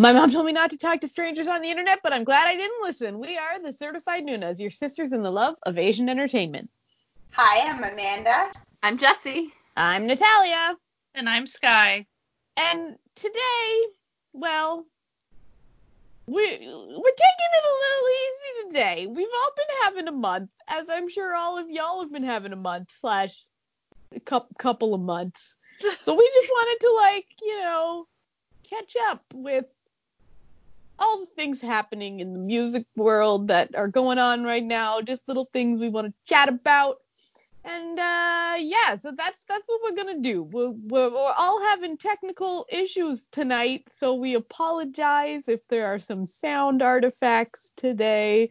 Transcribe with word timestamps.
My 0.00 0.14
mom 0.14 0.30
told 0.30 0.46
me 0.46 0.52
not 0.52 0.70
to 0.70 0.78
talk 0.78 1.02
to 1.02 1.08
strangers 1.08 1.46
on 1.46 1.60
the 1.60 1.68
internet, 1.68 2.00
but 2.02 2.14
I'm 2.14 2.24
glad 2.24 2.48
I 2.48 2.56
didn't 2.56 2.82
listen. 2.82 3.20
We 3.20 3.36
are 3.36 3.58
the 3.58 3.70
Certified 3.70 4.24
Nunas, 4.24 4.58
your 4.58 4.70
sisters 4.70 5.12
in 5.12 5.20
the 5.20 5.30
love 5.30 5.56
of 5.66 5.76
Asian 5.76 6.08
entertainment. 6.08 6.70
Hi, 7.32 7.68
I'm 7.68 7.84
Amanda. 7.84 8.50
I'm 8.82 8.96
Jessie. 8.96 9.52
I'm 9.76 10.06
Natalia. 10.06 10.74
And 11.14 11.28
I'm 11.28 11.46
Sky. 11.46 12.06
And 12.56 12.96
today, 13.14 13.84
well, 14.32 14.86
we, 16.26 16.44
we're 16.44 16.46
taking 16.48 17.50
it 17.52 17.64
a 17.66 17.76
little 17.76 18.08
easy 18.08 18.68
today. 18.68 19.06
We've 19.06 19.28
all 19.36 19.52
been 19.54 19.76
having 19.82 20.08
a 20.08 20.18
month, 20.18 20.48
as 20.66 20.88
I'm 20.88 21.10
sure 21.10 21.36
all 21.36 21.58
of 21.58 21.68
y'all 21.68 22.00
have 22.00 22.10
been 22.10 22.24
having 22.24 22.54
a 22.54 22.56
month 22.56 22.88
slash 23.02 23.38
a 24.16 24.40
couple 24.58 24.94
of 24.94 25.02
months. 25.02 25.56
So 26.02 26.14
we 26.14 26.30
just 26.34 26.48
wanted 26.48 26.86
to 26.86 26.92
like, 26.94 27.26
you 27.42 27.58
know, 27.58 28.06
catch 28.70 28.94
up 29.08 29.22
with 29.34 29.66
all 31.00 31.20
the 31.20 31.26
things 31.26 31.60
happening 31.60 32.20
in 32.20 32.32
the 32.32 32.38
music 32.38 32.84
world 32.96 33.48
that 33.48 33.74
are 33.74 33.88
going 33.88 34.18
on 34.18 34.44
right 34.44 34.64
now, 34.64 35.00
just 35.00 35.22
little 35.26 35.48
things 35.52 35.80
we 35.80 35.88
want 35.88 36.06
to 36.06 36.14
chat 36.26 36.48
about. 36.48 36.96
And 37.64 37.98
uh, 37.98 38.54
yeah, 38.58 38.96
so 39.02 39.12
that's 39.16 39.44
that's 39.46 39.64
what 39.66 39.80
we're 39.84 39.96
gonna 39.96 40.20
do. 40.20 40.44
We're, 40.44 40.70
we're, 40.70 41.10
we're 41.10 41.32
all 41.36 41.62
having 41.62 41.98
technical 41.98 42.66
issues 42.70 43.26
tonight, 43.32 43.86
so 43.98 44.14
we 44.14 44.34
apologize 44.34 45.48
if 45.48 45.60
there 45.68 45.86
are 45.86 45.98
some 45.98 46.26
sound 46.26 46.80
artifacts 46.82 47.72
today. 47.76 48.50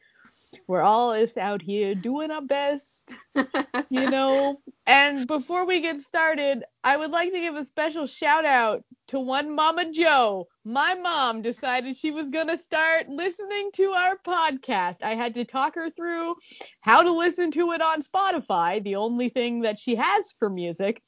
We're 0.67 0.81
all 0.81 1.15
just 1.15 1.37
out 1.37 1.61
here 1.61 1.95
doing 1.95 2.31
our 2.31 2.41
best, 2.41 3.13
you 3.35 4.09
know. 4.09 4.59
And 4.87 5.27
before 5.27 5.65
we 5.65 5.81
get 5.81 6.01
started, 6.01 6.63
I 6.83 6.97
would 6.97 7.11
like 7.11 7.31
to 7.31 7.39
give 7.39 7.55
a 7.55 7.65
special 7.65 8.07
shout 8.07 8.45
out 8.45 8.83
to 9.07 9.19
one 9.19 9.53
Mama 9.53 9.91
Joe. 9.91 10.47
My 10.65 10.95
mom 10.95 11.41
decided 11.41 11.95
she 11.95 12.11
was 12.11 12.27
going 12.27 12.47
to 12.47 12.57
start 12.57 13.09
listening 13.09 13.69
to 13.73 13.91
our 13.91 14.17
podcast. 14.17 14.97
I 15.01 15.15
had 15.15 15.33
to 15.35 15.45
talk 15.45 15.75
her 15.75 15.89
through 15.89 16.35
how 16.81 17.01
to 17.03 17.11
listen 17.11 17.51
to 17.51 17.71
it 17.73 17.81
on 17.81 18.01
Spotify, 18.01 18.83
the 18.83 18.95
only 18.95 19.29
thing 19.29 19.61
that 19.61 19.79
she 19.79 19.95
has 19.95 20.31
for 20.37 20.49
music. 20.49 21.01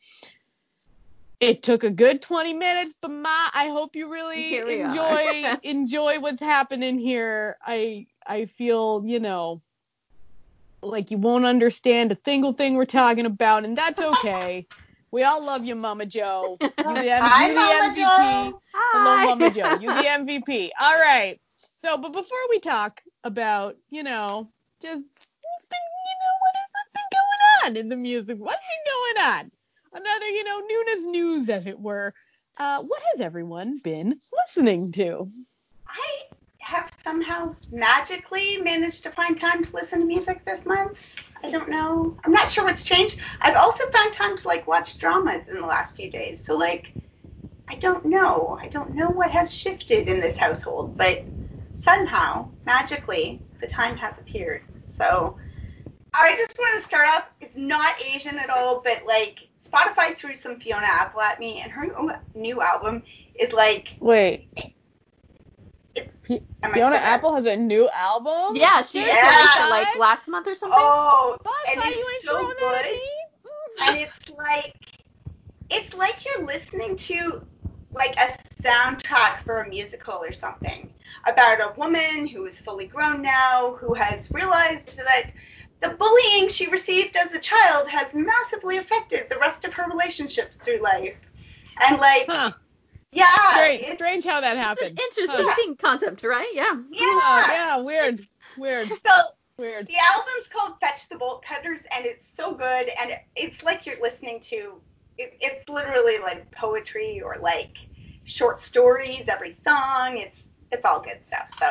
It 1.40 1.64
took 1.64 1.84
a 1.84 1.90
good 1.90 2.22
20 2.22 2.54
minutes, 2.54 2.96
but 3.02 3.10
Ma, 3.10 3.50
I 3.52 3.70
hope 3.70 3.96
you 3.96 4.12
really 4.12 4.58
enjoy 4.58 5.56
enjoy 5.64 6.20
what's 6.20 6.42
happening 6.42 7.00
here. 7.00 7.58
I 7.66 8.06
I 8.26 8.46
feel, 8.46 9.04
you 9.06 9.20
know, 9.20 9.62
like 10.82 11.12
you 11.12 11.18
won't 11.18 11.46
understand 11.46 12.12
a 12.12 12.18
single 12.26 12.54
thing 12.54 12.76
we're 12.76 12.86
talking 12.86 13.26
about, 13.26 13.66
and 13.66 13.78
that's 13.78 14.02
okay. 14.02 14.68
we 15.12 15.24
all 15.24 15.44
love 15.44 15.64
you, 15.66 15.76
Mama 15.76 16.06
Joe. 16.06 16.58
You 16.62 16.70
the, 16.70 16.76
Hi, 16.86 17.48
you 17.48 17.54
the 17.54 17.60
Mama 17.60 17.94
MVP. 17.94 17.96
Joe. 17.96 18.60
Hello, 18.74 19.26
Mama 19.26 19.52
Joe. 19.52 19.78
You 19.80 19.88
the 19.94 20.02
MVP. 20.44 20.70
All 20.80 20.98
right. 20.98 21.40
So, 21.82 21.98
but 21.98 22.14
before 22.14 22.38
we 22.50 22.60
talk 22.60 23.02
about, 23.24 23.76
you 23.90 24.04
know, 24.04 24.50
just 24.82 25.02
what's 25.02 25.66
been, 25.70 25.80
you 25.80 26.16
know, 26.22 26.36
what 26.42 26.56
has 26.56 26.90
been 26.94 27.10
going 27.12 27.76
on 27.76 27.78
in 27.78 27.90
the 27.90 27.96
music? 27.96 28.38
What's 28.40 28.62
been 28.62 29.24
going 29.24 29.34
on? 29.34 29.52
Another, 29.94 30.28
you 30.28 30.44
know, 30.44 30.60
Nuna's 30.60 31.06
news, 31.06 31.50
as 31.50 31.68
it 31.68 31.80
were. 31.80 32.14
Uh, 32.58 32.82
what 32.84 33.02
has 33.12 33.22
everyone 33.22 33.80
been 33.80 34.20
listening 34.46 34.92
to? 34.94 35.30
I 35.88 36.31
have 36.62 36.90
somehow 37.04 37.56
magically 37.72 38.58
managed 38.58 39.04
to 39.04 39.12
find 39.12 39.38
time 39.38 39.64
to 39.64 39.74
listen 39.74 40.00
to 40.00 40.06
music 40.06 40.46
this 40.46 40.66
month. 40.66 40.98
I 41.44 41.50
don't 41.50 41.70
know. 41.70 42.16
I'm 42.24 42.32
not 42.32 42.50
sure 42.50 42.64
what's 42.64 42.84
changed. 42.84 43.20
I've 43.42 43.56
also 43.56 43.84
found 43.92 44.14
time 44.14 44.38
to 44.38 44.48
like 44.48 44.68
watch 44.68 44.98
dramas 44.98 45.48
in 45.48 45.56
the 45.56 45.66
last 45.66 45.96
few 45.96 46.10
days. 46.10 46.44
So 46.44 46.58
like 46.58 46.94
I 47.68 47.76
don't 47.76 48.06
know. 48.06 48.58
I 48.62 48.68
don't 48.68 48.96
know 48.96 49.10
what 49.10 49.32
has 49.32 49.54
shifted 49.54 50.08
in 50.08 50.20
this 50.20 50.38
household, 50.38 50.98
but 50.98 51.26
somehow 51.74 52.48
magically 52.66 53.42
the 53.60 53.68
time 53.68 53.96
has 53.98 54.18
appeared. 54.18 54.64
So 54.90 55.38
I 56.14 56.36
just 56.36 56.58
want 56.60 56.80
to 56.80 56.86
start 56.86 57.08
off. 57.08 57.30
It's 57.40 57.56
not 57.56 58.02
Asian 58.04 58.38
at 58.38 58.50
all, 58.50 58.82
but 58.84 59.04
like 59.08 59.48
Spotify 59.64 60.16
threw 60.16 60.36
some 60.36 60.58
Fiona 60.58 60.86
Apple 60.86 61.22
at 61.22 61.40
me, 61.40 61.62
and 61.62 61.72
her 61.72 61.88
new 62.36 62.62
album 62.62 63.04
is 63.36 63.54
like. 63.54 63.98
Wait. 64.00 64.50
Am 66.64 66.74
Fiona 66.74 66.98
still- 66.98 67.08
Apple 67.10 67.36
has 67.36 67.46
a 67.46 67.56
new 67.56 67.90
album? 67.90 68.56
Yeah, 68.56 68.82
she 68.84 69.00
Yeah. 69.00 69.36
released 69.38 69.58
it 69.58 69.70
like 69.70 69.96
last 69.98 70.28
month 70.28 70.48
or 70.48 70.56
something. 70.56 70.80
Oh, 70.82 71.38
Fuck, 71.44 71.54
and 71.76 71.82
it's 71.94 72.24
so 72.26 72.32
throwing 72.32 72.56
that 72.60 72.86
at 72.86 72.92
good. 72.92 73.88
and 73.88 73.98
it's 73.98 74.30
like 74.30 74.76
it's 75.70 75.94
like 75.94 76.26
you're 76.26 76.46
listening 76.46 76.96
to 76.98 77.42
like 77.94 78.16
a 78.20 78.30
soundtrack 78.62 79.40
for 79.42 79.62
a 79.62 79.70
musical 79.70 80.16
or 80.24 80.32
something 80.32 80.90
about 81.26 81.60
a 81.60 81.74
woman 81.78 82.28
who 82.28 82.46
is 82.46 82.60
fully 82.60 82.86
grown 82.88 83.22
now 83.22 83.76
who 83.80 83.94
has 83.94 84.32
realized 84.34 84.98
that 84.98 85.28
the 85.82 85.90
bullying 85.90 86.48
she 86.48 86.68
received 86.70 87.16
as 87.16 87.34
a 87.34 87.40
child 87.40 87.88
has 87.88 88.14
massively 88.14 88.78
affected 88.78 89.28
the 89.30 89.38
rest 89.40 89.66
of 89.66 89.74
her 89.74 89.88
relationships 89.90 90.56
through 90.58 90.80
life 90.82 91.30
and 91.88 91.98
like 92.00 92.26
Huh. 92.30 92.52
Yeah 93.12 93.26
Strange, 93.54 93.86
strange 93.96 94.26
how 94.26 94.42
that 94.42 94.58
It's 94.58 94.82
an 94.82 94.98
happened. 94.98 95.00
interesting 95.00 95.76
concept, 95.76 96.24
right? 96.24 96.50
Yeah. 96.54 96.76
yeah 96.92 97.02
Yeah, 97.02 97.52
yeah, 97.52 97.78
weird, 97.82 98.22
weird, 98.58 98.88
so 99.06 99.12
weird. 99.58 99.88
The 99.88 99.96
album's 100.14 100.48
called 100.52 100.80
Fetch 100.80 101.10
the 101.10 101.18
Bolt 101.18 101.44
Cutters, 101.44 101.82
and 101.96 102.06
it's 102.06 102.28
so 102.28 102.54
good, 102.54 102.90
and 103.02 103.12
it's 103.36 103.64
like 103.64 103.86
you're 103.86 104.02
listening 104.02 104.40
to. 104.42 104.82
It, 105.18 105.38
it's 105.42 105.68
literally 105.70 106.18
like 106.20 106.50
poetry 106.52 107.22
or 107.24 107.36
like 107.42 107.88
short 108.24 108.60
stories. 108.60 109.28
Every 109.28 109.52
song, 109.52 110.18
it's 110.18 110.48
it's 110.72 110.86
all 110.86 111.02
good 111.02 111.24
stuff. 111.24 111.50
So 111.60 111.66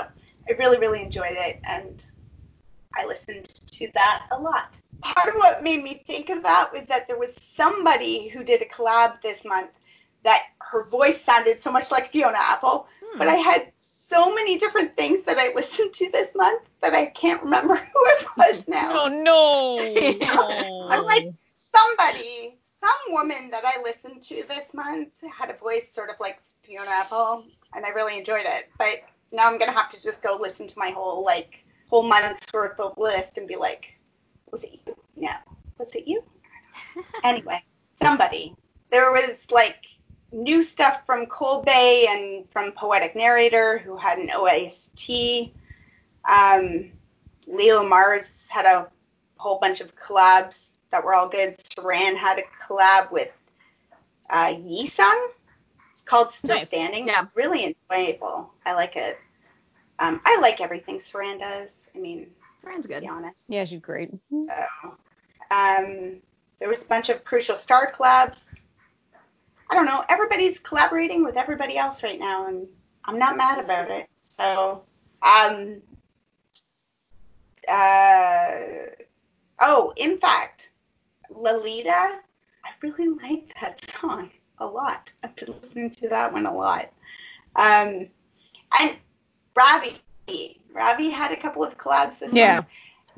I 0.49 0.53
really 0.59 0.79
really 0.79 1.03
enjoyed 1.03 1.33
it, 1.33 1.61
and 1.69 2.05
I 2.97 3.07
listened 3.07 3.47
to 3.73 3.89
that 3.95 4.23
a 4.31 4.39
lot. 4.39 4.77
Part 5.03 5.29
of 5.31 5.35
what 5.37 5.63
made 5.65 5.83
me 5.83 6.03
think 6.07 6.29
of 6.29 6.43
that 6.43 6.71
was 6.73 6.87
that 6.89 7.09
there 7.09 7.19
was 7.19 7.35
somebody 7.35 8.29
who 8.29 8.45
did 8.45 8.61
a 8.61 8.67
collab 8.67 9.21
this 9.23 9.45
month 9.47 9.79
that 10.25 10.43
her 10.61 10.89
voice 10.89 11.21
sounded 11.21 11.59
so 11.59 11.71
much 11.71 11.91
like 11.91 12.13
Fiona 12.13 12.39
Apple, 12.39 12.87
hmm. 13.03 13.19
but 13.19 13.29
I 13.29 13.35
had 13.35 13.73
so 14.11 14.35
many 14.35 14.57
different 14.59 14.97
things 14.97 15.23
that 15.25 15.39
I 15.39 15.53
listened 15.55 15.93
to 15.95 16.11
this 16.11 16.35
month 16.35 16.63
that 16.83 16.95
I 16.95 17.07
can't 17.07 17.43
remember 17.43 17.77
who 17.95 18.07
it 18.07 18.27
was 18.37 18.69
now. 18.69 19.05
Oh 19.05 19.09
no. 19.09 19.77
no. 20.19 20.89
I'm 20.91 21.05
like 21.05 21.29
somebody, 21.55 22.59
some 22.63 23.15
woman 23.15 23.51
that 23.51 23.65
I 23.65 23.81
listened 23.83 24.23
to 24.23 24.43
this 24.49 24.75
month 24.75 25.13
had 25.37 25.51
a 25.51 25.55
voice 25.55 25.93
sort 25.93 26.11
of 26.11 26.17
like 26.21 26.41
Fiona 26.63 26.91
Apple, 26.91 27.45
and 27.75 27.85
I 27.85 27.91
really 27.91 28.19
enjoyed 28.19 28.47
it. 28.47 28.69
But 28.79 28.97
now 29.33 29.47
I'm 29.47 29.59
gonna 29.59 29.73
have 29.73 29.91
to 29.91 30.03
just 30.03 30.23
go 30.23 30.37
listen 30.41 30.67
to 30.67 30.79
my 30.79 30.91
whole 30.91 31.25
like 31.25 31.65
whole 31.89 32.03
month's 32.03 32.53
worth 32.53 32.79
of 32.81 32.97
list 32.99 33.39
and 33.39 33.47
be 33.47 33.57
like, 33.57 33.99
was 34.51 34.65
it 34.65 34.73
you? 34.73 34.97
No, 35.17 35.33
was 35.79 35.95
it 35.95 36.07
you? 36.07 36.23
anyway, 37.25 37.63
somebody. 38.03 38.55
There 38.91 39.13
was 39.13 39.47
like 39.53 39.87
new 40.33 40.63
stuff 40.63 41.05
from 41.07 41.27
Cold 41.27 41.65
Bay 41.65 42.07
and 42.09 42.49
from 42.49 42.73
Poetic 42.73 43.17
Narrator, 43.17 43.79
who 43.79 43.97
had 43.97 44.19
an 44.19 44.31
OST. 44.31 45.53
Um, 46.29 46.91
Leo 47.47 47.83
Mars 47.83 48.47
had 48.49 48.67
a 48.67 48.89
whole 49.37 49.59
bunch 49.59 49.81
of 49.81 49.95
collabs 49.97 50.73
that 50.91 51.05
were 51.05 51.15
all 51.15 51.29
good. 51.29 51.57
Saran 51.59 52.17
had 52.17 52.39
a 52.39 52.43
collab 52.65 53.11
with 53.11 53.31
uh, 54.29 54.55
Yesung. 54.55 55.29
It's 55.93 56.03
called 56.03 56.31
Still 56.31 56.57
Nice. 56.57 56.69
Standing. 56.69 57.09
Yeah. 57.09 57.27
Really 57.35 57.77
enjoyable. 57.91 58.53
I 58.65 58.75
like 58.75 58.97
it. 58.97 59.19
Um, 59.99 60.21
I 60.25 60.39
like 60.41 60.61
everything 60.61 60.99
Saran 60.99 61.41
does. 61.41 61.89
I 61.95 61.99
mean, 61.99 62.29
to 62.63 62.89
good. 62.89 63.01
be 63.01 63.09
honest. 63.09 63.47
Yeah, 63.49 63.65
she's 63.65 63.81
great. 63.81 64.11
So, 64.31 64.53
um, 65.51 66.17
there 66.59 66.69
was 66.69 66.83
a 66.83 66.87
bunch 66.87 67.09
of 67.09 67.25
Crucial 67.25 67.57
Star 67.57 67.93
collabs. 67.93 68.60
I 69.71 69.75
don't 69.75 69.85
know. 69.85 70.05
Everybody's 70.09 70.59
collaborating 70.59 71.23
with 71.25 71.37
everybody 71.37 71.77
else 71.79 72.03
right 72.03 72.19
now, 72.19 72.47
and 72.47 72.67
I'm 73.05 73.19
not 73.19 73.37
mad 73.37 73.59
about 73.59 73.91
it. 73.91 74.09
So, 74.21 74.83
um, 75.23 75.81
uh, 77.69 78.51
oh, 79.61 79.93
in 79.97 80.19
fact, 80.19 80.71
Lolita, 81.31 82.21
I 82.65 82.69
really 82.83 83.09
like 83.23 83.55
that 83.61 83.89
song 83.89 84.31
a 84.59 84.67
lot. 84.67 85.13
I've 85.23 85.37
been 85.37 85.55
listening 85.61 85.91
to 85.91 86.09
that 86.09 86.33
one 86.33 86.47
a 86.47 86.55
lot. 86.55 86.93
Um, 87.57 88.09
and 88.81 88.97
Ravi, 89.55 90.01
Ravi 90.73 91.11
had 91.11 91.33
a 91.33 91.37
couple 91.37 91.63
of 91.63 91.77
collabs 91.79 92.19
this 92.19 92.33
Yeah. 92.33 92.57
month. 92.57 92.67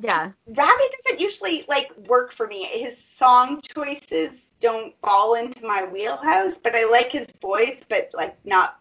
Yeah. 0.02 0.32
Ravi 0.48 0.82
doesn't 1.04 1.20
usually 1.20 1.64
like 1.68 1.96
work 2.08 2.32
for 2.32 2.48
me. 2.48 2.64
His 2.64 2.98
song 2.98 3.60
choices 3.62 4.52
don't 4.58 4.94
fall 5.00 5.34
into 5.34 5.64
my 5.64 5.84
wheelhouse, 5.84 6.58
but 6.58 6.74
I 6.74 6.90
like 6.90 7.12
his 7.12 7.28
voice, 7.40 7.84
but 7.88 8.10
like 8.12 8.36
not 8.44 8.78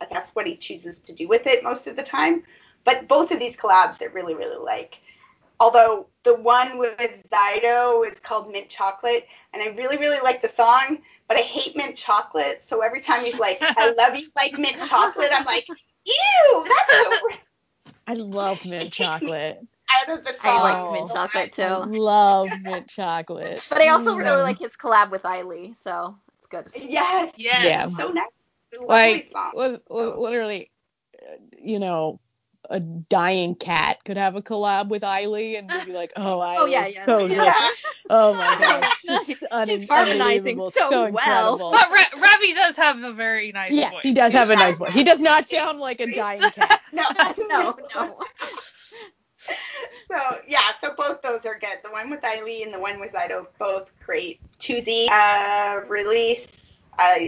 I 0.00 0.06
guess 0.06 0.30
what 0.34 0.46
he 0.46 0.56
chooses 0.56 0.98
to 1.00 1.12
do 1.12 1.28
with 1.28 1.46
it 1.46 1.62
most 1.62 1.86
of 1.86 1.96
the 1.96 2.02
time. 2.02 2.42
But 2.82 3.06
both 3.06 3.30
of 3.30 3.38
these 3.38 3.56
collabs 3.56 4.02
I 4.02 4.06
really, 4.06 4.34
really 4.34 4.62
like. 4.62 5.00
Although 5.60 6.08
the 6.24 6.34
one 6.34 6.76
with 6.78 6.98
Zydo 6.98 8.06
is 8.06 8.18
called 8.18 8.50
Mint 8.50 8.68
Chocolate, 8.68 9.26
and 9.52 9.62
I 9.62 9.68
really, 9.76 9.96
really 9.96 10.18
like 10.20 10.42
the 10.42 10.48
song, 10.48 10.98
but 11.28 11.38
I 11.38 11.42
hate 11.42 11.76
mint 11.76 11.96
chocolate. 11.96 12.60
So 12.62 12.80
every 12.80 13.00
time 13.00 13.24
he's 13.24 13.38
like, 13.38 13.58
I 13.62 13.92
love 13.92 14.16
you 14.16 14.26
like 14.34 14.58
mint 14.58 14.76
chocolate, 14.88 15.30
I'm 15.32 15.44
like, 15.44 15.66
ew, 16.04 16.66
that's 16.68 16.92
so 16.92 17.38
I 18.08 18.14
love 18.14 18.64
mint 18.64 18.92
takes 18.92 19.22
me- 19.22 19.28
chocolate. 19.28 19.60
Out 19.90 20.18
of 20.18 20.24
the 20.24 20.32
song. 20.32 20.40
I 20.44 20.62
like 20.62 20.92
mint 20.92 21.10
chocolate 21.10 21.52
too. 21.52 21.90
love 22.00 22.48
mint 22.62 22.88
chocolate. 22.88 23.66
But 23.68 23.80
I 23.82 23.88
also 23.88 24.16
really 24.16 24.30
Mm. 24.40 24.44
like 24.44 24.58
his 24.58 24.76
collab 24.76 25.10
with 25.10 25.22
Ailee, 25.22 25.74
so 25.84 26.16
it's 26.38 26.46
good. 26.48 26.66
Yes. 26.74 27.32
Yes. 27.36 27.64
Yeah. 27.64 27.86
So 27.88 28.10
nice. 28.12 28.24
Like, 28.80 29.28
song. 29.30 29.52
li- 29.54 29.78
li- 29.90 30.12
literally, 30.16 30.70
uh, 31.22 31.34
you 31.58 31.78
know, 31.78 32.18
a 32.70 32.80
dying 32.80 33.54
cat 33.54 33.98
could 34.06 34.16
have 34.16 34.36
a 34.36 34.42
collab 34.42 34.88
with 34.88 35.02
Ailee 35.02 35.58
and 35.58 35.70
we'd 35.70 35.84
be 35.86 35.92
like, 35.92 36.12
oh, 36.16 36.38
Ailee, 36.38 36.56
Oh, 36.58 36.64
yeah, 36.66 36.86
yeah. 36.86 37.04
so. 37.04 37.26
Yeah. 37.26 37.54
Oh 38.10 38.34
my 38.34 38.56
gosh, 38.60 38.98
she's, 39.26 39.36
un- 39.50 39.68
She's 39.68 39.86
harmonizing 39.86 40.58
unbelievable, 40.58 40.70
so 40.70 41.10
well. 41.10 41.58
But 41.72 41.90
Ra- 41.90 42.20
Ravi 42.20 42.54
does 42.54 42.76
have 42.76 43.02
a 43.02 43.12
very 43.12 43.52
nice 43.52 43.72
Yes, 43.72 43.92
voice. 43.92 44.02
he 44.02 44.12
does 44.12 44.32
have 44.32 44.50
a 44.50 44.56
nice 44.56 44.78
voice. 44.78 44.92
He 44.92 45.04
does 45.04 45.20
not 45.20 45.46
sound 45.46 45.78
like 45.78 46.00
a 46.00 46.12
dying 46.14 46.40
cat. 46.50 46.80
No, 46.92 47.04
no, 47.48 47.76
no. 47.94 48.18
So 50.08 50.16
yeah, 50.46 50.70
so 50.80 50.94
both 50.96 51.22
those 51.22 51.46
are 51.46 51.58
good. 51.58 51.78
The 51.82 51.90
one 51.90 52.10
with 52.10 52.22
Eileen 52.24 52.64
and 52.66 52.74
the 52.74 52.78
one 52.80 53.00
with 53.00 53.12
Zido, 53.12 53.46
both 53.58 53.90
great. 54.04 54.38
Tuesday 54.58 55.08
uh, 55.10 55.80
release 55.88 56.84
uh, 56.98 57.26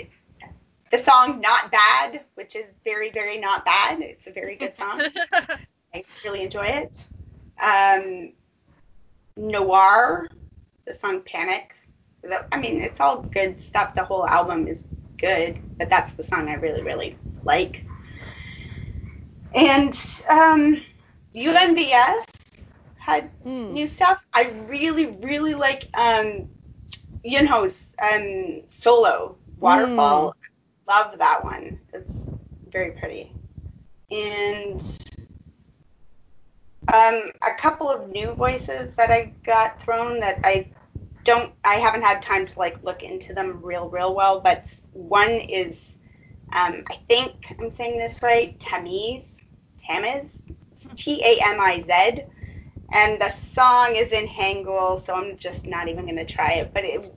the 0.90 0.98
song 0.98 1.40
"Not 1.40 1.72
Bad," 1.72 2.22
which 2.34 2.54
is 2.54 2.66
very, 2.84 3.10
very 3.10 3.38
not 3.38 3.64
bad. 3.64 4.00
It's 4.00 4.26
a 4.26 4.32
very 4.32 4.56
good 4.56 4.76
song. 4.76 5.02
I 5.94 6.04
really 6.24 6.42
enjoy 6.44 6.66
it. 6.66 7.06
Um, 7.62 8.32
Noir, 9.36 10.28
the 10.86 10.94
song 10.94 11.22
"Panic." 11.22 11.74
The- 12.22 12.44
I 12.52 12.60
mean, 12.60 12.80
it's 12.80 13.00
all 13.00 13.22
good 13.32 13.60
stuff. 13.60 13.94
The 13.94 14.04
whole 14.04 14.26
album 14.26 14.68
is 14.68 14.84
good, 15.18 15.58
but 15.78 15.90
that's 15.90 16.12
the 16.12 16.22
song 16.22 16.48
I 16.48 16.54
really, 16.54 16.82
really 16.82 17.16
like. 17.44 17.84
And 19.54 19.96
um, 20.28 20.82
UMBS 21.36 22.24
had 22.98 23.30
Mm. 23.44 23.72
new 23.72 23.86
stuff. 23.86 24.26
I 24.32 24.50
really, 24.68 25.06
really 25.06 25.54
like 25.54 25.88
um, 25.94 26.46
Yunho's 27.24 27.94
um, 28.02 28.62
solo 28.68 29.36
waterfall. 29.58 30.34
Love 30.88 31.18
that 31.18 31.44
one. 31.44 31.78
It's 31.92 32.30
very 32.70 32.92
pretty. 32.92 33.32
And 34.10 34.80
um, 36.92 37.30
a 37.42 37.54
couple 37.58 37.90
of 37.90 38.08
new 38.08 38.34
voices 38.34 38.94
that 38.96 39.10
I 39.10 39.32
got 39.44 39.80
thrown 39.80 40.20
that 40.20 40.40
I 40.44 40.68
don't, 41.24 41.52
I 41.64 41.74
haven't 41.74 42.02
had 42.02 42.22
time 42.22 42.46
to 42.46 42.58
like 42.58 42.82
look 42.82 43.02
into 43.02 43.34
them 43.34 43.60
real, 43.62 43.88
real 43.88 44.14
well. 44.14 44.40
But 44.40 44.72
one 44.92 45.30
is, 45.30 45.98
um, 46.52 46.84
I 46.90 46.94
think 47.08 47.54
I'm 47.60 47.70
saying 47.70 47.98
this 47.98 48.22
right, 48.22 48.58
Tamiz, 48.58 49.42
Tamiz, 49.78 50.42
T 50.96 51.22
A 51.22 51.38
M 51.44 51.60
I 51.60 51.82
Z 51.82 52.22
and 52.92 53.20
the 53.20 53.28
song 53.28 53.96
is 53.96 54.12
in 54.12 54.26
Hangul, 54.26 54.98
so 54.98 55.14
I'm 55.14 55.36
just 55.36 55.66
not 55.66 55.88
even 55.88 56.04
going 56.04 56.16
to 56.16 56.24
try 56.24 56.54
it. 56.54 56.70
But 56.72 56.84
it 56.84 57.12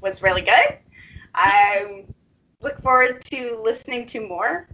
was 0.00 0.22
really 0.22 0.42
good. 0.42 0.78
I 1.34 2.06
look 2.60 2.80
forward 2.80 3.24
to 3.26 3.58
listening 3.62 4.06
to 4.06 4.26
more. 4.26 4.68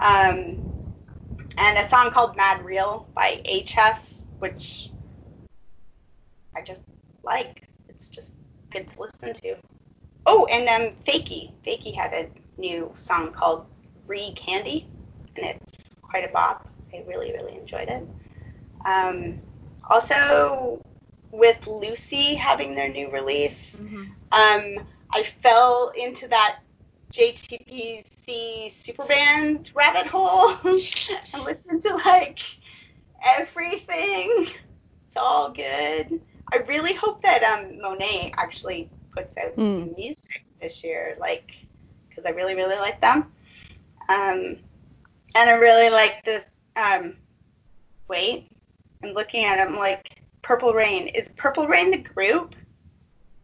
Um, 0.00 0.58
and 1.58 1.78
a 1.78 1.86
song 1.88 2.10
called 2.10 2.36
Mad 2.36 2.64
Real 2.64 3.06
by 3.14 3.40
HS, 3.46 4.24
which 4.40 4.90
I 6.56 6.62
just 6.62 6.82
like. 7.22 7.62
It's 7.88 8.08
just 8.08 8.34
good 8.70 8.90
to 8.90 9.00
listen 9.00 9.34
to. 9.34 9.56
Oh, 10.26 10.46
and 10.50 10.68
um, 10.68 10.96
Fakey. 10.96 11.52
Fakey 11.64 11.94
had 11.94 12.12
a 12.12 12.28
new 12.60 12.92
song 12.96 13.32
called 13.32 13.66
Re 14.08 14.32
Candy, 14.32 14.88
and 15.36 15.46
it's 15.46 15.94
quite 16.02 16.28
a 16.28 16.32
bop. 16.32 16.71
I 16.94 17.04
really, 17.06 17.32
really 17.32 17.56
enjoyed 17.56 17.88
it. 17.88 18.06
Um, 18.84 19.38
also, 19.88 20.80
with 21.32 21.66
Lucy 21.66 22.34
having 22.34 22.74
their 22.74 22.88
new 22.88 23.10
release, 23.10 23.78
Mhm. 23.80 24.06
um, 24.32 24.86
I 25.12 25.22
fell 25.22 25.92
into 25.96 26.28
that 26.28 26.58
JTBC 27.12 28.68
Superband 28.70 29.74
rabbit 29.74 30.06
hole 30.06 30.50
and 30.64 31.44
listened 31.44 31.82
to 31.82 31.94
like 32.04 32.40
everything. 33.24 34.46
It's 35.06 35.16
all 35.16 35.52
good. 35.52 36.20
I 36.52 36.56
really 36.68 36.94
hope 36.94 37.22
that 37.22 37.42
um, 37.42 37.80
Monet 37.80 38.32
actually 38.36 38.90
puts 39.14 39.36
out 39.38 39.56
Mm. 39.56 39.78
some 39.80 39.94
music 39.96 40.44
this 40.60 40.84
year, 40.84 41.16
like, 41.20 41.52
because 42.08 42.24
I 42.26 42.30
really, 42.30 42.54
really 42.54 42.76
like 42.76 43.00
them. 43.00 43.32
Um, 44.08 44.58
and 45.34 45.50
I 45.50 45.52
really 45.54 45.90
like 45.90 46.24
this. 46.24 46.46
Um, 46.76 47.16
wait, 48.08 48.48
I'm 49.02 49.10
looking 49.10 49.44
at 49.44 49.56
them 49.56 49.76
like 49.76 50.22
Purple 50.42 50.72
Rain. 50.72 51.08
Is 51.08 51.28
Purple 51.36 51.66
Rain 51.66 51.90
the 51.90 51.98
group? 51.98 52.54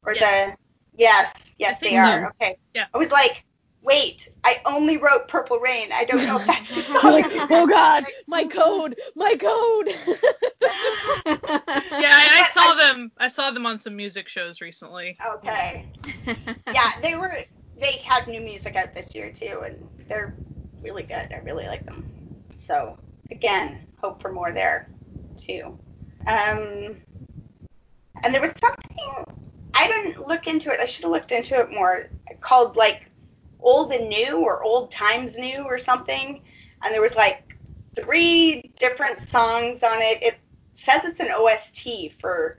Or 0.04 0.14
Yes. 0.14 0.56
the 0.56 0.56
yes, 0.96 1.54
yes 1.58 1.80
they 1.80 1.96
are. 1.96 2.24
so. 2.24 2.46
Okay. 2.46 2.56
Yeah. 2.74 2.86
I 2.94 2.98
was 2.98 3.10
like, 3.10 3.44
wait, 3.82 4.28
I 4.44 4.56
only 4.66 4.96
wrote 4.96 5.28
Purple 5.28 5.58
Rain. 5.58 5.88
I 5.92 6.04
don't 6.04 6.24
know 6.24 6.38
if 6.40 6.46
that's 6.46 6.68
the 6.74 6.80
song. 6.80 7.12
like, 7.12 7.26
oh 7.50 7.66
god, 7.66 8.04
my 8.26 8.44
code, 8.44 8.96
my 9.14 9.34
code. 9.36 9.88
Yeah, 12.00 12.14
I, 12.14 12.40
I 12.42 12.48
saw 12.52 12.74
them. 12.74 13.10
I 13.18 13.28
saw 13.28 13.50
them 13.50 13.66
on 13.66 13.78
some 13.78 13.96
music 13.96 14.28
shows 14.28 14.60
recently. 14.60 15.16
Okay. 15.36 15.84
Yeah, 16.26 16.90
they 17.02 17.14
were 17.16 17.32
they 17.80 17.92
had 18.04 18.26
new 18.26 18.40
music 18.40 18.76
out 18.76 18.92
this 18.94 19.14
year 19.14 19.30
too 19.30 19.62
and 19.66 19.76
they're 20.08 20.34
really 20.82 21.02
good. 21.04 21.28
I 21.32 21.38
really 21.44 21.66
like 21.66 21.84
them. 21.86 22.04
So, 22.56 22.98
again, 23.30 23.78
hope 24.00 24.20
for 24.20 24.32
more 24.32 24.52
there 24.52 24.88
too. 25.36 25.78
Um 26.26 26.96
and 28.24 28.34
there 28.34 28.40
was 28.40 28.52
something 28.58 29.36
I 29.74 29.86
didn't 29.86 30.26
look 30.26 30.46
into 30.46 30.72
it. 30.72 30.80
I 30.80 30.86
should 30.86 31.04
have 31.04 31.12
looked 31.12 31.32
into 31.32 31.58
it 31.60 31.72
more. 31.72 32.06
Called 32.40 32.76
like 32.76 33.08
old 33.60 33.92
and 33.92 34.08
new 34.08 34.38
or 34.38 34.62
old 34.62 34.90
times 34.90 35.38
new 35.38 35.64
or 35.64 35.78
something. 35.78 36.40
And 36.82 36.94
there 36.94 37.02
was 37.02 37.14
like 37.14 37.56
three 37.94 38.72
different 38.78 39.18
songs 39.20 39.82
on 39.82 39.98
it. 40.00 40.22
It 40.22 40.38
says 40.74 41.04
it's 41.04 41.20
an 41.20 41.30
OST 41.30 42.12
for 42.20 42.58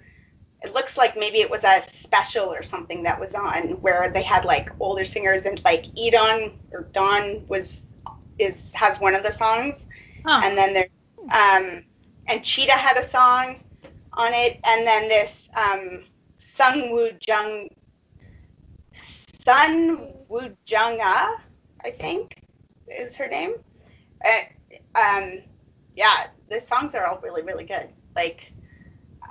it 0.62 0.74
looks 0.74 0.98
like 0.98 1.18
maybe 1.18 1.40
it 1.40 1.50
was 1.50 1.64
a 1.64 1.82
special 1.82 2.54
or 2.54 2.64
something 2.64 3.04
that 3.04 3.20
was 3.20 3.34
on 3.34 3.82
where 3.82 4.12
they 4.12 4.24
had 4.24 4.44
like 4.44 4.70
older 4.80 5.06
singers 5.06 5.46
and 5.46 5.62
like 5.64 5.86
Edon 5.98 6.52
or 6.72 6.90
Don 6.94 7.42
was 7.48 7.94
is 8.38 8.74
has 8.74 9.00
one 9.00 9.16
of 9.16 9.24
the 9.24 9.32
songs 9.32 9.88
Huh. 10.26 10.42
and 10.44 10.58
then 10.58 10.74
there's 10.74 10.90
um 11.32 11.84
and 12.28 12.44
Cheetah 12.44 12.72
had 12.72 12.98
a 12.98 13.04
song 13.04 13.58
on 14.14 14.34
it 14.34 14.60
and 14.68 14.86
then 14.86 15.08
this 15.08 15.50
um 15.56 16.04
Sung 16.38 16.92
Woo 16.92 17.12
Jung 17.28 17.70
Sun 18.94 20.14
Woo 20.28 20.56
Jung 20.68 20.98
Ah 21.02 21.36
I 21.84 21.92
think 21.92 22.36
is 22.88 23.16
her 23.18 23.28
name 23.28 23.54
uh, 24.26 25.00
um 25.00 25.40
yeah 25.96 26.28
the 26.50 26.60
songs 26.60 26.96
are 26.96 27.06
all 27.06 27.20
really 27.22 27.42
really 27.44 27.66
good 27.66 27.90
like 28.16 28.52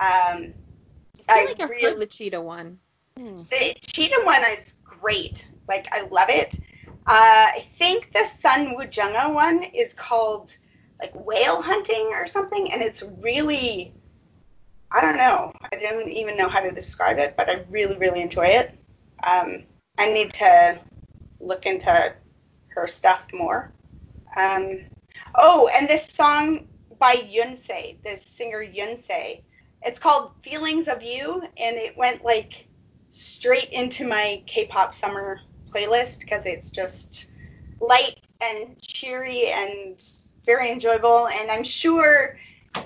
um 0.00 0.52
I 1.28 1.34
feel 1.34 1.44
like 1.44 1.60
I've 1.60 1.70
really- 1.70 1.82
heard 1.92 2.00
the 2.00 2.06
cheetah 2.06 2.40
one. 2.40 2.78
the 3.16 3.74
cheetah 3.82 4.22
one 4.24 4.42
is 4.56 4.74
great. 4.84 5.46
Like 5.68 5.86
I 5.92 6.02
love 6.10 6.30
it. 6.30 6.58
Uh, 7.06 7.48
I 7.56 7.60
think 7.78 8.12
the 8.12 8.24
Sun 8.24 8.76
Wujunga 8.76 9.32
one 9.34 9.62
is 9.62 9.92
called 9.94 10.56
like 11.00 11.12
whale 11.14 11.62
hunting 11.62 12.10
or 12.14 12.26
something, 12.26 12.72
and 12.72 12.82
it's 12.82 13.02
really 13.20 13.92
I 14.90 15.02
don't 15.02 15.18
know. 15.18 15.52
I 15.70 15.76
don't 15.76 16.08
even 16.08 16.36
know 16.38 16.48
how 16.48 16.60
to 16.60 16.70
describe 16.70 17.18
it, 17.18 17.34
but 17.36 17.50
I 17.50 17.64
really 17.70 17.96
really 17.96 18.22
enjoy 18.22 18.46
it. 18.46 18.78
Um, 19.26 19.64
I 19.98 20.12
need 20.12 20.32
to 20.34 20.80
look 21.40 21.66
into 21.66 22.14
her 22.68 22.86
stuff 22.86 23.26
more. 23.32 23.72
Um, 24.36 24.80
oh, 25.34 25.68
and 25.74 25.88
this 25.88 26.06
song 26.06 26.66
by 26.98 27.14
Yunse, 27.14 27.98
this 28.02 28.24
singer 28.24 28.64
Yunse, 28.64 29.42
it's 29.82 29.98
called 29.98 30.32
Feelings 30.42 30.88
of 30.88 31.02
You, 31.02 31.42
and 31.56 31.76
it 31.76 31.96
went 31.96 32.24
like 32.24 32.68
straight 33.10 33.70
into 33.70 34.06
my 34.06 34.42
K-pop 34.46 34.94
summer 34.94 35.40
playlist 35.74 36.20
because 36.20 36.46
it's 36.46 36.70
just 36.70 37.28
light 37.80 38.16
and 38.42 38.76
cheery 38.80 39.48
and 39.48 40.00
very 40.48 40.72
enjoyable. 40.72 41.28
And 41.28 41.50
I'm 41.50 41.62
sure, 41.62 42.36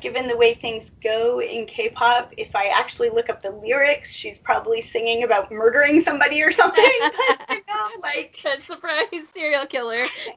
given 0.01 0.27
the 0.27 0.37
way 0.37 0.53
things 0.53 0.91
go 1.03 1.41
in 1.41 1.65
K-pop, 1.67 2.35
if 2.37 2.57
I 2.57 2.67
actually 2.67 3.11
look 3.11 3.31
up 3.31 3.41
the 3.41 3.53
lyrics, 3.53 4.13
she's 4.13 4.41
probably 4.41 4.81
singing 4.81 5.23
about 5.23 5.53
murdering 5.53 6.03
somebody 6.03 6.43
or 6.43 6.51
something. 6.51 6.85
But, 7.01 7.47
you 7.51 7.63
know, 7.69 7.89
like 8.03 8.37
Good 8.43 8.63
surprise, 8.63 9.07
serial 9.33 9.65
killer. 9.67 10.05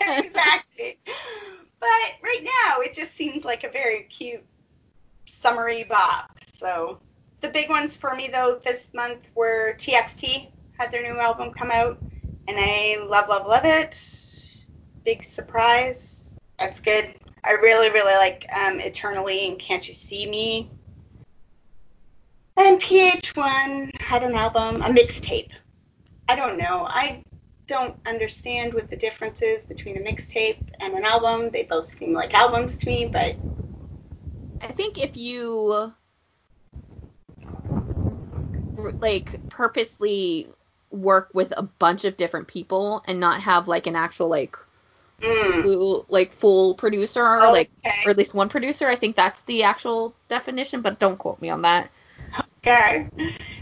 exactly. 0.00 0.98
But 1.80 2.10
right 2.22 2.42
now, 2.42 2.80
it 2.80 2.92
just 2.92 3.14
seems 3.14 3.44
like 3.44 3.62
a 3.62 3.70
very 3.70 4.02
cute 4.10 4.44
summery 5.26 5.84
bop. 5.84 6.38
So 6.56 6.98
the 7.40 7.50
big 7.50 7.68
ones 7.68 7.94
for 7.94 8.14
me 8.14 8.28
though 8.32 8.60
this 8.64 8.88
month 8.94 9.28
were 9.34 9.74
TXT 9.78 10.48
had 10.78 10.90
their 10.90 11.02
new 11.02 11.20
album 11.20 11.52
come 11.52 11.70
out, 11.70 12.00
and 12.48 12.56
I 12.58 12.96
love 13.06 13.28
love 13.28 13.46
love 13.46 13.64
it. 13.64 13.94
Big 15.04 15.22
surprise. 15.22 16.03
That's 16.58 16.80
good. 16.80 17.14
I 17.44 17.52
really, 17.52 17.90
really 17.90 18.14
like 18.14 18.46
um, 18.54 18.80
Eternally 18.80 19.48
and 19.48 19.58
Can't 19.58 19.86
You 19.86 19.94
See 19.94 20.28
Me. 20.28 20.70
And 22.56 22.80
PH1 22.80 23.90
had 24.00 24.22
an 24.22 24.34
album, 24.34 24.80
a 24.82 24.88
mixtape. 24.88 25.50
I 26.28 26.36
don't 26.36 26.56
know. 26.56 26.86
I 26.88 27.22
don't 27.66 27.96
understand 28.06 28.74
what 28.74 28.88
the 28.88 28.96
difference 28.96 29.42
is 29.42 29.64
between 29.64 29.96
a 29.96 30.00
mixtape 30.00 30.58
and 30.80 30.94
an 30.94 31.04
album. 31.04 31.50
They 31.50 31.64
both 31.64 31.86
seem 31.86 32.12
like 32.12 32.32
albums 32.34 32.78
to 32.78 32.88
me, 32.88 33.10
but 33.12 33.36
I 34.60 34.68
think 34.72 34.98
if 34.98 35.16
you 35.16 35.92
like 39.00 39.40
purposely 39.48 40.48
work 40.90 41.30
with 41.34 41.52
a 41.56 41.62
bunch 41.62 42.04
of 42.04 42.16
different 42.16 42.48
people 42.48 43.02
and 43.06 43.18
not 43.18 43.40
have 43.40 43.68
like 43.68 43.86
an 43.86 43.96
actual 43.96 44.28
like 44.28 44.56
mm, 45.20 45.62
full, 45.62 46.06
like 46.08 46.32
full 46.32 46.74
producer 46.74 47.24
or 47.24 47.52
like 47.52 47.70
or 48.04 48.10
at 48.10 48.18
least 48.18 48.34
one 48.34 48.48
producer, 48.48 48.88
I 48.88 48.96
think 48.96 49.16
that's 49.16 49.42
the 49.42 49.62
actual 49.62 50.14
definition, 50.28 50.80
but 50.82 50.98
don't 50.98 51.18
quote 51.18 51.40
me 51.40 51.50
on 51.50 51.62
that. 51.62 51.90
Okay. 52.66 53.08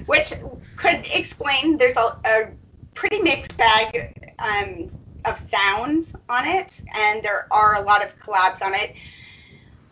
Which 0.06 0.32
could 0.76 1.04
explain 1.14 1.76
there's 1.76 1.96
a, 1.96 2.16
a 2.24 2.52
pretty 2.94 3.20
mixed 3.20 3.56
bag 3.56 3.98
um, 4.38 4.86
of 5.24 5.38
sounds 5.38 6.14
on 6.28 6.46
it, 6.46 6.82
and 6.96 7.22
there 7.22 7.46
are 7.52 7.76
a 7.76 7.82
lot 7.82 8.04
of 8.04 8.18
collabs 8.20 8.62
on 8.62 8.74
it. 8.74 8.94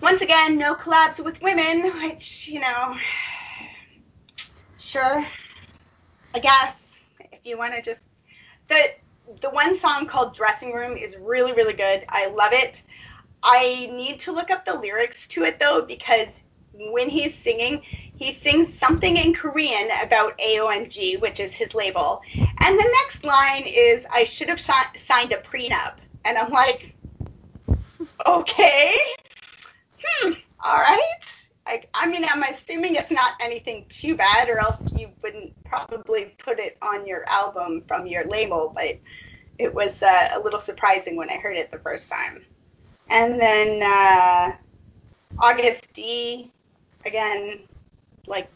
Once 0.01 0.23
again, 0.23 0.57
no 0.57 0.75
collabs 0.75 1.23
with 1.23 1.43
women, 1.43 1.93
which, 2.03 2.49
you 2.49 2.61
know, 2.61 2.97
sure, 4.79 5.25
I 6.35 6.39
guess, 6.39 7.01
if 7.33 7.45
you 7.45 7.59
want 7.59 7.75
to 7.75 7.83
just. 7.83 8.03
The, 8.69 8.77
the 9.41 9.51
one 9.51 9.77
song 9.77 10.07
called 10.07 10.35
Dressing 10.35 10.73
Room 10.73 10.97
is 10.97 11.17
really, 11.21 11.53
really 11.53 11.75
good. 11.75 12.05
I 12.09 12.27
love 12.29 12.53
it. 12.53 12.83
I 13.43 13.89
need 13.93 14.21
to 14.21 14.33
look 14.33 14.51
up 14.51 14.65
the 14.65 14.75
lyrics 14.75 15.27
to 15.29 15.45
it, 15.45 15.59
though, 15.59 15.85
because 15.87 16.43
when 16.73 17.09
he's 17.09 17.37
singing, 17.37 17.83
he 18.15 18.33
sings 18.33 18.77
something 18.77 19.17
in 19.17 19.35
Korean 19.35 19.89
about 20.03 20.39
AOMG, 20.39 21.21
which 21.21 21.41
is 21.41 21.55
his 21.55 21.75
label. 21.75 22.21
And 22.63 22.79
the 22.79 22.97
next 23.03 23.25
line 23.25 23.65
is, 23.67 24.07
I 24.13 24.25
should 24.25 24.49
have 24.49 24.61
si- 24.61 24.99
signed 24.99 25.33
a 25.33 25.39
prenup. 25.39 25.95
And 26.25 26.37
I'm 26.37 26.51
like, 26.51 26.95
okay. 28.27 28.95
Hmm, 30.03 30.33
all 30.65 30.79
right. 30.81 31.30
I, 31.71 31.85
I 31.95 32.09
mean, 32.09 32.25
I'm 32.25 32.43
assuming 32.43 32.97
it's 32.97 33.13
not 33.13 33.35
anything 33.41 33.85
too 33.89 34.17
bad, 34.17 34.49
or 34.49 34.59
else 34.59 34.93
you 34.97 35.09
wouldn't 35.23 35.53
probably 35.65 36.35
put 36.39 36.59
it 36.59 36.77
on 36.83 37.07
your 37.07 37.25
album 37.29 37.85
from 37.87 38.09
your 38.09 38.27
label. 38.27 38.73
But 38.75 38.99
it 39.59 39.73
was 39.73 40.03
uh, 40.03 40.29
a 40.35 40.41
little 40.41 40.59
surprising 40.59 41.17
when 41.17 41.31
I 41.31 41.37
heard 41.37 41.57
it 41.57 41.71
the 41.71 41.79
first 41.79 42.11
time. 42.11 42.45
And 43.09 43.41
then 43.41 43.83
uh, 43.85 44.53
Agust 45.39 45.85
D, 45.95 46.51
again, 47.05 47.61
like 48.27 48.49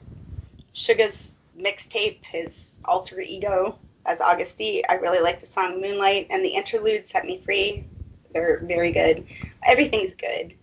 Suga's 0.73 1.37
mixtape, 1.57 2.19
his 2.25 2.81
alter 2.85 3.21
ego 3.21 3.79
as 4.07 4.19
Agust 4.19 4.57
D. 4.57 4.85
I 4.89 4.95
really 4.95 5.21
like 5.21 5.39
the 5.39 5.47
song 5.47 5.81
Moonlight, 5.81 6.27
and 6.31 6.45
the 6.45 6.49
interlude 6.49 7.07
Set 7.07 7.25
Me 7.27 7.39
Free. 7.39 7.85
They're 8.33 8.61
very 8.65 8.91
good. 8.91 9.25
Everything's 9.65 10.15
good. 10.15 10.55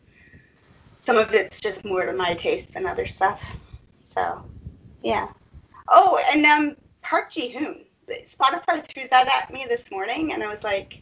Some 1.01 1.17
of 1.17 1.33
it's 1.33 1.59
just 1.59 1.83
more 1.83 2.05
to 2.05 2.13
my 2.13 2.35
taste 2.35 2.75
than 2.75 2.85
other 2.85 3.07
stuff. 3.07 3.57
So, 4.05 4.41
yeah. 5.03 5.27
Oh, 5.89 6.19
and 6.33 6.45
um, 6.45 6.77
Park 7.01 7.31
Ji 7.31 7.49
Hoon. 7.49 7.85
Spotify 8.25 8.85
threw 8.87 9.03
that 9.11 9.27
at 9.27 9.53
me 9.53 9.65
this 9.67 9.89
morning, 9.91 10.33
and 10.33 10.43
I 10.43 10.47
was 10.47 10.63
like, 10.63 11.01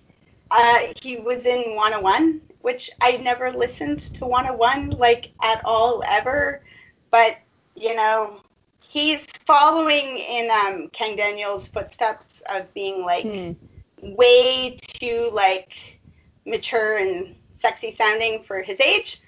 uh, 0.51 0.79
he 1.01 1.17
was 1.17 1.45
in 1.45 1.75
101, 1.75 2.41
which 2.61 2.89
I 3.01 3.17
never 3.17 3.51
listened 3.51 3.99
to 3.99 4.25
101 4.25 4.91
like 4.91 5.31
at 5.43 5.61
all 5.65 6.01
ever, 6.07 6.63
but 7.11 7.37
you 7.75 7.95
know, 7.95 8.41
he's 8.81 9.25
following 9.45 10.17
in 10.17 10.49
um, 10.51 10.89
Kang 10.93 11.15
Daniel's 11.15 11.67
footsteps 11.67 12.41
of 12.51 12.73
being 12.73 13.03
like 13.03 13.25
Hmm. 13.25 13.51
way 14.01 14.77
too 14.81 15.29
like 15.33 15.99
mature 16.45 16.97
and 16.97 17.35
sexy 17.53 17.91
sounding 17.91 18.43
for 18.43 18.61
his 18.61 18.79
age, 18.79 19.21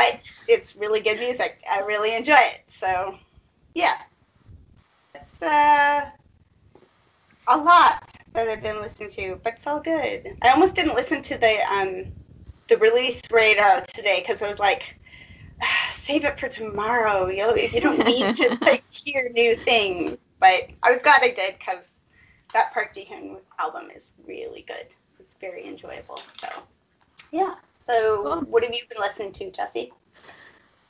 but 0.00 0.20
it's 0.48 0.76
really 0.76 1.00
good 1.00 1.18
music. 1.18 1.58
I 1.70 1.80
really 1.80 2.14
enjoy 2.16 2.38
it. 2.38 2.62
So, 2.68 3.18
yeah, 3.74 3.96
it's 5.14 5.42
uh, 5.42 6.08
a 7.48 7.56
lot 7.56 8.02
that 8.32 8.48
I've 8.48 8.62
been 8.62 8.80
listening 8.80 9.10
to, 9.10 9.38
but 9.44 9.54
it's 9.54 9.66
all 9.66 9.80
good. 9.80 10.36
I 10.42 10.50
almost 10.50 10.74
didn't 10.74 10.94
listen 10.94 11.20
to 11.22 11.36
the 11.36 11.58
um 11.70 12.06
the 12.68 12.78
release 12.78 13.20
radar 13.30 13.82
today 13.82 14.20
because 14.20 14.40
I 14.40 14.48
was 14.48 14.58
like, 14.58 14.96
"Ah, 15.62 15.88
save 15.90 16.24
it 16.24 16.38
for 16.38 16.48
tomorrow. 16.48 17.28
You 17.28 17.54
you 17.58 17.80
don't 17.80 18.04
need 18.06 18.34
to 18.36 18.58
like 18.62 18.84
hear 18.90 19.28
new 19.34 19.54
things. 19.54 20.18
But 20.40 20.68
I 20.82 20.90
was 20.92 21.02
glad 21.02 21.22
I 21.22 21.30
did 21.30 21.56
because 21.58 22.00
that 22.54 22.72
Park 22.72 22.94
Ji 22.94 23.04
Hoon 23.04 23.36
album 23.58 23.90
is 23.94 24.12
really 24.26 24.64
good. 24.66 24.86
It's 25.18 25.34
very 25.34 25.66
enjoyable. 25.68 26.20
So 26.40 26.48
yeah. 27.32 27.54
So 27.90 28.22
Cool. 28.22 28.40
what 28.42 28.62
have 28.62 28.72
you 28.72 28.82
been 28.88 29.00
listening 29.00 29.32
to, 29.32 29.50
Jesse? 29.50 29.92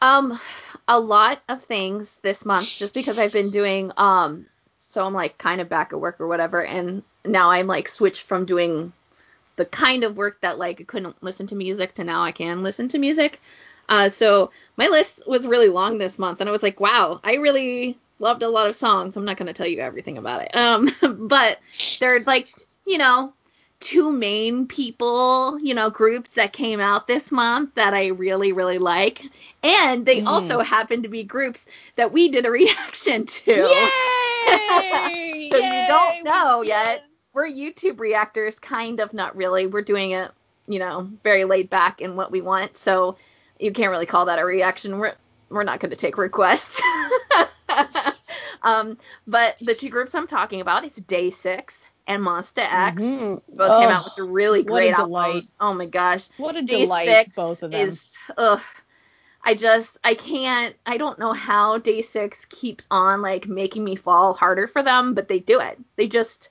Um, 0.02 0.38
a 0.87 0.99
lot 1.00 1.40
of 1.49 1.62
things 1.64 2.19
this 2.23 2.45
month 2.45 2.78
just 2.78 2.95
because 2.95 3.19
I've 3.19 3.33
been 3.33 3.50
doing 3.50 3.92
um 3.97 4.47
so 4.78 5.07
I'm 5.07 5.14
like 5.14 5.38
kind 5.38 5.61
of 5.61 5.69
back 5.69 5.92
at 5.92 6.00
work 6.00 6.21
or 6.21 6.26
whatever 6.26 6.64
and 6.64 7.02
now 7.25 7.50
I'm 7.50 7.66
like 7.66 7.87
switched 7.87 8.23
from 8.23 8.45
doing 8.45 8.92
the 9.57 9.66
kind 9.66 10.04
of 10.04 10.16
work 10.16 10.40
that 10.40 10.59
like 10.59 10.80
I 10.80 10.85
couldn't 10.85 11.23
listen 11.23 11.47
to 11.49 11.54
music 11.54 11.95
to 11.95 12.04
now 12.04 12.23
I 12.23 12.33
can 12.33 12.62
listen 12.62 12.88
to 12.88 12.99
music. 12.99 13.40
Uh 13.88 14.09
so 14.09 14.50
my 14.76 14.88
list 14.88 15.23
was 15.26 15.47
really 15.47 15.69
long 15.69 15.99
this 15.99 16.19
month 16.19 16.40
and 16.40 16.49
I 16.49 16.52
was 16.52 16.62
like, 16.62 16.80
wow, 16.80 17.21
I 17.23 17.35
really 17.35 17.99
loved 18.19 18.42
a 18.42 18.49
lot 18.49 18.69
of 18.69 18.75
songs. 18.75 19.16
I'm 19.16 19.25
not 19.25 19.37
going 19.37 19.47
to 19.47 19.54
tell 19.54 19.66
you 19.66 19.80
everything 19.80 20.19
about 20.19 20.42
it. 20.42 20.57
Um 20.57 20.90
but 21.28 21.61
they're 22.00 22.21
like, 22.21 22.49
you 22.87 22.99
know, 22.99 23.33
two 23.80 24.12
main 24.12 24.66
people, 24.66 25.58
you 25.60 25.75
know, 25.75 25.90
groups 25.90 26.30
that 26.34 26.52
came 26.52 26.80
out 26.80 27.08
this 27.08 27.32
month 27.32 27.75
that 27.75 27.94
I 27.94 28.08
really, 28.08 28.52
really 28.52 28.78
like. 28.78 29.22
And 29.62 30.04
they 30.06 30.20
Mhm. 30.20 30.26
also 30.26 30.60
happen 30.60 31.02
to 31.02 31.08
be 31.08 31.25
groups 31.25 31.64
that 31.96 32.12
we 32.12 32.28
did 32.28 32.46
a 32.46 32.50
reaction 32.60 33.26
to. 33.26 33.52
Yay! 33.52 33.90
So 35.50 35.58
you 35.58 35.84
don't 35.88 36.25
know 36.25 36.62
yet. 36.62 37.02
We're 37.32 37.46
YouTube 37.49 37.99
reactors, 37.99 38.58
kind 38.60 39.00
of, 39.00 39.12
not 39.12 39.34
really. 39.37 39.66
We're 39.66 39.82
doing 39.82 40.12
it, 40.12 40.30
you 40.68 40.78
know, 40.78 41.10
very 41.25 41.44
laid 41.44 41.68
back 41.70 42.00
in 42.00 42.14
what 42.16 42.30
we 42.30 42.40
want. 42.40 42.76
So 42.76 43.16
you 43.58 43.72
can't 43.72 43.90
really 43.90 44.06
call 44.06 44.26
that 44.26 44.38
a 44.38 44.44
reaction. 44.44 44.99
We're 44.99 45.14
we're 45.49 45.64
not 45.64 45.80
going 45.80 45.90
to 45.90 45.96
take 45.96 46.18
requests. 46.18 46.80
um, 48.62 48.96
but 49.26 49.58
the 49.60 49.75
two 49.75 49.90
groups 49.90 50.14
I'm 50.14 50.28
talking 50.28 50.60
about 50.60 50.84
is 50.84 50.94
Day 50.94 51.30
Six 51.30 51.89
and 52.11 52.23
Monsta 52.25 52.62
X. 52.62 53.02
Mhm. 53.02 53.43
Both 53.57 53.76
came 53.76 53.90
Oh, 53.90 53.90
out 53.90 54.05
with 54.05 54.19
really 54.19 54.62
great 54.62 54.93
albums. 54.93 55.55
Oh 55.61 55.75
my 55.75 55.87
gosh. 55.87 56.29
What 56.37 56.57
a 56.57 56.62
Day 56.69 56.85
delight, 56.85 57.05
six 57.05 57.37
both 57.37 57.62
of 57.62 57.73
them. 57.73 58.00
is 58.00 58.17
ugh. 58.37 58.62
I 59.45 59.55
just 59.55 59.99
I 60.05 60.14
can't 60.14 60.76
I 60.87 60.97
don't 60.99 61.19
know 61.19 61.33
how 61.33 61.79
day 61.79 62.02
six 62.02 62.45
keeps 62.47 62.87
on 62.90 63.23
like 63.23 63.47
making 63.49 63.85
me 63.85 63.97
fall 63.97 64.35
harder 64.35 64.67
for 64.67 64.83
them, 64.83 65.14
but 65.14 65.29
they 65.29 65.40
do 65.40 65.61
it. 65.61 65.79
They 65.97 66.09
just 66.09 66.50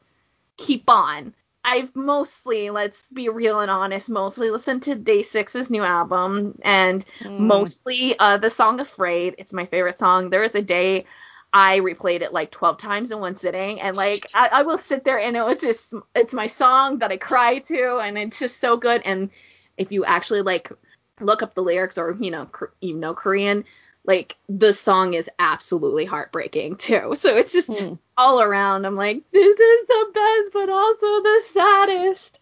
keep 0.57 0.89
on. 0.89 1.33
I've 1.63 1.95
mostly, 1.95 2.69
let's 2.69 3.09
be 3.11 3.29
real 3.29 3.59
and 3.59 3.69
honest, 3.71 4.09
mostly 4.09 4.49
listened 4.49 4.83
to 4.83 4.95
Day 4.95 5.23
Six's 5.23 5.69
new 5.69 5.83
album 5.83 6.57
and 6.63 7.05
Mm. 7.21 7.37
mostly 7.37 8.17
uh 8.19 8.37
the 8.37 8.49
song 8.49 8.79
Afraid. 8.79 9.35
It's 9.37 9.53
my 9.53 9.65
favorite 9.65 9.99
song. 9.99 10.29
There 10.29 10.41
was 10.41 10.55
a 10.55 10.61
day 10.61 11.05
I 11.53 11.79
replayed 11.79 12.21
it 12.21 12.33
like 12.33 12.51
12 12.51 12.77
times 12.77 13.11
in 13.11 13.19
one 13.19 13.35
sitting 13.35 13.81
and 13.81 13.95
like 13.95 14.27
I, 14.33 14.49
I 14.53 14.61
will 14.63 14.77
sit 14.77 15.03
there 15.03 15.19
and 15.19 15.35
it 15.35 15.43
was 15.43 15.57
just 15.57 15.93
it's 16.15 16.33
my 16.33 16.47
song 16.47 16.99
that 16.99 17.11
I 17.11 17.17
cry 17.17 17.59
to 17.59 17.97
and 17.99 18.17
it's 18.17 18.39
just 18.39 18.59
so 18.59 18.77
good. 18.77 19.01
And 19.05 19.31
if 19.77 19.91
you 19.91 20.05
actually 20.05 20.41
like 20.43 20.71
look 21.19 21.41
up 21.43 21.55
the 21.55 21.63
lyrics 21.63 21.97
or 21.97 22.15
you 22.19 22.31
know 22.31 22.49
you 22.81 22.95
know 22.95 23.13
Korean 23.13 23.65
like 24.05 24.37
the 24.47 24.73
song 24.73 25.13
is 25.13 25.29
absolutely 25.39 26.05
heartbreaking 26.05 26.77
too. 26.77 27.15
So 27.19 27.35
it's 27.37 27.53
just 27.53 27.69
Hmm. 27.69 27.95
all 28.17 28.41
around 28.41 28.85
I'm 28.85 28.95
like 28.95 29.23
this 29.31 29.59
is 29.59 29.87
the 29.87 30.05
best 30.13 30.53
but 30.53 30.69
also 30.69 31.07
the 31.23 31.41
saddest. 31.47 32.39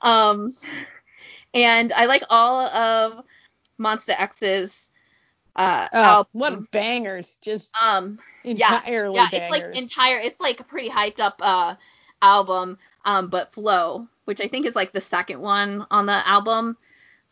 Um 0.00 0.52
and 1.54 1.92
I 1.92 2.06
like 2.06 2.22
all 2.30 2.60
of 2.66 3.24
Monsta 3.80 4.14
X's 4.18 4.87
uh 5.58 5.88
Oh, 5.92 6.02
album 6.02 6.30
what 6.32 6.70
bangers! 6.70 7.36
Just 7.42 7.76
um 7.82 8.18
yeah, 8.44 8.76
entirely 8.76 9.16
yeah, 9.16 9.28
bangers. 9.30 9.40
it's 9.40 9.50
like 9.50 9.82
entire. 9.82 10.18
It's 10.20 10.40
like 10.40 10.60
a 10.60 10.64
pretty 10.64 10.88
hyped 10.88 11.20
up 11.20 11.40
uh 11.42 11.74
album. 12.22 12.78
Um, 13.04 13.28
but 13.28 13.52
Flow, 13.52 14.06
which 14.24 14.40
I 14.40 14.48
think 14.48 14.66
is 14.66 14.74
like 14.74 14.92
the 14.92 15.00
second 15.00 15.40
one 15.40 15.86
on 15.90 16.06
the 16.06 16.28
album, 16.28 16.76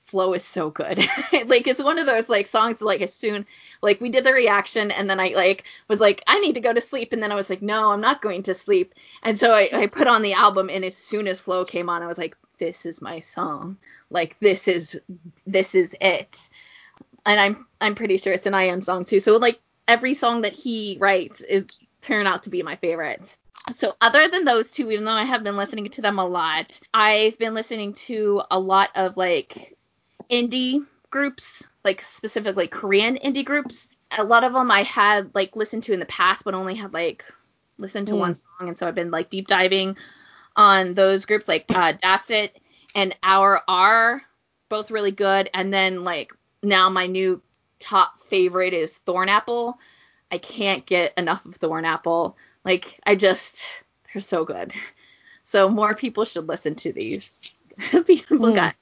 Flow 0.03 0.33
is 0.33 0.45
so 0.45 0.71
good. 0.71 0.99
like 1.47 1.67
it's 1.67 1.83
one 1.83 1.99
of 1.99 2.07
those 2.07 2.29
like 2.29 2.47
songs 2.47 2.81
like 2.81 3.01
as 3.01 3.13
soon 3.15 3.47
like 3.83 4.01
we 4.01 4.09
did 4.09 4.25
the 4.25 4.33
reaction 4.33 4.91
and 4.91 5.09
then 5.09 5.21
I 5.21 5.29
like 5.29 5.65
was 5.89 6.01
like 6.01 6.23
I 6.27 6.41
need 6.41 6.55
to 6.55 6.61
go 6.61 6.73
to 6.73 6.81
sleep 6.81 7.13
and 7.13 7.23
then 7.23 7.33
I 7.33 7.37
was 7.37 7.51
like 7.51 7.63
no 7.63 7.91
I'm 7.91 8.01
not 8.01 8.23
going 8.23 8.43
to 8.45 8.55
sleep 8.55 8.95
and 9.23 9.39
so 9.39 9.53
I, 9.53 9.69
I 9.73 9.87
put 9.87 10.07
on 10.07 10.23
the 10.23 10.33
album 10.33 10.71
and 10.71 10.85
as 10.85 10.97
soon 10.97 11.27
as 11.27 11.41
Flow 11.41 11.65
came 11.65 11.89
on 11.89 12.03
I 12.03 12.07
was 12.07 12.19
like 12.19 12.37
this 12.59 12.87
is 12.87 13.03
my 13.03 13.21
song. 13.21 13.77
Like 14.11 14.39
this 14.41 14.69
is 14.69 14.99
this 15.47 15.75
is 15.75 15.95
it. 16.01 16.49
And 17.27 17.41
I'm 17.41 17.67
I'm 17.81 17.95
pretty 17.95 18.17
sure 18.17 18.33
it's 18.33 18.47
an 18.47 18.55
I.M 18.55 18.81
song 18.81 19.05
too. 19.05 19.21
So 19.21 19.37
like 19.37 19.61
every 19.89 20.15
song 20.15 20.43
that 20.43 20.53
he 20.53 20.97
writes 21.01 21.41
is 21.43 21.67
turn 22.01 22.27
out 22.27 22.45
to 22.45 22.51
be 22.51 22.63
my 22.63 22.77
favorite. 22.77 23.37
So 23.73 23.95
other 24.01 24.29
than 24.29 24.45
those 24.45 24.71
two, 24.71 24.91
even 24.93 25.05
though 25.05 25.11
I 25.11 25.25
have 25.25 25.43
been 25.43 25.57
listening 25.57 25.89
to 25.91 26.03
them 26.03 26.19
a 26.19 26.27
lot, 26.27 26.79
I've 26.95 27.37
been 27.39 27.53
listening 27.53 27.95
to 27.95 28.43
a 28.51 28.59
lot 28.59 28.91
of 28.95 29.17
like 29.17 29.77
indie 30.31 30.87
groups, 31.11 31.67
like 31.85 32.01
specifically 32.03 32.69
Korean 32.69 33.17
indie 33.17 33.45
groups. 33.45 33.89
A 34.17 34.23
lot 34.25 34.45
of 34.45 34.53
them 34.53 34.71
I 34.71 34.83
had 34.83 35.35
like 35.35 35.57
listened 35.57 35.83
to 35.85 35.93
in 35.93 36.01
the 36.01 36.07
past, 36.07 36.45
but 36.45 36.55
only 36.55 36.77
had 36.77 36.93
like 36.95 37.25
listened 37.79 38.07
to 38.09 38.15
Mm. 38.15 38.19
one 38.19 38.35
song, 38.37 38.69
and 38.69 38.79
so 38.79 38.87
I've 38.87 38.95
been 38.95 39.11
like 39.11 39.31
deep 39.31 39.49
diving 39.49 39.97
on 40.55 40.95
those 40.95 41.27
groups 41.27 41.49
like 41.49 41.67
uh, 41.75 41.93
and 42.95 43.17
Our 43.23 43.63
R, 43.69 44.23
both 44.69 44.91
really 44.91 45.11
good. 45.11 45.51
And 45.53 45.73
then 45.75 46.05
like 46.05 46.33
now 46.67 46.91
my 46.91 47.07
new 47.07 47.43
top 47.79 48.23
favorite 48.25 48.75
is 48.75 49.01
Thornapple. 49.07 49.75
I 50.31 50.39
can't 50.39 50.85
get 50.87 51.15
enough 51.17 51.45
of 51.47 51.59
Thornapple. 51.61 52.35
Like 52.65 53.01
I 53.07 53.15
just 53.15 53.63
they're 54.13 54.23
so 54.23 54.45
good. 54.45 54.73
So 55.45 55.69
more 55.69 55.95
people 55.95 56.25
should 56.25 56.49
listen 56.49 56.75
to 56.77 56.93
these. 56.93 57.39
people 58.07 58.51
Hmm. 58.51 58.55
got 58.55 58.75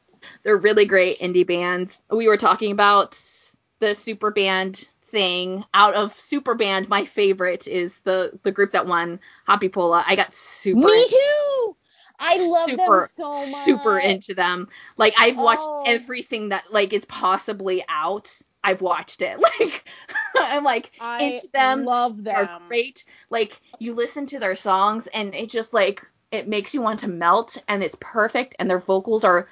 they're 0.43 0.57
really 0.57 0.87
great 0.87 1.19
indie 1.19 1.47
bands. 1.47 2.01
We 2.11 2.29
were 2.29 2.39
talking 2.39 2.73
about 2.73 3.21
the 3.81 3.95
super 3.95 4.31
band 4.31 4.89
thing. 5.07 5.65
Out 5.75 5.95
of 5.95 6.19
super 6.19 6.55
band, 6.55 6.89
my 6.89 7.05
favorite 7.05 7.69
is 7.69 7.99
the 8.01 8.39
the 8.43 8.53
group 8.53 8.73
that 8.73 8.87
won 8.87 9.21
Hoppipolla. 9.49 10.05
I 10.07 10.17
got 10.17 10.35
super 10.35 10.81
Me 10.81 11.07
too. 11.09 11.77
I 12.19 12.37
love 12.49 12.69
super 12.71 13.01
them 13.01 13.09
so 13.17 13.31
much. 13.31 13.65
super 13.65 13.99
into 13.99 14.35
them. 14.35 14.69
Like 14.97 15.15
I've 15.19 15.37
watched 15.37 15.63
Oh. 15.65 15.83
everything 15.87 16.51
that 16.51 16.73
like 16.73 16.93
is 16.93 17.05
possibly 17.07 17.85
out. 17.89 18.31
I've 18.63 18.81
watched 18.81 19.21
it. 19.23 19.39
Like 19.61 19.85
I'm 20.37 20.65
like 20.65 20.93
I 21.01 21.23
into 21.25 21.49
them. 21.53 21.85
love 21.85 22.23
them. 22.25 22.35
are 22.37 22.61
great. 22.69 23.05
Like 23.31 23.61
you 23.79 23.95
listen 23.95 24.27
to 24.27 24.39
their 24.39 24.57
songs 24.57 25.07
and 25.09 25.35
it 25.35 25.49
just 25.51 25.73
like 25.75 26.05
it 26.31 26.49
makes 26.49 26.75
you 26.75 26.83
want 26.83 27.01
to 27.01 27.09
melt 27.09 27.57
and 27.69 27.83
it's 27.83 27.97
perfect 28.01 28.57
and 28.59 28.69
their 28.69 28.81
vocals 28.81 29.23
are 29.25 29.49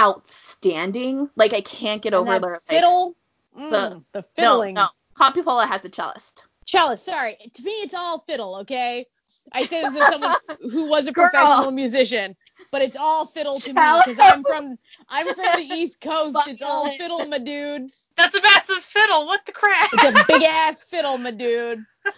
outstanding. 0.00 1.28
Like 1.36 1.52
I 1.52 1.60
can't 1.60 2.02
get 2.02 2.14
over 2.14 2.38
their 2.38 2.52
like, 2.52 2.60
fiddle. 2.62 3.16
Mm, 3.58 3.70
the- 3.70 4.02
the, 4.12 4.22
fiddling. 4.34 4.74
no. 4.74 4.88
Hoppipolla 5.18 5.66
has 5.68 5.84
a 5.84 5.88
cellist. 5.90 6.44
Cellist, 6.66 7.04
sorry. 7.04 7.36
To 7.54 7.62
me, 7.62 7.70
it's 7.72 7.94
all 7.94 8.20
fiddle, 8.26 8.56
okay? 8.56 9.06
I 9.52 9.66
say 9.66 9.82
this 9.82 9.96
as 9.96 10.08
someone 10.08 10.36
who 10.70 10.88
was 10.88 11.06
a 11.06 11.12
Girl. 11.12 11.28
professional 11.28 11.70
musician, 11.70 12.36
but 12.70 12.82
it's 12.82 12.96
all 12.96 13.26
fiddle 13.26 13.58
to 13.60 13.72
me 13.72 13.80
because 14.04 14.18
I'm 14.20 14.42
from 14.44 14.78
I'm 15.08 15.34
from 15.34 15.46
the 15.56 15.62
East 15.62 16.00
Coast. 16.00 16.36
It's 16.46 16.62
all 16.62 16.90
fiddle, 16.96 17.26
my 17.26 17.38
dudes. 17.38 18.10
That's 18.16 18.34
a 18.34 18.42
massive 18.42 18.82
fiddle. 18.82 19.26
What 19.26 19.44
the 19.46 19.52
crap? 19.52 19.90
It's 19.92 20.04
a 20.04 20.24
big 20.26 20.42
ass 20.42 20.82
fiddle, 20.82 21.18
my 21.18 21.30
dude. 21.30 21.84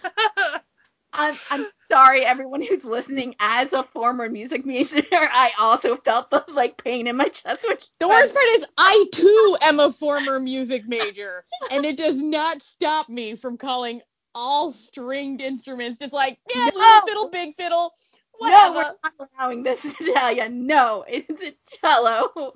I'm 1.13 1.35
I'm 1.49 1.65
sorry 1.89 2.25
everyone 2.25 2.61
who's 2.61 2.83
listening 2.83 3.35
as 3.39 3.73
a 3.73 3.83
former 3.83 4.29
music 4.29 4.65
major, 4.65 5.01
I 5.11 5.51
also 5.57 5.95
felt 5.95 6.29
the 6.29 6.43
like 6.49 6.81
pain 6.83 7.07
in 7.07 7.15
my 7.17 7.29
chest 7.29 7.65
which 7.67 7.91
The 7.99 8.07
worst 8.07 8.33
part 8.33 8.45
is 8.49 8.65
I 8.77 9.05
too 9.11 9.57
am 9.61 9.79
a 9.79 9.91
former 9.91 10.39
music 10.39 10.87
major, 10.87 11.43
and 11.71 11.85
it 11.85 11.97
does 11.97 12.19
not 12.19 12.61
stop 12.61 13.09
me 13.09 13.35
from 13.35 13.57
calling 13.57 14.01
all 14.37 14.71
stringed 14.71 15.41
instruments 15.41 15.97
just 15.97 16.13
like 16.13 16.37
yeah, 16.47 16.69
No. 16.75 16.79
little 16.79 17.07
fiddle, 17.07 17.29
big 17.29 17.55
fiddle, 17.55 17.93
whatever. 18.37 18.73
No, 18.73 18.73
we're 18.75 19.09
not 19.19 19.29
allowing 19.39 19.63
this 19.63 19.95
tell 20.13 20.31
you. 20.31 20.47
No, 20.47 21.03
it's 21.07 21.41
a 21.41 21.53
cello. 21.79 22.53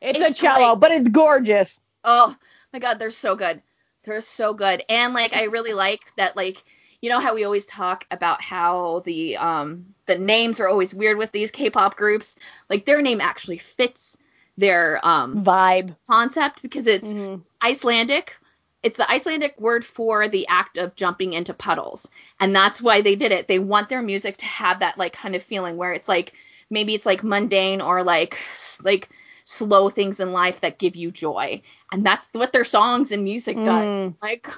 it's, 0.00 0.18
it's 0.18 0.30
a 0.30 0.34
cello, 0.34 0.74
but 0.74 0.90
it's 0.90 1.08
gorgeous. 1.08 1.80
Oh 2.04 2.36
my 2.72 2.80
god, 2.80 2.98
they're 2.98 3.12
so 3.12 3.36
good. 3.36 3.62
They're 4.04 4.20
so 4.20 4.54
good. 4.54 4.82
And 4.88 5.14
like 5.14 5.36
I 5.36 5.44
really 5.44 5.72
like 5.72 6.00
that 6.16 6.36
like 6.36 6.64
you 7.00 7.08
know 7.08 7.20
how 7.20 7.34
we 7.34 7.44
always 7.44 7.64
talk 7.64 8.06
about 8.10 8.42
how 8.42 9.00
the 9.06 9.36
um 9.36 9.94
the 10.06 10.18
names 10.18 10.58
are 10.58 10.68
always 10.68 10.92
weird 10.92 11.16
with 11.16 11.30
these 11.30 11.52
K-pop 11.52 11.96
groups? 11.96 12.34
Like 12.68 12.86
their 12.86 13.00
name 13.02 13.20
actually 13.20 13.58
fits 13.58 14.16
their 14.58 14.98
um 15.04 15.44
Vibe. 15.44 15.94
concept 16.08 16.60
because 16.62 16.88
it's 16.88 17.06
Mhm. 17.06 17.42
Icelandic. 17.62 18.34
It's 18.82 18.96
the 18.96 19.10
Icelandic 19.10 19.60
word 19.60 19.84
for 19.84 20.28
the 20.28 20.46
act 20.48 20.78
of 20.78 20.96
jumping 20.96 21.34
into 21.34 21.52
puddles. 21.52 22.08
And 22.38 22.54
that's 22.54 22.80
why 22.80 23.00
they 23.00 23.14
did 23.14 23.32
it. 23.32 23.46
They 23.46 23.58
want 23.58 23.88
their 23.88 24.02
music 24.02 24.38
to 24.38 24.46
have 24.46 24.80
that 24.80 24.98
like 24.98 25.12
kind 25.12 25.34
of 25.34 25.42
feeling 25.42 25.76
where 25.76 25.92
it's 25.92 26.08
like 26.08 26.32
maybe 26.70 26.94
it's 26.94 27.06
like 27.06 27.22
mundane 27.22 27.80
or 27.80 28.02
like 28.02 28.38
like 28.82 29.10
slow 29.44 29.90
things 29.90 30.20
in 30.20 30.32
life 30.32 30.60
that 30.60 30.78
give 30.78 30.96
you 30.96 31.10
joy. 31.10 31.60
And 31.92 32.06
that's 32.06 32.26
what 32.32 32.52
their 32.52 32.64
songs 32.64 33.12
and 33.12 33.24
music 33.24 33.56
does. 33.64 33.84
Mm. 33.84 34.14
Like 34.22 34.48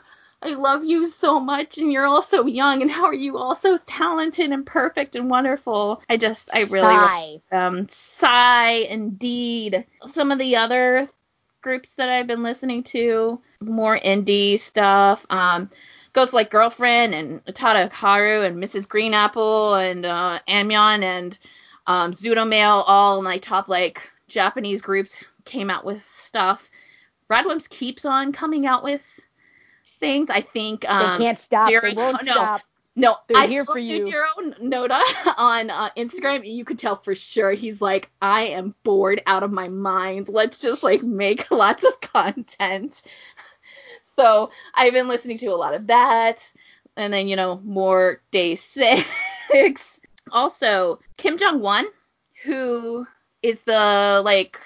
I 0.42 0.54
love 0.54 0.84
you 0.84 1.06
so 1.06 1.38
much 1.38 1.78
and 1.78 1.92
you're 1.92 2.06
all 2.06 2.22
so 2.22 2.46
young 2.46 2.82
and 2.82 2.90
how 2.90 3.04
are 3.04 3.14
you 3.14 3.38
all 3.38 3.56
so 3.56 3.76
talented 3.76 4.50
and 4.50 4.66
perfect 4.66 5.14
and 5.14 5.30
wonderful. 5.30 6.02
I 6.08 6.16
just 6.16 6.50
I 6.54 6.62
really 6.62 6.96
Sigh. 6.96 7.40
um, 7.52 7.88
Psy, 7.88 8.70
indeed. 8.70 9.86
Some 10.08 10.32
of 10.32 10.38
the 10.38 10.56
other 10.56 11.08
groups 11.62 11.94
that 11.94 12.08
I've 12.08 12.26
been 12.26 12.42
listening 12.42 12.82
to, 12.84 13.40
more 13.60 13.98
indie 13.98 14.58
stuff. 14.58 15.24
Um, 15.30 15.70
Ghost 16.12 16.32
Like 16.32 16.50
Girlfriend 16.50 17.14
and 17.14 17.44
Utada 17.46 17.90
Hikaru 17.90 18.46
and 18.46 18.62
Mrs. 18.62 18.86
Green 18.88 19.14
Apple 19.14 19.76
and 19.76 20.04
uh, 20.04 20.40
Aimyon 20.46 21.02
and 21.02 21.38
um, 21.86 22.12
Zutomayo, 22.12 22.84
all 22.86 23.22
my 23.22 23.38
top 23.38 23.68
like 23.68 24.02
Japanese 24.28 24.82
groups 24.82 25.22
came 25.44 25.70
out 25.70 25.84
with 25.84 26.04
stuff. 26.04 26.70
Radwimps 27.30 27.68
keeps 27.68 28.04
on 28.04 28.32
coming 28.32 28.66
out 28.66 28.84
with 28.84 29.02
things. 29.84 30.28
I 30.28 30.42
think 30.42 30.88
um, 30.88 31.14
they 31.18 31.24
can't 31.24 31.38
stop. 31.38 31.70
they 31.70 31.94
won't 31.94 32.22
no, 32.24 32.32
stop. 32.32 32.60
No, 32.94 33.16
They're 33.26 33.38
I 33.38 33.46
here 33.46 33.64
for 33.64 33.78
you. 33.78 34.06
Your 34.06 34.26
own 34.36 34.52
Noda 34.54 35.00
on 35.38 35.70
uh, 35.70 35.90
Instagram, 35.96 36.36
and 36.36 36.46
you 36.46 36.64
could 36.64 36.78
tell 36.78 36.96
for 36.96 37.14
sure 37.14 37.52
he's 37.52 37.80
like, 37.80 38.10
I 38.20 38.42
am 38.42 38.74
bored 38.82 39.22
out 39.26 39.42
of 39.42 39.50
my 39.50 39.68
mind. 39.68 40.28
Let's 40.28 40.58
just 40.58 40.82
like 40.82 41.02
make 41.02 41.50
lots 41.50 41.84
of 41.84 42.00
content. 42.00 43.02
So 44.14 44.50
I've 44.74 44.92
been 44.92 45.08
listening 45.08 45.38
to 45.38 45.46
a 45.46 45.56
lot 45.56 45.72
of 45.72 45.86
that, 45.86 46.52
and 46.98 47.10
then 47.10 47.28
you 47.28 47.34
know 47.34 47.62
more 47.64 48.20
Day 48.30 48.56
Six. 48.56 49.08
also, 50.30 51.00
Kim 51.16 51.38
Jong 51.38 51.60
Wan, 51.60 51.86
who 52.44 53.06
is 53.42 53.58
the 53.62 54.20
like 54.22 54.60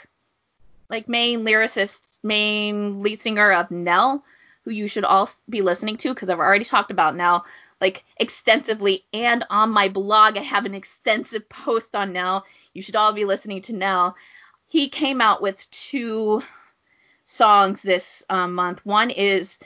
like 0.91 1.09
main 1.09 1.47
lyricist, 1.47 2.19
main 2.25 3.03
lead 3.03 3.21
singer 3.21 3.53
of 3.53 3.71
Nell, 3.71 4.25
who 4.65 4.73
you 4.73 4.89
should 4.89 5.05
all 5.05 5.31
be 5.49 5.62
listening 5.62 5.97
to 5.99 6.12
because 6.12 6.29
I've 6.29 6.41
already 6.41 6.65
talked 6.65 6.91
about 6.91 7.15
Nell 7.15 7.47
like 7.81 8.05
extensively 8.17 9.05
and 9.12 9.45
on 9.51 9.71
my 9.71 9.89
blog 9.89 10.37
I 10.37 10.43
have 10.43 10.65
an 10.65 10.75
extensive 10.75 11.49
post 11.49 11.95
on 11.95 12.12
Nell. 12.12 12.45
You 12.75 12.83
should 12.83 12.97
all 12.97 13.12
be 13.12 13.25
listening 13.25 13.62
to 13.62 13.75
Nell. 13.75 14.17
He 14.69 14.89
came 14.89 15.21
out 15.21 15.43
with 15.43 15.71
two 15.71 16.43
songs 17.27 17.83
this 17.83 18.25
um, 18.29 18.55
month. 18.55 18.85
One 18.85 19.11
is 19.11 19.59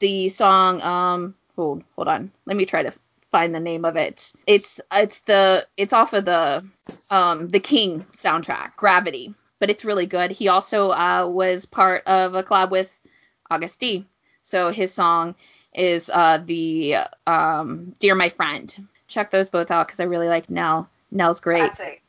the 0.00 0.28
song 0.28 0.80
um 0.82 1.34
hold 1.56 1.82
hold 1.96 2.08
on. 2.08 2.30
Let 2.46 2.56
me 2.56 2.64
try 2.64 2.82
to 2.82 2.92
find 3.30 3.54
the 3.54 3.60
name 3.60 3.84
of 3.84 3.96
it. 3.96 4.32
It's 4.46 4.80
it's 4.92 5.20
the 5.20 5.66
it's 5.76 5.92
off 5.92 6.12
of 6.12 6.24
the 6.24 6.64
um 7.10 7.48
the 7.48 7.60
King 7.60 8.00
soundtrack, 8.16 8.76
Gravity. 8.76 9.34
But 9.60 9.70
it's 9.70 9.84
really 9.84 10.06
good. 10.06 10.30
He 10.30 10.46
also 10.46 10.90
uh, 10.90 11.26
was 11.26 11.66
part 11.66 12.04
of 12.06 12.34
a 12.34 12.44
collab 12.44 12.70
with 12.70 12.96
Agust 13.50 13.78
D. 13.78 14.06
So 14.44 14.70
his 14.70 14.94
song 14.94 15.34
is 15.74 16.10
uh, 16.12 16.38
the 16.44 16.96
um, 17.26 17.94
Dear 17.98 18.14
My 18.14 18.28
Friend. 18.28 18.88
Check 19.08 19.30
those 19.30 19.48
both 19.48 19.70
out 19.70 19.86
because 19.86 20.00
I 20.00 20.04
really 20.04 20.28
like 20.28 20.50
Nell. 20.50 20.88
Nell's 21.10 21.40
great. 21.40 21.60
That's 21.60 21.80
a 21.80 22.00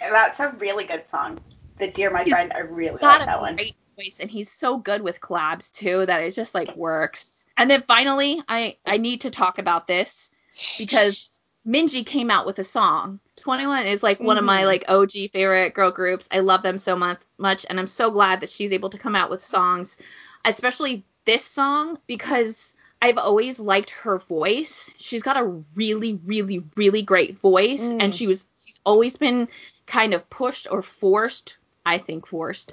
that's 0.00 0.40
a 0.40 0.50
really 0.58 0.84
good 0.84 1.06
song. 1.06 1.40
The 1.78 1.88
Dear 1.88 2.10
My 2.10 2.24
He's 2.24 2.32
Friend, 2.32 2.52
I 2.54 2.60
really 2.60 2.98
like 3.02 3.26
that 3.26 3.40
one. 3.40 3.56
great 3.56 3.74
voice 3.96 4.18
and 4.20 4.30
he's 4.30 4.50
so 4.50 4.76
good 4.76 5.02
with 5.02 5.20
collabs 5.20 5.72
too 5.72 6.04
that 6.06 6.22
it 6.22 6.30
just 6.32 6.54
like 6.54 6.74
works. 6.76 7.44
And 7.56 7.70
then 7.70 7.82
finally, 7.86 8.42
I 8.48 8.76
I 8.86 8.98
need 8.98 9.22
to 9.22 9.30
talk 9.30 9.58
about 9.58 9.86
this 9.86 10.30
because 10.78 11.30
Minzy 11.66 12.04
came 12.04 12.30
out 12.30 12.46
with 12.46 12.58
a 12.58 12.64
song. 12.64 13.20
2NE1 13.40 13.86
is 13.86 14.02
like 14.02 14.20
one 14.20 14.38
of 14.38 14.44
my 14.44 14.62
Mhm. 14.62 14.66
like 14.66 14.84
OG 14.88 15.28
favorite 15.32 15.74
girl 15.74 15.90
groups. 15.90 16.28
I 16.30 16.40
love 16.40 16.62
them 16.62 16.78
so 16.78 16.96
much 16.96 17.20
much 17.38 17.66
and 17.68 17.78
I'm 17.78 17.88
so 17.88 18.10
glad 18.10 18.40
that 18.40 18.50
she's 18.50 18.72
able 18.72 18.90
to 18.90 18.98
come 18.98 19.16
out 19.16 19.30
with 19.30 19.42
songs, 19.42 19.96
especially 20.44 21.04
this 21.24 21.44
song 21.44 21.98
because 22.06 22.73
I've 23.04 23.18
always 23.18 23.60
liked 23.60 23.90
her 23.90 24.18
voice. 24.18 24.90
She's 24.96 25.22
got 25.22 25.36
a 25.36 25.44
really 25.74 26.18
really 26.24 26.64
really 26.76 27.02
great 27.02 27.38
voice 27.38 27.82
Mm. 27.82 27.98
and 28.02 28.14
she 28.14 28.26
was 28.26 28.46
she's 28.64 28.80
always 28.84 29.16
been 29.18 29.48
kind 29.86 30.14
of 30.14 30.28
pushed 30.30 30.66
or 30.70 30.80
forced, 30.82 31.58
I 31.84 31.98
think 31.98 32.26
forced 32.26 32.72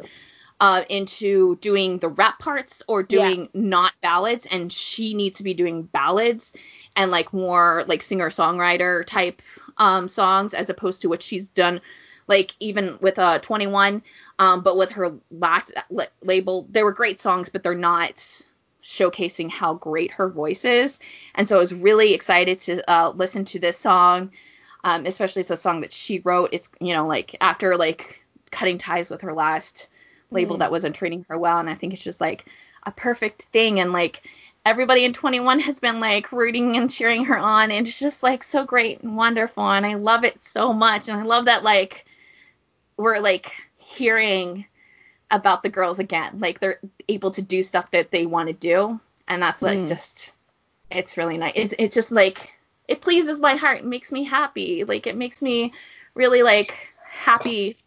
uh, 0.62 0.84
into 0.90 1.58
doing 1.58 1.98
the 1.98 2.08
rap 2.08 2.40
parts 2.40 2.84
or 2.88 3.02
Yeah. 3.02 3.08
doing 3.30 3.50
not 3.54 3.92
ballads, 4.02 4.46
and 4.46 4.72
she 4.72 5.14
needs 5.16 5.38
to 5.40 5.44
be 5.44 5.54
doing 5.54 5.84
ballads 5.84 6.54
and 6.96 7.12
like 7.12 7.34
more 7.34 7.84
like 7.88 8.02
singer 8.02 8.30
songwriter 8.30 9.06
type 9.06 9.42
um, 9.78 10.08
songs 10.08 10.54
as 10.54 10.70
opposed 10.70 11.02
to 11.02 11.10
what 11.10 11.22
she's 11.24 11.48
done 11.48 11.82
like 12.28 12.56
even 12.60 12.98
with 13.02 13.18
uh 13.18 13.40
2NE1 13.40 14.02
um 14.40 14.62
but 14.62 14.78
with 14.78 14.92
her 14.92 15.12
last 15.32 15.72
la- 15.90 16.06
label 16.22 16.68
there 16.70 16.86
were 16.86 16.94
great 16.94 17.20
songs 17.20 17.50
but 17.50 17.64
they're 17.64 17.74
not 17.92 18.16
showcasing 18.92 19.50
how 19.50 19.74
great 19.76 20.12
her 20.12 20.30
voice 20.30 20.66
is. 20.66 21.00
And 21.36 21.48
so 21.48 21.56
i 21.56 21.60
was 21.60 21.74
really 21.74 22.14
excited 22.14 22.60
to 22.62 22.92
uh 22.92 23.10
listen 23.12 23.46
to 23.46 23.60
this 23.60 23.78
song 23.78 24.32
um 24.84 25.06
especially 25.06 25.42
it's 25.42 25.52
a 25.52 25.58
song 25.58 25.82
that 25.82 25.94
she 25.94 26.20
wrote. 26.26 26.50
It's 26.52 26.70
you 26.80 26.94
know 26.94 27.08
like 27.08 27.36
after 27.42 27.78
like 27.78 28.22
cutting 28.52 28.78
ties 28.78 29.10
with 29.10 29.22
her 29.22 29.34
last 29.34 29.88
label 30.32 30.56
Mhm. 30.56 30.60
that 30.60 30.72
wasn't 30.72 30.96
treating 30.96 31.26
her 31.30 31.38
well. 31.38 31.60
And 31.60 31.70
i 31.70 31.76
think 31.76 31.94
it's 31.94 32.04
just 32.04 32.22
like 32.22 32.46
a 32.84 32.92
perfect 32.92 33.44
thing. 33.54 33.80
And 33.80 33.92
like 33.94 34.24
everybody 34.66 35.06
in 35.06 35.14
2NE1 35.14 35.60
has 35.62 35.80
been 35.80 36.00
like 36.00 36.32
rooting 36.32 36.78
and 36.78 36.90
cheering 36.92 37.26
her 37.26 37.38
on. 37.38 37.72
And 37.72 37.88
it's 37.88 38.00
just 38.00 38.24
like 38.24 38.44
so 38.44 38.66
great 38.66 39.02
and 39.04 39.16
wonderful. 39.16 39.64
And 39.72 39.86
I 39.86 39.96
love 39.96 40.24
it 40.24 40.44
so 40.44 40.74
much. 40.74 41.08
And 41.10 41.20
I 41.20 41.24
love 41.24 41.46
that 41.46 41.64
like 41.64 42.06
we're 42.98 43.20
like 43.20 43.52
hearing 43.78 44.66
about 45.32 45.64
the 45.64 45.70
girls 45.70 46.00
again. 46.00 46.40
Like 46.40 46.60
they're 46.60 46.80
able 47.08 47.32
to 47.32 47.42
do 47.42 47.64
stuff 47.64 47.92
that 47.92 48.12
they 48.12 48.26
want 48.26 48.48
to 48.48 48.54
do. 48.54 49.00
And 49.28 49.42
that's 49.42 49.62
like 49.62 49.80
Mm. 49.80 49.88
just 49.88 50.34
it's 50.90 51.18
really 51.18 51.38
nice. 51.38 51.54
It's, 51.56 51.74
it's 51.80 51.96
just 51.96 52.12
like 52.12 52.52
it 52.88 53.02
pleases 53.02 53.40
my 53.40 53.56
heart. 53.56 53.80
It 53.80 53.86
makes 53.86 54.12
me 54.12 54.24
happy. 54.24 54.84
Like 54.84 55.08
it 55.08 55.16
makes 55.16 55.42
me 55.42 55.74
really 56.16 56.44
like 56.44 56.90
happy 57.06 57.78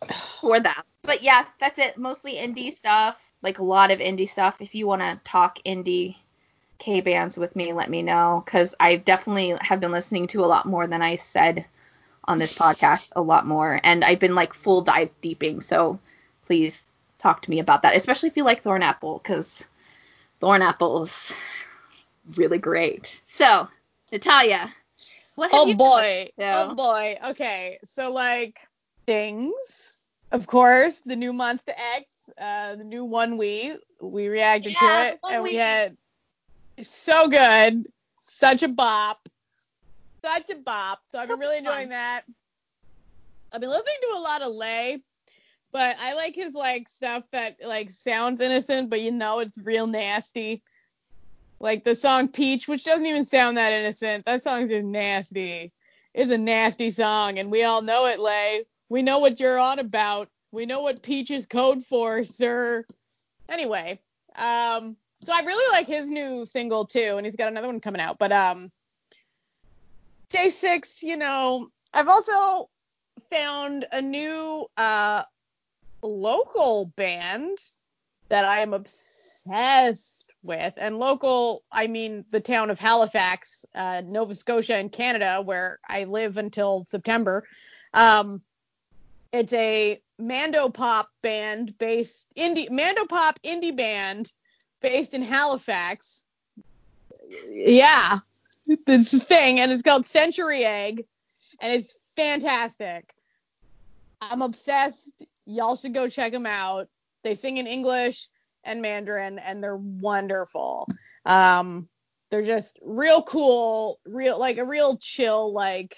for 0.40 0.60
them. 0.60 0.82
But 1.02 1.22
yeah 1.22 1.44
that's 1.60 1.78
it. 1.78 1.98
Mostly 1.98 2.34
indie 2.34 2.72
stuff. 2.72 3.20
Like 3.42 3.58
a 3.58 3.64
lot 3.64 3.90
of 3.90 3.98
indie 3.98 4.28
stuff. 4.28 4.60
If 4.60 4.74
you 4.74 4.86
want 4.86 5.02
to 5.02 5.20
talk 5.24 5.58
indie 5.64 6.16
K 6.78 7.00
bands 7.02 7.36
with 7.36 7.54
me, 7.54 7.72
let 7.72 7.90
me 7.90 8.02
know. 8.02 8.42
Because 8.44 8.74
I 8.80 8.96
definitely 8.96 9.54
have 9.60 9.80
been 9.80 9.92
listening 9.92 10.26
to 10.28 10.40
a 10.40 10.46
lot 10.46 10.66
more 10.66 10.86
than 10.86 11.02
I 11.02 11.16
said 11.16 11.66
on 12.26 12.38
this 12.38 12.56
podcast, 12.58 13.12
a 13.14 13.20
lot 13.20 13.46
more, 13.46 13.78
and 13.84 14.02
I've 14.02 14.18
been 14.18 14.34
like 14.34 14.54
full 14.54 14.80
dive 14.80 15.10
deeping. 15.20 15.60
So 15.60 15.98
please 16.46 16.84
talk 17.24 17.42
to 17.42 17.50
me 17.50 17.58
about 17.58 17.82
that, 17.82 17.96
especially 17.96 18.28
if 18.28 18.36
you 18.36 18.44
like 18.44 18.62
Thorn 18.62 18.82
Apple 18.82 19.18
because 19.22 19.64
Thorn 20.40 20.60
Apple 20.62 21.04
is 21.04 21.32
really 22.36 22.58
great. 22.58 23.20
So 23.24 23.66
Natalia, 24.12 24.72
what 25.34 25.50
have 25.50 25.60
Oh 25.60 25.66
you 25.66 25.74
boy. 25.74 25.86
been 25.86 25.94
listening 25.96 26.26
to? 26.38 26.70
Oh 26.70 26.74
boy. 26.74 27.18
Okay. 27.30 27.78
So 27.86 28.12
like 28.12 28.60
things. 29.06 30.02
Of 30.32 30.46
course, 30.46 31.00
the 31.06 31.16
new 31.16 31.32
Monsta 31.32 31.72
X, 31.96 32.06
uh, 32.38 32.76
the 32.76 32.84
new 32.84 33.06
ONEWE. 33.06 33.78
We 34.02 34.28
reacted 34.28 34.72
Yeah, 34.72 34.80
to 34.80 35.02
it, 35.14 35.20
and 35.30 35.42
we 35.44 35.52
We. 35.54 35.58
had 35.58 35.96
so 36.82 37.28
good, 37.28 37.86
such 38.24 38.62
a 38.64 38.68
bop, 38.68 39.28
such 40.24 40.50
a 40.50 40.56
bop. 40.56 41.00
So 41.10 41.20
I've 41.20 41.28
been 41.28 41.38
really 41.38 41.58
fun. 41.58 41.66
enjoying 41.66 41.88
that. 41.90 42.22
I've 43.52 43.60
been 43.60 43.70
listening 43.70 43.94
to 44.02 44.16
a 44.16 44.18
lot 44.18 44.42
of 44.42 44.52
Lay, 44.52 45.02
but 45.74 45.96
I 45.98 46.14
like 46.14 46.36
his 46.36 46.54
like 46.54 46.88
stuff 46.88 47.24
that 47.32 47.56
like 47.66 47.90
sounds 47.90 48.40
innocent, 48.40 48.88
but 48.90 49.00
you 49.00 49.10
know 49.10 49.40
it's 49.40 49.58
real 49.58 49.88
nasty. 49.88 50.62
Like 51.58 51.82
the 51.82 51.96
song 51.96 52.28
Peach, 52.28 52.68
which 52.68 52.84
doesn't 52.84 53.04
even 53.04 53.24
sound 53.24 53.56
that 53.56 53.72
innocent. 53.72 54.24
That 54.24 54.40
song's 54.40 54.70
just 54.70 54.86
nasty. 54.86 55.72
It's 56.14 56.30
a 56.30 56.38
nasty 56.38 56.92
song, 56.92 57.40
and 57.40 57.50
we 57.50 57.64
all 57.64 57.82
know 57.82 58.06
it, 58.06 58.20
Lay. 58.20 58.64
We 58.88 59.02
know 59.02 59.18
what 59.18 59.40
you're 59.40 59.58
on 59.58 59.80
about. 59.80 60.28
We 60.52 60.64
know 60.64 60.80
what 60.80 61.02
Peach 61.02 61.32
is 61.32 61.44
code 61.44 61.84
for, 61.84 62.22
sir. 62.22 62.86
Anyway, 63.48 63.98
um, 64.36 64.96
so 65.24 65.32
I 65.32 65.40
really 65.40 65.72
like 65.72 65.88
his 65.88 66.08
new 66.08 66.46
single 66.46 66.84
too, 66.84 67.16
and 67.16 67.26
he's 67.26 67.34
got 67.34 67.48
another 67.48 67.66
one 67.66 67.80
coming 67.80 68.00
out. 68.00 68.18
But 68.20 68.30
um, 68.30 68.70
Day 70.30 70.50
Six, 70.50 71.02
you 71.02 71.16
know, 71.16 71.66
I've 71.92 72.08
also 72.08 72.70
found 73.28 73.86
a 73.90 74.00
new 74.00 74.66
uh 74.76 75.24
local 76.06 76.86
band 76.96 77.58
that 78.28 78.44
I 78.44 78.60
am 78.60 78.74
obsessed 78.74 80.32
with, 80.42 80.74
and 80.76 80.98
local, 80.98 81.62
I 81.72 81.86
mean 81.86 82.24
the 82.30 82.40
town 82.40 82.70
of 82.70 82.78
Halifax, 82.78 83.64
uh, 83.74 84.02
Nova 84.04 84.34
Scotia 84.34 84.78
in 84.78 84.90
Canada, 84.90 85.42
where 85.42 85.78
I 85.88 86.04
live 86.04 86.36
until 86.36 86.86
September. 86.88 87.46
Um, 87.92 88.42
it's 89.32 89.52
a 89.52 90.00
Mando 90.18 90.68
pop 90.68 91.10
band 91.22 91.76
based 91.78 92.26
indie 92.36 92.70
Mando 92.70 93.04
pop 93.04 93.40
indie 93.42 93.76
band 93.76 94.30
based 94.80 95.14
in 95.14 95.22
Halifax. 95.22 96.22
Yeah, 97.48 98.18
it's 98.66 99.12
a 99.12 99.18
thing, 99.18 99.60
and 99.60 99.72
it's 99.72 99.82
called 99.82 100.06
Century 100.06 100.64
Egg, 100.64 101.04
and 101.60 101.72
it's 101.72 101.96
fantastic. 102.16 103.14
I'm 104.20 104.42
obsessed. 104.42 105.24
Y'all 105.46 105.76
should 105.76 105.94
go 105.94 106.08
check 106.08 106.32
them 106.32 106.46
out. 106.46 106.88
They 107.22 107.34
sing 107.34 107.56
in 107.58 107.66
English 107.66 108.28
and 108.64 108.82
Mandarin, 108.82 109.38
and 109.38 109.62
they're 109.62 109.76
wonderful. 109.76 110.88
Um, 111.26 111.88
they're 112.30 112.42
just 112.42 112.78
real 112.82 113.22
cool, 113.22 114.00
real 114.04 114.38
like 114.38 114.58
a 114.58 114.64
real 114.64 114.96
chill, 114.96 115.52
like 115.52 115.96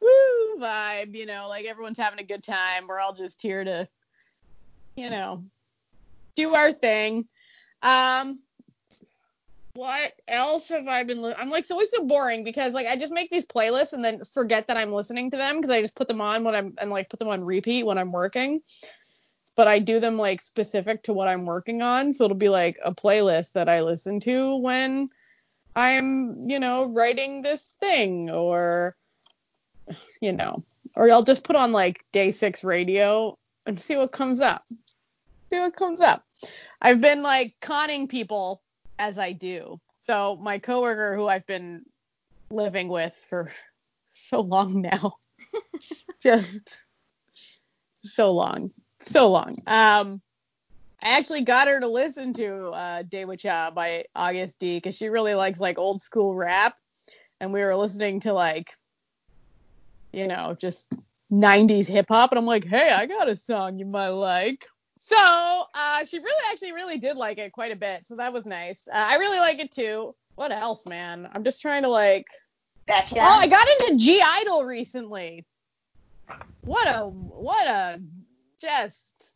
woo 0.00 0.58
vibe. 0.58 1.14
You 1.14 1.26
know, 1.26 1.46
like 1.48 1.64
everyone's 1.64 1.98
having 1.98 2.20
a 2.20 2.24
good 2.24 2.42
time. 2.42 2.86
We're 2.88 3.00
all 3.00 3.14
just 3.14 3.40
here 3.40 3.64
to, 3.64 3.88
you 4.96 5.10
know, 5.10 5.44
do 6.34 6.54
our 6.54 6.72
thing. 6.72 7.26
Um, 7.82 8.40
what 9.80 10.12
else 10.28 10.68
have 10.68 10.88
I 10.88 11.04
been? 11.04 11.22
Li- 11.22 11.34
I'm 11.38 11.48
like, 11.48 11.62
it's 11.62 11.70
always 11.70 11.90
so 11.90 12.04
boring 12.04 12.44
because 12.44 12.74
like 12.74 12.86
I 12.86 12.96
just 12.96 13.14
make 13.14 13.30
these 13.30 13.46
playlists 13.46 13.94
and 13.94 14.04
then 14.04 14.22
forget 14.26 14.66
that 14.66 14.76
I'm 14.76 14.92
listening 14.92 15.30
to 15.30 15.38
them 15.38 15.56
because 15.56 15.74
I 15.74 15.80
just 15.80 15.94
put 15.94 16.06
them 16.06 16.20
on 16.20 16.44
when 16.44 16.54
I'm 16.54 16.74
and 16.76 16.90
like 16.90 17.08
put 17.08 17.18
them 17.18 17.30
on 17.30 17.42
repeat 17.42 17.86
when 17.86 17.96
I'm 17.96 18.12
working. 18.12 18.60
But 19.56 19.68
I 19.68 19.78
do 19.78 19.98
them 19.98 20.18
like 20.18 20.42
specific 20.42 21.02
to 21.04 21.14
what 21.14 21.28
I'm 21.28 21.46
working 21.46 21.80
on, 21.80 22.12
so 22.12 22.24
it'll 22.24 22.36
be 22.36 22.50
like 22.50 22.78
a 22.84 22.94
playlist 22.94 23.52
that 23.52 23.70
I 23.70 23.80
listen 23.80 24.20
to 24.20 24.56
when 24.56 25.08
I'm, 25.74 26.46
you 26.46 26.58
know, 26.58 26.92
writing 26.92 27.40
this 27.40 27.74
thing 27.80 28.28
or, 28.28 28.94
you 30.20 30.32
know, 30.32 30.62
or 30.94 31.10
I'll 31.10 31.24
just 31.24 31.42
put 31.42 31.56
on 31.56 31.72
like 31.72 32.04
day 32.12 32.32
six 32.32 32.62
radio 32.62 33.38
and 33.66 33.80
see 33.80 33.96
what 33.96 34.12
comes 34.12 34.42
up. 34.42 34.62
See 35.48 35.58
what 35.58 35.74
comes 35.74 36.02
up. 36.02 36.22
I've 36.82 37.00
been 37.00 37.22
like 37.22 37.54
conning 37.62 38.06
people 38.06 38.60
as 39.00 39.18
I 39.18 39.32
do. 39.32 39.80
So 40.00 40.38
my 40.40 40.58
coworker 40.58 41.16
who 41.16 41.26
I've 41.26 41.46
been 41.46 41.84
living 42.50 42.88
with 42.88 43.16
for 43.28 43.50
so 44.12 44.42
long 44.42 44.82
now, 44.82 45.14
just 46.22 46.86
so 48.04 48.30
long, 48.32 48.70
so 49.00 49.30
long. 49.30 49.56
Um, 49.66 50.20
I 51.02 51.16
actually 51.16 51.44
got 51.44 51.66
her 51.66 51.80
to 51.80 51.88
listen 51.88 52.34
to 52.34 52.66
uh, 52.66 53.02
Daechwita 53.04 53.74
by 53.74 54.04
Agust 54.14 54.58
D 54.58 54.76
because 54.76 54.96
she 54.96 55.08
really 55.08 55.34
likes 55.34 55.58
like 55.58 55.78
old 55.78 56.02
school 56.02 56.34
rap, 56.34 56.76
and 57.40 57.54
we 57.54 57.62
were 57.62 57.74
listening 57.74 58.20
to 58.20 58.34
like, 58.34 58.76
you 60.12 60.28
know, 60.28 60.54
just 60.60 60.92
90s 61.32 61.86
hip 61.86 62.06
hop, 62.10 62.32
and 62.32 62.38
I'm 62.38 62.44
like, 62.44 62.66
hey, 62.66 62.90
I 62.90 63.06
got 63.06 63.30
a 63.30 63.36
song 63.36 63.78
you 63.78 63.86
might 63.86 64.08
like. 64.08 64.66
So 65.10 65.64
uh, 65.74 66.04
she 66.04 66.18
really 66.18 66.44
actually 66.52 66.70
really 66.72 66.96
did 66.96 67.16
like 67.16 67.38
it 67.38 67.52
quite 67.52 67.72
a 67.72 67.76
bit, 67.76 68.06
so 68.06 68.14
that 68.14 68.32
was 68.32 68.46
nice. 68.46 68.86
Uh, 68.86 68.94
I 68.94 69.16
really 69.16 69.40
like 69.40 69.58
it 69.58 69.72
too. 69.72 70.14
What 70.36 70.52
else, 70.52 70.86
man? 70.86 71.28
I'm 71.32 71.42
just 71.42 71.60
trying 71.60 71.82
to 71.82 71.88
like. 71.88 72.26
Oh, 72.88 73.18
I 73.20 73.48
got 73.48 73.66
into 73.80 74.04
(G)I-DLE 74.04 74.64
recently. 74.64 75.44
What 76.62 76.86
a 76.86 77.08
what 77.08 77.66
a 77.66 78.00
just 78.60 79.34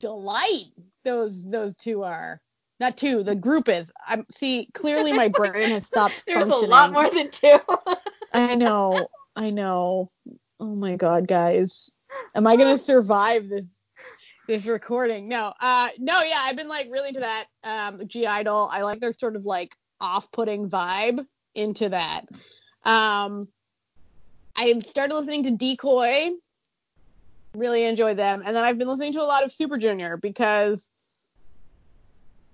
delight 0.00 0.72
those 1.04 1.48
those 1.48 1.76
two 1.76 2.02
are. 2.02 2.40
Not 2.80 2.96
two, 2.96 3.22
the 3.22 3.36
group 3.36 3.68
is. 3.68 3.92
I'm 4.08 4.26
see 4.28 4.70
clearly 4.74 5.12
my 5.12 5.28
brain 5.34 5.70
has 5.70 5.86
stopped 5.86 6.24
There's 6.26 6.48
a 6.48 6.56
lot 6.56 6.92
more 6.92 7.08
than 7.08 7.30
two. 7.30 7.60
I 8.32 8.56
know, 8.56 9.06
I 9.36 9.50
know. 9.50 10.10
Oh 10.58 10.74
my 10.74 10.96
god, 10.96 11.28
guys. 11.28 11.92
Am 12.34 12.44
I 12.44 12.56
gonna 12.56 12.76
survive 12.78 13.48
this 13.48 13.64
this 14.46 14.66
recording? 14.66 15.28
No. 15.28 15.52
Uh 15.60 15.88
no, 15.98 16.22
yeah, 16.22 16.40
I've 16.40 16.56
been 16.56 16.68
like 16.68 16.88
really 16.90 17.08
into 17.08 17.20
that 17.20 17.46
um 17.64 18.06
(G)I-DLE. 18.06 18.68
I 18.70 18.82
like 18.82 19.00
their 19.00 19.14
sort 19.14 19.36
of 19.36 19.46
like 19.46 19.74
off-putting 20.00 20.68
vibe 20.68 21.24
into 21.54 21.88
that. 21.88 22.26
Um 22.84 23.48
I 24.56 24.78
started 24.80 25.14
listening 25.14 25.44
to 25.44 25.50
Decoy. 25.52 26.30
Really 27.54 27.84
enjoyed 27.84 28.16
them. 28.16 28.42
And 28.44 28.56
then 28.56 28.64
I've 28.64 28.78
been 28.78 28.88
listening 28.88 29.12
to 29.14 29.22
a 29.22 29.24
lot 29.24 29.44
of 29.44 29.52
Super 29.52 29.78
Junior 29.78 30.16
because 30.16 30.88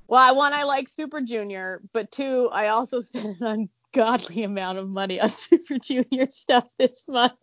well, 0.09 0.37
one, 0.37 0.55
I 0.55 0.63
like 0.63 0.89
Super 0.89 1.21
Junior, 1.21 1.83
but 1.93 2.11
two, 2.11 2.49
I 2.51 2.69
also 2.69 3.01
spent 3.03 3.41
an 3.41 3.69
ungodly 3.95 4.43
amount 4.43 4.79
of 4.79 4.89
money 4.89 5.21
on 5.21 5.29
Super 5.31 5.79
Junior 5.79 6.29
stuff 6.31 6.67
this 6.79 7.05
month. 7.09 7.35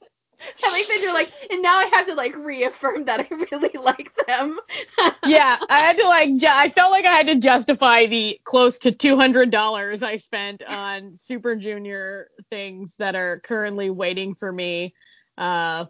I 0.64 0.72
like 0.72 0.88
that 0.88 1.00
you're 1.02 1.14
like, 1.14 1.32
and 1.52 1.62
now 1.62 1.78
I 1.78 1.86
have 1.94 2.08
to 2.08 2.16
like 2.16 2.36
reaffirm 2.36 3.06
that 3.06 3.20
I 3.22 3.28
really 3.52 3.78
like 3.82 4.12
them. 4.28 4.60
yeah, 5.26 5.58
I 5.70 5.80
had 5.80 5.98
to 5.98 6.08
like, 6.08 6.36
ju- 6.38 6.48
I 6.50 6.70
felt 6.70 6.92
like 6.92 7.06
I 7.06 7.14
had 7.14 7.28
to 7.28 7.36
justify 7.36 8.06
the 8.06 8.40
close 8.44 8.80
to 8.80 8.92
two 8.92 9.16
hundred 9.16 9.52
dollars 9.52 10.04
I 10.04 10.18
spent 10.18 10.64
on 10.64 11.18
Super 11.18 11.56
Junior 11.56 12.30
things 12.50 12.96
that 12.98 13.16
are 13.16 13.40
currently 13.40 13.90
waiting 13.90 14.36
for 14.36 14.52
me. 14.52 14.94
Uh, 15.38 15.86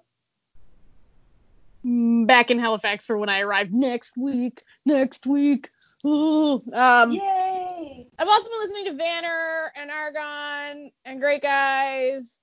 mm, 1.86 2.26
back 2.28 2.52
in 2.52 2.60
Halifax 2.60 3.06
for 3.06 3.18
when 3.18 3.30
I 3.30 3.42
arrive 3.42 3.72
next 3.72 4.18
week. 4.18 4.64
Next 4.86 5.26
week. 5.26 5.70
Ooh. 6.06 6.60
Um, 6.74 7.12
Yay! 7.12 8.08
I've 8.20 8.28
also 8.28 8.50
been 8.50 8.60
listening 8.60 8.86
to 8.86 9.04
Vanner 9.04 9.70
and 9.76 9.90
Argon 9.90 10.92
and 11.04 11.20
Great 11.20 11.42
Guys. 11.42 12.38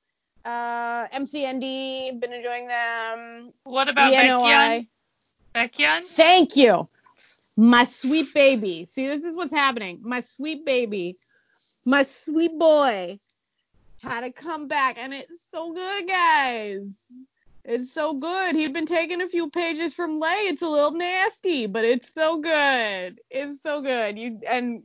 Uh, 0.44 1.08
MCND, 1.08 2.20
been 2.20 2.32
enjoying 2.32 2.66
them. 2.66 3.52
What 3.64 3.88
about 3.88 4.12
BNOI. 4.12 4.86
Baekhyun? 5.54 6.06
Thank 6.06 6.56
you. 6.56 6.88
My 7.56 7.84
sweet 7.84 8.32
baby. 8.34 8.86
See, 8.90 9.06
this 9.06 9.24
is 9.24 9.36
what's 9.36 9.52
happening. 9.52 10.00
My 10.02 10.20
sweet 10.20 10.64
baby, 10.64 11.18
my 11.84 12.02
sweet 12.02 12.58
boy 12.58 13.18
had 14.02 14.22
to 14.22 14.32
come 14.32 14.66
back, 14.68 14.96
and 14.98 15.12
it's 15.12 15.44
so 15.52 15.72
good, 15.72 16.08
guys. 16.08 16.82
It's 17.64 17.92
so 17.92 18.14
good. 18.14 18.56
He'd 18.56 18.72
been 18.72 18.86
taking 18.86 19.20
a 19.20 19.28
few 19.28 19.48
pages 19.48 19.94
from 19.94 20.18
Lay. 20.18 20.48
It's 20.48 20.62
a 20.62 20.68
little 20.68 20.90
nasty, 20.90 21.66
but 21.66 21.84
it's 21.84 22.12
so 22.12 22.38
good. 22.38 23.20
It's 23.30 23.62
so 23.62 23.80
good. 23.82 24.18
You 24.18 24.40
and 24.48 24.82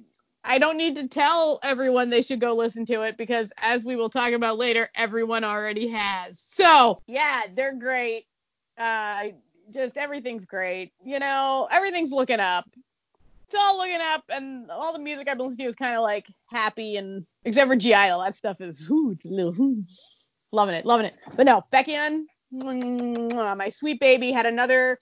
I 0.47 0.59
don't 0.59 0.77
need 0.77 0.95
to 0.95 1.07
tell 1.07 1.59
everyone 1.61 2.09
they 2.09 2.21
should 2.21 2.39
go 2.39 2.55
listen 2.55 2.85
to 2.85 3.01
it 3.01 3.17
because 3.17 3.51
as 3.57 3.83
we 3.83 3.97
will 3.97 4.09
talk 4.09 4.31
about 4.31 4.57
later, 4.57 4.89
everyone 4.95 5.43
already 5.43 5.89
has. 5.89 6.39
So, 6.39 6.99
yeah, 7.05 7.43
they're 7.53 7.75
great. 7.75 8.25
Uh 8.77 9.29
just 9.73 9.97
everything's 9.97 10.45
great. 10.45 10.93
You 11.03 11.19
know, 11.19 11.67
everything's 11.69 12.11
looking 12.11 12.39
up. 12.39 12.65
It's 13.47 13.55
all 13.55 13.77
looking 13.77 14.01
up, 14.01 14.23
and 14.29 14.69
all 14.69 14.91
the 14.91 14.99
music 14.99 15.27
I've 15.27 15.37
been 15.37 15.47
listening 15.47 15.67
to 15.67 15.69
is 15.69 15.75
kind 15.75 15.95
of 15.95 16.01
like 16.01 16.25
happy, 16.47 16.97
and 16.97 17.25
except 17.45 17.69
for 17.69 17.75
GI, 17.75 17.93
all 17.93 18.21
that 18.21 18.35
stuff 18.35 18.59
is 18.59 18.89
ooh, 18.89 19.11
it's 19.11 19.25
a 19.25 19.29
little 19.29 19.53
ooh. 19.61 19.83
loving 20.51 20.75
it, 20.75 20.85
loving 20.85 21.05
it. 21.05 21.17
But 21.35 21.45
no, 21.45 21.63
Baekhyun, 21.71 22.25
mwah, 22.53 23.57
my 23.57 23.69
sweet 23.69 23.99
baby, 23.99 24.31
had 24.31 24.45
another 24.45 24.97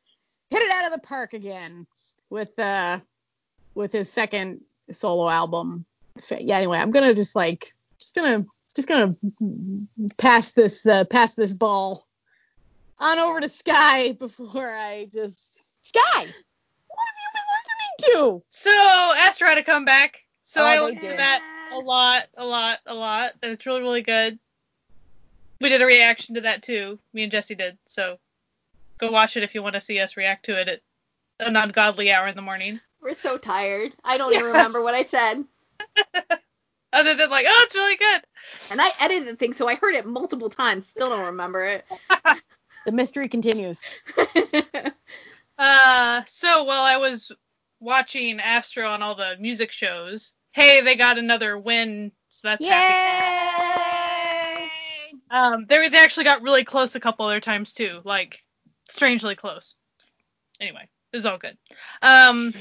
hit 0.50 0.62
it 0.62 0.72
out 0.72 0.86
of 0.86 0.92
the 0.92 1.08
park 1.08 1.34
again 1.34 1.88
with 2.30 2.58
uh 2.60 3.00
with 3.74 3.92
his 3.92 4.12
second 4.12 4.62
solo 4.91 5.30
album. 5.30 5.86
Yeah, 6.32 6.58
anyway, 6.58 6.78
I'm 6.78 6.91
gonna 6.91 7.13
just 7.13 7.36
like 7.36 7.74
just 8.00 8.15
gonna 8.15 8.45
just 8.76 8.88
gonna 8.88 9.15
pass 10.17 10.54
this 10.54 10.86
uh, 10.86 11.06
pass 11.06 11.36
this 11.36 11.54
ball 11.54 12.06
on 13.00 13.19
over 13.19 13.41
to 13.41 13.50
Sky 13.50 14.12
before 14.19 14.69
I 14.69 15.08
just 15.13 15.62
Sky. 15.82 16.02
What 16.15 17.08
have 17.08 17.15
you 17.21 17.30
been 17.34 18.13
listening 18.13 18.39
to? 18.39 18.43
So 18.50 18.71
Astro 19.17 19.48
had 19.48 19.56
to 19.56 19.63
come 19.63 19.86
back. 19.86 20.21
So 20.43 20.62
Oh, 20.62 20.65
I 20.65 20.80
listened 20.80 21.02
to 21.02 21.17
that 21.17 21.41
a 21.71 21.78
lot, 21.78 22.28
a 22.38 22.45
lot, 22.45 22.80
a 22.86 22.93
lot, 22.93 23.32
and 23.41 23.52
it's 23.52 23.65
really, 23.65 23.82
really 23.82 24.02
good. 24.02 24.39
We 25.60 25.69
did 25.69 25.82
a 25.82 25.86
reaction 25.86 26.36
to 26.36 26.41
that 26.41 26.63
too. 26.63 27.00
Me 27.13 27.24
and 27.24 27.32
Jesse 27.32 27.56
did. 27.56 27.78
So 27.86 28.19
go 29.00 29.12
watch 29.12 29.38
it 29.38 29.43
if 29.43 29.56
you 29.56 29.63
want 29.63 29.76
to 29.76 29.82
see 29.82 30.00
us 30.00 30.17
react 30.17 30.45
to 30.45 30.60
it 30.60 30.69
at 30.69 30.82
an 31.39 31.56
ungodly 31.56 32.12
hour 32.12 32.28
in 32.28 32.36
the 32.36 32.41
morning. 32.41 32.80
We're 33.06 33.13
so 33.13 33.38
tired. 33.38 33.94
I 34.04 34.18
don't 34.18 34.34
even 34.34 34.48
remember 34.48 34.82
what 34.82 34.96
I 34.96 35.04
said. 35.04 35.44
Other 36.91 37.13
than 37.13 37.30
like, 37.30 37.46
oh, 37.48 37.63
it's 37.68 37.76
really 37.76 37.98
good. 37.98 38.22
And 38.72 38.82
I 38.82 38.89
edited 39.00 39.28
the 39.28 39.36
thing, 39.36 39.54
so 39.54 39.68
I 39.68 39.76
heard 39.76 39.94
it 39.94 40.08
multiple 40.08 40.50
times. 40.50 40.88
Still 40.88 41.10
don't 41.10 41.28
remember 41.28 41.63
it. 41.63 41.86
The 42.86 42.91
mystery 42.91 43.28
continues. 43.28 43.82
Uh, 45.58 46.22
so 46.28 46.65
while 46.65 46.84
I 46.84 46.98
was 46.98 47.32
watching 47.80 48.41
Astro 48.41 48.89
on 48.89 49.02
all 49.02 49.15
the 49.15 49.38
music 49.39 49.72
shows, 49.72 50.34
hey, 50.52 50.82
they 50.82 50.98
got 50.98 51.18
another 51.18 51.58
win, 51.58 52.12
so 52.28 52.50
that's 52.50 52.65
happy. 52.65 52.94
Yay! 54.62 55.20
Um, 55.32 55.65
they 55.70 55.88
they 55.88 55.98
actually 55.98 56.26
got 56.26 56.41
really 56.41 56.65
close 56.65 56.96
a 56.96 57.00
couple 57.00 57.26
other 57.26 57.39
times 57.39 57.72
too, 57.72 58.02
like 58.04 58.44
strangely 58.89 59.38
close. 59.38 59.78
Anyway, 60.60 60.89
it 61.15 61.19
was 61.19 61.25
all 61.25 61.38
good. 61.38 61.58
Um, 62.01 62.54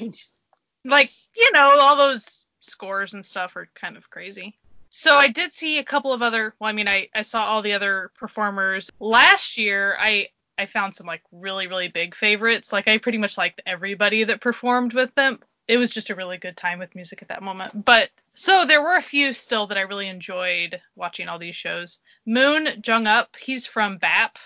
like 0.85 1.11
you 1.35 1.51
know, 1.53 1.77
all 1.81 1.97
those 1.97 2.47
scores 2.61 3.15
and 3.15 3.27
stuff 3.27 3.57
are 3.57 3.69
kind 3.75 3.97
of 3.97 4.09
crazy. 4.11 4.57
So 4.91 5.17
I 5.17 5.27
did 5.27 5.53
see 5.53 5.79
a 5.79 5.85
couple 5.85 6.13
of 6.13 6.23
other. 6.23 6.55
Well, 6.61 6.71
I 6.71 6.73
mean, 6.73 6.87
I 6.87 7.09
I 7.13 7.23
saw 7.23 7.45
all 7.45 7.63
the 7.63 7.73
other 7.73 8.13
performers 8.17 8.93
last 9.01 9.59
year. 9.59 9.97
I 9.99 10.29
I 10.57 10.67
found 10.67 10.95
some 10.95 11.09
like 11.09 11.23
really 11.33 11.67
really 11.67 11.89
big 11.89 12.15
favorites. 12.15 12.73
Like 12.73 12.87
I 12.87 12.99
pretty 12.99 13.19
much 13.19 13.37
liked 13.37 13.61
everybody 13.67 14.23
that 14.23 14.41
performed 14.41 14.95
with 14.95 15.13
them. 15.17 15.41
It 15.67 15.79
was 15.79 15.91
just 15.91 16.11
a 16.11 16.15
really 16.15 16.37
good 16.37 16.57
time 16.57 16.79
with 16.79 16.95
music 16.95 17.23
at 17.23 17.29
that 17.29 17.43
moment. 17.43 17.85
But 17.85 18.11
so 18.35 18.67
there 18.67 18.83
were 18.83 18.97
a 18.97 19.03
few 19.03 19.35
still 19.35 19.67
that 19.67 19.79
I 19.79 19.81
really 19.81 20.07
enjoyed 20.07 20.81
watching 20.95 21.27
all 21.27 21.41
these 21.41 21.57
shows. 21.57 21.99
Moon 22.25 22.69
Jong 22.83 23.09
Up, 23.09 23.35
he's 23.41 23.67
from 23.67 23.99
BAP, 23.99 24.39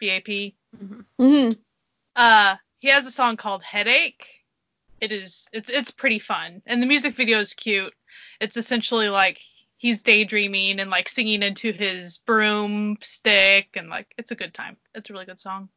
BAP. 0.00 0.54
hmm 1.20 1.50
Uh, 2.16 2.56
he 2.80 2.88
has 2.88 3.06
a 3.06 3.10
song 3.10 3.36
called 3.36 3.62
Headache. 3.62 4.26
It 5.00 5.12
is 5.12 5.48
it's 5.52 5.70
it's 5.70 5.90
pretty 5.90 6.18
fun, 6.18 6.62
and 6.66 6.82
the 6.82 6.86
music 6.86 7.16
video 7.16 7.40
is 7.40 7.54
cute. 7.54 7.94
It's 8.40 8.56
essentially 8.56 9.08
like 9.08 9.38
he's 9.76 10.02
daydreaming 10.02 10.80
and 10.80 10.90
like 10.90 11.08
singing 11.08 11.42
into 11.42 11.72
his 11.72 12.18
broomstick, 12.18 13.68
and 13.74 13.88
like 13.88 14.12
it's 14.16 14.30
a 14.30 14.36
good 14.36 14.54
time. 14.54 14.76
It's 14.94 15.10
a 15.10 15.12
really 15.12 15.26
good 15.26 15.40
song. 15.40 15.68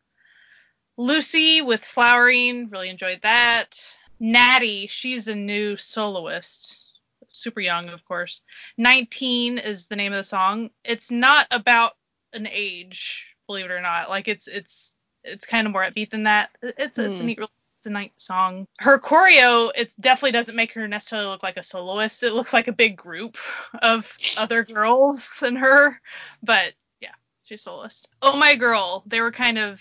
Lucy 0.97 1.61
with 1.61 1.83
Flowering, 1.83 2.69
really 2.69 2.89
enjoyed 2.89 3.19
that. 3.21 3.79
Natty, 4.19 4.87
she's 4.87 5.27
a 5.27 5.35
new 5.35 5.77
soloist, 5.77 6.99
super 7.29 7.61
young, 7.61 7.89
of 7.89 8.03
course. 8.03 8.41
19 8.77 9.59
is 9.59 9.87
the 9.87 9.95
name 9.95 10.11
of 10.11 10.17
the 10.17 10.23
song. 10.23 10.71
It's 10.83 11.11
not 11.11 11.47
about 11.51 11.93
an 12.33 12.47
age, 12.47 13.27
believe 13.45 13.65
it 13.65 13.71
or 13.71 13.81
not. 13.81 14.09
Like 14.09 14.27
it's 14.27 14.47
it's 14.47 14.96
it's 15.27 15.45
kind 15.45 15.67
of 15.67 15.73
more 15.73 15.83
upbeat 15.83 16.09
than 16.09 16.23
that. 16.23 16.49
It's 16.61 16.97
it's 16.97 17.19
a 17.19 17.23
Hmm. 17.23 17.27
neat 17.27 17.39
it's 17.39 17.87
a 17.87 17.89
nice 17.91 18.09
song. 18.17 18.67
Her 18.79 18.97
choreo, 18.97 19.71
it 19.75 19.93
definitely 19.99 20.31
doesn't 20.31 20.55
make 20.55 20.73
her 20.73 20.87
necessarily 20.87 21.27
look 21.27 21.43
like 21.43 21.57
a 21.57 21.63
soloist. 21.63 22.23
It 22.23 22.33
looks 22.33 22.53
like 22.53 22.67
a 22.67 22.73
big 22.73 22.97
group 22.97 23.37
of 23.81 24.11
other 24.37 24.63
girls 24.63 25.43
and 25.45 25.57
her, 25.57 26.01
but 26.41 26.73
yeah, 27.01 27.13
she's 27.43 27.61
soloist. 27.61 28.09
Oh 28.21 28.35
my 28.35 28.55
girl, 28.55 29.03
they 29.05 29.21
were 29.21 29.31
kind 29.31 29.59
of 29.59 29.79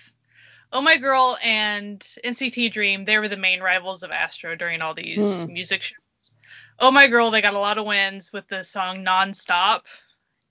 Oh 0.73 0.81
My 0.83 0.97
Girl 0.97 1.39
and 1.43 2.01
NCT 2.25 2.73
Dream, 2.73 3.05
they 3.05 3.19
were 3.19 3.29
the 3.29 3.37
main 3.37 3.61
rivals 3.61 4.03
of 4.03 4.11
Astro 4.11 4.57
during 4.57 4.83
all 4.83 4.95
these 4.95 5.45
Hmm. 5.45 5.53
music 5.53 5.83
shows. 5.83 6.33
Oh 6.79 6.91
My 6.91 7.07
Girl, 7.07 7.31
they 7.31 7.41
got 7.41 7.55
a 7.55 7.59
lot 7.59 7.79
of 7.79 7.87
wins 7.87 8.33
with 8.33 8.47
the 8.49 8.63
song 8.65 9.05
Nonstop. 9.05 9.83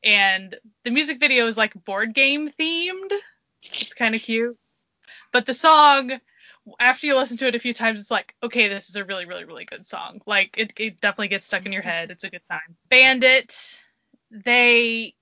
And 0.03 0.55
the 0.83 0.91
music 0.91 1.19
video 1.19 1.47
is 1.47 1.57
like 1.57 1.73
board 1.85 2.13
game 2.13 2.49
themed. 2.59 3.11
It's 3.63 3.93
kind 3.93 4.15
of 4.15 4.21
cute. 4.21 4.57
But 5.35 5.45
the 5.45 5.53
song, 5.53 6.13
after 6.79 7.07
you 7.07 7.17
listen 7.17 7.35
to 7.39 7.47
it 7.47 7.55
a 7.55 7.59
few 7.59 7.73
times, 7.73 7.99
it's 7.99 8.09
like, 8.09 8.33
okay, 8.41 8.69
this 8.69 8.87
is 8.87 8.95
a 8.95 9.03
really, 9.03 9.25
really, 9.25 9.43
really 9.43 9.65
good 9.65 9.85
song. 9.85 10.21
Like, 10.25 10.57
it, 10.57 10.71
it 10.77 11.01
definitely 11.01 11.27
gets 11.27 11.45
stuck 11.45 11.65
in 11.65 11.73
your 11.73 11.81
head. 11.81 12.09
It's 12.09 12.23
a 12.23 12.29
good 12.29 12.41
time. 12.49 12.77
BVNDIT, 12.89 13.77
they, 14.31 15.13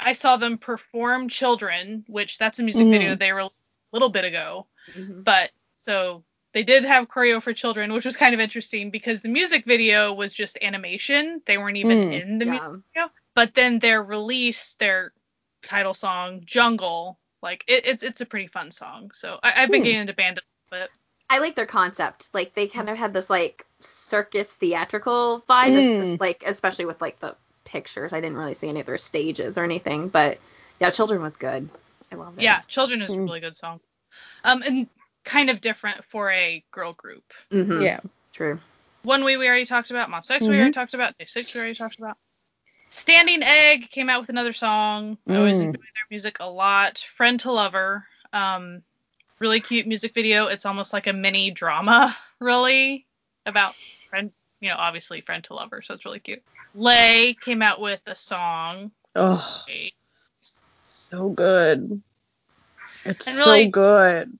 I 0.00 0.14
saw 0.14 0.36
them 0.36 0.58
perform 0.58 1.28
Children, 1.28 2.04
which 2.08 2.38
that's 2.38 2.58
a 2.58 2.64
music 2.64 2.88
Mhm. 2.88 2.90
video 2.90 3.14
they 3.14 3.32
were 3.32 3.38
a 3.38 3.50
little 3.92 4.08
bit 4.08 4.24
ago. 4.24 4.66
Mhm. 4.96 5.22
But 5.22 5.52
so 5.78 6.24
they 6.54 6.64
did 6.64 6.84
have 6.84 7.06
choreo 7.06 7.40
for 7.40 7.52
children, 7.52 7.92
which 7.92 8.04
was 8.04 8.16
kind 8.16 8.34
of 8.34 8.40
interesting 8.40 8.90
because 8.90 9.22
the 9.22 9.28
music 9.28 9.64
video 9.64 10.12
was 10.12 10.34
just 10.34 10.58
animation. 10.60 11.40
They 11.46 11.56
weren't 11.56 11.76
even 11.76 11.98
Mm. 12.00 12.20
in 12.20 12.38
the 12.38 12.46
music 12.46 12.68
video. 12.92 13.10
But 13.36 13.54
then 13.54 13.78
their 13.78 14.02
release, 14.02 14.74
their 14.80 15.12
title 15.62 15.94
song, 15.94 16.42
Jungle, 16.44 17.20
like 17.42 17.64
it, 17.66 17.86
it's 17.86 18.04
it's 18.04 18.20
a 18.20 18.26
pretty 18.26 18.46
fun 18.46 18.70
song. 18.70 19.10
So 19.14 19.38
I, 19.42 19.52
I've 19.62 19.70
been 19.70 19.80
Hmm. 19.80 19.84
getting 19.84 20.00
into 20.00 20.12
BVNDIT 20.14 20.38
a 20.38 20.74
little 20.74 20.86
bit. 20.86 20.90
I 21.30 21.38
like 21.38 21.54
their 21.54 21.66
concept. 21.66 22.28
Like 22.32 22.54
they 22.54 22.66
kind 22.68 22.88
of 22.90 22.96
had 22.96 23.14
this 23.14 23.30
like 23.30 23.66
circus 23.80 24.52
theatrical 24.52 25.44
vibe, 25.48 25.72
Mm. 25.72 25.76
It's 25.78 26.10
just, 26.10 26.20
like 26.20 26.44
especially 26.46 26.84
with 26.86 27.00
like 27.00 27.18
the 27.20 27.34
pictures. 27.64 28.12
I 28.12 28.20
didn't 28.20 28.36
really 28.36 28.54
see 28.54 28.68
any 28.68 28.80
of 28.80 28.86
their 28.86 28.98
stages 28.98 29.56
or 29.58 29.64
anything, 29.64 30.08
but 30.08 30.38
yeah, 30.80 30.90
Children 30.90 31.22
was 31.22 31.36
good. 31.36 31.68
I 32.10 32.16
love 32.16 32.38
it. 32.38 32.42
Yeah, 32.42 32.60
Children 32.68 33.02
is 33.02 33.10
a 33.10 33.14
Mm. 33.14 33.24
really 33.24 33.40
good 33.40 33.56
song. 33.56 33.80
Um, 34.44 34.62
and 34.62 34.88
kind 35.24 35.48
of 35.50 35.60
different 35.60 36.04
for 36.04 36.30
a 36.30 36.62
girl 36.70 36.92
group. 36.92 37.24
Mm-hmm. 37.50 37.80
Yeah. 37.82 38.00
True. 38.32 38.58
ONEWE 39.04 39.38
we 39.38 39.48
already 39.48 39.66
talked 39.66 39.90
about. 39.90 40.10
Monsta 40.10 40.32
X 40.32 40.44
Mhm. 40.44 40.50
we 40.50 40.56
already 40.56 40.72
talked 40.72 40.94
about. 40.94 41.16
Day 41.18 41.26
Six 41.26 41.54
we 41.54 41.60
already 41.60 41.74
talked 41.74 41.98
about. 41.98 42.18
Standing 42.92 43.42
Egg 43.42 43.90
came 43.90 44.08
out 44.10 44.20
with 44.20 44.28
another 44.28 44.52
song. 44.52 45.18
I 45.28 45.36
always 45.36 45.58
Mm. 45.58 45.64
enjoy 45.66 45.80
their 45.80 46.06
music 46.10 46.38
a 46.40 46.44
lot. 46.46 46.98
Friend 46.98 47.38
to 47.40 47.50
Lover. 47.52 48.06
Um, 48.32 48.82
really 49.38 49.60
cute 49.60 49.86
music 49.86 50.14
video. 50.14 50.46
It's 50.46 50.66
almost 50.66 50.92
like 50.92 51.06
a 51.06 51.12
mini 51.12 51.50
drama, 51.50 52.16
really, 52.38 53.06
about 53.46 53.74
friend. 53.74 54.32
You 54.60 54.68
know, 54.68 54.76
obviously 54.78 55.20
friend 55.22 55.42
to 55.44 55.54
lover, 55.54 55.82
so 55.82 55.92
it's 55.94 56.04
really 56.04 56.20
cute. 56.20 56.42
Lay 56.74 57.34
came 57.34 57.62
out 57.62 57.80
with 57.80 58.00
a 58.06 58.14
song. 58.14 58.92
Oh, 59.16 59.64
so 60.84 61.30
good. 61.30 62.00
It's 63.04 63.26
really- 63.26 63.64
so 63.64 63.70
good. 63.70 64.38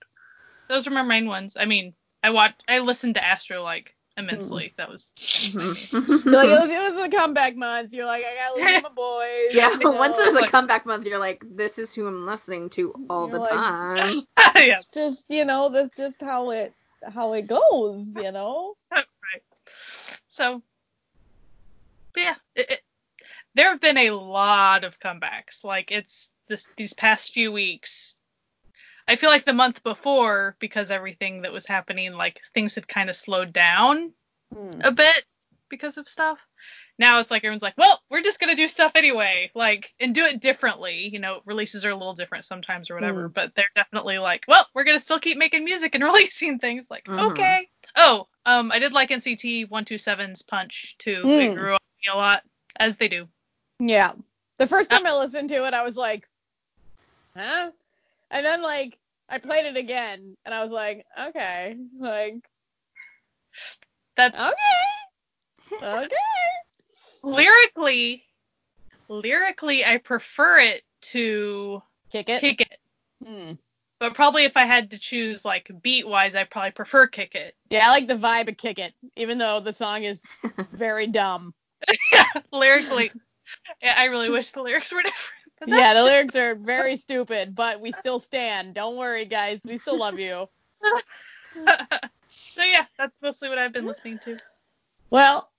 Those 0.68 0.86
are 0.86 0.90
my 0.92 1.02
main 1.02 1.26
ones. 1.26 1.56
I 1.56 1.64
mean, 1.64 1.94
I 2.22 2.30
watched, 2.30 2.62
I 2.68 2.78
listened 2.78 3.16
to 3.16 3.24
Astro 3.24 3.64
like 3.64 3.96
a 4.28 4.32
immensely. 4.32 4.74
That 4.76 4.88
was. 4.88 5.12
Mhm. 5.16 6.24
You're 6.24 6.32
like, 6.34 6.48
it 6.48 6.60
was, 6.60 6.70
it 6.70 6.94
was 6.94 7.04
a 7.04 7.08
comeback 7.10 7.56
month. 7.56 7.92
You're 7.92 8.06
like, 8.06 8.24
I 8.24 8.34
gotta 8.34 8.60
listen 8.60 8.82
to 8.82 8.88
my 8.88 8.94
boys. 8.94 9.54
yeah, 9.54 9.70
you 9.70 9.78
know. 9.78 9.92
once 9.92 10.16
there's 10.16 10.34
a 10.34 10.40
like- 10.40 10.50
comeback 10.50 10.86
month, 10.86 11.06
you're 11.06 11.18
like, 11.18 11.42
this 11.48 11.78
is 11.78 11.94
who 11.94 12.06
I'm 12.06 12.26
listening 12.26 12.70
to 12.70 12.94
all 13.10 13.28
You're 13.28 13.38
the 13.38 13.44
like- 13.44 13.50
time. 13.50 14.14
yeah. 14.56 14.78
It's 14.78 14.88
just 14.88 15.26
you 15.28 15.44
know 15.44 15.68
that's 15.68 15.94
just 15.96 16.20
how 16.20 16.50
it 16.50 16.74
how 17.12 17.32
it 17.32 17.46
goes. 17.46 18.06
You 18.16 18.32
know. 18.32 18.74
right. 18.92 19.04
So, 20.28 20.62
yeah, 22.16 22.34
it, 22.54 22.70
it, 22.70 22.80
there 23.54 23.70
have 23.70 23.80
been 23.80 23.98
a 23.98 24.10
lot 24.12 24.84
of 24.84 24.98
comebacks. 24.98 25.62
Like 25.64 25.90
it's 25.92 26.30
this 26.48 26.66
these 26.76 26.94
past 26.94 27.32
few 27.32 27.52
weeks. 27.52 28.11
I 29.08 29.16
feel 29.16 29.30
like 29.30 29.44
the 29.44 29.52
month 29.52 29.82
before, 29.82 30.56
because 30.58 30.90
everything 30.90 31.42
that 31.42 31.52
was 31.52 31.66
happening, 31.66 32.12
like 32.12 32.40
things 32.54 32.74
had 32.74 32.86
kind 32.88 33.10
of 33.10 33.16
slowed 33.16 33.52
down 33.52 34.12
Hmm. 34.52 34.80
a 34.82 34.90
bit 34.90 35.24
because 35.68 35.96
of 35.96 36.08
stuff. 36.08 36.38
Now 36.98 37.18
it's 37.20 37.30
like 37.30 37.42
everyone's 37.42 37.62
like, 37.62 37.76
well, 37.78 38.00
we're 38.10 38.22
just 38.22 38.38
gonna 38.38 38.54
do 38.54 38.68
stuff 38.68 38.92
anyway, 38.94 39.50
like 39.54 39.92
and 39.98 40.14
do 40.14 40.24
it 40.26 40.40
differently. 40.40 41.08
You 41.08 41.18
know, 41.18 41.40
releases 41.46 41.84
are 41.84 41.90
a 41.90 41.96
little 41.96 42.14
different 42.14 42.44
sometimes 42.44 42.90
or 42.90 42.94
whatever, 42.94 43.28
Mm. 43.28 43.34
but 43.34 43.54
they're 43.54 43.66
definitely 43.74 44.18
like, 44.18 44.44
well, 44.46 44.66
we're 44.74 44.84
gonna 44.84 45.00
still 45.00 45.18
keep 45.18 45.38
making 45.38 45.64
music 45.64 45.94
and 45.94 46.04
releasing 46.04 46.58
things. 46.58 46.90
Like, 46.90 47.04
Mhm. 47.06 47.30
okay. 47.30 47.68
Oh, 47.96 48.28
um, 48.44 48.70
I 48.70 48.78
did 48.78 48.92
like 48.92 49.10
NCT 49.10 49.68
127's 49.70 50.42
Punch 50.42 50.96
too. 50.98 51.22
It 51.24 51.52
Mm. 51.52 51.56
grew 51.56 51.72
on 51.72 51.78
me 52.04 52.12
a 52.12 52.16
lot, 52.16 52.42
as 52.76 52.98
they 52.98 53.08
do. 53.08 53.26
Yeah. 53.78 54.12
The 54.58 54.66
first 54.66 54.90
time 54.90 55.06
I 55.06 55.14
listened 55.16 55.48
to 55.48 55.66
it, 55.66 55.74
I 55.74 55.82
was 55.82 55.96
like, 55.96 56.28
huh? 57.36 57.70
And 58.32 58.44
then 58.44 58.62
like 58.62 58.98
I 59.28 59.38
played 59.38 59.66
it 59.66 59.76
again, 59.76 60.36
and 60.44 60.54
I 60.54 60.62
was 60.62 60.72
like, 60.72 61.04
okay, 61.28 61.76
like 62.00 62.34
That's 64.16 64.40
okay, 64.40 65.86
okay. 65.86 66.16
lyrically, 67.22 68.24
lyrically, 69.08 69.84
I 69.84 69.98
prefer 69.98 70.60
it 70.60 70.82
to 71.12 71.82
Kick 72.10 72.28
it. 72.30 72.40
Kick 72.40 72.60
It. 72.62 72.78
Hmm. 73.24 73.52
But 74.00 74.14
probably 74.14 74.44
if 74.44 74.56
I 74.56 74.64
had 74.64 74.90
to 74.90 74.98
choose 74.98 75.44
like 75.44 75.70
beat 75.82 76.08
wise, 76.08 76.34
I 76.34 76.44
probably 76.44 76.72
prefer 76.72 77.06
Kick 77.06 77.34
It. 77.34 77.54
Yeah, 77.70 77.86
I 77.86 77.90
like 77.90 78.08
the 78.08 78.16
vibe 78.16 78.48
of 78.48 78.56
Kick 78.56 78.78
It, 78.78 78.94
even 79.16 79.38
though 79.38 79.60
the 79.60 79.72
song 79.74 80.04
is 80.04 80.22
very 80.72 81.06
dumb. 81.06 81.54
lyrically. 82.52 83.12
Yeah, 83.82 83.94
I 83.96 84.06
really 84.06 84.30
wish 84.30 84.52
the 84.52 84.62
lyrics 84.62 84.90
were 84.90 85.02
different. 85.02 85.41
But 85.66 85.74
Yeah, 85.76 85.94
the 85.94 86.02
lyrics 86.04 86.34
are 86.36 86.54
very 86.54 86.96
stupid, 86.96 87.54
but 87.54 87.80
we 87.80 87.92
still 87.92 88.18
stand. 88.18 88.74
Don't 88.74 88.96
worry, 88.96 89.24
guys. 89.24 89.60
We 89.64 89.78
still 89.78 89.98
love 89.98 90.18
you. 90.18 90.48
so 92.28 92.62
yeah, 92.62 92.86
that's 92.98 93.20
mostly 93.22 93.48
what 93.48 93.58
I've 93.58 93.72
been 93.72 93.86
listening 93.86 94.18
to. 94.20 94.36
Well, 95.10 95.50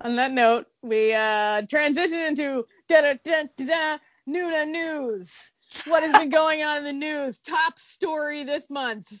on 0.00 0.16
that 0.16 0.32
note, 0.32 0.66
we 0.82 1.14
uh 1.14 1.62
transition 1.68 2.18
into 2.18 2.64
da 2.88 3.00
da 3.00 3.14
da 3.24 3.44
da 3.56 3.66
da 3.66 3.98
Nuna 4.28 4.68
news. 4.68 5.50
What 5.84 6.02
has 6.02 6.16
been 6.16 6.28
going 6.30 6.62
on 6.62 6.78
in 6.78 6.84
the 6.84 6.92
news? 6.92 7.38
Top 7.40 7.78
story 7.78 8.44
this 8.44 8.70
month. 8.70 9.12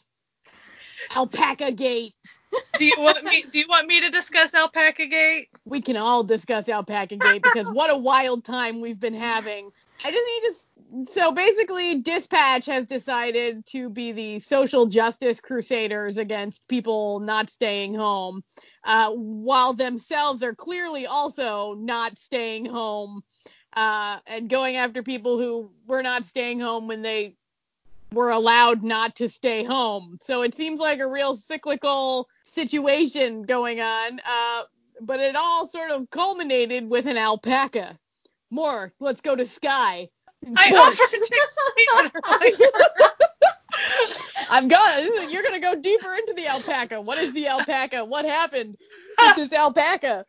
Alpaca 1.14 1.72
Gate. 1.72 2.14
Do 2.78 2.84
you 2.84 2.94
want 2.98 3.24
me? 3.24 3.44
Do 3.50 3.58
you 3.58 3.66
want 3.68 3.86
me 3.86 4.00
to 4.00 4.10
discuss 4.10 4.54
Alpaca 4.54 5.06
Gate? 5.06 5.48
We 5.64 5.80
can 5.80 5.96
all 5.96 6.24
discuss 6.24 6.68
Alpaca 6.68 7.16
Gate 7.16 7.42
because 7.42 7.70
what 7.70 7.90
a 7.90 7.96
wild 7.96 8.44
time 8.44 8.80
we've 8.80 9.00
been 9.00 9.14
having. 9.14 9.70
I 10.04 10.10
just 10.10 10.26
need 10.26 11.06
to. 11.06 11.12
So 11.12 11.32
basically, 11.32 12.00
Dispatch 12.00 12.66
has 12.66 12.86
decided 12.86 13.64
to 13.66 13.88
be 13.88 14.12
the 14.12 14.38
social 14.40 14.86
justice 14.86 15.40
crusaders 15.40 16.18
against 16.18 16.66
people 16.68 17.20
not 17.20 17.48
staying 17.50 17.94
home, 17.94 18.42
uh, 18.84 19.10
while 19.12 19.72
themselves 19.74 20.42
are 20.42 20.54
clearly 20.54 21.06
also 21.06 21.74
not 21.74 22.18
staying 22.18 22.66
home 22.66 23.22
uh, 23.74 24.18
and 24.26 24.50
going 24.50 24.76
after 24.76 25.02
people 25.02 25.38
who 25.38 25.70
were 25.86 26.02
not 26.02 26.24
staying 26.24 26.60
home 26.60 26.88
when 26.88 27.02
they 27.02 27.36
were 28.12 28.30
allowed 28.30 28.82
not 28.82 29.16
to 29.16 29.28
stay 29.28 29.64
home. 29.64 30.18
So 30.20 30.42
it 30.42 30.54
seems 30.54 30.78
like 30.78 30.98
a 31.00 31.06
real 31.06 31.34
cyclical 31.34 32.28
situation 32.44 33.42
going 33.42 33.80
on. 33.80 34.20
Uh, 34.20 34.62
but 35.00 35.20
it 35.20 35.36
all 35.36 35.66
sort 35.66 35.90
of 35.90 36.10
culminated 36.10 36.88
with 36.88 37.06
an 37.06 37.16
alpaca. 37.16 37.98
More, 38.52 38.92
let's 39.00 39.22
go 39.22 39.34
to 39.34 39.46
Sky. 39.46 40.10
I 40.56 40.72
offered 40.76 40.98
to 41.08 42.60
explain. 42.60 42.60
I'm 44.50 44.68
going. 44.68 45.30
You're 45.30 45.42
gonna 45.42 45.58
go 45.58 45.74
deeper 45.74 46.14
into 46.14 46.34
the 46.36 46.46
alpaca. 46.48 47.00
What 47.00 47.16
is 47.16 47.32
the 47.32 47.48
alpaca? 47.48 48.04
What 48.04 48.26
happened 48.26 48.76
with 49.18 49.36
this 49.50 49.52
alpaca? 49.54 50.26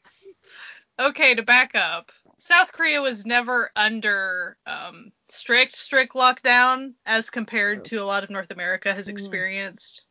okay, 0.98 1.36
to 1.36 1.44
back 1.44 1.76
up, 1.76 2.12
South 2.40 2.72
Korea 2.72 3.02
was 3.02 3.26
never 3.26 3.72
under 3.76 4.56
um, 4.66 5.12
strict, 5.28 5.76
strict 5.76 6.14
lockdown 6.14 6.94
as 7.06 7.30
compared 7.30 7.84
to 7.86 7.98
a 7.98 8.06
lot 8.06 8.24
of 8.24 8.30
North 8.30 8.52
America 8.52 8.94
has 8.94 9.08
Mhm. 9.08 9.12
experienced. 9.12 10.04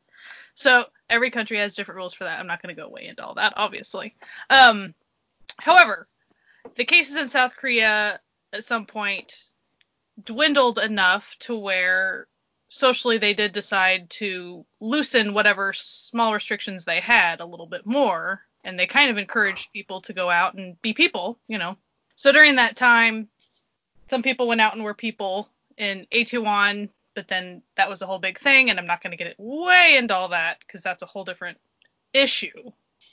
So 0.55 0.85
every 1.09 1.31
country 1.31 1.57
has 1.59 1.75
different 1.75 1.97
rules 1.97 2.13
for 2.13 2.25
that. 2.25 2.39
I'm 2.39 2.47
not 2.47 2.61
going 2.61 2.77
to 2.77 2.81
go 2.83 2.91
way 2.91 3.07
into 3.07 3.25
all 3.25 3.35
that, 3.37 3.55
obviously. 3.57 4.15
Um, 4.51 4.95
however, 5.59 6.07
the 6.77 6.85
cases 6.85 7.17
in 7.17 7.29
South 7.29 7.57
Korea 7.57 8.21
at 8.53 8.65
some 8.65 8.87
point 8.87 9.45
dwindled 10.25 10.79
enough 10.79 11.37
to 11.41 11.57
where 11.57 12.27
socially 12.69 13.19
they 13.19 13.35
did 13.35 13.53
decide 13.53 14.09
to 14.09 14.65
loosen 14.81 15.35
whatever 15.35 15.73
small 15.73 16.33
restrictions 16.33 16.85
they 16.85 17.01
had 17.01 17.41
a 17.41 17.47
little 17.47 17.67
bit 17.67 17.85
more 17.85 18.43
and 18.65 18.79
they 18.79 18.87
kind 18.87 19.11
of 19.11 19.19
encouraged 19.19 19.73
people 19.73 20.01
to 20.01 20.13
go 20.13 20.31
out 20.31 20.55
and 20.55 20.81
be 20.83 20.93
people 20.93 21.39
you 21.49 21.59
know. 21.59 21.77
So 22.17 22.33
during 22.33 22.57
that 22.57 22.77
time 22.77 23.29
some 24.09 24.23
people 24.23 24.47
went 24.47 24.61
out 24.61 24.75
and 24.75 24.85
were 24.85 24.95
people 24.95 25.49
in 25.77 26.07
A21 26.13 26.89
but 27.15 27.29
then 27.29 27.63
that 27.77 27.91
was 27.91 28.01
a 28.01 28.07
whole 28.07 28.19
big 28.19 28.39
thing 28.39 28.71
and 28.71 28.79
I'm 28.79 28.87
not 28.87 29.03
going 29.03 29.11
to 29.11 29.17
get 29.17 29.27
it 29.27 29.37
way 29.39 29.97
into 29.97 30.15
all 30.15 30.29
that 30.29 30.59
because 30.61 30.81
that's 30.81 31.03
a 31.03 31.07
whole 31.07 31.25
different 31.25 31.59
issue. 32.15 32.73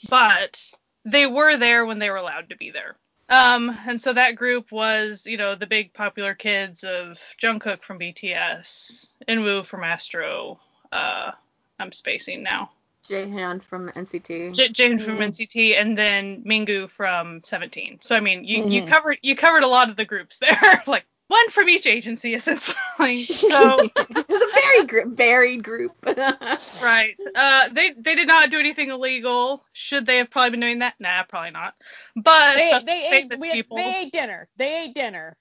But 0.09 0.61
they 1.03 1.25
were 1.25 1.57
there 1.57 1.85
when 1.85 1.99
they 1.99 2.09
were 2.09 2.17
allowed 2.17 2.49
to 2.49 2.57
be 2.57 2.71
there 2.71 2.95
um, 3.29 3.77
and 3.87 4.01
so 4.01 4.13
that 4.13 4.35
group 4.35 4.71
was, 4.71 5.25
you 5.25 5.37
know, 5.37 5.55
the 5.55 5.67
big 5.67 5.93
popular 5.93 6.33
kids 6.33 6.83
of 6.83 7.19
Jungkook 7.41 7.83
from 7.83 7.99
BTS, 7.99 9.07
Eunwoo 9.27 9.65
from 9.65 9.83
Astro. 9.83 10.59
Uh, 10.91 11.31
I'm 11.79 11.91
spacing 11.91 12.43
now. 12.43 12.71
Jaehyun 13.07 13.61
from 13.63 13.89
NCT. 13.89 14.53
J- 14.53 14.69
James 14.69 15.03
from 15.03 15.17
Mhm. 15.17 15.29
NCT, 15.29 15.75
and 15.79 15.97
then 15.97 16.43
Mingyu 16.43 16.89
from 16.91 17.41
17. 17.43 17.99
So 18.01 18.15
I 18.15 18.19
mean, 18.19 18.43
you, 18.43 18.57
you 18.69 18.81
Mhm. 18.83 18.87
covered 18.89 19.19
you 19.21 19.35
covered 19.35 19.63
a 19.63 19.67
lot 19.67 19.89
of 19.89 19.95
the 19.95 20.05
groups 20.05 20.39
there, 20.39 20.83
like 20.87 21.05
one 21.29 21.49
from 21.51 21.69
each 21.69 21.87
agency 21.87 22.33
essentially. 22.35 22.75
So 22.99 23.79
it 23.79 24.27
was 24.27 24.41
a 24.41 24.61
very 24.61 24.85
gr- 24.87 25.09
varied 25.15 25.63
group. 25.63 25.93
right, 26.83 27.17
uh, 27.33 27.69
they 27.71 27.93
they 27.97 28.15
did 28.15 28.27
not 28.27 28.51
do 28.51 28.59
anything 28.59 28.89
illegal. 28.89 29.63
Should 29.71 30.05
they 30.05 30.17
have 30.17 30.29
probably 30.29 30.51
been 30.51 30.59
doing 30.59 30.79
that? 30.79 30.95
Nah, 30.99 31.23
probably 31.23 31.51
not. 31.51 31.75
But 32.15 32.55
They 32.57 32.81
they 32.85 33.07
ate 33.09 33.39
we, 33.39 33.51
people. 33.53 33.77
they 33.77 34.01
ate 34.01 34.11
dinner. 34.11 34.49
They 34.57 34.83
ate 34.83 34.95
dinner. 34.95 35.37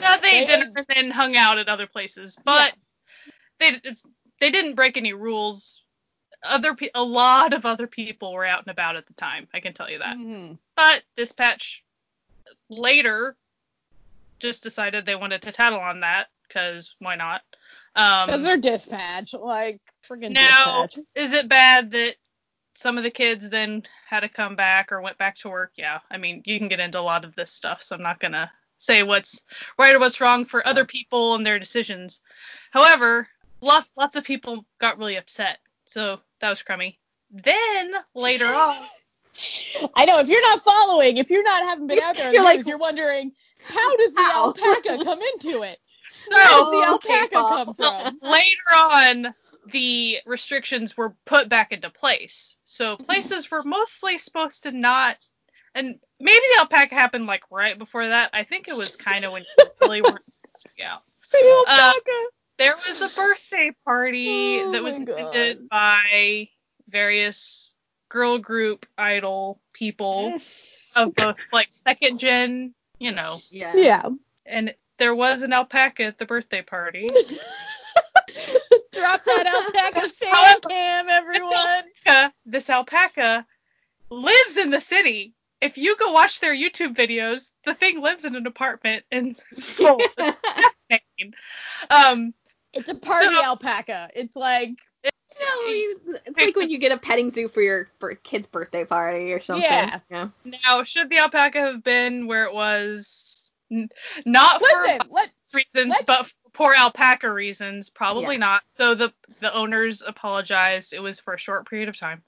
No, 0.00 0.14
they, 0.16 0.20
They 0.20 0.38
ate 0.42 0.46
dinner 0.46 0.66
ate- 0.66 0.76
and 0.76 0.86
then 0.94 1.10
hung 1.10 1.34
out 1.34 1.58
at 1.58 1.68
other 1.68 1.86
places, 1.86 2.38
but 2.44 2.74
they 3.58 3.80
it's, 3.84 4.02
they 4.40 4.50
didn't 4.50 4.74
break 4.74 4.96
any 4.98 5.14
rules. 5.14 5.82
Other 6.44 6.74
pe- 6.74 6.90
a 6.94 7.02
lot 7.02 7.52
of 7.54 7.64
other 7.66 7.86
people 7.86 8.32
were 8.32 8.44
out 8.44 8.60
and 8.60 8.70
about 8.70 8.96
at 8.96 9.06
the 9.06 9.14
time. 9.14 9.48
I 9.54 9.60
can 9.60 9.72
tell 9.72 9.90
you 9.90 9.98
that. 10.00 10.16
Mhm. 10.16 10.58
But 10.76 11.02
Dispatch 11.16 11.82
later 12.68 13.34
just 14.38 14.62
decided 14.62 15.04
they 15.06 15.16
wanted 15.16 15.42
to 15.42 15.52
tattle 15.52 15.80
on 15.80 16.00
that 16.00 16.28
because 16.46 16.94
why 16.98 17.16
not? 17.16 17.42
Because 17.94 18.28
Um, 18.36 18.42
they're 18.42 18.56
dispatch, 18.56 19.34
like 19.34 19.80
friggin' 20.08 20.32
now, 20.32 20.82
dispatch. 20.86 21.04
is 21.14 21.32
it 21.32 21.48
bad 21.48 21.90
that 21.92 22.14
some 22.74 22.96
of 22.96 23.04
the 23.04 23.10
kids 23.10 23.50
then 23.50 23.82
had 24.08 24.20
to 24.20 24.28
come 24.28 24.54
back 24.56 24.92
or 24.92 25.00
went 25.00 25.18
back 25.18 25.36
to 25.38 25.48
work? 25.48 25.72
Yeah, 25.76 25.98
I 26.10 26.16
mean, 26.18 26.42
you 26.46 26.58
can 26.58 26.68
get 26.68 26.80
into 26.80 27.00
a 27.00 27.02
lot 27.02 27.24
of 27.24 27.34
this 27.34 27.52
stuff, 27.52 27.82
so 27.82 27.96
I'm 27.96 28.02
not 28.02 28.20
gonna 28.20 28.50
say 28.78 29.02
what's 29.02 29.42
right 29.78 29.94
or 29.94 29.98
what's 29.98 30.20
wrong 30.20 30.44
for 30.44 30.66
other 30.66 30.84
people 30.84 31.34
and 31.34 31.44
their 31.44 31.58
decisions. 31.58 32.20
However, 32.70 33.28
lots 33.60 33.90
lots 33.96 34.14
of 34.16 34.24
people 34.24 34.64
got 34.78 34.98
really 34.98 35.16
upset, 35.16 35.58
so 35.86 36.20
that 36.40 36.50
was 36.50 36.62
crummy. 36.62 36.98
Then 37.30 37.92
later 38.14 38.46
on, 38.46 38.76
I 39.94 40.04
know 40.04 40.20
if 40.20 40.28
you're 40.28 40.40
not 40.42 40.62
following, 40.62 41.16
if 41.16 41.30
you're 41.30 41.42
not 41.42 41.64
haven't 41.64 41.88
been 41.88 41.98
out 42.02 42.16
there, 42.16 42.32
You're 42.32 42.44
like, 42.44 42.66
you're 42.66 42.78
wondering 42.78 43.32
how 43.60 43.96
does 43.96 44.12
the 44.14 44.20
how? 44.20 44.46
alpaca 44.46 45.04
come 45.04 45.20
into 45.34 45.62
it? 45.62 45.78
Where 46.28 46.46
does 46.48 46.70
the 46.70 46.82
alpaca 46.82 47.28
Paul. 47.34 47.48
come 47.48 47.74
So 47.74 47.84
from? 47.84 48.18
later 48.22 48.74
on, 48.74 49.34
the 49.72 50.18
restrictions 50.26 50.96
were 50.96 51.14
put 51.26 51.48
back 51.48 51.72
into 51.72 51.90
place. 51.90 52.56
So 52.64 52.96
places 52.96 53.50
were 53.50 53.62
mostly 53.62 54.18
supposed 54.18 54.62
to 54.64 54.70
not, 54.72 55.16
and 55.74 55.98
maybe 56.20 56.38
the 56.54 56.60
alpaca 56.60 56.94
happened 56.94 57.26
like 57.26 57.42
right 57.50 57.78
before 57.78 58.06
that. 58.06 58.30
I 58.32 58.44
think 58.44 58.68
it 58.68 58.76
was 58.76 58.96
kind 58.96 59.24
of 59.24 59.32
when 59.32 59.42
you 59.42 59.64
really 59.80 60.02
weren't 60.02 60.22
supposed 60.32 60.62
to 60.62 60.68
be 60.76 60.82
out. 60.82 61.02
The 61.32 61.64
Uh, 61.66 61.92
alpaca. 61.92 62.10
There 62.58 62.74
was 62.74 63.02
a 63.02 63.20
birthday 63.20 63.70
party 63.84 64.58
Oh 64.62 64.72
that 64.72 64.82
was 64.82 65.00
attended 65.00 65.68
by 65.68 66.48
various 66.88 67.76
girl 68.08 68.38
group 68.38 68.86
idol 68.96 69.60
people 69.74 70.32
of 70.96 71.14
both 71.14 71.36
like 71.52 71.68
second 71.70 72.18
gen, 72.18 72.74
you 72.98 73.12
know, 73.12 73.36
Yeah. 73.50 73.72
Yeah. 73.74 74.08
and 74.46 74.74
there 74.98 75.14
was 75.14 75.42
an 75.42 75.52
alpaca 75.52 76.04
at 76.04 76.18
the 76.18 76.26
birthday 76.26 76.62
party. 76.62 77.08
Drop 78.92 79.24
that 79.24 79.46
alpaca 79.46 80.08
fan 80.20 80.60
cam, 80.68 81.08
everyone. 81.08 81.52
alpaca, 82.06 82.32
this 82.46 82.68
alpaca 82.68 83.46
lives 84.10 84.56
in 84.56 84.70
the 84.70 84.80
city. 84.80 85.34
If 85.60 85.76
you 85.78 85.96
go 85.96 86.12
watch 86.12 86.40
their 86.40 86.54
YouTube 86.54 86.96
videos, 86.96 87.50
the 87.64 87.74
thing 87.74 88.00
lives 88.00 88.24
in 88.24 88.34
an 88.36 88.46
apartment 88.46 89.04
in 89.10 89.36
Seoul. 89.60 90.00
It's. 90.90 91.34
Um, 91.90 92.34
It's 92.72 92.88
a 92.90 92.94
party 92.94 93.28
So- 93.34 93.42
alpaca. 93.44 94.10
It's 94.14 94.36
like 94.36 94.70
No, 95.40 95.46
it's 96.26 96.36
like 96.36 96.56
when 96.56 96.70
you 96.70 96.78
get 96.78 96.92
a 96.92 96.98
petting 96.98 97.30
zoo 97.30 97.48
for 97.48 97.60
your 97.62 97.88
for 98.00 98.14
kid's 98.14 98.46
birthday 98.46 98.84
party 98.84 99.32
or 99.32 99.40
something. 99.40 99.64
Yeah. 99.70 100.00
yeah. 100.10 100.28
now, 100.64 100.84
should 100.84 101.08
the 101.10 101.18
alpaca 101.18 101.60
have 101.60 101.84
been 101.84 102.26
where 102.26 102.44
it 102.44 102.54
was? 102.54 103.50
N- 103.70 103.90
not 104.24 104.60
for 104.62 104.98
let 105.10 105.30
reasons, 105.52 105.90
let's- 105.90 106.02
but 106.04 106.26
for 106.26 106.32
poor 106.52 106.74
alpaca 106.74 107.30
reasons, 107.32 107.90
probably 107.90 108.34
Yeah. 108.36 108.40
not. 108.40 108.62
So 108.78 108.94
the 108.94 109.12
the 109.40 109.52
owners 109.54 110.02
apologized. 110.06 110.92
It 110.92 111.00
was 111.00 111.20
for 111.20 111.34
a 111.34 111.38
short 111.38 111.68
period 111.68 111.88
of 111.88 111.98
time. 111.98 112.22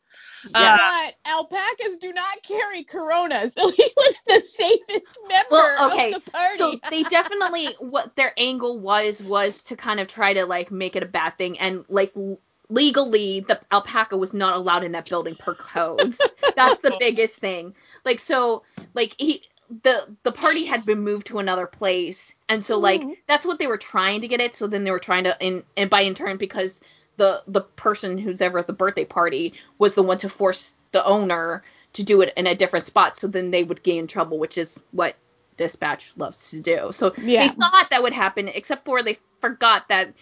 Yeah. 0.55 0.75
Uh, 0.75 0.77
but 0.77 1.15
alpacas 1.31 1.99
do 1.99 2.13
not 2.13 2.43
carry 2.43 2.85
corona, 2.85 3.51
so 3.51 3.71
he 3.71 3.91
was 3.97 4.21
the 4.27 4.41
safest 4.41 5.11
member 5.29 5.47
Well, 5.51 5.93
okay, 5.93 6.13
of 6.13 6.25
the 6.25 6.31
party. 6.31 6.59
So 6.59 6.81
they 6.91 7.03
definitely 7.05 7.67
what 7.81 8.15
their 8.17 8.33
angle 8.37 8.79
was 8.79 9.23
was 9.23 9.63
to 9.65 9.77
kind 9.77 10.01
of 10.01 10.09
try 10.09 10.33
to 10.35 10.47
like 10.47 10.71
make 10.71 10.97
it 10.97 11.03
a 11.03 11.07
bad 11.07 11.37
thing 11.37 11.59
and 11.59 11.85
like 11.89 12.13
l- 12.17 12.39
legally 12.71 13.41
the 13.41 13.61
alpaca 13.71 14.17
was 14.17 14.33
not 14.33 14.57
allowed 14.57 14.85
in 14.85 14.93
that 14.93 15.09
building 15.09 15.35
per 15.35 15.55
codes. 15.55 16.19
That's 16.57 16.81
the 16.81 16.97
biggest 17.01 17.35
thing. 17.35 17.75
Like 18.05 18.21
so 18.21 18.63
like 18.95 19.15
he 19.19 19.43
the 19.83 20.17
the 20.25 20.33
party 20.33 20.65
had 20.65 20.85
been 20.87 21.01
moved 21.01 21.27
to 21.29 21.39
another 21.39 21.67
place 21.67 22.35
and 22.49 22.65
so 22.65 22.79
like 22.79 23.03
Mhm. 23.03 23.17
that's 23.29 23.47
what 23.47 23.59
they 23.61 23.69
were 23.69 23.77
trying 23.79 24.21
to 24.23 24.29
get 24.29 24.41
it 24.41 24.55
so 24.57 24.67
then 24.67 24.83
they 24.83 24.91
were 24.91 24.99
trying 24.99 25.25
to 25.25 25.37
in 25.41 25.63
and 25.77 25.89
by 25.89 26.01
in 26.01 26.15
turn 26.15 26.39
because 26.39 26.81
the 27.19 27.43
the 27.47 27.61
person 27.61 28.19
who's 28.19 28.41
ever 28.41 28.59
at 28.59 28.67
the 28.67 28.73
birthday 28.73 29.05
party 29.05 29.53
was 29.79 29.95
the 29.95 30.03
one 30.03 30.19
to 30.19 30.29
force 30.29 30.75
the 30.91 31.05
owner 31.05 31.63
to 31.93 32.03
do 32.03 32.21
it 32.21 32.33
in 32.37 32.49
a 32.49 32.55
different 32.57 32.85
spot 32.85 33.17
so 33.17 33.29
then 33.29 33.53
they 33.53 33.63
would 33.63 33.81
get 33.85 33.97
in 33.97 34.09
trouble 34.09 34.39
which 34.41 34.59
is 34.59 34.77
what 34.91 35.15
dispatch 35.57 36.13
loves 36.17 36.51
to 36.51 36.61
do 36.61 36.89
so 36.91 37.13
Yeah. 37.19 37.47
they 37.47 37.55
thought 37.55 37.87
that 37.91 38.03
would 38.03 38.13
happen 38.13 38.49
except 38.49 38.85
for 38.85 39.05
they 39.05 39.19
forgot 39.41 39.89
that 39.89 40.13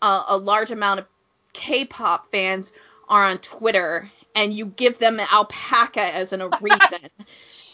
uh, 0.00 0.24
a 0.28 0.36
large 0.36 0.70
amount 0.70 1.00
of 1.00 1.06
k-pop 1.52 2.30
fans 2.30 2.72
are 3.08 3.24
on 3.24 3.38
twitter 3.38 4.10
and 4.34 4.54
you 4.54 4.64
give 4.64 4.98
them 4.98 5.20
an 5.20 5.26
alpaca 5.30 6.00
as 6.14 6.32
an, 6.32 6.40
a 6.40 6.48
reason 6.62 7.00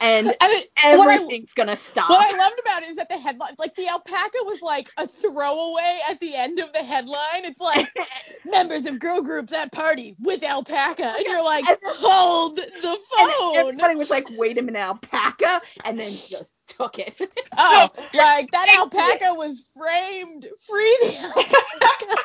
and 0.02 0.34
I 0.40 0.48
mean, 0.48 0.98
what 0.98 1.08
I- 1.08 1.14
everything's 1.14 1.52
gonna 1.54 1.76
stop 1.76 2.10
What 2.10 2.34
I 2.34 2.36
loved 2.36 2.58
about 2.60 2.82
it 2.82 2.88
is 2.90 2.96
that 2.96 3.08
the 3.08 3.16
headline, 3.18 3.54
like 3.58 3.74
the 3.76 3.86
alpaca 3.88 4.38
was 4.42 4.60
like 4.62 4.88
a 4.96 5.06
throwaway 5.06 6.00
at 6.08 6.18
the 6.20 6.34
end 6.34 6.58
of 6.60 6.72
the 6.72 6.82
headline. 6.82 7.44
It's 7.44 7.60
like 7.60 7.88
members 8.44 8.86
of 8.86 8.98
girl 8.98 9.22
groups 9.22 9.52
at 9.52 9.70
party 9.72 10.14
with 10.20 10.42
alpaca, 10.44 11.14
and 11.16 11.24
you're 11.26 11.42
like, 11.44 11.68
And- 11.68 11.78
hold 11.84 12.56
the 12.56 12.62
phone. 13.16 13.56
and 13.56 13.68
everybody 13.68 13.94
was 13.96 14.10
like 14.10 14.26
wait 14.36 14.58
a 14.58 14.62
minute 14.62 14.78
alpaca 14.80 15.60
and 15.84 15.98
then 15.98 16.10
just 16.10 16.52
took 16.66 16.98
it 16.98 17.16
Oh, 17.56 17.88
like 18.14 18.50
that 18.52 18.68
alpaca 18.76 19.34
was 19.34 19.68
framed. 19.76 20.46
Free 20.66 20.98
the 21.02 21.32
alpaca. 21.36 22.22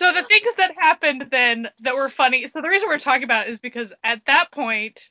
So 0.00 0.14
the 0.14 0.22
things 0.22 0.54
that 0.56 0.72
happened 0.78 1.26
then 1.30 1.68
that 1.80 1.94
were 1.94 2.08
funny. 2.08 2.48
So 2.48 2.62
the 2.62 2.70
reason 2.70 2.88
we're 2.88 2.98
talking 2.98 3.24
about 3.24 3.48
it 3.48 3.50
is 3.50 3.60
because 3.60 3.92
at 4.02 4.24
that 4.24 4.50
point 4.50 5.10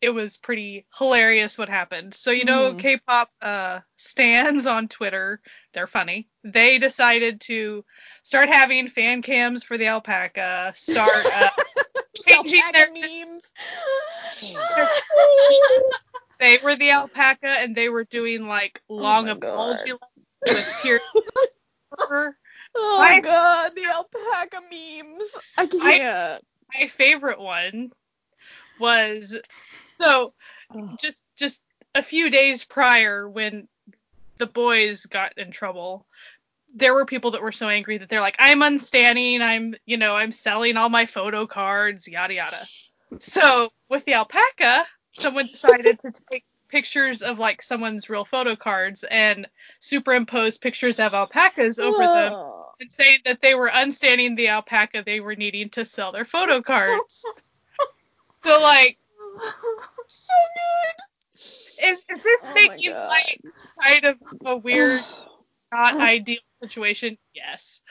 it 0.00 0.10
was 0.10 0.36
pretty 0.36 0.86
hilarious 0.96 1.58
what 1.58 1.68
happened. 1.68 2.14
So 2.14 2.30
you 2.30 2.44
know 2.44 2.72
Mhm. 2.72 2.78
K-pop 2.78 3.30
uh 3.42 3.80
stands 3.96 4.66
on 4.66 4.86
Twitter, 4.86 5.40
they're 5.74 5.88
funny. 5.88 6.28
They 6.44 6.78
decided 6.78 7.40
to 7.42 7.84
start 8.22 8.48
having 8.48 8.88
fan 8.88 9.22
cams 9.22 9.64
for 9.64 9.76
the 9.76 9.88
alpaca, 9.88 10.72
start 10.76 11.26
uh, 11.34 11.50
changing 12.28 12.60
alpaca 12.60 12.72
their 12.72 12.92
memes. 12.92 13.52
they 16.38 16.58
were 16.62 16.76
the 16.76 16.90
alpaca 16.92 17.48
and 17.48 17.74
they 17.74 17.88
were 17.88 18.04
doing 18.04 18.46
like 18.46 18.80
long 18.88 19.26
my 19.26 19.32
apology 19.32 19.92
with 20.46 20.66
tears. 20.80 21.00
Oh 22.76 22.98
My- 22.98 23.20
god, 23.20 23.72
the 23.74 23.84
alpaca 23.84 24.60
memes. 24.70 25.34
I 25.56 25.66
can't. 25.66 26.44
my 26.74 26.88
favorite 26.88 27.40
one 27.40 27.90
was 28.78 29.36
so 29.98 30.32
oh. 30.74 30.96
just 31.00 31.24
just 31.36 31.60
a 31.94 32.02
few 32.02 32.30
days 32.30 32.64
prior 32.64 33.28
when 33.28 33.68
the 34.38 34.46
boys 34.46 35.06
got 35.06 35.36
in 35.36 35.50
trouble 35.50 36.06
there 36.74 36.94
were 36.94 37.06
people 37.06 37.32
that 37.32 37.42
were 37.42 37.52
so 37.52 37.68
angry 37.68 37.98
that 37.98 38.08
they're 38.08 38.20
like 38.20 38.36
i'm 38.38 38.62
unstanning 38.62 39.42
i'm 39.42 39.74
you 39.86 39.96
know 39.96 40.14
i'm 40.14 40.32
selling 40.32 40.76
all 40.76 40.88
my 40.88 41.06
photo 41.06 41.46
cards 41.46 42.06
yada 42.06 42.34
yada 42.34 42.56
so 43.18 43.70
with 43.88 44.04
the 44.04 44.14
alpaca 44.14 44.84
someone 45.12 45.46
decided 45.46 45.98
to 46.00 46.12
take 46.30 46.44
pictures 46.68 47.22
of 47.22 47.38
like 47.38 47.62
someone's 47.62 48.08
real 48.10 48.24
photo 48.24 48.56
cards 48.56 49.04
and 49.04 49.46
superimpose 49.80 50.58
pictures 50.58 50.98
of 51.00 51.14
alpacas 51.14 51.78
over 51.78 51.98
them 51.98 52.32
Oh. 52.34 52.72
and 52.80 52.92
saying 52.92 53.18
that 53.24 53.40
they 53.42 53.54
were 53.54 53.70
unstanding 53.70 54.36
the 54.36 54.48
alpaca 54.48 55.02
they 55.04 55.20
were 55.20 55.34
needing 55.36 55.70
to 55.70 55.84
sell 55.86 56.12
their 56.12 56.24
photo 56.24 56.62
cards. 56.62 57.24
so 58.44 58.60
like, 58.60 58.98
So 60.06 60.34
good. 60.54 61.88
is, 61.88 61.98
is 61.98 62.22
this 62.22 62.42
Oh 62.44 62.54
making 62.54 62.92
like 62.92 63.40
kind 63.82 64.04
of 64.04 64.16
a 64.44 64.56
weird, 64.56 65.02
not 65.72 66.00
ideal 66.00 66.38
situation? 66.62 67.18
Yes. 67.34 67.82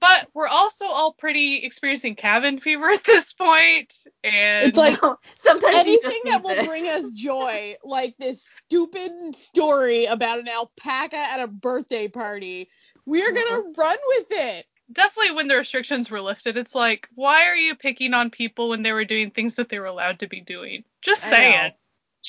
But 0.00 0.28
we're 0.34 0.48
also 0.48 0.86
all 0.86 1.12
pretty 1.12 1.56
experiencing 1.64 2.16
cabin 2.16 2.58
fever 2.58 2.90
at 2.90 3.04
this 3.04 3.32
point, 3.32 3.94
and 4.24 4.68
It's 4.68 4.78
like 4.78 5.00
No, 5.02 5.18
sometimes 5.36 5.86
you 5.86 6.00
just 6.00 6.06
anything 6.06 6.20
need 6.24 6.32
that 6.32 6.42
will 6.42 6.54
this. 6.56 6.66
bring 6.66 6.88
us 6.88 7.10
joy, 7.12 7.76
like 7.84 8.16
this 8.18 8.46
stupid 8.66 9.12
story 9.36 10.06
about 10.06 10.40
an 10.40 10.48
alpaca 10.48 11.16
at 11.16 11.40
a 11.40 11.46
birthday 11.46 12.08
party. 12.08 12.68
We're 13.06 13.32
gonna 13.32 13.62
mm-hmm. 13.62 13.80
run 13.80 13.98
with 14.08 14.26
it. 14.30 14.66
definitely 14.92 15.32
when 15.32 15.48
the 15.48 15.56
restrictions 15.56 16.10
were 16.10 16.20
lifted, 16.20 16.56
it's 16.56 16.74
like, 16.74 17.08
why 17.14 17.46
are 17.46 17.56
you 17.56 17.74
picking 17.74 18.14
on 18.14 18.30
people 18.30 18.68
when 18.70 18.82
they 18.82 18.92
were 18.92 19.04
doing 19.04 19.30
things 19.30 19.54
that 19.56 19.68
they 19.68 19.78
were 19.78 19.86
allowed 19.86 20.18
to 20.20 20.26
be 20.28 20.40
doing? 20.40 20.84
Just 21.02 21.24
I 21.26 21.30
saying. 21.30 21.72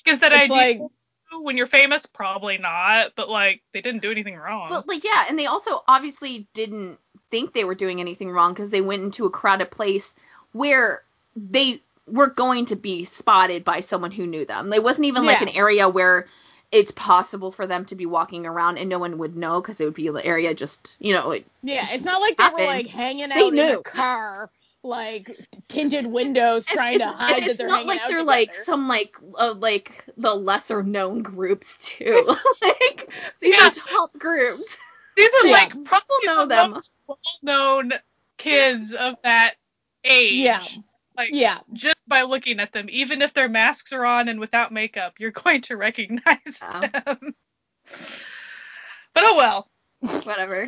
because 0.04 0.20
that 0.20 0.32
It's 0.34 0.52
ideal? 0.52 0.56
like 0.56 0.92
when 1.42 1.58
you're 1.58 1.68
famous, 1.68 2.06
probably 2.06 2.58
not, 2.58 3.14
but 3.16 3.30
like 3.30 3.62
they 3.74 3.82
didn't 3.82 4.02
do 4.02 4.12
anything 4.12 4.36
wrong. 4.36 4.70
But 4.70 4.88
like 4.88 5.04
yeah, 5.04 5.26
and 5.30 5.38
they 5.38 5.48
also 5.48 5.84
obviously 5.88 6.48
didn't 6.54 7.00
think 7.32 7.54
they 7.54 7.64
were 7.66 7.76
doing 7.76 8.00
anything 8.00 8.32
wrong 8.32 8.54
because 8.54 8.70
they 8.70 8.82
went 8.82 9.04
into 9.04 9.26
a 9.26 9.30
crowded 9.32 9.72
place 9.72 10.14
where 10.54 11.04
they 11.36 11.82
were 12.08 12.28
going 12.30 12.66
to 12.66 12.76
be 12.76 13.04
spotted 13.06 13.64
by 13.64 13.82
someone 13.82 14.12
who 14.12 14.28
knew 14.28 14.46
them. 14.46 14.72
It 14.74 14.84
wasn't 14.84 15.08
even 15.08 15.26
like 15.26 15.42
an 15.42 15.50
area 15.50 15.90
where 15.90 16.28
it's 16.72 16.92
possible 16.92 17.52
for 17.52 17.68
them 17.68 17.86
to 17.86 17.96
be 17.96 18.06
walking 18.06 18.46
around 18.46 18.78
and 18.78 18.90
no 18.90 19.00
one 19.00 19.18
would 19.20 19.36
know 19.36 19.62
because 19.62 19.80
it 19.80 19.86
would 19.86 19.94
be 19.94 20.08
an 20.08 20.18
area 20.18 20.54
just 20.54 20.96
you 21.00 21.14
know 21.14 21.32
it, 21.32 21.46
yeah, 21.64 21.88
it's 21.92 22.04
not 22.06 22.22
like 22.22 22.38
they 22.38 22.48
were 22.50 22.62
like 22.62 22.88
hanging 22.88 23.32
out 23.32 23.56
in 23.56 23.70
a 23.70 23.78
car, 23.78 24.52
like 24.84 25.36
tinted 25.68 26.06
windows, 26.06 26.68
trying 26.68 27.00
to 27.00 27.08
hide 27.08 27.46
that 27.48 27.58
it's 27.58 27.58
they're 27.58 27.70
not 27.70 27.86
hanging 27.86 27.88
like 27.88 28.00
out 28.00 28.10
they're 28.10 28.18
together. 28.18 28.42
like 28.44 28.54
some 28.56 28.88
like 28.88 29.16
uh, 29.38 29.54
like 29.58 30.06
the 30.18 30.34
lesser 30.34 30.84
known 30.84 31.22
groups 31.24 31.78
too. 31.82 32.24
like 32.62 33.10
these 33.42 33.58
Yeah. 33.58 33.68
are 33.68 33.72
top 33.72 34.12
groups. 34.18 34.78
These 35.16 35.34
are 35.44 35.48
Yeah. 35.48 35.52
like 35.54 35.84
probably 35.86 36.18
know 36.26 36.40
the 36.48 36.56
them. 36.56 36.72
most 36.72 36.92
well-known 37.08 37.94
kids 38.38 38.94
of 38.94 39.16
that 39.24 39.56
age. 40.04 40.34
Yeah. 40.44 40.64
Like 41.18 41.30
Yeah, 41.32 41.60
just 41.74 41.96
by 42.08 42.24
looking 42.24 42.60
at 42.60 42.74
them, 42.74 42.88
even 42.90 43.22
if 43.22 43.34
their 43.34 43.48
masks 43.48 43.94
are 43.94 44.06
on 44.06 44.28
and 44.28 44.40
without 44.40 44.74
makeup, 44.74 45.14
you're 45.20 45.32
going 45.44 45.62
to 45.64 45.78
recognize 45.78 46.60
Oh. 46.62 46.82
them. 46.82 47.36
But 49.14 49.24
oh 49.26 49.36
well. 49.38 49.70
Whatever. 50.24 50.68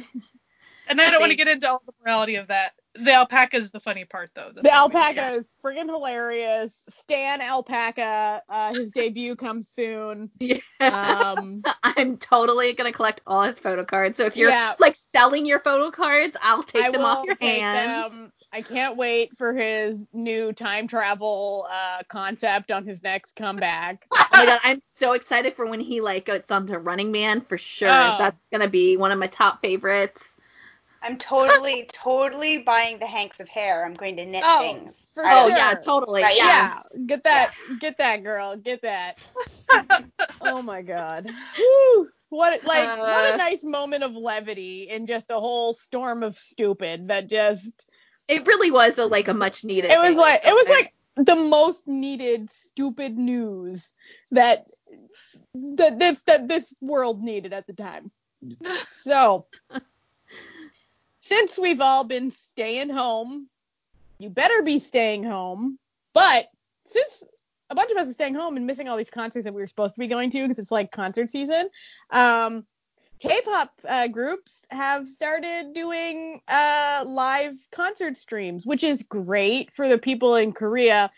And 0.88 1.02
I 1.02 1.12
don't 1.12 1.20
want 1.20 1.32
to 1.32 1.36
get 1.38 1.50
into 1.50 1.70
all 1.70 1.82
the 1.86 1.92
morality 2.02 2.36
of 2.36 2.48
that. 2.48 2.74
The 3.04 3.14
alpaca 3.14 3.58
is 3.58 3.72
the 3.72 3.80
funny 3.80 4.06
part 4.06 4.32
though. 4.36 4.50
the 4.54 4.62
That's 4.64 4.76
alpaca 4.76 5.16
yeah. 5.16 5.32
is 5.36 5.46
friggin' 5.64 5.88
hilarious. 5.88 6.84
Stan 6.90 7.42
alpaca, 7.42 8.42
uh, 8.50 8.74
his 8.74 8.92
debut 8.92 9.36
comes 9.36 9.70
soon. 9.70 10.30
Um, 10.80 11.64
I'm 11.84 12.18
totally 12.18 12.74
gonna 12.74 12.94
collect 12.94 13.22
all 13.26 13.42
his 13.44 13.58
photo 13.58 13.84
cards. 13.84 14.18
So 14.18 14.26
if 14.26 14.38
you're 14.38 14.52
Yeah. 14.52 14.76
like 14.80 14.96
selling 14.96 15.46
your 15.48 15.60
photo 15.60 15.90
cards, 15.90 16.38
I'll 16.42 16.62
take 16.62 16.84
I 16.86 16.92
them 16.92 17.02
will 17.02 17.08
off 17.08 17.26
your 17.26 17.36
hands. 17.40 18.14
them. 18.14 18.32
I 18.54 18.62
can't 18.62 18.96
wait 18.96 19.36
for 19.38 19.54
his 19.56 20.06
new 20.14 20.54
time 20.54 20.88
travel 20.88 21.68
uh, 21.70 22.04
concept 22.08 22.70
on 22.72 22.86
his 22.86 23.02
next 23.04 23.36
comeback. 23.36 24.06
Oh 24.20 24.26
my 24.32 24.46
god, 24.46 24.60
I'm 24.64 24.82
so 24.98 25.14
excited 25.14 25.56
for 25.56 25.66
when 25.66 25.80
he 25.80 26.00
like 26.02 26.26
gets 26.26 26.52
onto 26.52 26.78
Running 26.78 27.12
Man 27.12 27.42
for 27.42 27.58
sure. 27.58 27.90
Oh. 27.90 28.16
That's 28.20 28.38
gonna 28.52 28.70
be 28.70 28.98
one 28.98 29.12
of 29.12 29.18
my 29.18 29.28
top 29.28 29.62
favorites. 29.64 30.22
I'm 31.02 31.18
totally, 31.18 31.90
totally 31.94 32.60
buying 32.60 33.00
the 33.00 33.08
hanks 33.08 33.40
of 33.40 33.48
hair. 33.50 33.86
I'm 33.86 33.94
going 33.94 34.18
to 34.18 34.26
knit 34.26 34.46
Oh, 34.46 34.58
things. 34.58 35.08
for 35.14 35.24
I 35.24 35.34
Oh 35.34 35.48
sure. 35.48 35.56
yeah, 35.56 35.76
totally. 35.76 36.22
Right, 36.22 36.38
Yeah. 36.38 36.42
Yeah, 36.42 36.82
get 37.06 37.24
that, 37.24 37.52
get 37.78 37.98
that, 37.98 38.24
girl, 38.24 38.56
get 38.58 38.82
that. 38.82 39.16
oh 40.42 40.62
my 40.62 40.82
god. 40.82 41.28
Whew. 41.56 42.10
What 42.30 42.64
like 42.64 42.94
what 43.02 43.26
Uh. 43.26 43.34
a 43.34 43.38
nice 43.38 43.64
moment 43.64 44.04
of 44.04 44.14
levity 44.16 44.88
in 44.90 45.06
just 45.06 45.30
a 45.32 45.40
whole 45.40 45.74
storm 45.74 46.24
of 46.24 46.36
stupid 46.36 47.08
that 47.08 47.28
just 47.30 47.86
It 48.28 48.46
really 48.48 48.72
was 48.72 48.98
a, 48.98 49.06
like 49.06 49.28
a 49.28 49.34
much 49.34 49.64
needed. 49.64 49.92
it 49.92 50.00
was 50.00 50.18
thing. 50.18 50.18
like 50.18 50.42
it 50.46 50.54
was 50.54 50.70
like 50.70 50.94
the 51.26 51.36
most 51.36 51.88
needed 51.88 52.50
stupid 52.50 53.18
news 53.18 53.94
that 54.32 54.68
that 55.54 56.00
this 56.00 56.22
that 56.28 56.48
this 56.48 56.74
world 56.82 57.22
needed 57.24 57.54
at 57.54 57.68
the 57.68 57.74
time. 57.74 58.12
So 58.90 59.48
since 61.28 61.60
we've 61.60 61.82
all 61.82 62.06
been 62.06 62.32
staying 62.32 62.90
home, 62.90 63.50
you 64.18 64.30
better 64.30 64.62
be 64.64 64.80
staying 64.80 65.24
home. 65.24 65.78
But 66.14 66.48
since 66.86 67.24
a 67.70 67.76
bunch 67.76 67.92
of 67.92 67.98
us 67.98 68.08
are 68.08 68.14
staying 68.14 68.36
home 68.36 68.56
and 68.56 68.66
missing 68.66 68.88
all 68.88 68.98
these 68.98 69.10
concerts 69.10 69.44
that 69.44 69.54
we 69.54 69.62
were 69.62 69.68
supposed 69.68 69.96
to 69.96 70.00
be 70.00 70.08
going 70.08 70.30
to 70.32 70.48
because 70.48 70.58
it's 70.58 70.72
like 70.72 70.90
concert 70.92 71.30
season, 71.30 71.70
um, 72.12 72.66
K-pop 73.20 73.72
uh, 73.88 74.08
groups 74.08 74.64
have 74.70 75.08
started 75.08 75.74
doing 75.74 76.40
uh, 76.48 77.04
live 77.06 77.56
concert 77.72 78.16
streams, 78.16 78.66
which 78.66 78.84
is 78.84 79.02
great 79.02 79.72
for 79.76 79.90
the 79.90 79.98
people 79.98 80.36
in 80.36 80.54
Korea. 80.54 81.12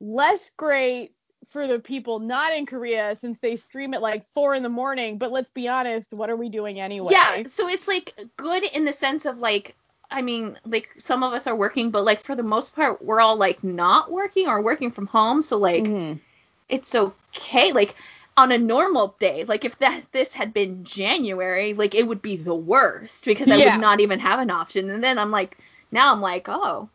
Less 0.00 0.50
great 0.58 1.13
for 1.48 1.66
the 1.66 1.78
people 1.78 2.18
not 2.18 2.52
in 2.52 2.66
Korea 2.66 3.14
since 3.16 3.38
they 3.40 3.56
stream 3.56 3.94
at 3.94 4.02
like 4.02 4.24
four 4.24 4.54
in 4.54 4.62
the 4.62 4.68
morning. 4.68 5.18
But 5.18 5.32
let's 5.32 5.50
be 5.50 5.68
honest, 5.68 6.12
what 6.12 6.30
are 6.30 6.36
we 6.36 6.48
doing 6.48 6.80
anyway? 6.80 7.12
Yeah, 7.12 7.46
so 7.46 7.68
it's 7.68 7.88
like 7.88 8.14
good 8.36 8.64
in 8.64 8.84
the 8.84 8.92
sense 8.92 9.26
of 9.26 9.38
like 9.38 9.74
I 10.10 10.22
mean, 10.22 10.58
like 10.64 10.88
some 10.98 11.22
of 11.22 11.32
us 11.32 11.46
are 11.46 11.56
working, 11.56 11.90
but 11.90 12.04
like 12.04 12.22
for 12.22 12.36
the 12.36 12.42
most 12.42 12.74
part 12.74 13.02
we're 13.04 13.20
all 13.20 13.36
like 13.36 13.64
not 13.64 14.10
working 14.12 14.46
or 14.48 14.62
working 14.62 14.90
from 14.90 15.06
home, 15.06 15.42
so 15.42 15.58
like 15.58 15.84
Mhm. 15.84 16.20
it's 16.68 16.94
okay. 16.94 17.72
Like 17.72 17.94
on 18.36 18.52
a 18.52 18.58
normal 18.58 19.14
day, 19.20 19.44
like 19.44 19.64
if 19.64 19.78
that 19.78 20.02
this 20.12 20.32
had 20.32 20.52
been 20.52 20.84
January, 20.84 21.74
like 21.74 21.94
it 21.94 22.06
would 22.06 22.22
be 22.22 22.36
the 22.36 22.54
worst 22.54 23.24
because 23.24 23.50
I 23.50 23.56
Yeah. 23.56 23.72
would 23.72 23.80
not 23.80 24.00
even 24.00 24.18
have 24.20 24.38
an 24.40 24.50
option. 24.50 24.90
And 24.90 25.02
then 25.02 25.18
I'm 25.18 25.30
like 25.30 25.56
now 25.92 26.12
I'm 26.12 26.20
like, 26.20 26.48
oh, 26.48 26.88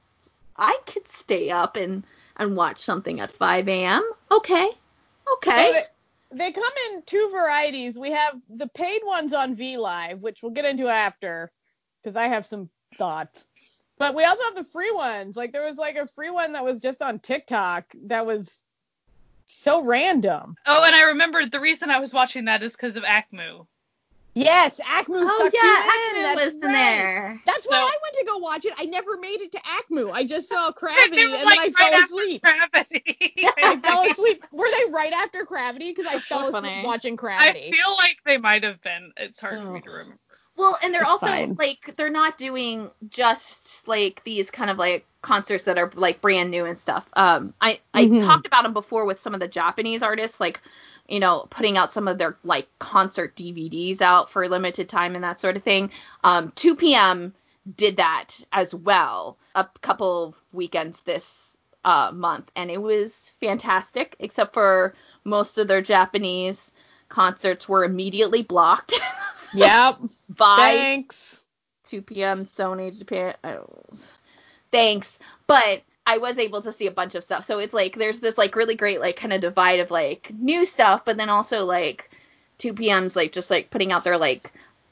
I 0.58 0.78
could 0.86 1.08
stay 1.08 1.50
up 1.52 1.76
and 1.78 2.04
and 2.40 2.56
watch 2.56 2.80
something 2.80 3.20
at 3.20 3.32
5 3.32 3.68
a.m. 3.68 4.10
Okay. 4.32 4.70
So 5.28 5.34
Okay. 5.34 5.84
they, 6.32 6.38
they 6.38 6.52
come 6.52 6.64
in 6.92 7.04
two 7.04 7.30
varieties. 7.32 8.00
We 8.00 8.12
have 8.12 8.36
the 8.50 8.68
paid 8.68 9.02
ones 9.06 9.34
on 9.34 9.54
V 9.56 9.78
Live, 9.78 10.22
which 10.22 10.42
we'll 10.42 10.52
get 10.54 10.66
into 10.66 10.88
after, 10.88 11.52
because 12.02 12.16
I 12.16 12.28
have 12.30 12.46
some 12.48 12.70
thoughts. 12.96 13.48
But 14.00 14.16
we 14.16 14.24
also 14.24 14.42
have 14.46 14.56
the 14.56 14.64
free 14.64 14.92
ones. 14.92 15.36
Like 15.38 15.52
there 15.52 15.66
was 15.66 15.78
like 15.78 15.98
a 15.98 16.08
free 16.08 16.32
one 16.32 16.54
that 16.54 16.64
was 16.64 16.80
just 16.80 17.02
on 17.04 17.20
TikTok 17.20 17.94
that 18.06 18.26
was 18.26 18.50
so 19.46 19.84
random. 19.84 20.56
Oh, 20.66 20.84
and 20.84 20.96
I 20.96 21.04
remembered 21.04 21.52
the 21.52 21.60
reason 21.60 21.90
I 21.92 22.00
was 22.00 22.14
watching 22.14 22.46
that 22.46 22.64
is 22.64 22.74
because 22.76 22.96
of 22.96 23.04
AKMU. 23.04 23.68
Yes, 24.36 24.80
AKMU 24.80 25.06
Oh 25.28 25.38
sucked 25.40 25.56
yeah, 25.56 25.62
you 25.64 26.20
in. 26.22 26.26
Acme 26.26 26.36
That's 26.36 26.46
was 26.46 26.54
in 26.56 26.62
right. 26.62 26.72
there. 26.74 27.42
That's 27.46 27.66
why 27.68 27.72
So- 27.76 27.82
I 27.82 27.84
went 27.84 27.89
to 28.40 28.44
watch 28.44 28.66
it. 28.66 28.74
I 28.78 28.86
never 28.86 29.18
made 29.18 29.42
it 29.42 29.52
to 29.54 29.60
AKMU. 29.60 30.12
I 30.12 30.26
just 30.26 30.50
saw 30.50 30.72
Gravity 30.76 31.28
were, 31.28 31.36
and 31.38 31.46
like, 31.46 31.60
then 31.60 31.60
I 31.60 31.64
right 31.66 31.76
fell 31.76 32.04
asleep. 32.04 32.42
Gravity. 32.42 33.34
I 33.58 33.80
fell 33.82 34.02
asleep. 34.12 34.44
Were 34.52 34.68
they 34.68 34.92
right 34.92 35.14
after 35.14 35.44
Gravity? 35.46 35.92
Because 35.92 36.06
I 36.06 36.20
fell 36.20 36.40
so 36.40 36.48
asleep 36.58 36.62
funny. 36.64 36.86
watching 36.86 37.18
I 37.22 37.54
feel 37.54 37.96
like 37.98 38.18
they 38.26 38.38
might 38.38 38.64
have 38.64 38.82
been. 38.82 39.12
It's 39.18 39.40
hard 39.40 39.60
for 39.64 39.72
me 39.72 39.80
Oh. 39.80 39.84
to 39.84 39.90
remember. 39.92 40.18
Well, 40.58 40.78
and 40.84 40.94
they're 40.94 41.02
It's 41.04 41.10
also 41.10 41.28
fine. 41.28 41.56
like 41.58 41.96
they're 41.96 42.10
not 42.10 42.38
doing 42.38 42.90
just 43.10 43.88
like 43.88 44.22
these 44.26 44.52
kind 44.52 44.70
of 44.70 44.78
like 44.78 45.06
concerts 45.22 45.64
that 45.66 45.78
are 45.78 45.90
like 45.96 46.22
brand 46.22 46.52
new 46.52 46.66
and 46.66 46.78
stuff. 46.78 47.08
Um, 47.14 47.54
I 47.62 47.80
I 47.94 48.06
Mhm. 48.06 48.20
talked 48.20 48.46
about 48.46 48.64
them 48.64 48.74
before 48.74 49.06
with 49.06 49.20
some 49.20 49.34
of 49.34 49.40
the 49.40 49.48
Japanese 49.48 50.04
artists, 50.04 50.40
like 50.42 50.60
you 51.08 51.20
know 51.22 51.48
putting 51.50 51.78
out 51.78 51.94
some 51.94 52.10
of 52.10 52.18
their 52.18 52.38
like 52.44 52.68
concert 52.80 53.36
DVDs 53.38 54.02
out 54.02 54.30
for 54.30 54.44
a 54.44 54.50
limited 54.50 54.90
time 54.90 55.16
and 55.16 55.24
that 55.24 55.40
sort 55.40 55.56
of 55.56 55.64
thing. 55.64 55.92
Um, 56.26 56.52
2PM 56.58 57.34
did 57.76 57.98
that 57.98 58.40
as 58.52 58.74
well 58.74 59.38
a 59.56 59.68
couple 59.82 60.36
weekends 60.54 61.02
this 61.02 61.58
uh 61.86 62.12
month, 62.14 62.52
and 62.56 62.70
it 62.70 62.82
was 62.82 63.34
fantastic, 63.40 64.16
except 64.20 64.54
for 64.54 64.94
most 65.24 65.58
of 65.58 65.68
their 65.68 65.82
Japanese 65.82 66.72
concerts 67.10 67.68
were 67.68 67.84
immediately 67.84 68.44
blocked. 68.44 69.00
Yep. 69.54 69.98
by 70.38 70.56
Thanks. 70.58 71.44
2PM 71.88 72.48
Sony 72.48 72.96
Japan. 72.96 73.34
Oh, 73.44 73.66
thanks, 74.72 75.18
but 75.48 75.82
I 76.06 76.18
was 76.18 76.38
able 76.38 76.62
to 76.62 76.72
see 76.72 76.88
a 76.88 76.92
bunch 76.92 77.16
of 77.16 77.24
stuff. 77.24 77.46
So 77.46 77.60
it's 77.60 77.74
like 77.74 77.96
there's 77.96 78.20
this 78.20 78.38
like 78.38 78.56
really 78.56 78.76
great 78.76 79.00
like 79.00 79.16
kind 79.16 79.34
of 79.34 79.42
divide 79.42 79.80
of 79.80 79.92
like 79.92 80.32
new 80.40 80.66
stuff, 80.66 81.04
but 81.06 81.18
then 81.18 81.30
also 81.30 81.66
like 81.66 82.12
2PM's 82.60 83.16
like 83.16 83.32
just 83.32 83.50
like 83.50 83.70
putting 83.70 83.92
out 83.92 84.04
their 84.04 84.18
like 84.18 84.52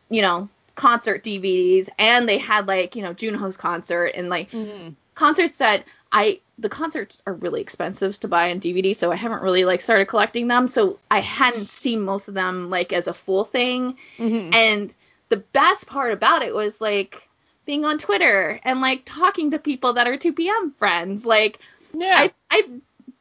you 0.10 0.22
know 0.22 0.50
concert 0.78 1.24
DVDs, 1.24 1.90
and 2.00 2.30
they 2.30 2.38
had 2.38 2.68
like 2.68 2.96
you 2.96 3.02
know 3.02 3.14
Junho's 3.14 3.58
concert 3.58 4.12
and 4.16 4.30
like 4.30 4.50
Mhm. 4.52 4.96
concerts 5.16 5.58
that 5.58 5.84
I 6.14 6.40
the 6.60 6.70
concerts 6.70 7.22
are 7.28 7.34
really 7.34 7.62
expensive 7.62 8.18
to 8.22 8.28
buy 8.30 8.52
on 8.52 8.60
DVD, 8.60 8.96
so 8.96 9.12
I 9.12 9.16
haven't 9.16 9.42
really 9.42 9.66
like 9.66 9.82
started 9.82 10.06
collecting 10.08 10.48
them. 10.48 10.68
So 10.70 11.00
I 11.12 11.20
hadn't 11.20 11.66
seen 11.66 12.02
most 12.04 12.30
of 12.30 12.34
them 12.34 12.70
like 12.70 12.94
as 12.94 13.08
a 13.08 13.14
full 13.14 13.44
thing. 13.44 13.98
Mhm. 14.18 14.54
And 14.56 14.94
the 15.30 15.38
best 15.38 15.88
part 15.88 16.14
about 16.14 16.42
it 16.44 16.54
was 16.56 16.80
like 16.80 17.28
being 17.66 17.84
on 17.84 17.98
Twitter 17.98 18.60
and 18.64 18.80
like 18.80 19.02
talking 19.06 19.52
to 19.52 19.60
people 19.60 19.94
that 19.94 20.08
are 20.08 20.16
2PM 20.18 20.72
friends. 20.80 21.26
Like 21.26 21.60
Yeah. 21.94 22.16
I 22.18 22.34
I 22.50 22.64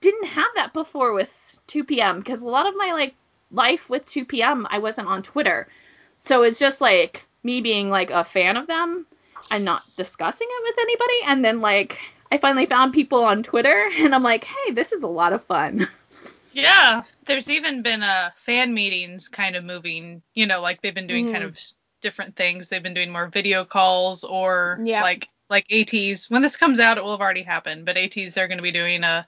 didn't 0.01 0.27
have 0.27 0.53
that 0.57 0.73
before 0.73 1.13
with 1.15 1.33
2PM 1.69 2.19
because 2.19 2.41
a 2.43 2.47
lot 2.47 2.67
of 2.67 2.77
my 2.77 2.93
like 2.93 3.15
life 3.51 3.89
with 3.91 4.05
2PM 4.07 4.67
I 4.71 4.79
wasn't 4.79 5.09
on 5.09 5.23
Twitter. 5.23 5.67
So 6.25 6.43
it's 6.43 6.59
just 6.59 6.81
like 6.81 7.25
me 7.47 7.61
being 7.63 7.91
like 7.91 8.11
a 8.11 8.25
fan 8.25 8.57
of 8.59 8.67
them 8.67 9.07
and 9.51 9.65
not 9.65 9.83
discussing 9.97 10.49
it 10.51 10.63
with 10.65 10.77
anybody 10.81 11.21
and 11.27 11.45
then 11.45 11.61
like 11.63 11.99
I 12.33 12.39
finally 12.39 12.67
found 12.67 12.93
people 12.93 13.25
on 13.25 13.43
Twitter 13.45 13.89
and 13.99 14.15
I'm 14.15 14.23
like, 14.23 14.45
"Hey, 14.45 14.73
this 14.73 14.93
is 14.93 15.05
a 15.05 15.09
lot 15.09 15.33
of 15.33 15.45
fun." 15.45 15.89
Yeah, 16.53 17.05
there's 17.27 17.51
even 17.51 17.83
been 17.83 18.03
uh 18.03 18.31
fan 18.37 18.75
meetings 18.75 19.29
kind 19.29 19.57
of 19.57 19.65
moving. 19.65 20.23
You 20.35 20.47
know, 20.47 20.61
like 20.61 20.83
they've 20.83 20.95
been 20.95 21.07
doing 21.07 21.27
kind 21.27 21.45
Mhm. 21.45 21.49
of 21.49 21.59
different 22.01 22.37
things. 22.37 22.69
They've 22.69 22.83
been 22.83 22.95
doing 22.95 23.11
more 23.13 23.29
video 23.29 23.65
calls 23.65 24.25
or 24.25 24.81
Yeah. 24.85 25.03
like 25.03 25.29
like 25.51 25.67
ATEEZ. 25.71 26.31
When 26.31 26.43
this 26.43 26.57
comes 26.57 26.81
out, 26.81 26.99
it 26.99 27.05
will 27.05 27.13
have 27.13 27.21
already 27.21 27.43
happened. 27.43 27.85
But 27.87 27.97
ATEEZ 27.97 28.35
they're 28.35 28.49
going 28.49 28.59
to 28.59 28.63
be 28.63 28.73
doing 28.73 29.05
a. 29.05 29.27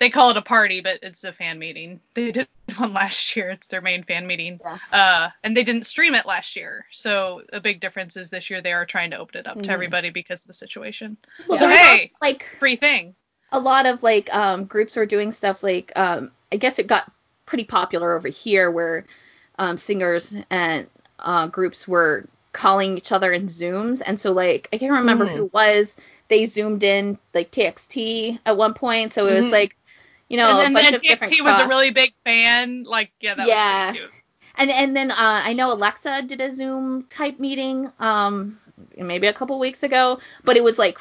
They 0.00 0.10
call 0.10 0.30
it 0.30 0.36
a 0.38 0.42
party, 0.42 0.80
but 0.80 0.98
it's 1.02 1.24
a 1.24 1.32
fan 1.32 1.58
meeting. 1.58 2.00
They 2.14 2.32
did 2.32 2.48
one 2.78 2.94
last 2.94 3.36
year. 3.36 3.50
It's 3.50 3.68
their 3.68 3.82
main 3.82 4.02
fan 4.02 4.26
meeting. 4.26 4.58
Yeah. 4.64 4.78
Uh, 4.92 5.28
and 5.44 5.54
they 5.56 5.62
didn't 5.62 5.84
stream 5.86 6.14
it 6.14 6.24
last 6.26 6.56
year. 6.56 6.86
So 6.90 7.42
a 7.52 7.60
big 7.60 7.80
difference 7.80 8.16
is 8.16 8.30
this 8.30 8.48
year 8.50 8.62
they 8.62 8.72
are 8.72 8.86
trying 8.86 9.10
to 9.10 9.18
open 9.18 9.38
it 9.40 9.46
up 9.46 9.58
Mhm. 9.58 9.64
to 9.64 9.70
everybody 9.72 10.08
because 10.10 10.40
of 10.40 10.46
the 10.48 10.54
situation. 10.54 11.18
Well, 11.48 11.58
So, 11.58 11.68
hey. 11.68 12.12
like 12.22 12.46
Free 12.58 12.76
thing. 12.76 13.14
a 13.52 13.60
lot 13.60 13.84
of 13.86 14.02
like 14.02 14.34
um 14.34 14.64
groups 14.64 14.96
were 14.96 15.06
doing 15.06 15.32
stuff 15.32 15.62
like 15.62 15.92
um 15.96 16.30
I 16.52 16.56
guess 16.56 16.78
it 16.78 16.86
got 16.86 17.10
pretty 17.46 17.64
popular 17.64 18.14
over 18.16 18.28
here 18.28 18.70
where 18.70 19.04
um 19.58 19.76
singers 19.76 20.34
and 20.50 20.86
uh 21.18 21.46
groups 21.48 21.86
were 21.86 22.26
calling 22.52 22.96
each 22.96 23.12
other 23.12 23.32
in 23.32 23.46
zooms 23.46 24.00
and 24.06 24.18
so 24.18 24.32
like 24.32 24.68
I 24.72 24.78
can't 24.78 24.92
remember 24.92 25.26
Mhm. 25.26 25.36
who 25.36 25.44
it 25.46 25.52
was 25.52 25.96
they 26.28 26.46
zoomed 26.46 26.84
in 26.84 27.18
like 27.34 27.50
TXT 27.50 28.38
at 28.46 28.56
one 28.56 28.72
point 28.74 29.12
so 29.12 29.26
it 29.26 29.34
was 29.34 29.44
Mhm. 29.46 29.52
like 29.52 29.76
you 30.30 30.38
know 30.38 30.62
a 30.62 30.66
and 30.66 30.74
bunch 30.74 30.92
then 30.94 30.94
of 30.94 31.06
different 31.06 31.36
TXT 31.36 31.44
was 31.44 31.58
a 31.58 31.66
really 31.66 31.90
big 31.90 32.14
fan. 32.24 32.84
Like, 32.84 33.12
yeah, 33.20 33.34
that 33.36 33.46
Yeah. 33.46 33.52
was 33.52 33.62
pretty 33.92 34.08
cute. 34.10 34.14
and 34.56 34.70
and 34.70 34.96
then 34.96 35.10
uh, 35.12 35.16
I 35.44 35.52
know 35.54 35.72
Alexa 35.72 36.22
did 36.22 36.40
a 36.40 36.52
Zoom 36.54 37.04
type 37.04 37.38
meeting 37.40 37.92
um 38.00 38.58
maybe 38.96 39.26
a 39.28 39.32
couple 39.34 39.58
weeks 39.58 39.82
ago, 39.82 40.20
but 40.44 40.56
it 40.56 40.64
was 40.64 40.78
like 40.78 40.98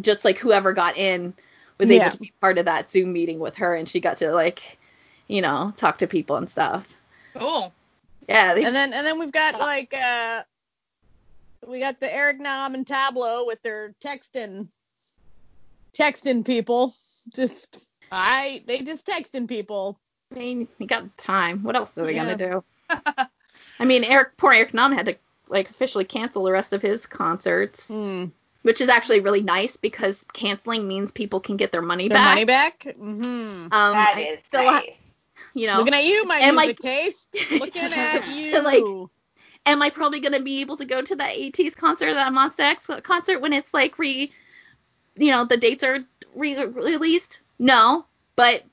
just 0.00 0.24
like 0.24 0.38
whoever 0.38 0.72
got 0.72 0.96
in 0.98 1.34
was 1.78 1.90
Yeah. 1.90 2.08
able 2.08 2.10
to 2.12 2.18
be 2.18 2.32
part 2.40 2.58
of 2.58 2.66
that 2.66 2.90
Zoom 2.90 3.12
meeting 3.12 3.40
with 3.40 3.56
her, 3.56 3.74
and 3.76 3.88
she 3.88 4.00
got 4.00 4.18
to 4.18 4.32
like 4.32 4.78
you 5.28 5.42
know 5.42 5.72
talk 5.76 5.98
to 5.98 6.06
people 6.06 6.36
and 6.36 6.50
stuff. 6.50 6.86
Cool. 7.34 7.74
Yeah, 8.28 8.54
they, 8.54 8.64
And 8.64 8.74
then 8.76 8.92
and 8.92 9.06
then 9.06 9.18
we've 9.18 9.32
got 9.32 9.58
like 9.58 9.94
uh 9.94 10.44
we 11.66 11.80
got 11.80 12.00
the 12.00 12.12
Eric 12.12 12.40
Nam 12.40 12.74
and 12.74 12.86
Tablo 12.86 13.46
with 13.46 13.62
their 13.62 13.94
texting 14.02 14.68
texting 15.94 16.44
people. 16.44 16.94
Just 17.34 17.89
I 18.10 18.62
they 18.66 18.80
just 18.82 19.06
texting 19.06 19.48
people. 19.48 19.98
I 20.34 20.38
mean, 20.38 20.68
you 20.78 20.86
got 20.86 21.16
time. 21.18 21.62
What 21.62 21.76
else 21.76 21.96
are 21.98 22.04
they 22.06 22.14
Yeah. 22.14 22.24
gonna 22.36 22.36
do? 22.50 22.64
I 23.78 23.84
mean, 23.84 24.04
Eric, 24.04 24.36
poor 24.36 24.52
Eric 24.52 24.74
Nam 24.74 24.92
had 24.92 25.06
to 25.06 25.16
like 25.48 25.70
officially 25.70 26.04
cancel 26.04 26.44
the 26.44 26.52
rest 26.52 26.72
of 26.72 26.82
his 26.82 27.06
concerts, 27.06 27.88
Hmm. 27.88 28.26
which 28.62 28.80
is 28.80 28.88
actually 28.88 29.20
really 29.20 29.42
nice 29.42 29.76
because 29.76 30.24
canceling 30.32 30.86
means 30.86 31.10
people 31.10 31.40
can 31.40 31.56
get 31.56 31.72
their 31.72 31.82
money 31.82 32.08
Their 32.08 32.18
back. 32.18 32.28
money 32.34 32.44
back? 32.44 32.80
Mm-hmm. 32.80 33.24
Um, 33.24 33.68
That 33.70 34.14
I 34.16 34.20
is 34.20 34.44
still 34.44 34.62
ha- 34.62 34.82
nice. 34.86 35.14
you 35.54 35.66
know, 35.66 35.78
Looking 35.78 35.94
at 35.94 36.04
you, 36.04 36.24
my 36.26 36.38
And, 36.38 36.54
music 36.56 36.68
like- 36.68 36.78
taste. 36.78 37.36
Looking 37.50 37.82
at 37.92 38.28
you. 38.28 38.60
Like, 38.62 38.84
am 39.66 39.82
I 39.82 39.90
probably 39.90 40.20
gonna 40.20 40.40
be 40.42 40.60
able 40.60 40.76
to 40.76 40.84
go 40.84 41.02
to 41.02 41.16
that 41.16 41.34
ATEEZ 41.36 41.74
concert, 41.76 42.14
that 42.14 42.32
Monsta 42.32 42.60
X 42.60 42.88
concert 43.02 43.40
when 43.40 43.52
it's 43.52 43.74
like 43.74 43.98
re, 43.98 44.30
you 45.16 45.30
know, 45.32 45.44
the 45.44 45.56
dates 45.56 45.82
are 45.82 45.98
re- 46.34 46.64
released? 46.66 47.40
No, 47.60 48.06
but 48.36 48.64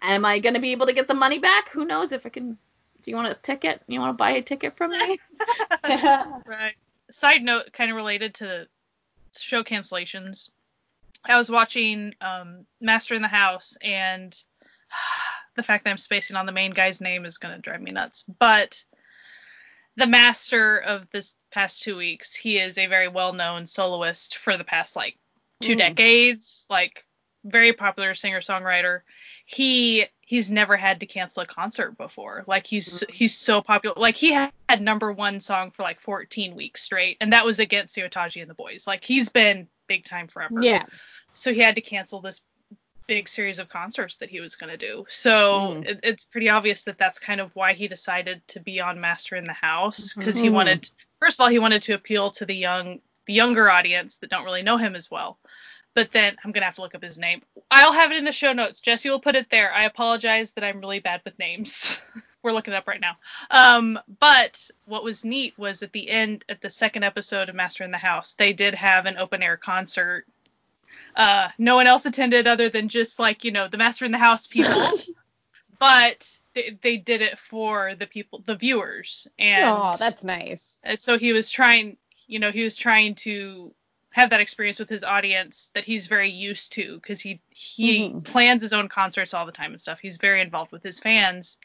am 0.00 0.24
I 0.24 0.38
gonna 0.40 0.58
be 0.58 0.72
able 0.72 0.86
to 0.86 0.92
get 0.94 1.06
the 1.06 1.14
money 1.14 1.38
back? 1.38 1.68
Who 1.68 1.84
knows 1.84 2.10
if 2.12 2.24
I 2.26 2.30
can. 2.30 2.56
Do 3.02 3.10
you 3.10 3.16
want 3.16 3.28
a 3.30 3.34
ticket? 3.34 3.82
You 3.88 4.00
want 4.00 4.10
to 4.10 4.16
buy 4.16 4.30
a 4.32 4.42
ticket 4.42 4.76
from 4.76 4.92
me? 4.92 5.18
Right. 5.84 6.74
Side 7.10 7.42
note, 7.42 7.72
kind 7.72 7.90
of 7.90 7.96
related 7.96 8.34
to 8.34 8.66
show 9.38 9.62
cancellations. 9.62 10.48
I 11.24 11.36
was 11.36 11.50
watching 11.50 12.14
um, 12.20 12.64
Master 12.80 13.14
in 13.14 13.22
the 13.22 13.28
House, 13.28 13.76
and 13.82 14.36
the 15.56 15.62
fact 15.62 15.84
that 15.84 15.90
I'm 15.90 15.98
spacing 15.98 16.36
on 16.36 16.46
the 16.46 16.52
main 16.52 16.70
guy's 16.70 17.00
name 17.00 17.24
is 17.24 17.38
going 17.38 17.54
to 17.54 17.60
drive 17.60 17.82
me 17.82 17.90
nuts. 17.90 18.24
But 18.38 18.82
the 19.96 20.06
master 20.06 20.78
of 20.78 21.06
this 21.10 21.36
past 21.50 21.82
two 21.82 21.96
weeks, 21.96 22.34
he 22.34 22.58
is 22.58 22.78
a 22.78 22.86
very 22.86 23.08
well 23.08 23.32
known 23.34 23.66
soloist 23.66 24.38
for 24.38 24.56
the 24.56 24.64
past 24.64 24.96
like 24.96 25.18
two 25.60 25.74
Mm. 25.74 25.78
decades, 25.78 26.66
like 26.70 27.04
very 27.44 27.72
popular 27.72 28.14
singer 28.14 28.40
songwriter. 28.40 29.00
He 29.46 30.06
he's 30.20 30.50
never 30.50 30.76
had 30.76 31.00
to 31.00 31.06
cancel 31.06 31.42
a 31.42 31.46
concert 31.46 31.96
before. 31.98 32.44
Like 32.46 32.66
he's 32.66 33.04
he's 33.10 33.36
so 33.36 33.60
popular. 33.60 33.94
Like 33.98 34.16
he 34.16 34.32
had 34.32 34.52
number 34.80 35.12
one 35.12 35.40
song 35.40 35.70
for 35.70 35.82
like 35.82 36.00
14 36.00 36.54
weeks 36.54 36.82
straight, 36.82 37.16
and 37.20 37.32
that 37.32 37.44
was 37.44 37.58
against 37.60 37.96
Seo 37.96 38.10
Taiji 38.10 38.40
and 38.40 38.50
the 38.50 38.54
Boys. 38.54 38.86
Like 38.86 39.04
he's 39.04 39.28
been 39.28 39.68
big 39.88 40.04
time 40.04 40.28
forever. 40.28 40.60
Yeah. 40.62 40.84
So 41.34 41.52
he 41.52 41.60
had 41.60 41.74
to 41.74 41.80
cancel 41.80 42.20
this 42.20 42.42
big 43.08 43.28
series 43.28 43.58
of 43.58 43.68
concerts 43.68 44.18
that 44.18 44.30
he 44.30 44.40
was 44.40 44.54
going 44.54 44.70
to 44.70 44.76
do. 44.76 45.04
So 45.08 45.58
Mm. 45.82 45.86
it, 45.86 46.00
it's 46.04 46.24
pretty 46.24 46.48
obvious 46.48 46.84
that 46.84 46.98
that's 46.98 47.18
kind 47.18 47.40
of 47.40 47.50
why 47.56 47.72
he 47.72 47.88
decided 47.88 48.46
to 48.48 48.60
be 48.60 48.80
on 48.80 49.00
Master 49.00 49.34
in 49.34 49.44
the 49.44 49.52
House 49.52 50.14
because 50.14 50.36
he 50.38 50.48
Mhm. 50.48 50.52
wanted 50.52 50.90
first 51.18 51.36
of 51.36 51.40
all 51.42 51.48
he 51.48 51.58
wanted 51.58 51.82
to 51.82 51.94
appeal 51.94 52.30
to 52.32 52.46
the 52.46 52.54
young 52.54 53.00
the 53.26 53.32
younger 53.32 53.68
audience 53.70 54.18
that 54.18 54.30
don't 54.30 54.44
really 54.44 54.62
know 54.62 54.76
him 54.76 54.94
as 54.96 55.10
well. 55.10 55.38
But 55.94 56.10
then 56.12 56.36
I'm 56.42 56.52
gonna 56.52 56.64
have 56.66 56.76
to 56.76 56.80
look 56.80 56.94
up 56.94 57.02
his 57.02 57.18
name. 57.18 57.42
I'll 57.70 57.92
have 57.92 58.12
it 58.12 58.16
in 58.18 58.24
the 58.24 58.32
show 58.32 58.52
notes. 58.52 58.80
Jesse 58.80 59.10
will 59.10 59.20
put 59.20 59.36
it 59.36 59.50
there. 59.50 59.72
I 59.72 59.84
apologize 59.84 60.52
that 60.52 60.64
I'm 60.64 60.80
really 60.80 61.00
bad 61.00 61.20
with 61.24 61.38
names. 61.38 62.00
We're 62.42 62.52
looking 62.52 62.72
it 62.74 62.76
up 62.76 62.88
right 62.88 63.00
now. 63.00 63.16
Um, 63.50 63.98
but 64.18 64.58
what 64.86 65.04
was 65.04 65.24
neat 65.24 65.56
was 65.58 65.82
at 65.84 65.92
the 65.92 66.08
end, 66.10 66.44
at 66.48 66.60
the 66.60 66.70
second 66.70 67.04
episode 67.04 67.48
of 67.48 67.54
Master 67.54 67.84
in 67.84 67.92
the 67.92 67.98
House, 67.98 68.32
they 68.32 68.52
did 68.52 68.74
have 68.74 69.06
an 69.06 69.16
open 69.16 69.42
air 69.44 69.56
concert. 69.56 70.24
Uh, 71.14 71.48
no 71.58 71.76
one 71.76 71.86
else 71.86 72.04
attended 72.06 72.48
other 72.48 72.68
than 72.68 72.88
just 72.88 73.18
like 73.18 73.44
you 73.44 73.50
know 73.52 73.68
the 73.68 73.76
Master 73.78 74.04
in 74.06 74.12
the 74.12 74.18
House 74.18 74.46
people, 74.46 74.72
but 75.78 76.28
they, 76.54 76.78
they 76.82 76.96
did 76.96 77.22
it 77.22 77.38
for 77.38 77.94
the 77.94 78.06
people, 78.06 78.42
the 78.46 78.56
viewers, 78.56 79.28
and 79.38 79.64
Oh, 79.66 79.96
that's 79.98 80.24
nice. 80.24 80.78
and 80.82 80.98
so 80.98 81.18
he 81.18 81.32
was 81.32 81.50
trying, 81.50 81.96
you 82.26 82.38
know, 82.38 82.50
he 82.50 82.62
was 82.64 82.76
trying 82.76 83.14
to 83.16 83.74
have 84.12 84.30
that 84.30 84.40
experience 84.40 84.78
with 84.78 84.88
his 84.88 85.04
audience 85.04 85.70
that 85.74 85.84
he's 85.84 86.06
very 86.06 86.30
used 86.30 86.72
to 86.72 86.96
because 86.96 87.20
he 87.20 87.40
he 87.50 88.08
Mhm. 88.10 88.24
plans 88.24 88.62
his 88.62 88.72
own 88.72 88.88
concerts 88.88 89.34
all 89.34 89.46
the 89.46 89.52
time 89.52 89.72
and 89.72 89.80
stuff. 89.80 89.98
He's 90.00 90.18
very 90.18 90.40
involved 90.40 90.70
with 90.70 90.82
his 90.82 91.00
fans, 91.00 91.58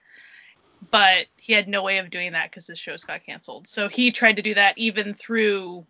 but 0.92 1.28
he 1.36 1.54
had 1.54 1.68
no 1.68 1.84
way 1.84 1.98
of 1.98 2.10
doing 2.10 2.32
that 2.32 2.50
because 2.50 2.68
his 2.68 2.80
shows 2.80 3.04
got 3.04 3.26
canceled. 3.26 3.68
So 3.68 3.90
he 3.90 4.12
tried 4.12 4.38
to 4.38 4.42
do 4.42 4.54
that 4.56 4.78
even 4.78 5.14
through 5.14 5.86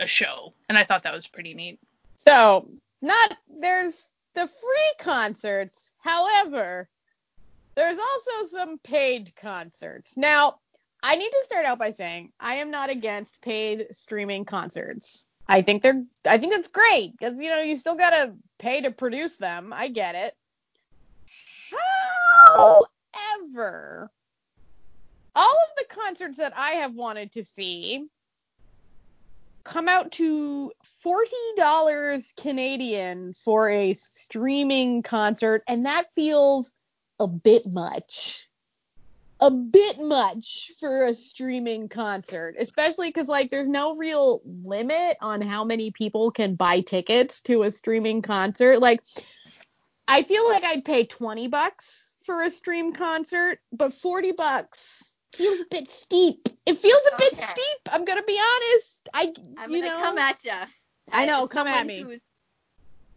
a 0.00 0.06
show, 0.06 0.54
and 0.68 0.78
I 0.78 0.84
thought 0.84 1.02
that 1.02 1.14
was 1.14 1.26
pretty 1.26 1.54
neat. 1.54 1.78
So, 2.16 2.68
not 3.02 3.36
there's 3.48 4.10
the 4.34 4.46
free 4.46 4.92
concerts. 4.98 5.92
However, 5.98 6.88
there's 7.74 7.98
also 7.98 8.46
some 8.46 8.78
paid 8.78 9.34
concerts. 9.36 10.16
Now, 10.16 10.60
I 11.02 11.16
need 11.16 11.30
to 11.30 11.42
start 11.44 11.66
out 11.66 11.78
by 11.78 11.90
saying 11.90 12.32
I 12.40 12.54
am 12.54 12.70
not 12.70 12.90
against 12.90 13.40
paid 13.40 13.88
streaming 13.90 14.44
concerts. 14.44 15.26
I 15.48 15.62
think 15.62 15.82
they're 15.82 16.04
I 16.26 16.38
think 16.38 16.52
that's 16.52 16.68
great 16.68 17.12
because 17.18 17.38
you 17.38 17.48
know 17.48 17.60
you 17.60 17.76
still 17.76 17.96
gotta 17.96 18.34
pay 18.58 18.82
to 18.82 18.90
produce 18.90 19.38
them. 19.38 19.72
I 19.72 19.88
get 19.88 20.14
it. 20.14 20.36
However, 22.46 24.10
all 25.34 25.50
of 25.50 25.76
the 25.76 25.94
concerts 25.94 26.38
that 26.38 26.56
I 26.56 26.72
have 26.72 26.94
wanted 26.94 27.32
to 27.32 27.44
see 27.44 28.08
come 29.64 29.88
out 29.88 30.12
to 30.12 30.72
forty 31.02 31.36
dollars 31.56 32.32
Canadian 32.36 33.32
for 33.32 33.70
a 33.70 33.94
streaming 33.94 35.02
concert, 35.02 35.62
and 35.66 35.86
that 35.86 36.12
feels 36.14 36.72
a 37.18 37.26
bit 37.26 37.62
much. 37.66 38.47
A 39.40 39.50
bit 39.50 40.00
much 40.00 40.72
for 40.80 41.06
a 41.06 41.14
streaming 41.14 41.88
concert, 41.88 42.56
especially 42.58 43.08
because 43.08 43.28
like 43.28 43.50
there's 43.50 43.68
no 43.68 43.94
real 43.94 44.42
limit 44.44 45.16
on 45.20 45.40
how 45.40 45.64
many 45.64 45.92
people 45.92 46.30
can 46.32 46.56
buy 46.56 46.80
tickets 46.80 47.40
to 47.42 47.62
a 47.62 47.70
streaming 47.70 48.20
concert. 48.20 48.80
Like, 48.80 49.00
I 50.08 50.22
feel 50.22 50.46
like 50.48 50.64
I'd 50.64 50.84
pay 50.84 51.04
twenty 51.04 51.46
bucks 51.46 52.14
for 52.24 52.42
a 52.42 52.50
stream 52.50 52.92
concert, 52.92 53.60
but 53.72 53.94
forty 53.94 54.32
bucks 54.32 55.14
feels 55.32 55.60
a 55.60 55.66
bit 55.70 55.88
steep. 55.88 56.48
It 56.66 56.76
feels 56.78 57.02
a 57.12 57.16
bit 57.18 57.36
steep. 57.36 57.92
I'm 57.92 58.04
gonna 58.04 58.24
be 58.24 58.38
honest. 58.38 59.08
I 59.14 59.32
I'm 59.56 59.70
you 59.70 59.82
gonna 59.82 59.94
know 59.94 60.02
come 60.02 60.18
at 60.18 60.44
ya. 60.44 60.64
I 61.12 61.26
know, 61.26 61.46
come 61.46 61.68
at 61.68 61.86
me. 61.86 62.02
Who's 62.02 62.22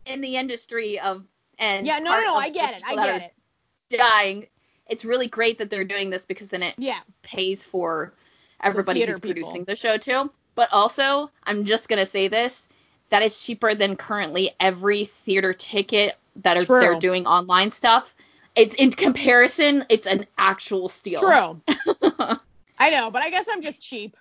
in 0.05 0.21
the 0.21 0.35
industry 0.35 0.99
of 0.99 1.25
and 1.59 1.85
yeah 1.85 1.99
no 1.99 2.11
no 2.11 2.23
no 2.23 2.35
I 2.35 2.49
get 2.49 2.75
it 2.75 2.83
I 2.85 2.95
get 2.95 3.21
it 3.21 3.97
Dying. 3.97 4.47
It's 4.91 5.05
really 5.05 5.27
great 5.27 5.57
that 5.57 5.69
they're 5.69 5.83
doing 5.85 6.09
this 6.09 6.25
because 6.25 6.47
then 6.49 6.63
it 6.63 6.75
yeah 6.77 6.99
pays 7.23 7.63
for 7.63 8.13
everybody 8.61 8.99
theater 8.99 9.13
who's 9.13 9.19
people. 9.19 9.33
producing 9.33 9.63
the 9.65 9.75
show 9.75 9.97
too. 9.97 10.31
But 10.53 10.69
also, 10.71 11.31
I'm 11.43 11.65
just 11.65 11.89
gonna 11.89 12.05
say 12.05 12.27
this: 12.27 12.67
that 13.09 13.23
is 13.23 13.41
cheaper 13.41 13.73
than 13.73 13.95
currently 13.95 14.51
every 14.59 15.05
theater 15.25 15.53
ticket 15.53 16.17
that 16.37 16.57
are 16.57 16.65
True. 16.65 16.79
they're 16.79 16.99
doing 16.99 17.25
online 17.25 17.71
stuff. 17.71 18.13
It's 18.55 18.75
in 18.75 18.91
comparison, 18.91 19.85
it's 19.89 20.05
an 20.05 20.27
actual 20.37 20.89
steal. 20.89 21.21
true 21.21 21.61
I 22.77 22.89
know 22.89 23.09
but 23.09 23.21
I 23.21 23.29
guess 23.29 23.47
I'm 23.49 23.61
just 23.61 23.81
cheap 23.81 24.17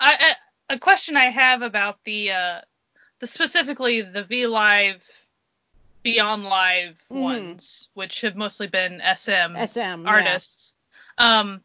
I, 0.00 0.34
I, 0.68 0.74
a 0.74 0.78
question 0.78 1.16
I 1.16 1.30
have 1.30 1.62
about 1.62 2.02
the 2.04 2.32
uh, 2.32 2.60
the 3.20 3.26
specifically 3.26 4.02
the 4.02 4.24
V 4.24 4.46
Live 4.46 5.02
Beyond 6.02 6.44
Live 6.44 7.00
Mhm. 7.10 7.20
ones, 7.20 7.90
which 7.94 8.20
have 8.22 8.36
mostly 8.36 8.66
been 8.66 9.00
SM 9.00 9.56
SM 9.56 10.04
yeah. 10.04 10.10
artists. 10.10 10.74
Um, 11.18 11.64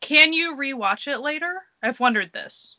can 0.00 0.32
you 0.32 0.56
rewatch 0.56 1.06
it 1.06 1.18
later? 1.18 1.62
I've 1.82 2.00
wondered 2.00 2.32
this. 2.32 2.76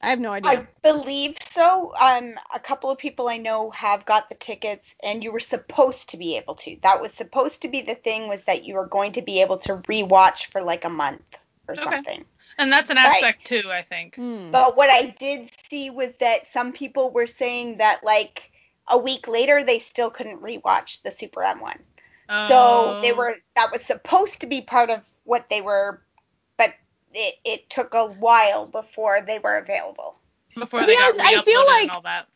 I 0.00 0.10
have 0.10 0.20
no 0.20 0.32
idea 0.32 0.52
I 0.52 0.66
believe 0.82 1.36
so. 1.50 1.94
Um, 1.98 2.38
a 2.54 2.60
couple 2.60 2.90
of 2.90 2.98
people 2.98 3.28
I 3.28 3.38
know 3.38 3.70
have 3.70 4.04
got 4.04 4.28
the 4.28 4.34
tickets, 4.36 4.94
and 5.02 5.24
you 5.24 5.32
were 5.32 5.40
supposed 5.40 6.10
to 6.10 6.16
be 6.16 6.36
able 6.36 6.54
to. 6.56 6.76
That 6.82 7.00
was 7.00 7.12
supposed 7.12 7.62
to 7.62 7.68
be 7.68 7.80
the 7.80 7.94
thing 7.94 8.28
was 8.28 8.44
that 8.44 8.64
you 8.64 8.74
were 8.74 8.86
going 8.86 9.12
to 9.12 9.22
be 9.22 9.40
able 9.40 9.58
to 9.58 9.78
rewatch 9.78 10.52
for 10.52 10.62
like 10.62 10.84
a 10.84 10.90
month 10.90 11.24
or 11.66 11.74
Okay. 11.74 11.82
something. 11.82 12.24
And 12.58 12.72
that's 12.72 12.90
an 12.90 12.96
Right. 12.98 13.14
aspect 13.14 13.46
too, 13.46 13.72
I 13.72 13.82
think. 13.82 14.14
Hmm. 14.14 14.50
But 14.50 14.76
what 14.76 14.90
I 14.90 15.14
did 15.18 15.50
see 15.68 15.90
was 15.90 16.12
that 16.20 16.46
some 16.52 16.72
people 16.72 17.10
were 17.10 17.26
saying 17.26 17.78
that 17.78 18.04
like 18.04 18.52
a 18.88 18.96
week 18.98 19.26
later 19.28 19.64
they 19.64 19.78
still 19.78 20.10
couldn't 20.10 20.40
rewatch 20.42 21.02
the 21.02 21.10
Super 21.10 21.42
M 21.42 21.60
one. 21.60 21.78
So 22.28 22.54
oh. 22.96 23.00
they 23.02 23.12
Oh. 23.12 23.16
were 23.16 23.36
that 23.54 23.70
was 23.72 23.82
supposed 23.84 24.40
to 24.40 24.46
be 24.46 24.60
part 24.60 24.90
of 24.90 25.06
what 25.24 25.48
they 25.48 25.60
were, 25.60 26.02
but 26.56 26.74
it, 27.14 27.34
it 27.44 27.70
took 27.70 27.94
a 27.94 28.06
while 28.08 28.66
before 28.66 29.20
they 29.20 29.38
were 29.38 29.56
available. 29.56 30.18
before 30.54 30.80
To 30.80 30.86
they 30.86 30.92
be 30.92 30.96
got 30.98 31.14
honest, 31.14 31.26
I 31.26 31.42
feel 31.42 31.66
like- 31.66 31.94
all 31.94 32.02
that. 32.02 32.26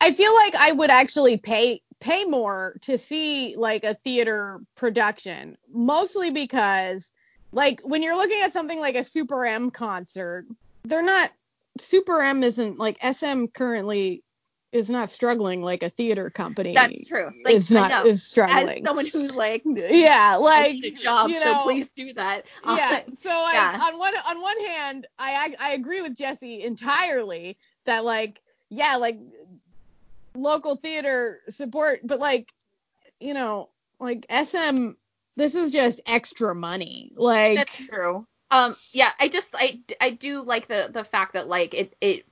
I 0.00 0.12
feel 0.12 0.34
like 0.34 0.54
I 0.54 0.72
would 0.72 0.90
actually 0.90 1.36
pay 1.38 1.80
pay 2.00 2.24
more 2.24 2.76
to 2.82 2.98
see 2.98 3.54
like 3.56 3.84
a 3.84 3.94
theater 3.94 4.60
production, 4.74 5.56
mostly 5.72 6.30
because 6.30 7.10
like 7.52 7.80
when 7.82 8.02
you're 8.02 8.16
looking 8.16 8.40
at 8.42 8.52
something 8.52 8.80
like 8.80 8.96
a 8.96 9.04
Super 9.04 9.46
M 9.46 9.70
concert, 9.70 10.44
they're 10.84 11.02
not 11.02 11.30
Super 11.78 12.20
M 12.20 12.42
isn't 12.44 12.78
like 12.78 12.98
SM 13.02 13.46
currently 13.46 14.22
is 14.74 14.90
not 14.90 15.08
struggling 15.08 15.62
like 15.62 15.84
a 15.84 15.88
theater 15.88 16.28
company. 16.30 16.74
That's 16.74 17.06
true. 17.06 17.30
Like, 17.44 17.54
is 17.54 17.70
not 17.70 17.90
know. 17.90 18.02
is 18.02 18.16
As 18.16 18.22
struggling. 18.24 18.84
someone 18.84 19.06
who's 19.06 19.36
like, 19.36 19.62
yeah, 19.64 20.34
like 20.34 20.80
the 20.80 20.90
job, 20.90 21.30
you 21.30 21.40
so 21.40 21.62
please 21.62 21.90
do 21.90 22.12
that. 22.14 22.44
yeah. 22.66 23.02
So 23.22 23.28
like 23.28 23.54
yeah. 23.54 23.80
on 23.80 23.98
one 23.98 24.14
on 24.28 24.42
one 24.42 24.60
hand, 24.64 25.06
I 25.18 25.54
I 25.60 25.72
agree 25.74 26.02
with 26.02 26.16
Jesse 26.16 26.64
entirely 26.64 27.56
that 27.86 28.04
like 28.04 28.42
yeah 28.68 28.96
like 28.96 29.18
local 30.34 30.74
theater 30.74 31.40
support, 31.48 32.00
but 32.02 32.18
like 32.18 32.52
you 33.20 33.32
know 33.32 33.70
like 34.00 34.26
SM 34.28 34.90
this 35.36 35.54
is 35.54 35.70
just 35.70 36.00
extra 36.04 36.52
money. 36.52 37.12
Like 37.14 37.58
That's 37.58 37.76
true. 37.86 38.26
Um, 38.50 38.74
yeah, 38.92 39.10
I 39.20 39.28
just 39.28 39.54
I 39.54 39.80
I 40.00 40.10
do 40.10 40.42
like 40.42 40.66
the 40.66 40.90
the 40.92 41.04
fact 41.04 41.34
that 41.34 41.46
like 41.46 41.74
it 41.74 41.94
it 42.00 42.26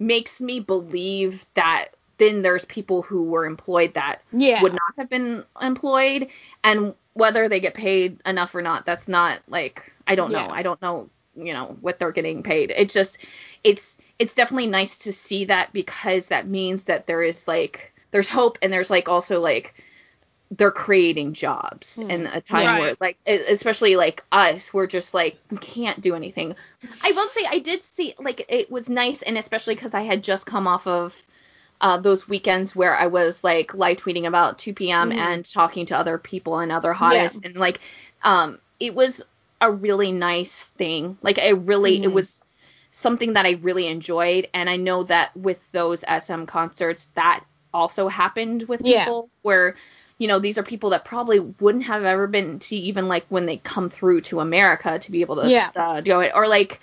makes 0.00 0.40
me 0.40 0.58
believe 0.60 1.46
that 1.54 1.90
then 2.18 2.42
there's 2.42 2.64
people 2.66 3.02
who 3.02 3.24
were 3.24 3.46
employed 3.46 3.94
that 3.94 4.22
yeah 4.32 4.60
would 4.62 4.72
not 4.72 4.94
have 4.98 5.08
been 5.08 5.44
employed, 5.62 6.28
and 6.64 6.94
whether 7.14 7.48
they 7.48 7.60
get 7.60 7.74
paid 7.74 8.20
enough 8.26 8.54
or 8.54 8.62
not, 8.62 8.86
that's 8.86 9.08
not 9.08 9.40
like 9.48 9.92
I 10.06 10.16
don't 10.16 10.32
Yeah. 10.32 10.46
know. 10.46 10.50
I 10.50 10.62
don't 10.62 10.82
know 10.82 11.08
you 11.36 11.52
know 11.52 11.76
what 11.80 11.98
they're 11.98 12.12
getting 12.12 12.42
paid. 12.42 12.72
It's 12.76 12.94
just 12.94 13.18
it's 13.64 13.98
it's 14.18 14.34
definitely 14.34 14.66
nice 14.66 14.98
to 14.98 15.12
see 15.12 15.44
that 15.46 15.72
because 15.72 16.28
that 16.28 16.48
means 16.48 16.84
that 16.84 17.06
there 17.06 17.22
is 17.22 17.46
like 17.48 17.92
there's 18.10 18.28
hope 18.28 18.58
and 18.62 18.72
there's 18.72 18.90
like 18.90 19.08
also 19.08 19.40
like 19.40 19.74
they're 20.50 20.72
creating 20.72 21.32
jobs 21.32 21.96
Hmm. 21.96 22.10
in 22.10 22.26
a 22.26 22.40
time 22.40 22.66
Right. 22.66 22.80
where 22.80 22.96
like 23.00 23.18
especially 23.26 23.96
like 23.96 24.24
us 24.32 24.72
we're 24.74 24.86
just 24.88 25.14
like 25.14 25.38
can't 25.60 26.00
do 26.00 26.14
anything 26.14 26.56
i 27.02 27.12
will 27.12 27.28
say 27.28 27.44
i 27.48 27.58
did 27.60 27.82
see 27.82 28.14
like 28.18 28.46
it 28.48 28.70
was 28.70 28.88
nice 28.88 29.22
and 29.22 29.38
especially 29.38 29.74
because 29.76 29.94
i 29.94 30.02
had 30.02 30.24
just 30.24 30.46
come 30.46 30.66
off 30.66 30.86
of 30.86 31.14
uh, 31.82 31.96
those 31.98 32.28
weekends 32.28 32.74
where 32.76 32.94
i 32.94 33.06
was 33.06 33.42
like 33.44 33.74
live 33.74 33.96
tweeting 33.98 34.26
about 34.26 34.58
2PM 34.58 35.10
Mhm. 35.10 35.18
and 35.18 35.44
talking 35.50 35.86
to 35.86 35.96
other 35.96 36.18
people 36.18 36.58
and 36.58 36.72
other 36.72 36.92
hottest 36.92 37.44
and 37.44 37.56
like 37.56 37.80
um 38.22 38.58
it 38.80 38.94
was 38.94 39.24
a 39.60 39.70
really 39.70 40.12
nice 40.12 40.64
thing 40.78 41.16
like 41.22 41.38
i 41.38 41.50
really 41.50 42.02
it 42.02 42.08
Mhm. 42.08 42.12
was 42.12 42.42
something 42.92 43.34
that 43.34 43.46
i 43.46 43.52
really 43.62 43.86
enjoyed 43.86 44.48
and 44.52 44.68
i 44.68 44.76
know 44.76 45.04
that 45.04 45.34
with 45.36 45.60
those 45.72 46.04
sm 46.20 46.44
concerts 46.44 47.06
that 47.14 47.44
also 47.72 48.08
happened 48.08 48.64
with 48.64 48.82
Yeah. 48.84 49.04
people 49.04 49.30
where 49.42 49.76
you 50.20 50.28
know 50.28 50.38
these 50.38 50.58
are 50.58 50.62
people 50.62 50.90
that 50.90 51.04
probably 51.04 51.40
wouldn't 51.40 51.84
have 51.84 52.04
ever 52.04 52.28
been 52.28 52.58
to 52.60 52.76
even 52.76 53.08
like 53.08 53.24
when 53.30 53.46
they 53.46 53.56
come 53.56 53.90
through 53.90 54.20
to 54.20 54.38
america 54.40 54.98
to 55.00 55.10
be 55.10 55.22
able 55.22 55.36
to 55.42 55.50
Yeah. 55.50 55.70
uh, 55.74 56.00
do 56.00 56.20
it 56.20 56.32
or 56.34 56.46
like 56.46 56.80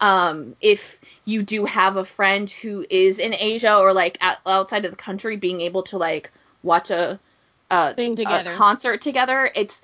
um 0.00 0.56
if 0.60 0.98
you 1.24 1.42
do 1.42 1.64
have 1.66 1.96
a 1.96 2.04
friend 2.04 2.48
who 2.50 2.86
is 2.88 3.18
in 3.18 3.34
asia 3.34 3.76
or 3.76 3.92
like 3.92 4.16
out- 4.20 4.38
outside 4.46 4.84
of 4.84 4.90
the 4.92 4.96
country 4.96 5.36
being 5.36 5.60
able 5.60 5.82
to 5.84 5.98
like 5.98 6.30
watch 6.62 6.90
a 6.90 7.18
a, 7.70 7.94
Thing 7.94 8.12
a 8.12 8.16
together. 8.16 8.52
concert 8.52 9.00
together 9.02 9.50
it's 9.54 9.82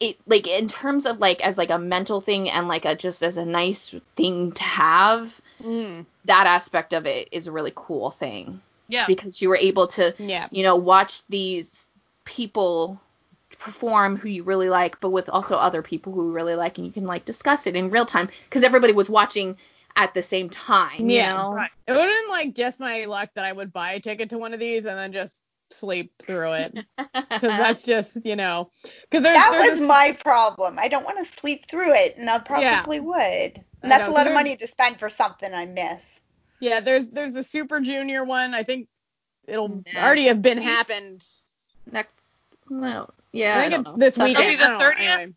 it 0.00 0.16
like 0.26 0.46
in 0.46 0.68
terms 0.68 1.06
of 1.06 1.18
like 1.18 1.44
as 1.46 1.58
like 1.58 1.70
a 1.70 1.78
mental 1.78 2.20
thing 2.20 2.48
and 2.50 2.68
like 2.68 2.84
a 2.84 2.94
just 2.94 3.22
as 3.22 3.36
a 3.36 3.44
nice 3.44 3.94
thing 4.16 4.52
to 4.52 4.62
have 4.62 5.40
Mm, 5.64 6.04
that 6.26 6.46
aspect 6.46 6.92
of 6.92 7.06
it 7.06 7.28
is 7.32 7.46
a 7.46 7.52
really 7.52 7.72
cool 7.74 8.10
thing 8.10 8.60
Yeah. 8.88 9.06
because 9.06 9.40
you 9.40 9.48
were 9.48 9.56
able 9.56 9.86
to 9.88 10.14
yeah. 10.18 10.48
you 10.50 10.62
know, 10.62 10.76
watch 10.76 11.24
these 11.28 11.83
people 12.24 13.00
perform 13.58 14.16
who 14.16 14.28
you 14.28 14.42
really 14.42 14.68
like, 14.68 15.00
but 15.00 15.10
with 15.10 15.28
also 15.28 15.56
other 15.56 15.82
people 15.82 16.12
who 16.12 16.26
you 16.28 16.32
really 16.32 16.54
like, 16.54 16.78
and 16.78 16.86
you 16.86 16.92
can 16.92 17.04
like 17.04 17.24
discuss 17.24 17.66
it 17.66 17.76
in 17.76 17.90
real 17.90 18.06
time 18.06 18.28
because 18.48 18.62
everybody 18.62 18.92
was 18.92 19.08
watching 19.08 19.56
at 19.96 20.12
the 20.14 20.22
same 20.22 20.50
time. 20.50 21.08
You 21.08 21.14
Yeah. 21.14 21.34
know? 21.34 21.52
Right. 21.52 21.70
It 21.86 21.92
would 21.92 22.00
have 22.00 22.10
been 22.10 22.28
like 22.30 22.54
just 22.54 22.80
my 22.80 23.04
luck 23.04 23.30
that 23.34 23.44
I 23.44 23.52
would 23.52 23.72
buy 23.72 23.92
a 23.92 24.00
ticket 24.00 24.30
to 24.30 24.38
one 24.38 24.52
of 24.54 24.60
these 24.60 24.84
and 24.84 24.98
then 24.98 25.12
just 25.12 25.40
sleep 25.70 26.12
through 26.18 26.52
it. 26.54 26.78
Because 27.30 27.56
that's 27.58 27.82
just, 27.82 28.18
you 28.24 28.36
know, 28.36 28.70
because 29.10 29.22
That 29.24 29.50
there's 29.52 29.72
was 29.72 29.80
a- 29.80 29.86
my 29.86 30.12
problem. 30.12 30.78
I 30.78 30.88
don't 30.88 31.04
want 31.04 31.24
to 31.26 31.32
sleep 31.40 31.66
through 31.68 31.92
it, 31.94 32.16
and 32.16 32.30
I 32.30 32.34
Yeah. 32.34 32.82
probably 32.82 33.00
would. 33.00 33.64
And 33.82 33.90
that's 33.90 34.02
know, 34.02 34.12
a 34.12 34.14
'cause 34.14 34.14
lot 34.14 34.26
of 34.28 34.34
money 34.34 34.56
to 34.56 34.66
spend 34.68 34.98
for 34.98 35.10
something 35.10 35.52
I 35.52 35.66
miss. 35.66 36.02
yeah, 36.60 36.80
there's 36.80 37.08
there's 37.08 37.36
a 37.36 37.42
Super 37.42 37.80
Junior 37.80 38.24
one. 38.24 38.54
I 38.54 38.62
think 38.62 38.88
it'll 39.46 39.68
Nah. 39.68 40.00
already 40.00 40.24
have 40.26 40.42
been 40.42 40.58
happened. 40.58 41.24
Next, 41.90 42.12
well, 42.68 43.12
yeah, 43.32 43.58
I 43.58 43.68
think 43.68 43.72
don't 43.72 43.82
it's 43.82 43.92
know. 43.92 43.98
this 43.98 44.16
That'll 44.16 44.34
weekend. 44.34 44.50
be 44.50 44.56
the 44.56 44.64
I 44.64 44.68
don't 44.68 44.78
know, 44.78 44.84
30th? 44.84 44.98
anyway. 44.98 45.34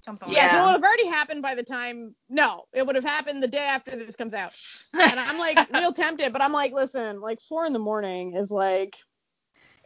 Something 0.00 0.28
Yeah, 0.28 0.46
like 0.46 0.50
so 0.50 0.58
it 0.58 0.62
would 0.62 0.72
have 0.72 0.82
already 0.82 1.06
happened 1.06 1.42
by 1.42 1.54
the 1.54 1.62
time. 1.62 2.14
No, 2.28 2.66
it 2.72 2.86
would 2.86 2.94
have 2.96 3.04
happened 3.04 3.42
the 3.42 3.48
day 3.48 3.58
after 3.66 3.96
this 3.96 4.16
comes 4.16 4.34
out. 4.34 4.52
And 4.94 5.20
I'm 5.20 5.38
like 5.38 5.62
real 5.70 5.92
tempted, 5.92 6.32
but 6.32 6.42
I'm 6.42 6.52
like, 6.52 6.72
listen, 6.72 7.20
like 7.20 7.40
four 7.40 7.66
in 7.66 7.72
the 7.72 7.78
morning 7.78 8.34
is 8.34 8.50
like 8.50 8.96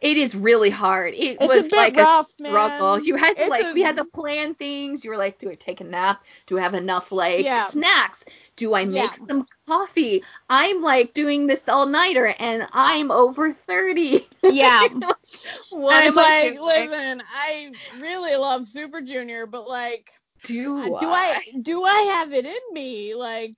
It 0.01 0.17
is 0.17 0.35
really 0.35 0.69
hard. 0.69 1.13
It 1.15 1.41
it's 1.41 1.55
was 1.55 1.61
a 1.67 1.69
bit 1.69 1.93
like 1.93 1.95
rough, 1.95 2.27
a 2.27 2.43
struggle. 2.47 2.99
man. 2.99 3.03
You 3.03 3.15
had 3.17 3.37
to 3.39 3.45
It's 3.45 3.49
like 3.49 3.61
a- 3.61 3.73
we 3.73 3.81
had 3.81 3.95
to 3.97 4.05
plan 4.05 4.55
things. 4.55 5.03
You 5.03 5.11
were 5.11 5.17
like, 5.17 5.37
do 5.39 5.49
I 5.49 5.55
take 5.55 5.81
a 5.81 5.85
nap? 5.85 6.23
Do 6.47 6.57
I 6.57 6.61
have 6.61 6.73
enough 6.75 7.11
like 7.11 7.45
Yeah. 7.45 7.59
snacks? 7.59 8.25
Do 8.57 8.73
I 8.73 8.85
make 8.85 8.95
Yeah. 8.95 9.27
some 9.27 9.45
coffee? 9.67 10.23
I'm 10.49 10.81
like 10.81 11.13
doing 11.13 11.47
this 11.47 11.67
all 11.67 11.85
nighter 11.85 12.33
and 12.39 12.67
I'm 12.71 13.11
over 13.11 13.51
thirty. 13.51 14.27
Yeah. 14.43 14.87
what 15.71 15.93
and 15.93 16.03
am 16.05 16.07
it's 16.09 16.17
I 16.17 16.21
like, 16.21 16.53
doing? 16.55 16.89
listen, 16.89 17.21
I 17.27 17.71
really 17.99 18.35
love 18.35 18.67
Super 18.67 19.01
Junior, 19.01 19.45
but 19.45 19.67
like, 19.67 20.09
do 20.43 20.63
do 20.99 21.07
I 21.09 21.41
do 21.61 21.83
I 21.83 21.99
have 22.19 22.31
it 22.33 22.45
in 22.45 22.59
me? 22.73 23.13
Like, 23.15 23.55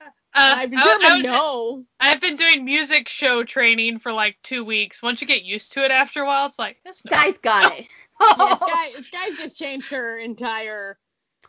Uh, 0.00 0.06
I've 0.34 0.72
I- 0.72 0.76
I 0.76 0.96
determined 0.98 1.24
no. 1.24 1.84
I've 1.98 2.20
been 2.20 2.36
doing 2.36 2.64
music 2.64 3.08
show 3.08 3.42
training 3.44 3.98
for 3.98 4.12
like 4.12 4.38
two 4.42 4.64
weeks. 4.64 5.02
Once 5.02 5.20
you 5.20 5.26
get 5.26 5.42
used 5.42 5.72
to 5.74 5.84
it 5.84 5.90
after 5.90 6.22
a 6.22 6.26
while, 6.26 6.46
it's 6.46 6.58
like 6.58 6.78
this. 6.84 7.04
no. 7.04 7.10
Sky's 7.16 7.38
got 7.38 7.72
it. 7.78 7.86
Yeah, 8.20 8.54
Sky, 8.54 8.90
Sky's 9.02 9.36
just 9.36 9.56
changed 9.58 9.90
her 9.90 10.18
entire. 10.18 10.98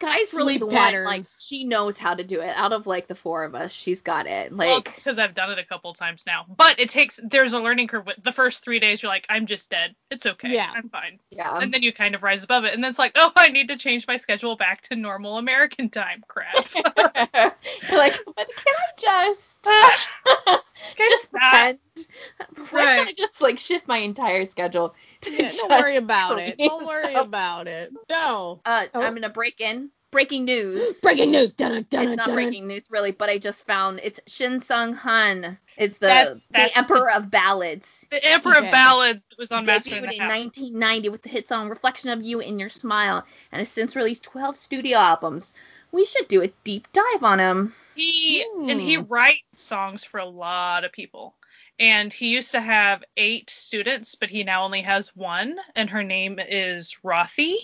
Sky's 0.01 0.33
really 0.33 0.57
sleep 0.57 0.69
the 0.69 0.75
one. 0.75 1.03
Like 1.03 1.25
she 1.39 1.63
knows 1.63 1.97
how 1.97 2.13
to 2.15 2.23
do 2.23 2.41
it. 2.41 2.53
Out 2.55 2.73
of 2.73 2.87
like 2.87 3.07
the 3.07 3.15
four 3.15 3.43
of 3.43 3.55
us, 3.55 3.71
she's 3.71 4.01
got 4.01 4.25
it. 4.27 4.51
Like 4.51 4.95
because 4.95 5.19
I've 5.19 5.33
done 5.35 5.51
it 5.51 5.59
a 5.59 5.63
couple 5.65 5.93
times 5.93 6.23
now. 6.25 6.45
But 6.55 6.79
it 6.79 6.89
takes 6.89 7.19
there's 7.23 7.53
a 7.53 7.59
learning 7.59 7.87
curve. 7.87 8.05
with- 8.05 8.23
The 8.23 8.31
first 8.31 8.63
three 8.63 8.79
days, 8.79 9.01
you're 9.01 9.11
like, 9.11 9.25
I'm 9.29 9.45
just 9.45 9.69
dead. 9.69 9.95
It's 10.09 10.25
okay. 10.25 10.53
Yeah. 10.53 10.71
I'm 10.75 10.89
fine. 10.89 11.19
yeah. 11.29 11.57
and 11.57 11.73
then 11.73 11.83
you 11.83 11.93
kind 11.93 12.15
of 12.15 12.23
rise 12.23 12.43
above 12.43 12.63
it, 12.65 12.73
and 12.73 12.83
then 12.83 12.89
it's 12.89 12.99
like, 12.99 13.13
oh, 13.15 13.31
I 13.35 13.49
need 13.49 13.67
to 13.69 13.77
change 13.77 14.07
my 14.07 14.17
schedule 14.17 14.55
back 14.55 14.81
to 14.89 14.95
normal 14.95 15.37
American 15.37 15.89
time. 15.89 16.23
Crap. 16.27 16.69
You're 16.75 17.97
like, 17.97 18.15
but 18.35 18.47
can 18.55 18.75
I 18.75 18.91
just 18.97 19.61
Can 19.63 20.59
just 21.09 21.23
stop. 21.25 21.41
pretend? 21.51 21.79
Right. 22.71 22.95
can't 22.97 23.09
I 23.09 23.13
just 23.17 23.41
like 23.41 23.59
shift 23.59 23.87
my 23.87 23.97
entire 23.97 24.47
schedule? 24.47 24.95
To 25.21 25.31
Yeah, 25.43 25.49
don't 25.49 25.69
worry 25.69 25.95
about 25.97 26.39
it. 26.39 26.57
Don't 26.57 26.85
worry 26.85 27.15
up? 27.15 27.25
about 27.27 27.67
it. 27.67 27.91
No. 28.09 28.61
Uh, 28.65 28.85
Oh. 28.93 29.01
I'm 29.01 29.13
gonna 29.13 29.29
break 29.29 29.61
in. 29.61 29.89
Breaking 30.11 30.43
news. 30.43 30.97
Breaking 31.01 31.31
news. 31.31 31.53
Dun, 31.53 31.71
dun, 31.71 31.85
dun, 31.89 32.07
it's 32.09 32.17
not 32.17 32.25
dun. 32.27 32.35
breaking 32.35 32.67
news 32.67 32.83
really, 32.89 33.11
but 33.11 33.29
I 33.29 33.37
just 33.37 33.65
found 33.65 34.01
it's 34.03 34.19
Shin 34.27 34.59
Seung 34.59 34.93
Hun. 34.93 35.57
It's 35.77 35.97
the 35.99 36.07
That's- 36.07 36.37
that's 36.51 36.71
the 36.73 36.77
Emperor 36.79 37.11
of 37.11 37.31
Ballads. 37.31 38.05
The 38.11 38.23
Emperor 38.25 38.57
Okay. 38.57 38.65
of 38.67 38.71
Ballads 38.73 39.25
that 39.29 39.37
was 39.39 39.51
on 39.53 39.65
Master 39.65 39.91
Debuted 39.91 39.97
in 39.97 40.01
the 40.09 40.15
in 40.15 40.27
1990 40.27 41.09
with 41.09 41.21
the 41.21 41.29
hit 41.29 41.47
song 41.47 41.69
"Reflection 41.69 42.09
of 42.09 42.21
You 42.21 42.39
in 42.41 42.59
Your 42.59 42.69
Smile" 42.69 43.25
and 43.53 43.59
has 43.59 43.69
since 43.69 43.95
released 43.95 44.23
12 44.25 44.57
studio 44.57 44.97
albums. 44.97 45.53
We 45.93 46.03
should 46.05 46.27
do 46.27 46.41
a 46.41 46.47
deep 46.65 46.87
dive 46.93 47.23
on 47.23 47.39
him. 47.39 47.73
He 47.95 48.41
and 48.43 48.79
he 48.81 48.95
Hmm. 48.95 49.03
writes 49.07 49.39
songs 49.55 50.03
for 50.03 50.19
a 50.19 50.25
lot 50.25 50.83
of 50.83 50.91
people. 50.91 51.35
And 51.81 52.13
he 52.13 52.27
used 52.27 52.51
to 52.51 52.61
have 52.61 53.03
eight 53.17 53.49
students, 53.49 54.13
but 54.13 54.29
he 54.29 54.43
now 54.43 54.63
only 54.63 54.81
has 54.81 55.15
one, 55.15 55.57
and 55.75 55.89
her 55.89 56.03
name 56.03 56.37
is 56.39 56.95
Rothy. 57.03 57.55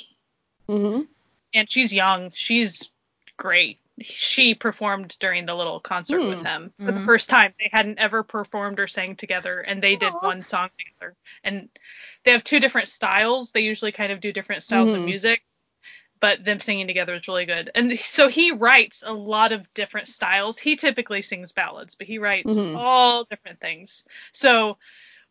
Mm-hmm. 0.67 1.03
And 1.53 1.71
she's 1.71 1.93
young. 1.93 2.31
She's 2.33 2.89
great. 3.37 3.79
She 4.01 4.55
performed 4.55 5.15
during 5.19 5.45
the 5.45 5.53
little 5.53 5.79
concert 5.79 6.21
Hmm. 6.21 6.29
with 6.29 6.43
him 6.43 6.73
for 6.77 6.91
the 6.91 6.99
Mhm. 6.99 7.05
first 7.05 7.29
time. 7.29 7.53
They 7.59 7.69
hadn't 7.71 7.99
ever 7.99 8.23
performed 8.23 8.79
or 8.79 8.87
sang 8.87 9.15
together, 9.15 9.61
and 9.61 9.81
they 9.83 9.95
did 9.95 10.13
one 10.13 10.43
song 10.43 10.69
together. 10.79 11.15
And 11.43 11.69
they 12.23 12.31
have 12.31 12.43
two 12.43 12.59
different 12.59 12.89
styles. 12.89 13.51
They 13.51 13.61
usually 13.61 13.91
kind 13.91 14.11
of 14.11 14.19
do 14.19 14.33
different 14.33 14.63
styles 14.63 14.93
of 14.93 15.01
Mhm. 15.01 15.05
music, 15.05 15.43
but 16.19 16.43
them 16.43 16.59
singing 16.59 16.87
together 16.87 17.13
is 17.15 17.27
really 17.27 17.45
good. 17.45 17.71
And 17.75 17.99
so 17.99 18.27
he 18.27 18.51
writes 18.51 19.03
a 19.05 19.13
lot 19.13 19.51
of 19.51 19.73
different 19.73 20.07
styles. 20.07 20.57
He 20.57 20.75
typically 20.75 21.21
sings 21.21 21.51
ballads, 21.51 21.95
but 21.95 22.07
he 22.07 22.17
writes 22.17 22.55
Mhm. 22.55 22.75
all 22.75 23.23
different 23.25 23.59
things. 23.59 24.05
So 24.31 24.77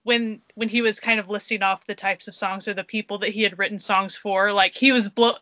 when 0.02 0.40
when 0.54 0.68
he 0.68 0.82
was 0.82 1.00
kind 1.00 1.18
of 1.18 1.28
listing 1.28 1.62
off 1.62 1.86
the 1.86 1.94
types 1.94 2.28
of 2.28 2.36
songs 2.36 2.68
or 2.68 2.74
the 2.74 2.84
people 2.84 3.18
that 3.18 3.30
he 3.30 3.42
had 3.42 3.58
written 3.58 3.78
songs 3.78 4.16
for, 4.16 4.52
like 4.52 4.74
he 4.74 4.92
was 4.92 5.08
blow 5.08 5.34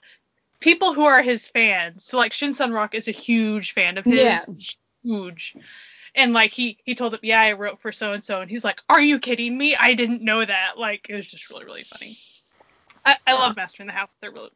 people 0.61 0.95
who 0.95 1.05
are 1.05 1.23
his 1.23 1.47
fans. 1.49 2.05
So 2.05 2.17
like 2.17 2.33
Shin 2.33 2.55
Sung 2.55 2.73
Rok 2.73 2.95
is 2.95 3.09
a 3.09 3.13
huge 3.13 3.73
fan 3.73 3.99
of 3.99 4.05
his. 4.05 4.17
Yeah. 4.19 4.45
Huge. 5.03 5.55
And 6.15 6.33
like 6.33 6.53
he 6.53 6.79
he 6.85 6.95
told 6.95 7.13
him, 7.13 7.21
yeah, 7.23 7.41
I 7.41 7.53
wrote 7.53 7.81
for 7.81 7.93
so 7.93 8.13
and 8.13 8.25
so, 8.25 8.41
and 8.41 8.51
he's 8.51 8.65
like, 8.65 8.81
are 8.89 9.01
you 9.01 9.19
kidding 9.19 9.57
me? 9.59 9.77
I 9.77 9.95
didn't 9.95 10.23
know 10.23 10.43
that. 10.45 10.79
Like 10.79 11.09
it 11.11 11.15
was 11.15 11.27
just 11.27 11.51
really 11.51 11.67
really 11.67 11.83
funny. 11.83 12.13
I, 13.05 13.17
I 13.27 13.33
love 13.35 13.57
Master 13.57 13.83
in 13.83 13.87
the 13.87 13.93
House. 13.93 14.09
They're 14.23 14.31
really. 14.31 14.51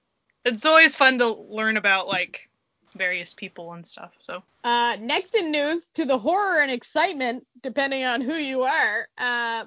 It's 0.45 0.65
always 0.65 0.95
fun 0.95 1.19
to 1.19 1.29
learn 1.29 1.77
about 1.77 2.09
like 2.09 2.49
various 2.97 3.35
people 3.35 3.73
and 3.73 3.87
stuff. 3.87 4.13
So 4.23 4.43
Uh, 4.65 4.97
next 5.01 5.35
in 5.35 5.51
news, 5.51 5.87
to 5.95 6.05
the 6.05 6.19
horror 6.19 6.61
and 6.61 6.71
excitement, 6.71 7.47
depending 7.63 8.05
on 8.05 8.21
who 8.21 8.35
you 8.35 8.63
are, 8.63 9.09
uh, 9.19 9.65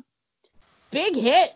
Big 0.92 1.16
Hit 1.16 1.54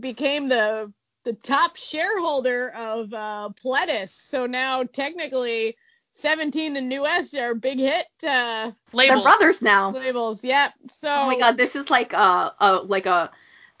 became 0.00 0.48
the 0.48 0.92
the 1.24 1.32
top 1.34 1.76
shareholder 1.76 2.70
of 2.70 3.12
uh, 3.12 3.50
Pledis. 3.62 4.10
So 4.10 4.46
now 4.46 4.84
technically, 4.84 5.76
17 6.14 6.76
and 6.76 6.88
NU'EST 6.88 7.34
are 7.34 7.54
Big 7.54 7.78
Hit 7.78 8.06
uh, 8.26 8.72
labels. 8.92 9.14
They're 9.14 9.22
brothers 9.22 9.62
now. 9.62 9.90
labels. 9.90 10.42
Yep. 10.42 10.72
So 11.00 11.08
Oh 11.08 11.26
my 11.26 11.38
god, 11.38 11.56
this 11.56 11.76
is 11.76 11.90
like 11.90 12.12
a, 12.12 12.54
a 12.58 12.80
like 12.84 13.06
a 13.06 13.30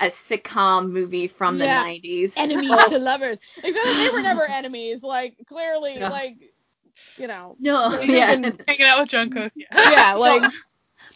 a 0.00 0.06
sitcom 0.06 0.90
movie 0.90 1.26
from 1.28 1.58
the 1.58 1.64
Yeah. 1.64 1.84
90s. 1.84 2.32
enemies 2.36 2.70
Oh, 2.72 2.88
to 2.90 2.98
lovers. 2.98 3.38
Except 3.62 3.86
they 3.86 4.10
were 4.10 4.22
never 4.22 4.48
enemies. 4.48 5.02
Like 5.02 5.36
clearly, 5.48 5.96
Yeah. 5.98 6.08
like 6.10 6.36
you 7.16 7.26
know. 7.26 7.56
no, 7.58 8.00
yeah. 8.02 8.36
moving- 8.36 8.60
Hanging 8.68 8.86
out 8.86 9.00
with 9.00 9.08
Jungkook. 9.10 9.50
Yeah. 9.54 9.90
Yeah, 9.90 10.12
like 10.18 10.50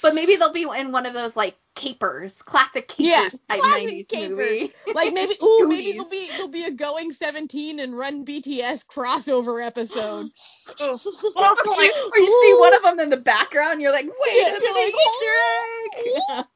but 0.00 0.14
maybe 0.14 0.36
they'll 0.36 0.52
be 0.52 0.62
in 0.76 0.90
one 0.92 1.06
of 1.06 1.12
those 1.14 1.36
like 1.36 1.54
capers, 1.74 2.42
classic 2.42 2.88
capers 2.88 3.06
Yeah, 3.08 3.28
type 3.48 3.60
classic 3.60 3.88
90s 3.88 4.08
capers. 4.08 4.30
movie. 4.36 4.72
Like 4.94 5.12
maybe, 5.14 5.34
ooh, 5.42 5.66
maybe 5.68 5.92
Goonies. 5.92 5.94
there'll 5.94 6.10
be 6.10 6.28
there'll 6.32 6.48
be 6.48 6.64
a 6.64 6.70
Going 6.72 7.12
17 7.12 7.78
and 7.80 7.96
Run 7.96 8.24
BTS 8.24 8.84
crossover 8.86 9.64
episode. 9.64 10.26
Oh. 10.80 10.98
Well, 11.34 11.44
also, 11.56 11.70
like, 11.72 11.90
or 12.12 12.18
you 12.18 12.42
see 12.44 12.54
one 12.60 12.74
of 12.74 12.82
them 12.82 13.00
in 13.00 13.10
the 13.10 13.16
background, 13.16 13.80
you're 13.82 13.90
like, 13.92 14.04
wait 14.06 14.36
Yeah, 14.36 14.48
a 14.48 14.50
you're 14.52 14.60
minute, 14.60 14.94
like, 14.94 16.36
Drake. 16.36 16.46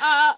uh, 0.00 0.32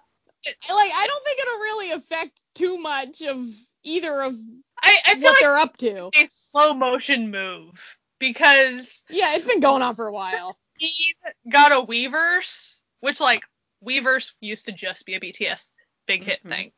like 0.46 0.92
I 0.94 1.06
don't 1.06 1.24
think 1.24 1.38
it'll 1.40 1.58
really 1.58 1.90
affect 1.92 2.42
too 2.54 2.78
much 2.78 3.22
of 3.22 3.46
either 3.82 4.22
of 4.22 4.34
I, 4.82 4.96
I 5.06 5.14
feel 5.14 5.22
what 5.22 5.30
like 5.30 5.40
they're 5.40 5.58
up 5.58 5.76
to. 5.78 6.10
a 6.14 6.28
slow 6.30 6.74
motion 6.74 7.30
move 7.30 7.74
because 8.18 9.02
Yeah, 9.08 9.34
it's 9.34 9.44
been 9.44 9.60
going 9.60 9.82
on 9.82 9.94
for 9.94 10.06
a 10.06 10.12
while. 10.12 10.58
he 10.76 11.14
got 11.50 11.72
a 11.72 11.76
Weverse, 11.86 12.76
which 13.00 13.20
like 13.20 13.44
Weverse 13.84 14.32
used 14.40 14.66
to 14.66 14.72
just 14.72 15.06
be 15.06 15.14
a 15.14 15.20
BTS 15.20 15.68
big 16.06 16.24
hit 16.24 16.42
Mhm. 16.44 16.48
thing. 16.48 16.72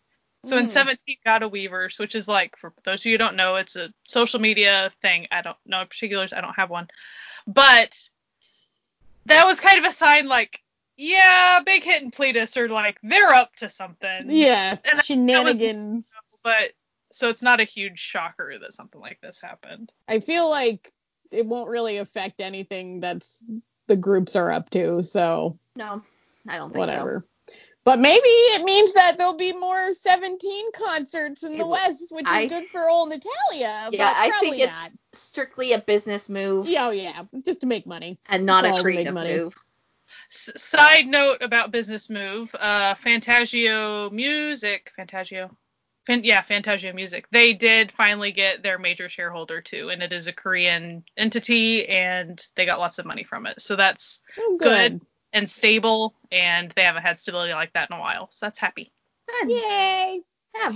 So 0.46 0.58
in 0.58 0.66
Mm. 0.66 0.70
17 0.70 1.16
got 1.24 1.42
a 1.42 1.48
Weverse, 1.48 1.98
which 1.98 2.14
is 2.14 2.28
like 2.28 2.56
for 2.58 2.74
those 2.84 3.00
of 3.00 3.06
you 3.06 3.12
who 3.12 3.18
don't 3.18 3.36
know, 3.36 3.56
it's 3.56 3.76
a 3.76 3.92
social 4.06 4.40
media 4.40 4.92
thing. 5.00 5.26
I 5.30 5.40
don't 5.40 5.56
know 5.64 5.84
particulars. 5.86 6.32
I 6.34 6.42
don't 6.42 6.54
have 6.56 6.68
one, 6.70 6.88
but 7.46 7.98
that 9.26 9.46
was 9.46 9.60
kind 9.60 9.78
of 9.78 9.84
a 9.90 9.92
sign 9.92 10.28
like, 10.28 10.62
yeah, 10.96 11.60
Big 11.64 11.82
Hit 11.82 12.02
and 12.02 12.12
Pledis 12.12 12.56
are 12.56 12.68
like 12.68 12.98
they're 13.02 13.34
up 13.34 13.54
to 13.56 13.70
something. 13.70 14.22
Yeah, 14.26 14.76
And 14.84 14.98
that- 14.98 15.04
shenanigans. 15.04 16.10
But 16.42 16.72
so 17.12 17.28
it's 17.28 17.42
not 17.42 17.60
a 17.60 17.64
huge 17.64 17.98
shocker 17.98 18.58
that 18.60 18.72
something 18.74 19.00
like 19.00 19.20
this 19.22 19.40
happened. 19.40 19.92
I 20.08 20.20
feel 20.20 20.48
like 20.50 20.92
it 21.30 21.46
won't 21.46 21.70
really 21.70 21.96
affect 21.98 22.40
anything 22.40 23.00
that's 23.00 23.42
the 23.86 23.96
groups 23.96 24.36
are 24.36 24.50
up 24.52 24.70
to, 24.70 25.02
so 25.02 25.58
No, 25.76 26.02
I 26.48 26.56
don't 26.56 26.70
think 26.70 26.80
whatever. 26.80 27.24
But 27.84 27.98
maybe 27.98 28.22
it 28.26 28.64
means 28.64 28.94
that 28.94 29.18
there'll 29.18 29.34
be 29.36 29.52
more 29.52 29.92
17 29.92 30.72
concerts 30.72 31.42
in 31.42 31.52
It 31.52 31.58
the 31.58 31.64
will- 31.64 31.72
West, 31.72 32.06
which 32.10 32.24
I- 32.26 32.42
is 32.42 32.50
good 32.50 32.66
for 32.66 32.88
old 32.88 33.10
Natalia. 33.10 33.90
Yeah, 33.90 33.90
but 33.90 34.00
I 34.16 34.30
probably 34.30 34.50
think 34.52 34.62
it's 34.62 34.72
not. 34.72 34.90
so. 34.90 34.98
Strictly 35.18 35.72
a 35.74 35.78
business 35.80 36.28
move 36.30 36.66
Yeah, 36.66 36.86
oh, 36.86 36.90
yeah, 36.90 37.24
just 37.44 37.60
to 37.60 37.66
make 37.66 37.86
money. 37.86 38.18
and 38.30 38.46
not 38.46 38.64
It's 38.64 38.70
a 38.70 38.70
to 38.70 38.76
make 38.76 38.82
creative 38.94 39.14
money. 39.14 39.34
move. 39.36 39.54
S- 40.32 40.50
side 40.56 41.06
note 41.06 41.42
about 41.42 41.70
business 41.72 42.10
move, 42.10 42.54
uh, 42.58 42.94
Fantagio 42.96 44.10
Music, 44.12 44.92
Fantagio, 44.98 45.50
Fan- 46.06 46.24
yeah, 46.24 46.42
Fantagio 46.42 46.94
Music. 46.94 47.26
They 47.30 47.52
did 47.54 47.92
finally 47.92 48.32
get 48.32 48.62
their 48.62 48.78
major 48.78 49.08
shareholder 49.08 49.60
too, 49.62 49.90
and 49.90 50.02
it 50.02 50.12
is 50.12 50.26
a 50.26 50.32
Korean 50.32 51.04
entity, 51.16 51.86
and 51.88 52.44
they 52.56 52.66
got 52.66 52.78
lots 52.80 52.98
of 52.98 53.06
money 53.06 53.24
from 53.24 53.46
it. 53.46 53.60
So 53.62 53.76
that's 53.76 54.20
Oh, 54.38 54.60
good 54.60 55.00
and 55.32 55.50
stable, 55.50 56.14
and 56.30 56.70
they 56.76 56.82
haven't 56.84 57.02
had 57.02 57.18
stability 57.18 57.52
like 57.52 57.72
that 57.74 57.90
in 57.90 57.96
a 57.96 58.00
while. 58.00 58.28
So 58.30 58.46
that's 58.46 58.58
happy. 58.58 58.92
Good. 59.28 59.48
Yay. 59.50 60.22
Yeah. 60.54 60.72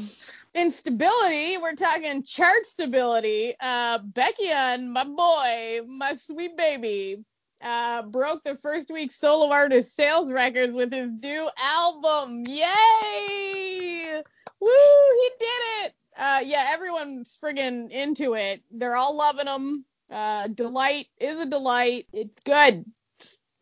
In 0.55 0.71
stability, 0.71 1.59
we're 1.59 1.75
talking 1.75 2.23
chart 2.23 2.67
stability. 2.67 3.55
Uh, 3.61 3.99
Baekhyun 4.01 4.51
and 4.53 4.93
my 4.93 5.05
boy, 5.05 5.81
my 5.87 6.15
sweet 6.15 6.57
baby, 6.57 7.25
uh, 7.63 8.03
broke 8.03 8.45
the 8.45 8.57
first 8.57 8.91
week 8.91 9.13
solo 9.13 9.51
artist 9.51 9.95
sales 9.95 10.31
records 10.31 10.75
with 10.75 10.93
his 10.93 11.11
new 11.23 11.49
album. 11.63 12.45
Yay! 12.47 14.23
Woo! 14.61 14.71
He 14.71 15.31
did 15.39 15.63
it. 15.85 15.95
Uh, 16.17 16.41
yeah, 16.45 16.71
everyone's 16.73 17.37
friggin' 17.41 17.91
into 17.91 18.35
it. 18.35 18.63
They're 18.71 18.97
all 18.97 19.17
loving 19.17 19.47
him. 19.47 19.85
Uh, 20.11 20.49
delight 20.49 21.07
is 21.21 21.39
a 21.39 21.47
delight. 21.47 22.07
It's 22.13 22.43
good. 22.45 22.85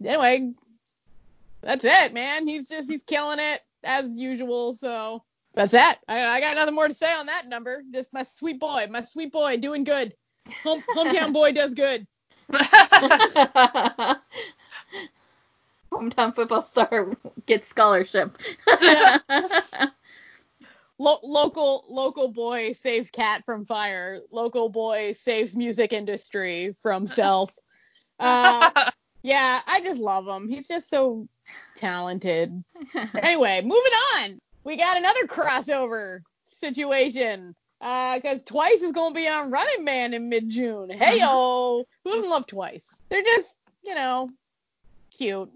Anyway, 0.05 0.53
that's 1.61 1.84
it, 1.84 2.14
man. 2.14 2.47
He's 2.47 2.68
just 2.68 2.90
he's 2.90 3.03
killing 3.03 3.38
it 3.40 3.62
as 3.82 4.11
usual. 4.11 4.74
So 4.74 5.24
that's 5.55 5.72
that. 5.72 5.99
I, 6.09 6.20
I 6.24 6.40
got 6.40 6.57
nothing 6.57 6.74
more 6.74 6.88
to 6.88 6.94
say 6.94 7.12
on 7.12 7.26
that 7.26 7.49
number. 7.49 7.82
Just 7.92 8.12
my 8.12 8.22
sweet 8.22 8.61
boy, 8.61 8.86
my 8.90 9.03
sweet 9.03 9.32
boy, 9.32 9.57
doing 9.57 9.84
good. 9.84 10.14
Home, 10.62 10.82
hometown 10.94 11.32
boy 11.34 11.53
does 11.53 11.74
good. 11.74 12.07
Hometown 15.92 16.34
football 16.34 16.64
star 16.64 17.16
gets 17.47 17.68
scholarship. 17.68 18.36
Lo- 20.99 21.20
local 21.22 21.84
local 21.90 22.28
boy 22.28 22.72
saves 22.72 23.11
cat 23.11 23.44
from 23.44 23.64
fire. 23.66 24.20
Local 24.30 24.70
boy 24.70 25.12
saves 25.12 25.55
music 25.55 25.92
industry 25.92 26.74
from 26.80 27.07
self. 27.07 27.55
Uh, 28.18 28.70
yeah, 29.22 29.61
I 29.66 29.82
just 29.82 30.01
love 30.01 30.26
him. 30.26 30.49
He's 30.49 30.68
just 30.68 30.88
so 30.88 31.28
talented. 31.76 32.64
Anyway, 33.14 33.61
moving 33.62 33.92
on. 34.14 34.40
We 34.64 34.76
got 34.76 34.97
another 34.97 35.26
crossover 35.26 36.20
situation. 36.44 37.55
Uh, 37.80 38.20
cause 38.20 38.42
Twice 38.42 38.80
is 38.82 38.92
gonna 38.92 39.14
be 39.14 39.28
on 39.28 39.50
Running 39.50 39.84
Man 39.84 40.14
in 40.14 40.28
mid-June. 40.28 40.90
Hey 40.90 41.18
yo, 41.20 41.84
who 42.04 42.10
doesn't 42.10 42.30
love 42.30 42.46
Twice? 42.46 43.00
They're 43.10 43.22
just, 43.22 43.56
you 43.84 43.94
know, 43.94 44.30
cute. 45.10 45.50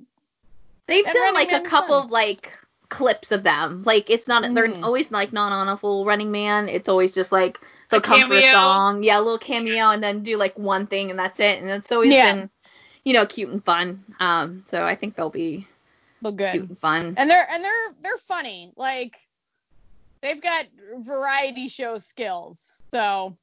They've 0.86 1.04
And 1.04 1.14
done 1.14 1.34
Running 1.34 1.50
like 1.50 1.64
a 1.64 1.68
couple 1.68 1.94
fun. 1.94 2.04
of 2.06 2.10
like 2.10 2.52
clips 2.90 3.32
of 3.32 3.42
them. 3.42 3.82
Like 3.84 4.10
it's 4.10 4.28
not 4.28 4.54
they're 4.54 4.68
Mhm. 4.68 4.82
always 4.84 5.10
like 5.10 5.32
not 5.32 5.52
on 5.52 5.68
a 5.68 5.76
full 5.76 6.04
Running 6.04 6.30
Man. 6.30 6.68
It's 6.68 6.88
always 6.88 7.14
just 7.14 7.32
like 7.32 7.58
they'll 7.90 8.00
A 8.00 8.02
come 8.02 8.20
for 8.28 8.34
a 8.34 8.42
cameo. 8.42 8.52
song, 8.52 9.02
yeah, 9.02 9.18
a 9.18 9.22
little 9.22 9.38
cameo, 9.38 9.90
and 9.90 10.02
then 10.02 10.22
do 10.22 10.36
like 10.36 10.58
one 10.58 10.86
thing 10.86 11.10
and 11.10 11.18
that's 11.18 11.40
it. 11.40 11.60
And 11.60 11.70
it's 11.70 11.90
always 11.92 12.12
Yeah. 12.12 12.32
been, 12.32 12.50
you 13.04 13.12
know, 13.14 13.24
cute 13.24 13.50
and 13.50 13.64
fun. 13.64 14.04
Um, 14.20 14.64
so 14.68 14.84
I 14.84 14.94
think 14.94 15.14
they'll 15.16 15.30
be 15.30 15.66
But 16.20 16.36
good. 16.36 16.50
cute 16.52 16.68
and 16.68 16.78
fun. 16.78 17.14
and 17.16 17.30
they're 17.30 17.46
and 17.50 17.64
they're 17.64 17.94
they're 18.02 18.18
funny. 18.18 18.72
Like 18.76 19.16
they've 20.22 20.40
got 20.40 20.66
variety 20.98 21.68
show 21.68 21.98
skills, 21.98 22.82
so 22.92 23.36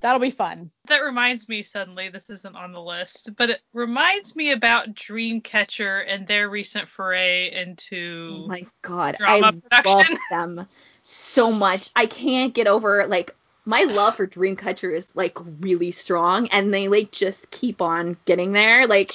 that'll 0.00 0.20
be 0.20 0.30
fun. 0.30 0.70
that 0.88 1.02
reminds 1.02 1.48
me 1.48 1.62
suddenly, 1.62 2.08
this 2.08 2.30
isn't 2.30 2.56
on 2.56 2.72
the 2.72 2.80
list, 2.80 3.30
but 3.36 3.50
it 3.50 3.60
reminds 3.72 4.36
me 4.36 4.52
about 4.52 4.94
Dreamcatcher 4.94 6.04
and 6.06 6.26
their 6.26 6.50
recent 6.50 6.88
foray 6.88 7.50
Oh 7.54 7.60
into 7.60 8.46
my 8.46 8.66
god, 8.82 9.16
drama 9.18 9.34
I 9.34 9.40
love 9.40 9.62
production. 9.62 10.18
them 10.30 10.68
so 11.02 11.50
much. 11.50 11.90
I 11.96 12.06
can't 12.06 12.54
get 12.54 12.66
over 12.66 13.06
like 13.06 13.34
my 13.64 13.84
love 13.84 14.16
for 14.16 14.26
Dreamcatcher 14.26 14.94
is 14.94 15.14
like 15.16 15.38
really 15.60 15.90
strong, 15.90 16.48
and 16.48 16.72
they 16.72 16.88
like 16.88 17.10
just 17.10 17.50
keep 17.50 17.80
on 17.80 18.16
getting 18.26 18.52
there. 18.52 18.86
Like 18.86 19.12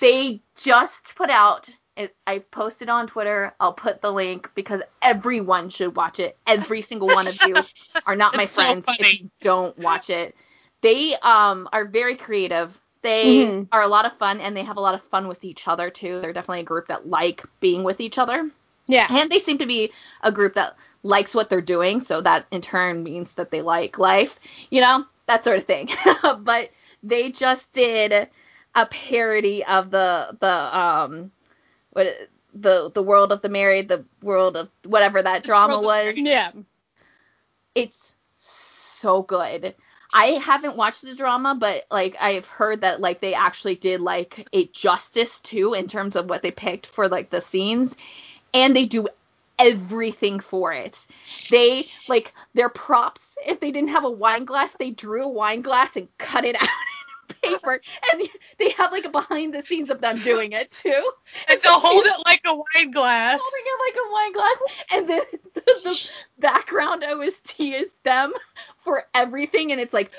they 0.00 0.40
just 0.56 1.14
put 1.14 1.30
out. 1.30 1.68
It, 1.96 2.14
I 2.26 2.38
posted 2.40 2.88
on 2.88 3.06
Twitter. 3.06 3.54
I'll 3.60 3.72
put 3.72 4.00
the 4.02 4.12
link 4.12 4.50
because 4.54 4.82
everyone 5.02 5.70
should 5.70 5.96
watch 5.96 6.20
it. 6.20 6.36
Every 6.46 6.82
single 6.82 7.10
one 7.10 7.26
of 7.26 7.42
you 7.42 7.66
are 8.06 8.16
not 8.16 8.36
my 8.36 8.44
It's 8.44 8.52
so 8.52 8.76
friends 8.76 8.94
if 8.98 9.12
you 9.12 9.30
don't 9.40 9.76
watch 9.78 10.10
it. 10.10 10.34
They 10.82 11.14
um 11.22 11.68
are 11.72 11.84
very 11.86 12.16
creative. 12.16 12.78
They 13.02 13.48
Mhm. 13.48 13.68
are 13.72 13.82
a 13.82 13.88
lot 13.88 14.06
of 14.06 14.16
fun 14.18 14.40
and 14.40 14.56
they 14.56 14.62
have 14.64 14.76
a 14.76 14.80
lot 14.80 14.94
of 14.94 15.02
fun 15.02 15.28
with 15.28 15.44
each 15.44 15.68
other 15.68 15.90
too. 15.90 16.20
They're 16.20 16.32
definitely 16.32 16.60
a 16.60 16.64
group 16.64 16.88
that 16.88 17.08
like 17.08 17.44
being 17.60 17.82
with 17.84 18.00
each 18.00 18.18
other. 18.18 18.50
Yeah. 18.86 19.06
And 19.10 19.30
they 19.30 19.38
seem 19.38 19.58
to 19.58 19.66
be 19.66 19.92
a 20.22 20.30
group 20.32 20.54
that 20.54 20.76
likes 21.02 21.34
what 21.34 21.48
they're 21.50 21.60
doing, 21.60 22.00
so 22.00 22.20
that 22.20 22.46
in 22.50 22.60
turn 22.60 23.02
means 23.02 23.32
that 23.34 23.50
they 23.50 23.62
like 23.62 23.98
life, 23.98 24.38
you 24.70 24.80
know, 24.80 25.04
that 25.26 25.44
sort 25.44 25.58
of 25.58 25.64
thing. 25.64 25.88
but 26.40 26.70
they 27.02 27.30
just 27.30 27.72
did 27.72 28.28
a 28.74 28.86
parody 28.86 29.64
of 29.64 29.90
the 29.90 30.36
the 30.40 30.78
um 30.78 31.30
what 31.96 32.14
the 32.54 32.90
the 32.92 33.02
world 33.02 33.32
of 33.32 33.40
the 33.40 33.48
married, 33.48 33.88
the 33.88 34.04
world 34.22 34.56
of 34.56 34.68
whatever 34.84 35.22
that 35.22 35.44
drama 35.44 35.80
was. 35.80 36.16
Yeah. 36.18 36.52
It's 37.74 38.16
so 38.36 39.22
good. 39.22 39.74
I 40.12 40.26
haven't 40.42 40.76
watched 40.76 41.02
the 41.02 41.14
drama, 41.14 41.56
but 41.58 41.86
like 41.90 42.16
I've 42.20 42.46
heard 42.46 42.82
that 42.82 43.00
like 43.00 43.20
they 43.20 43.34
actually 43.34 43.76
did 43.76 44.00
like 44.00 44.46
a 44.52 44.66
justice 44.66 45.40
too 45.40 45.72
in 45.72 45.88
terms 45.88 46.16
of 46.16 46.28
what 46.28 46.42
they 46.42 46.50
picked 46.50 46.86
for 46.86 47.08
like 47.08 47.30
the 47.30 47.40
scenes, 47.40 47.96
and 48.52 48.76
they 48.76 48.84
do 48.84 49.08
everything 49.58 50.38
for 50.38 50.72
it. 50.72 51.06
They 51.50 51.82
like 52.10 52.34
their 52.52 52.68
props. 52.68 53.36
If 53.46 53.60
they 53.60 53.72
didn't 53.72 53.90
have 53.90 54.04
a 54.04 54.10
wine 54.10 54.44
glass, 54.44 54.76
they 54.78 54.90
drew 54.90 55.24
a 55.24 55.28
wine 55.28 55.62
glass 55.62 55.96
and 55.96 56.08
cut 56.18 56.44
it 56.44 56.60
out 56.60 56.68
paper, 57.50 57.80
and 58.12 58.28
they 58.58 58.70
have 58.70 58.92
like 58.92 59.04
a 59.04 59.10
behind 59.10 59.54
the 59.54 59.62
scenes 59.62 59.90
of 59.90 60.00
them 60.00 60.20
doing 60.22 60.52
it 60.52 60.70
too. 60.70 61.10
and 61.48 61.60
they'll 61.62 61.80
hold 61.80 62.04
it 62.06 62.14
like 62.24 62.42
a 62.44 62.54
wine 62.54 62.90
glass. 62.90 63.40
holding 63.42 63.64
it 63.66 63.78
like 63.86 63.96
a 63.96 64.12
wine 64.12 64.32
glass, 64.32 64.56
and 64.92 65.08
then 65.08 65.22
the, 65.54 65.62
the 65.84 66.10
background 66.38 67.04
OST 67.04 67.60
is 67.60 67.90
them 68.02 68.32
for 68.84 69.04
everything, 69.14 69.72
and 69.72 69.80
it's 69.80 69.94
like 69.94 70.12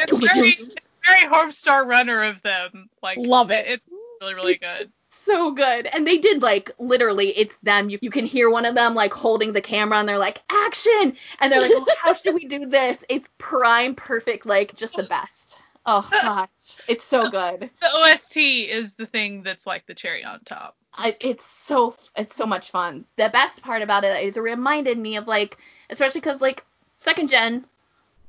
It's 0.00 0.34
very, 0.34 0.48
it's 0.50 0.74
very 1.06 1.28
Homestar 1.30 1.86
Runner 1.86 2.24
of 2.24 2.42
them. 2.42 2.88
Like 3.02 3.18
Love 3.18 3.50
it. 3.50 3.66
It's 3.66 3.84
really 4.20 4.34
really 4.34 4.56
good. 4.56 4.90
So 5.24 5.52
good. 5.52 5.86
And 5.86 6.06
they 6.06 6.18
did 6.18 6.42
like 6.42 6.70
literally, 6.78 7.28
it's 7.36 7.56
them. 7.58 7.90
You, 7.90 7.98
you 8.02 8.10
can 8.10 8.26
hear 8.26 8.50
one 8.50 8.64
of 8.64 8.74
them 8.74 8.94
like 8.94 9.12
holding 9.12 9.52
the 9.52 9.60
camera, 9.60 9.98
and 9.98 10.08
they're 10.08 10.18
like 10.18 10.42
action, 10.50 11.16
and 11.40 11.52
they're 11.52 11.60
like, 11.60 11.72
oh, 11.74 11.86
how 11.98 12.14
should 12.14 12.34
we 12.34 12.46
do 12.46 12.66
this? 12.66 13.04
It's 13.08 13.28
prime 13.38 13.94
perfect, 13.94 14.46
like 14.46 14.74
just 14.76 14.96
the 14.96 15.04
best. 15.04 15.58
Oh 15.86 16.08
gosh, 16.22 16.48
it's 16.88 17.04
so 17.04 17.28
good. 17.28 17.70
The 17.80 17.94
OST 17.94 18.36
is 18.36 18.94
the 18.94 19.06
thing 19.06 19.42
that's 19.42 19.66
like 19.66 19.86
the 19.86 19.94
cherry 19.94 20.24
on 20.24 20.40
top. 20.44 20.76
I, 20.96 21.14
it's 21.20 21.46
so 21.46 21.96
it's 22.16 22.34
so 22.34 22.46
much 22.46 22.70
fun. 22.70 23.04
The 23.16 23.28
best 23.28 23.62
part 23.62 23.82
about 23.82 24.04
it 24.04 24.24
is 24.24 24.36
it 24.36 24.40
reminded 24.40 24.98
me 24.98 25.16
of 25.16 25.26
like, 25.26 25.58
especially 25.90 26.20
because 26.20 26.40
like 26.40 26.64
second 26.98 27.28
gen, 27.28 27.66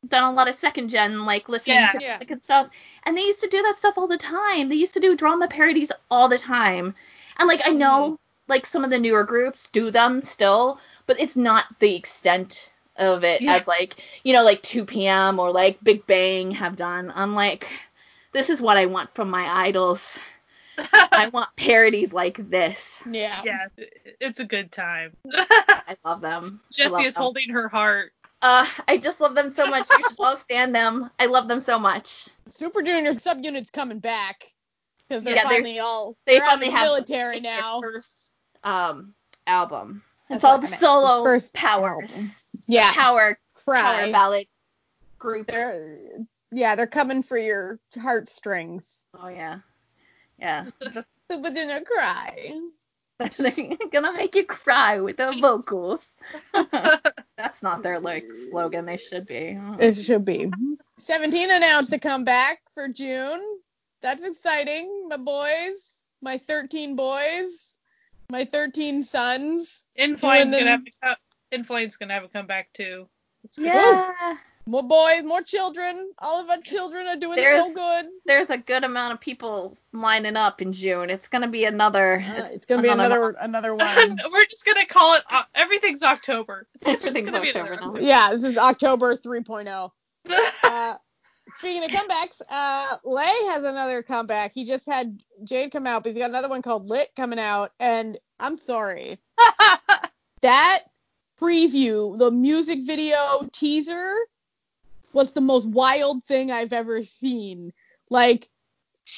done 0.08 0.24
a 0.24 0.32
lot 0.34 0.48
of 0.48 0.56
second 0.56 0.90
gen 0.90 1.26
like 1.26 1.50
listening 1.50 1.78
Yeah. 1.78 1.88
to 1.90 2.00
Yeah. 2.00 2.08
music 2.18 2.32
and 2.32 2.44
stuff, 2.44 2.70
and 3.04 3.18
they 3.18 3.22
used 3.24 3.42
to 3.42 3.48
do 3.48 3.62
that 3.64 3.78
stuff 3.78 3.98
all 3.98 4.08
the 4.08 4.18
time. 4.18 4.70
They 4.70 4.76
used 4.76 4.94
to 4.94 5.00
do 5.00 5.16
drama 5.16 5.48
parodies 5.48 5.92
all 6.10 6.28
the 6.30 6.38
time, 6.38 6.96
and 7.40 7.48
like 7.48 7.62
I 7.66 7.70
mm-hmm. 7.70 7.78
know 7.80 8.20
like 8.48 8.66
some 8.66 8.84
of 8.84 8.90
the 8.92 9.00
newer 9.00 9.24
groups 9.24 9.68
do 9.72 9.92
them 9.92 10.22
still, 10.24 10.80
but 11.08 11.20
it's 11.20 11.36
not 11.36 11.66
the 11.80 11.96
extent 11.96 12.72
of 12.98 13.24
it 13.24 13.42
Yeah. 13.42 13.56
as 13.56 13.68
like 13.68 13.96
you 14.24 14.34
know 14.34 14.44
like 14.44 14.62
2PM 14.64 15.40
or 15.40 15.52
like 15.52 15.84
Big 15.84 16.06
Bang 16.08 16.52
have 16.52 16.76
done. 16.76 17.12
I'm 17.16 17.34
like, 17.36 17.68
this 18.34 18.50
is 18.50 18.62
what 18.62 18.78
I 18.78 18.86
want 18.86 19.14
from 19.16 19.30
my 19.30 19.48
idols. 19.66 20.18
I 20.78 21.30
want 21.30 21.50
parodies 21.56 22.12
like 22.14 22.50
this. 22.50 23.02
Yeah. 23.10 23.42
yeah, 23.46 23.68
it's 24.20 24.40
a 24.42 24.46
good 24.46 24.72
time. 24.72 25.16
I 25.34 25.96
love 26.04 26.22
them. 26.22 26.60
I 26.70 26.74
Jessie 26.74 26.90
love 26.92 27.06
is 27.06 27.14
them. 27.14 27.24
holding 27.24 27.50
her 27.52 27.70
heart. 27.70 28.12
Uh, 28.42 28.66
I 28.88 28.98
just 28.98 29.20
love 29.22 29.36
them 29.36 29.52
so 29.54 29.66
much. 29.68 29.90
You 29.90 30.04
should 30.08 30.20
all 30.20 30.38
stand 30.38 30.76
them. 30.76 31.10
I 31.20 31.26
love 31.28 31.48
them 31.48 31.62
so 31.62 31.80
much. 31.80 32.28
Super 32.48 32.82
Junior 32.82 33.14
subunit's 33.14 33.70
coming 33.70 34.00
back 34.00 34.52
because 35.08 35.24
they're 35.24 35.36
Yeah, 35.36 35.44
they're- 35.44 35.52
finally 35.60 35.80
all 35.80 36.16
they 36.26 36.38
they're 36.38 36.46
finally 36.46 36.68
the 36.68 36.74
have 36.74 36.84
military 36.86 37.40
now. 37.40 37.82
first 37.82 38.32
um 38.64 39.14
album. 39.48 40.02
That's 40.30 40.38
It's 40.40 40.46
all 40.46 40.58
the 40.60 40.68
solo 40.68 41.24
First 41.24 41.54
power 41.54 42.02
album. 42.02 42.32
Yeah, 42.68 42.92
power 42.94 43.38
power 43.66 43.74
cry. 44.02 44.12
ballad 44.12 44.48
group. 45.20 45.48
They're 45.48 46.00
yeah, 46.52 46.76
they're 46.76 46.88
coming 46.88 47.22
for 47.24 47.38
your 47.38 47.80
heartstrings. 48.00 49.04
Oh 49.20 49.28
yeah, 49.28 49.60
yeah. 50.40 50.66
Super 51.32 51.50
Junior 51.52 51.82
cry. 51.82 52.60
They're 53.38 53.78
gonna 53.92 54.12
make 54.14 54.36
you 54.36 54.46
cry 54.46 55.00
with 55.00 55.18
their 55.18 55.34
vocals. 55.40 56.06
That's 57.38 57.64
not 57.64 57.82
their 57.82 58.00
like 58.00 58.26
slogan. 58.50 58.86
They 58.86 58.98
should 58.98 59.26
be. 59.26 59.58
It 59.80 59.94
should 59.94 60.26
be. 60.26 60.52
17 61.00 61.50
announced 61.52 61.92
to 61.92 62.00
come 62.00 62.24
back 62.24 62.60
for 62.74 62.88
June. 62.88 63.42
That's 64.02 64.22
exciting, 64.22 65.08
my 65.10 65.18
boys. 65.18 66.00
My 66.22 66.38
13 66.38 66.96
boys. 66.96 67.78
My 68.30 68.44
13 68.44 69.04
sons. 69.04 69.86
N.Flying's 69.96 70.52
Doing 70.52 70.62
gonna 70.66 70.72
have 70.72 70.80
them- 70.80 70.86
to 70.86 70.98
come, 71.02 71.16
N.Flying's 71.52 71.96
gonna 71.96 72.14
have 72.14 72.24
to 72.24 72.30
come 72.30 72.48
back 72.48 72.74
too. 72.74 73.08
It's 73.44 73.58
good. 73.58 73.68
Yeah. 73.68 74.36
More 74.68 74.82
boys, 74.82 75.24
more 75.24 75.44
children. 75.44 76.12
All 76.20 76.42
of 76.42 76.50
our 76.50 76.60
children 76.60 77.06
are 77.08 77.16
doing 77.16 77.38
so 77.38 77.42
There's- 77.44 77.74
good. 77.74 78.06
There's 78.26 78.50
a 78.50 78.58
good 78.58 78.84
amount 78.84 79.14
of 79.14 79.22
people 79.22 79.78
lining 79.94 80.36
up 80.36 80.62
in 80.62 80.74
June. 80.74 81.10
It's 81.12 81.28
gonna 81.28 81.48
be 81.48 81.66
another. 81.66 82.16
Uh, 82.28 82.50
it's 82.52 82.66
gonna 82.66 82.82
be 82.82 82.90
another 82.90 83.36
another 83.40 83.76
one. 83.76 84.20
We're 84.32 84.46
just 84.46 84.66
gonna 84.66 84.86
call 84.88 85.16
it. 85.16 85.24
Uh, 85.30 85.44
everything's 85.54 86.02
October. 86.02 86.68
It's 86.76 86.86
just 86.86 87.06
Everything's 87.06 87.26
gonna 87.32 87.42
be 87.42 87.56
October 87.56 88.00
yeah, 88.02 88.32
this 88.32 88.44
is 88.44 88.58
October 88.58 89.16
3.0. 89.16 89.68
October. 89.68 89.92
Uh, 90.64 90.96
speaking 91.60 91.84
of 91.84 91.92
comebacks, 91.92 92.42
uh, 92.50 92.98
Lay 93.06 93.32
has 93.50 93.64
another 93.64 94.02
comeback. 94.02 94.52
He 94.54 94.66
just 94.66 94.88
had 94.88 95.22
Jade 95.44 95.72
come 95.72 95.86
out, 95.86 96.02
but 96.04 96.10
he's 96.10 96.18
got 96.18 96.32
another 96.32 96.50
one 96.50 96.64
called 96.64 96.88
Lit 96.90 97.10
coming 97.16 97.38
out. 97.38 97.72
And 97.80 98.18
I'm 98.40 98.58
sorry, 98.58 99.20
that 100.42 100.80
preview, 101.40 102.18
the 102.18 102.32
music 102.32 102.80
video 102.86 103.48
teaser, 103.54 104.16
was 105.16 105.32
the 105.34 105.42
most 105.42 105.68
wild 105.68 106.26
thing 106.28 106.52
I've 106.52 106.74
ever 106.74 107.04
seen. 107.04 107.72
Like, 108.12 108.50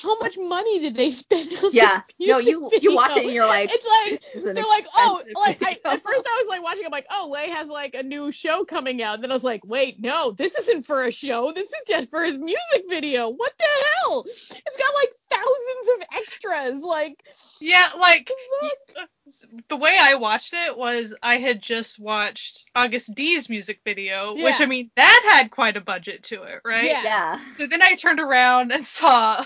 how 0.01 0.19
much 0.19 0.37
money 0.37 0.79
did 0.79 0.95
they 0.95 1.09
spend 1.09 1.47
on 1.63 1.71
Yeah. 1.73 2.01
this 2.19 2.27
No, 2.27 2.37
music 2.39 2.51
you 2.51 2.71
you 2.81 2.95
watch 2.95 3.15
it 3.15 3.23
and 3.23 3.33
you're 3.33 3.45
like, 3.47 3.69
It's 3.73 3.85
like 3.85 4.21
this 4.21 4.35
is 4.35 4.45
an 4.45 4.55
they're 4.55 4.63
like, 4.65 4.85
oh, 4.95 5.21
expensive 5.25 5.61
like 5.61 5.63
I, 5.85 5.93
at 5.93 6.03
first 6.03 6.25
I 6.27 6.43
was 6.43 6.45
like 6.49 6.63
watching, 6.63 6.85
I'm 6.85 6.91
like, 6.91 7.07
oh, 7.09 7.29
Lay 7.31 7.49
has 7.49 7.69
like 7.69 7.93
a 7.95 8.03
new 8.03 8.31
show 8.31 8.65
coming 8.65 9.01
out. 9.01 9.15
and 9.15 9.23
Then 9.23 9.31
I 9.31 9.33
was 9.33 9.43
like, 9.43 9.65
wait, 9.65 9.99
no, 9.99 10.31
this 10.31 10.55
isn't 10.57 10.85
for 10.85 11.03
a 11.03 11.11
show. 11.11 11.51
This 11.53 11.69
is 11.69 11.75
just 11.87 12.09
for 12.09 12.23
his 12.23 12.37
music 12.37 12.89
video. 12.89 13.29
What 13.29 13.53
the 13.57 13.65
hell? 13.65 14.25
It's 14.27 14.77
got 14.77 14.93
like 14.95 15.11
thousands 15.29 15.89
of 15.95 16.07
extras. 16.17 16.83
Like, 16.83 17.23
yeah, 17.61 17.89
like 17.99 18.29
the 19.69 19.77
way 19.77 19.97
I 19.99 20.15
watched 20.15 20.53
it 20.53 20.77
was 20.77 21.13
I 21.21 21.37
had 21.37 21.61
just 21.61 21.99
watched 21.99 22.65
Agust 22.75 23.13
D's 23.15 23.49
music 23.49 23.79
video, 23.83 24.35
which 24.35 24.59
I 24.61 24.65
mean 24.65 24.91
that 24.95 25.29
had 25.31 25.51
quite 25.51 25.77
a 25.77 25.81
budget 25.81 26.23
to 26.25 26.43
it, 26.43 26.61
right? 26.65 26.85
Yeah. 26.85 27.03
yeah. 27.03 27.39
So 27.57 27.67
then 27.67 27.81
I 27.81 27.95
turned 27.95 28.19
around 28.19 28.71
and 28.71 28.85
saw 28.85 29.45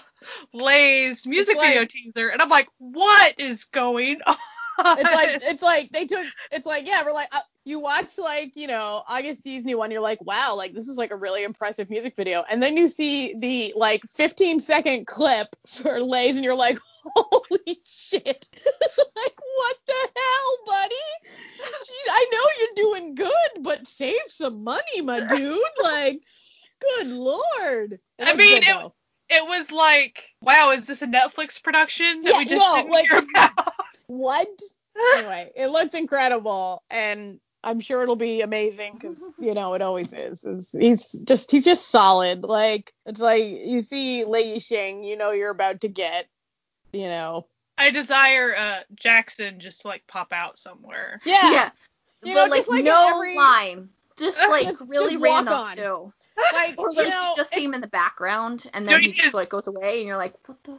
Lay's 0.54 1.26
music 1.26 1.58
like- 1.58 1.70
video 1.70 1.86
teaser, 1.86 2.30
and 2.30 2.42
I'm 2.42 2.50
like, 2.50 2.70
what 2.78 3.40
is 3.40 3.66
going 3.66 4.20
on? 4.28 4.38
It's 4.84 5.04
like 5.04 5.40
it's 5.44 5.62
like 5.62 5.92
they 5.92 6.06
took. 6.08 6.26
It's 6.52 6.66
like 6.66 6.88
yeah, 6.88 7.04
we're 7.06 7.12
like 7.12 7.28
uh, 7.32 7.42
you 7.66 7.80
watch 7.80 8.18
like 8.18 8.56
you 8.56 8.68
know 8.68 9.04
Agust 9.10 9.44
D's 9.44 9.64
new 9.64 9.78
one. 9.78 9.92
You're 9.92 10.02
like, 10.02 10.20
wow, 10.26 10.56
like 10.56 10.74
this 10.74 10.88
is 10.88 10.98
like 10.98 11.12
a 11.12 11.16
really 11.16 11.44
impressive 11.44 11.90
music 11.90 12.16
video. 12.16 12.44
And 12.50 12.64
then 12.64 12.78
you 12.78 12.88
see 12.90 13.36
the 13.38 13.74
like 13.76 14.02
15 14.10 14.60
second 14.60 15.06
clip 15.06 15.48
for 15.68 16.02
Lay's, 16.02 16.36
and 16.36 16.44
you're 16.44 16.56
like, 16.56 16.80
holy 17.16 17.80
shit, 17.86 18.48
like 19.16 19.40
what 19.58 19.78
the 19.86 20.10
hell, 20.16 20.58
buddy? 20.66 20.96
Jeez, 21.60 22.10
I 22.10 22.28
know 22.32 22.44
you're 22.60 22.92
doing 22.92 23.16
good, 23.16 23.64
but 23.64 23.88
save 23.88 24.22
some 24.28 24.64
money, 24.64 25.02
my 25.04 25.20
dude. 25.20 25.62
Like, 25.84 26.24
good 26.80 27.08
lord. 27.08 28.00
I 28.20 28.36
mean, 28.36 28.64
it-. 28.64 28.92
It 29.32 29.48
was 29.48 29.72
like, 29.72 30.26
wow, 30.42 30.72
is 30.72 30.86
this 30.88 31.02
a 31.02 31.08
Netflix 31.08 31.62
production 31.62 32.22
that 32.24 32.32
Yeah, 32.34 32.38
we 32.40 32.46
just 32.46 32.60
no, 32.64 32.76
didn't 32.76 32.92
like- 32.92 33.10
hear 33.10 33.20
about? 33.20 33.74
what? 34.08 34.48
anyway, 35.16 35.52
it 35.56 35.68
looks 35.68 35.96
incredible, 35.96 36.84
and 36.92 37.40
I'm 37.64 37.80
sure 37.80 38.04
it'll 38.04 38.16
be 38.16 38.42
amazing 38.42 38.94
because 38.96 39.24
you 39.40 39.54
know 39.54 39.74
it 39.74 39.82
always 39.82 40.14
is. 40.14 40.44
It's- 40.44 40.76
he's 40.78 41.12
just 41.24 41.50
he's 41.50 41.64
just 41.66 41.90
solid. 41.90 42.44
Like 42.44 42.94
it's 43.06 43.20
like 43.22 43.44
you 43.46 43.82
see 43.82 44.26
Lei 44.26 44.60
Shing, 44.60 45.04
you 45.04 45.16
know 45.18 45.32
you're 45.32 45.50
about 45.52 45.82
to 45.82 45.88
get, 45.88 46.28
you 46.94 47.08
know. 47.08 47.48
I 47.78 47.90
desire 47.90 48.56
uh, 48.56 48.80
Jackson 48.96 49.60
just 49.60 49.82
to 49.82 49.88
like 49.88 50.06
pop 50.08 50.34
out 50.34 50.58
somewhere. 50.58 51.20
Yeah. 51.26 51.52
Yeah. 51.52 51.70
You 52.24 52.34
but 52.36 52.46
know, 52.46 52.52
like 52.52 52.60
just 52.60 52.70
like 52.70 52.84
no 52.84 53.16
every- 53.16 53.36
line. 53.38 53.90
Just 54.18 54.40
like 54.50 54.66
Just- 54.66 54.82
really 54.88 55.14
just 55.14 55.22
walk 55.22 55.46
random 55.48 55.54
on. 55.54 55.78
too. 55.78 56.14
Like 56.54 56.76
Or 56.78 56.92
you 56.92 56.98
like 56.98 57.10
know, 57.10 57.30
you 57.30 57.34
just 57.38 57.54
see 57.54 57.64
him 57.64 57.74
in 57.74 57.82
the 57.82 57.88
background 57.88 58.70
and 58.74 58.88
then 58.88 59.02
he 59.02 59.08
he 59.08 59.14
just 59.14 59.34
like 59.34 59.50
goes 59.50 59.68
away 59.68 60.00
and 60.00 60.08
you're 60.08 60.18
like, 60.18 60.34
what 60.48 60.64
the 60.64 60.78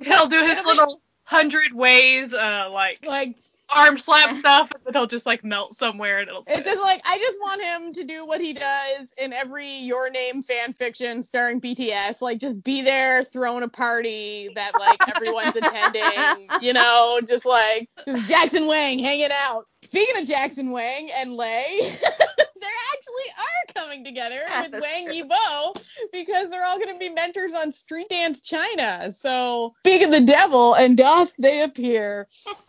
He'll 0.00 0.28
do 0.28 0.36
his 0.36 0.64
little 0.64 1.00
hundred 1.24 1.74
ways, 1.74 2.32
uh, 2.32 2.70
like 2.72 3.04
like 3.04 3.36
arm 3.68 3.98
slap 3.98 4.34
stuff, 4.34 4.70
and 4.72 4.82
then 4.84 4.94
he'll 4.94 5.06
just 5.06 5.26
like 5.26 5.44
melt 5.44 5.74
somewhere, 5.74 6.20
and 6.20 6.28
it'll. 6.28 6.44
It's 6.46 6.64
just 6.64 6.80
like 6.80 7.00
I 7.04 7.18
just 7.18 7.38
want 7.40 7.62
him 7.62 7.92
to 7.94 8.04
do 8.04 8.24
what 8.24 8.40
he 8.40 8.52
does 8.52 9.12
in 9.18 9.32
every 9.32 9.68
Your 9.68 10.08
Name 10.08 10.42
fan 10.42 10.72
fiction 10.72 11.22
starring 11.22 11.60
BTS. 11.60 12.22
Like 12.22 12.38
just 12.38 12.62
be 12.62 12.80
there 12.80 13.24
throwing 13.24 13.64
a 13.64 13.68
party 13.68 14.50
that 14.54 14.72
like 14.78 15.00
everyone's 15.14 15.56
attending. 15.62 16.48
You 16.60 16.72
know, 16.72 17.20
just 17.26 17.44
like 17.44 17.90
just 18.06 18.28
Jackson 18.28 18.66
Wang 18.66 18.98
hanging 18.98 19.30
out. 19.32 19.66
Speaking 19.82 20.20
of 20.20 20.28
Jackson 20.28 20.72
Wang 20.72 21.08
and 21.16 21.32
Lay, 21.34 21.78
they 21.80 22.68
actually 22.92 23.30
are 23.38 23.74
coming 23.74 24.04
together 24.04 24.40
Yeah, 24.48 24.62
with 24.72 24.80
Wang 24.82 25.06
true. 25.06 25.22
Yibo 25.22 25.80
because 26.12 26.50
they're 26.50 26.64
all 26.64 26.78
going 26.78 26.92
to 26.92 26.98
be 26.98 27.08
mentors 27.08 27.54
on 27.54 27.70
Street 27.72 28.08
Dance 28.08 28.42
China. 28.42 29.10
So 29.12 29.74
speak 29.80 30.02
of 30.02 30.10
the 30.10 30.20
devil, 30.20 30.74
and 30.74 30.96
doth 30.96 31.32
they 31.38 31.62
appear. 31.62 32.28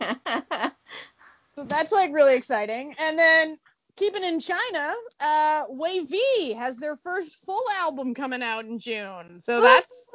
So 1.56 1.64
that's 1.64 1.92
like 1.92 2.12
really 2.14 2.36
exciting. 2.36 2.94
And 2.98 3.18
then 3.18 3.58
keeping 4.00 4.24
in 4.24 4.40
China, 4.40 4.94
uh, 5.20 5.66
WayV 5.68 6.56
has 6.56 6.76
their 6.78 6.96
first 6.96 7.36
full 7.44 7.62
album 7.76 8.14
coming 8.14 8.42
out 8.42 8.64
in 8.64 8.78
June. 8.78 9.40
So 9.42 9.60
that's 9.60 10.08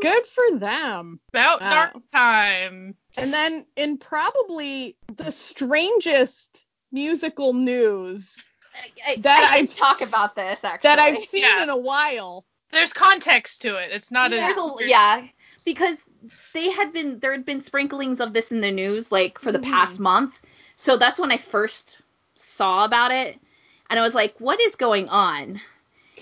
good 0.00 0.24
for 0.26 0.58
them. 0.58 1.20
about 1.32 1.60
uh, 1.60 1.70
dark 1.70 1.96
time. 2.14 2.94
And 3.16 3.34
then 3.34 3.66
in 3.76 3.98
probably 3.98 4.96
the 5.16 5.30
strangest 5.32 6.64
musical 6.92 7.52
news 7.52 8.36
I, 9.06 9.16
That 9.16 9.50
I 9.52 9.56
can 9.56 9.64
I've 9.64 9.74
talk 9.76 10.00
s- 10.00 10.08
about 10.08 10.34
this 10.34 10.64
actually. 10.64 10.88
that 10.88 10.98
I've 10.98 11.18
seen 11.18 11.42
Yeah. 11.42 11.62
in 11.64 11.68
a 11.68 11.76
while. 11.76 12.46
There's 12.70 12.92
context 12.92 13.62
to 13.62 13.76
it. 13.76 13.90
It's 13.92 14.10
not 14.10 14.30
Yeah. 14.30 14.52
There's 14.54 14.56
a, 14.56 14.88
yeah, 14.88 15.26
because 15.64 15.96
they 16.54 16.70
had 16.70 16.92
been 16.92 17.18
there 17.18 17.32
had 17.32 17.44
been 17.44 17.60
sprinklings 17.60 18.20
of 18.20 18.32
this 18.32 18.50
in 18.52 18.60
the 18.60 18.70
news 18.70 19.10
like 19.12 19.38
for 19.38 19.52
the 19.52 19.58
Mhm. 19.58 19.64
past 19.70 19.98
month. 20.00 20.38
So 20.76 20.96
that's 20.96 21.18
when 21.18 21.30
I 21.32 21.36
first 21.36 22.00
saw 22.52 22.84
about 22.84 23.10
it, 23.12 23.38
and 23.90 23.98
I 23.98 24.02
was 24.02 24.14
like, 24.14 24.34
"What 24.38 24.60
is 24.60 24.76
going 24.76 25.08
on?" 25.08 25.60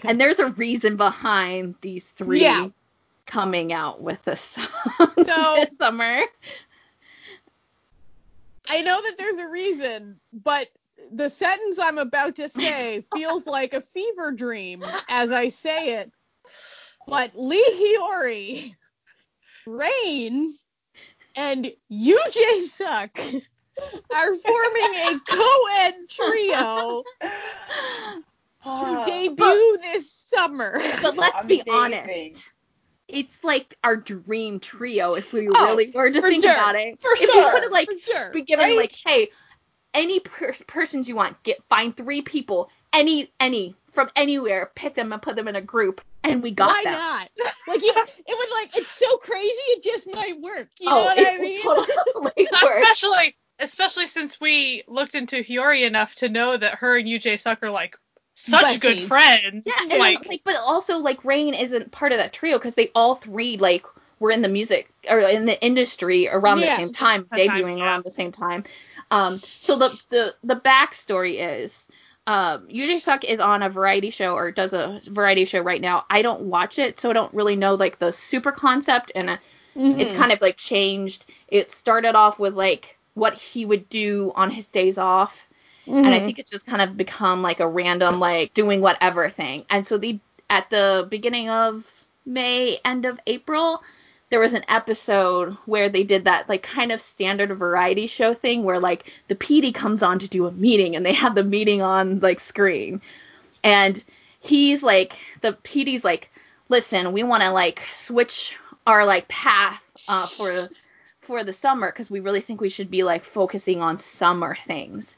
And 0.03 0.20
there's 0.20 0.39
a 0.39 0.51
reason 0.51 0.97
behind 0.97 1.74
these 1.83 2.09
three 2.11 2.43
Yeah. 2.43 2.68
coming 3.26 3.72
out 3.72 4.01
with 4.01 4.22
this 4.24 4.41
song 4.41 4.66
So- 5.24 5.57
this 5.57 5.76
summer. 5.76 6.22
I 8.68 8.83
know 8.83 9.01
that 9.03 9.16
there's 9.18 9.39
a 9.39 9.49
reason, 9.49 10.20
but 10.33 10.68
the 11.12 11.28
sentence 11.28 11.78
I'm 11.78 11.99
about 11.99 12.37
to 12.37 12.49
say 12.49 13.05
feels 13.14 13.47
like 13.47 13.72
a 13.74 13.81
fever 13.81 14.33
dream 14.33 14.85
as 15.09 15.31
I 15.33 15.49
say 15.49 15.95
it. 15.95 16.12
but 17.07 17.33
Lee 17.35 17.97
Hyori, 17.99 18.74
Rain, 19.66 20.55
and 21.37 21.72
Yoo 21.89 22.20
Jae 22.31 22.61
Suk 22.66 23.18
are 24.14 24.35
forming 24.37 24.95
a 24.95 25.20
co-ed 25.28 25.95
trio 26.09 27.03
to 27.20 27.28
ah. 28.64 29.05
debut 29.05 29.78
this 29.83 30.12
summer. 30.12 30.81
But 31.03 31.16
let's 31.16 31.47
be 31.47 31.62
honest. 31.68 32.53
It's 33.09 33.43
like 33.43 33.76
our 33.83 33.97
dream 33.97 34.61
trio 34.61 35.14
if 35.14 35.33
we 35.33 35.49
Oh, 35.49 35.66
really 35.74 35.91
were 35.91 36.11
to 36.11 36.20
for 36.20 36.28
think 36.28 36.45
sure. 36.45 36.53
about 36.53 36.76
it. 36.76 37.01
For 37.01 37.11
if 37.14 37.20
we 37.20 37.26
could 37.26 37.62
have 37.64 37.72
like 37.72 37.87
For 37.91 37.99
sure. 37.99 38.31
be 38.33 38.43
given 38.43 38.66
Right? 38.66 38.76
like, 38.76 38.95
hey, 39.05 39.28
any 39.95 40.20
per- 40.20 40.55
persons 40.68 41.09
you 41.09 41.16
want, 41.16 41.43
get 41.43 41.59
find 41.68 41.97
three 41.97 42.22
people, 42.22 42.70
any 42.93 43.33
any 43.41 43.74
from 43.93 44.09
anywhere, 44.14 44.70
pick 44.76 44.95
them 44.95 45.12
and 45.12 45.20
put 45.20 45.35
them 45.35 45.49
in 45.49 45.57
a 45.57 45.61
group, 45.61 46.01
and 46.22 46.41
we 46.41 46.53
got 46.53 46.68
Why 46.68 46.85
them. 46.85 46.93
not? 46.93 47.28
Like 47.66 47.83
you, 47.83 47.93
it 47.97 48.39
would 48.39 48.51
like 48.53 48.76
it's 48.76 48.91
so 48.91 49.16
crazy 49.16 49.49
it 49.49 49.83
just 49.83 50.09
might 50.12 50.41
work. 50.41 50.68
You 50.78 50.89
oh, 50.91 50.95
know 50.95 51.01
oh, 51.01 51.05
what 51.07 51.18
it 51.18 51.35
I 51.35 51.39
mean? 51.43 51.61
will 51.64 51.85
totally 51.85 52.47
work. 52.62 52.76
especially 52.85 53.35
especially 53.61 54.07
since 54.07 54.41
we 54.41 54.83
looked 54.89 55.15
into 55.15 55.43
Hyori 55.43 55.87
enough 55.87 56.15
to 56.17 56.29
know 56.29 56.57
that 56.57 56.77
her 56.77 56.97
and 56.99 57.09
Yoo 57.09 57.19
Jae 57.19 57.39
Suk 57.41 57.63
are 57.63 57.71
like 57.71 57.97
such 58.35 58.81
good 58.81 59.07
friends. 59.09 59.67
Yeah, 59.67 59.75
and 59.91 59.99
like, 59.99 60.27
like, 60.27 60.43
but 60.45 60.57
also 60.67 60.99
like 60.99 61.25
Rain 61.25 61.55
isn't 61.55 61.93
part 61.93 62.13
of 62.13 62.19
that 62.19 62.33
trio 62.33 62.59
because 62.59 62.75
they 62.75 62.91
all 62.95 63.15
three 63.17 63.57
like 63.59 63.85
were 64.19 64.31
in 64.31 64.43
the 64.43 64.49
music 64.49 64.91
or 65.09 65.21
in 65.21 65.47
the 65.47 65.63
industry 65.65 66.29
around 66.29 66.59
Yeah. 66.61 66.71
the 66.71 66.77
same 66.77 66.93
time, 66.93 67.27
That 67.31 67.47
time, 67.47 67.63
debuting 67.63 67.79
yeah. 67.79 67.85
around 67.85 68.05
the 68.05 68.11
same 68.11 68.33
time. 68.33 68.65
Um, 69.11 69.37
so 69.39 69.77
the 69.77 69.89
the 70.11 70.35
the 70.43 70.57
backstory 70.57 71.37
is. 71.39 71.89
Um, 72.27 72.67
Yoo 72.69 72.87
Jae 72.87 73.01
Suk 73.01 73.25
is 73.25 73.41
on 73.41 73.63
a 73.63 73.69
variety 73.71 74.11
show 74.11 74.35
or 74.37 74.53
does 74.53 74.73
a 74.73 75.01
variety 75.07 75.47
show 75.47 75.61
right 75.63 75.81
now. 75.81 76.05
I 76.09 76.23
don't 76.23 76.43
watch 76.43 76.79
it, 76.79 77.01
so 77.01 77.11
I 77.11 77.13
don't 77.13 77.33
really 77.35 77.57
know 77.57 77.75
like 77.75 77.99
the 77.99 78.13
super 78.13 78.53
concept, 78.53 79.11
and 79.15 79.31
uh, 79.31 79.37
it's 79.75 80.13
Mhm. 80.13 80.17
kind 80.17 80.33
of 80.33 80.41
like 80.41 80.57
changed. 80.57 81.25
It 81.49 81.73
started 81.73 82.15
off 82.15 82.39
with 82.39 82.55
like 82.55 82.99
what 83.15 83.35
he 83.35 83.65
would 83.65 83.89
do 83.89 84.33
on 84.35 84.51
his 84.51 84.69
days 84.69 84.99
off, 84.99 85.47
and 86.03 86.15
I 86.15 86.21
Mhm. 86.21 86.25
think 86.27 86.39
it's 86.39 86.51
just 86.51 86.67
kind 86.67 86.83
of 86.83 86.97
become 86.97 87.43
like 87.43 87.61
a 87.61 87.69
random 87.69 88.21
like 88.21 88.55
doing 88.55 88.81
whatever 88.81 89.29
thing. 89.31 89.65
And 89.71 89.87
so 89.87 89.99
the 89.99 90.19
at 90.49 90.71
the 90.71 91.07
beginning 91.11 91.49
of 91.49 91.91
May, 92.27 92.79
end 92.85 93.07
of 93.07 93.19
April, 93.27 93.83
there 94.31 94.41
was 94.41 94.53
an 94.55 94.65
episode 94.69 95.55
where 95.67 95.89
they 95.89 96.05
did 96.05 96.25
that 96.25 96.49
like 96.49 96.63
kind 96.63 96.93
of 96.93 97.01
standard 97.01 97.53
variety 97.57 98.07
show 98.07 98.35
thing 98.35 98.65
where 98.65 98.79
like 98.81 99.13
the 99.29 99.35
PD 99.37 99.73
comes 99.73 100.03
on 100.03 100.19
to 100.21 100.29
do 100.29 100.47
a 100.47 100.53
meeting 100.53 100.97
and 100.97 101.05
they 101.05 101.13
have 101.13 101.35
the 101.35 101.45
meeting 101.45 101.83
on 101.83 102.21
like 102.21 102.41
screen. 102.41 103.01
And 103.65 104.03
he's 104.41 104.83
like 104.83 105.19
the 105.41 105.53
PD's 105.55 106.05
like, 106.05 106.31
"Listen, 106.69 107.13
we 107.13 107.23
want 107.23 107.43
to 107.43 107.51
like 107.51 107.83
switch 107.93 108.57
our 108.87 109.05
like 109.05 109.29
path 109.29 109.83
uh 110.09 110.29
for 110.29 110.51
for 111.31 111.45
the 111.45 111.53
summer 111.53 111.93
because 111.93 112.11
we 112.11 112.18
really 112.18 112.41
think 112.41 112.61
we 112.61 112.68
should 112.68 112.91
be 112.91 113.05
like 113.05 113.24
focusing 113.24 113.81
on 113.81 113.97
summer 113.99 114.57
things." 114.66 115.16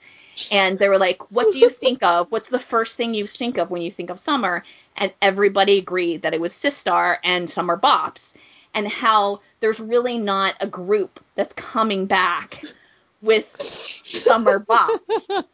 and 0.51 0.79
they 0.79 0.89
were 0.91 0.99
like, 0.99 1.31
"What 1.31 1.53
do 1.53 1.59
you 1.59 1.71
think 1.71 2.03
of? 2.03 2.31
What's 2.31 2.51
the 2.51 2.59
first 2.59 2.99
thing 2.99 3.15
you 3.15 3.27
think 3.27 3.57
of 3.57 3.71
when 3.71 3.81
you 3.81 3.91
think 3.91 4.11
of 4.11 4.21
summer?" 4.21 4.63
And 4.99 5.11
everybody 5.23 5.79
agreed 5.79 6.21
that 6.21 6.35
it 6.35 6.41
was 6.41 6.53
Sistar 6.53 7.17
and 7.25 7.49
Summer 7.49 7.79
Bops, 7.79 8.35
and 8.75 8.87
how 8.87 9.41
there's 9.61 9.81
really 9.81 10.19
not 10.19 10.55
a 10.61 10.67
group 10.67 11.19
that's 11.35 11.55
coming 11.55 12.05
back 12.05 12.63
with 13.23 13.63
Summer 13.63 14.61
Bops. 14.61 15.45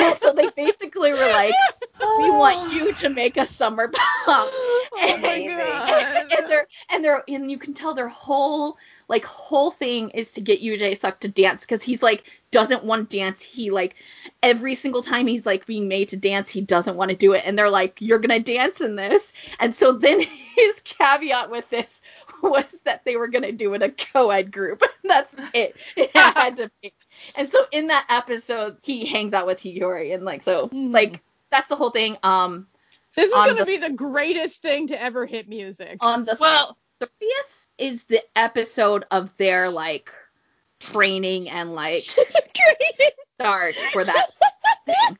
and 0.00 0.16
so 0.16 0.32
they 0.32 0.48
basically 0.56 1.12
were 1.12 1.30
like, 1.30 1.54
"We 2.00 2.30
want 2.30 2.72
you 2.72 2.92
to 2.94 3.08
make 3.08 3.36
a 3.36 3.46
Summer 3.46 3.88
Bop." 3.88 3.98
oh 4.28 5.18
my 5.20 5.44
god. 5.46 6.26
and 6.30 6.48
they're 6.48 6.68
and 6.90 7.04
they're 7.04 7.24
and 7.28 7.50
you 7.50 7.58
can 7.58 7.74
tell 7.74 7.94
their 7.94 8.08
whole 8.08 8.76
like 9.08 9.24
whole 9.24 9.70
thing 9.70 10.10
is 10.10 10.32
to 10.32 10.40
get 10.40 10.60
Yoo 10.60 10.76
Jae 10.76 10.98
Suk 10.98 11.20
to 11.20 11.28
dance 11.28 11.62
because 11.62 11.82
he's 11.82 12.02
like 12.02 12.24
doesn't 12.50 12.84
want 12.84 13.10
to 13.10 13.16
dance. 13.18 13.42
He 13.42 13.70
like 13.70 13.96
every 14.42 14.74
single 14.74 15.02
time 15.02 15.26
he's 15.26 15.44
like 15.44 15.66
being 15.66 15.88
made 15.88 16.08
to 16.10 16.16
dance, 16.16 16.50
he 16.50 16.60
doesn't 16.60 16.96
want 16.96 17.10
to 17.10 17.16
do 17.16 17.32
it. 17.32 17.42
And 17.44 17.58
they're 17.58 17.70
like, 17.70 18.00
You're 18.00 18.18
gonna 18.20 18.40
dance 18.40 18.80
in 18.80 18.96
this. 18.96 19.32
And 19.58 19.74
so 19.74 19.92
then 19.92 20.20
his 20.56 20.80
caveat 20.84 21.50
with 21.50 21.68
this 21.70 22.00
was 22.42 22.64
that 22.84 23.04
they 23.04 23.16
were 23.16 23.28
gonna 23.28 23.52
do 23.52 23.74
it 23.74 23.82
a 23.82 23.90
co-ed 23.90 24.50
group. 24.52 24.82
That's 25.04 25.32
it. 25.54 25.76
It 25.96 26.10
had 26.16 26.56
to 26.58 26.70
be. 26.82 26.92
And 27.34 27.50
so 27.50 27.64
in 27.72 27.88
that 27.88 28.06
episode, 28.08 28.78
he 28.82 29.06
hangs 29.06 29.32
out 29.32 29.46
with 29.46 29.60
Hyori 29.60 30.14
and 30.14 30.24
like 30.24 30.42
so 30.42 30.68
Mhm. 30.68 30.92
like 30.92 31.22
that's 31.50 31.68
the 31.68 31.76
whole 31.76 31.90
thing. 31.90 32.16
Um 32.22 32.66
This 33.16 33.26
is 33.32 33.34
gonna 33.34 33.64
be 33.66 33.76
the 33.78 33.92
greatest 33.92 34.62
thing 34.62 34.88
to 34.88 35.00
ever 35.00 35.26
hit 35.26 35.48
music. 35.48 35.98
on 36.00 36.24
the 36.24 36.36
well, 36.40 36.76
30th 37.00 37.66
is 37.78 38.04
the 38.04 38.22
episode 38.36 39.04
of 39.10 39.36
their 39.36 39.68
like 39.70 40.10
training 40.80 41.48
and 41.50 41.72
like 41.74 42.02
training. 42.02 43.10
start 43.40 43.74
for 43.92 44.04
that 44.04 44.28
thing. 44.86 45.16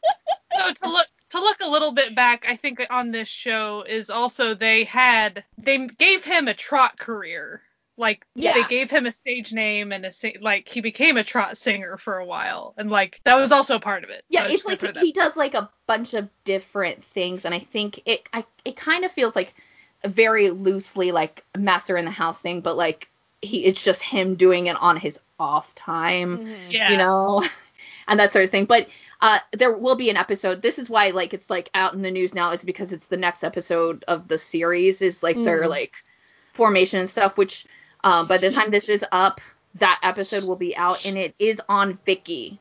so 0.54 0.72
to 0.72 0.88
look 0.90 1.06
to 1.30 1.40
look 1.40 1.58
a 1.60 1.68
little 1.68 1.92
bit 1.92 2.14
back, 2.14 2.44
I 2.48 2.56
think 2.56 2.80
on 2.90 3.10
this 3.10 3.28
show 3.28 3.84
is 3.86 4.10
also 4.10 4.54
they 4.54 4.84
had 4.84 5.44
they 5.58 5.86
gave 5.86 6.24
him 6.24 6.48
a 6.48 6.54
trot 6.54 6.98
career. 6.98 7.62
Like 7.98 8.26
they 8.34 8.62
gave 8.68 8.90
him 8.90 9.06
a 9.06 9.12
stage 9.12 9.54
name 9.54 9.90
and 9.90 10.04
a 10.04 10.12
like 10.42 10.68
he 10.68 10.82
became 10.82 11.16
a 11.16 11.24
trot 11.24 11.56
singer 11.56 11.96
for 11.96 12.18
a 12.18 12.26
while, 12.26 12.74
and 12.76 12.90
like 12.90 13.20
that 13.24 13.36
was 13.36 13.52
also 13.52 13.78
part 13.78 14.04
of 14.04 14.10
it. 14.10 14.22
Yeah, 14.28 14.42
I 14.42 14.44
was 14.44 14.54
it's 14.54 14.64
like 14.66 14.82
it 14.82 14.98
he 14.98 15.12
does 15.12 15.34
like 15.34 15.54
a 15.54 15.70
bunch 15.86 16.12
of 16.12 16.28
different 16.44 17.02
things, 17.04 17.46
and 17.46 17.54
I 17.54 17.58
think 17.58 18.02
it 18.04 18.28
I 18.34 18.44
it 18.66 18.76
kind 18.76 19.04
of 19.04 19.12
feels 19.12 19.34
like 19.34 19.54
very 20.04 20.50
loosely 20.50 21.10
like 21.10 21.42
master 21.56 21.96
in 21.96 22.04
the 22.04 22.10
house 22.10 22.40
thing, 22.40 22.60
but 22.60 22.76
like 22.76 23.08
he 23.40 23.64
it's 23.64 23.82
just 23.82 24.02
him 24.02 24.34
doing 24.34 24.66
it 24.66 24.76
on 24.76 24.98
his 24.98 25.18
off 25.38 25.74
time. 25.74 26.38
Mhm. 26.38 26.72
yeah. 26.72 26.90
you 26.90 26.98
know, 26.98 27.44
and 28.08 28.20
that 28.20 28.32
sort 28.32 28.44
of 28.44 28.50
thing. 28.50 28.64
But 28.66 28.88
uh, 29.20 29.38
there 29.52 29.76
will 29.76 29.96
be 29.96 30.10
an 30.10 30.16
episode. 30.16 30.62
This 30.62 30.78
is 30.78 30.88
why 30.90 31.10
like 31.10 31.34
it's 31.34 31.48
like 31.50 31.70
out 31.74 31.94
in 31.94 32.02
the 32.02 32.10
news 32.10 32.34
now 32.34 32.52
is 32.52 32.64
because 32.64 32.92
it's 32.92 33.06
the 33.06 33.16
next 33.16 33.44
episode 33.44 34.04
of 34.08 34.28
the 34.28 34.38
series 34.38 35.02
is 35.02 35.22
like 35.22 35.36
their 35.36 35.62
Mhm. 35.62 35.68
like 35.68 35.94
formation 36.54 37.00
and 37.00 37.10
stuff. 37.10 37.36
Which 37.36 37.66
um, 38.04 38.26
by 38.28 38.36
the 38.38 38.50
time 38.50 38.70
this 38.70 38.88
is 38.88 39.04
up, 39.12 39.40
that 39.76 40.00
episode 40.02 40.44
will 40.44 40.56
be 40.56 40.76
out 40.76 41.04
and 41.06 41.16
it 41.16 41.34
is 41.38 41.60
on 41.68 41.98
Viki. 42.06 42.58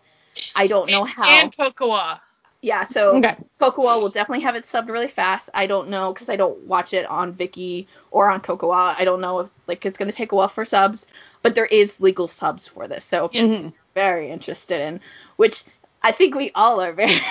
I 0.56 0.68
don't 0.68 0.90
know 0.90 1.04
how. 1.06 1.28
And 1.28 1.56
Kocowa. 1.56 2.20
Yeah, 2.66 2.84
so 2.86 3.18
Okay. 3.18 3.36
Kocowa 3.62 4.02
will 4.02 4.10
definitely 4.10 4.44
have 4.44 4.56
it 4.56 4.64
subbed 4.64 4.88
really 4.90 5.08
fast. 5.08 5.52
I 5.54 5.68
don't 5.68 5.90
know 5.90 6.12
because 6.12 6.30
I 6.30 6.36
don't 6.36 6.62
watch 6.66 6.94
it 6.96 7.06
on 7.06 7.36
Viki 7.36 7.86
or 8.10 8.28
on 8.28 8.42
Kocowa. 8.42 8.96
I 8.98 9.06
don't 9.06 9.22
know 9.22 9.42
if 9.42 9.50
like 9.68 9.86
it's 9.86 10.00
gonna 10.00 10.12
take 10.12 10.32
a 10.32 10.36
while 10.36 10.48
for 10.48 10.66
subs, 10.66 11.06
but 11.44 11.54
there 11.54 11.68
is 11.68 12.02
legal 12.02 12.28
subs 12.28 12.68
for 12.68 12.88
this, 12.88 13.06
so 13.06 13.30
Mhm. 13.30 13.72
very 13.94 14.32
interested 14.32 14.82
in. 14.82 15.00
Which 15.36 15.64
I 16.02 16.12
think 16.12 16.34
we 16.34 16.50
all 16.56 16.82
are 16.82 16.92
very 17.04 17.22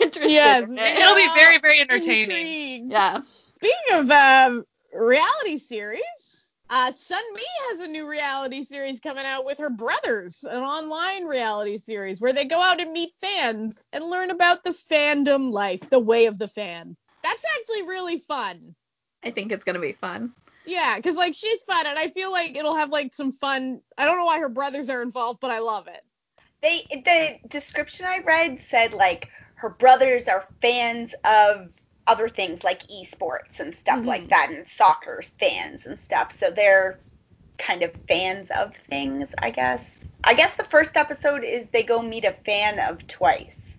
interested. 0.00 0.30
Yes, 0.30 0.62
in. 0.62 0.76
they 0.76 0.96
It'll 0.96 1.16
be 1.16 1.26
very, 1.34 1.58
very 1.58 1.80
entertaining. 1.80 2.28
Intrigued. 2.30 2.92
Yeah. 2.92 3.20
Speaking 3.56 3.94
of 3.98 4.10
uh, 4.12 4.62
reality 4.94 5.56
series, 5.56 6.02
uh, 6.70 6.90
Sunmi 6.90 7.44
has 7.70 7.80
a 7.80 7.88
new 7.88 8.06
reality 8.06 8.62
series 8.64 9.00
coming 9.00 9.24
out 9.24 9.44
with 9.44 9.58
her 9.58 9.70
brothers, 9.70 10.44
an 10.44 10.62
online 10.62 11.24
reality 11.24 11.78
series 11.78 12.20
where 12.20 12.32
they 12.32 12.44
go 12.44 12.60
out 12.60 12.80
and 12.80 12.92
meet 12.92 13.12
fans 13.20 13.84
and 13.92 14.04
learn 14.04 14.30
about 14.30 14.64
the 14.64 14.70
fandom 14.70 15.52
life, 15.52 15.88
the 15.90 15.98
way 15.98 16.26
of 16.26 16.38
the 16.38 16.48
fan. 16.48 16.96
That's 17.22 17.44
actually 17.58 17.82
really 17.82 18.18
fun. 18.18 18.74
I 19.22 19.30
think 19.30 19.52
it's 19.52 19.64
gonna 19.64 19.78
be 19.80 19.92
fun. 19.92 20.32
Yeah, 20.66 20.96
because 20.96 21.16
like 21.16 21.34
she's 21.34 21.62
fun, 21.64 21.86
and 21.86 21.98
I 21.98 22.08
feel 22.10 22.32
like 22.32 22.56
it'll 22.56 22.76
have 22.76 22.90
like 22.90 23.12
some 23.12 23.32
fun. 23.32 23.80
I 23.98 24.06
don't 24.06 24.18
know 24.18 24.24
why 24.24 24.38
her 24.38 24.48
brothers 24.48 24.88
are 24.88 25.02
involved, 25.02 25.40
but 25.40 25.50
I 25.50 25.58
love 25.58 25.88
it. 25.88 26.00
They 26.62 26.86
the 26.90 27.48
description 27.48 28.06
I 28.06 28.20
read 28.26 28.58
said 28.58 28.94
like 28.94 29.28
her 29.56 29.70
brothers 29.70 30.28
are 30.28 30.46
fans 30.60 31.14
of 31.24 31.78
other 32.06 32.28
things 32.28 32.62
like 32.64 32.82
esports 32.88 33.60
and 33.60 33.74
stuff 33.74 34.00
Mhm. 34.00 34.06
like 34.06 34.28
that 34.28 34.50
and 34.50 34.68
soccer 34.68 35.22
fans 35.40 35.86
and 35.86 35.98
stuff. 35.98 36.30
So 36.32 36.50
they're 36.50 36.98
kind 37.58 37.82
of 37.82 37.92
fans 38.08 38.50
of 38.50 38.74
things, 38.76 39.32
I 39.38 39.50
guess. 39.50 40.04
I 40.24 40.34
guess 40.34 40.54
the 40.56 40.64
first 40.64 40.96
episode 40.96 41.44
is 41.44 41.68
they 41.68 41.82
go 41.82 42.02
meet 42.02 42.24
a 42.24 42.32
fan 42.32 42.78
of 42.78 43.06
Twice. 43.06 43.76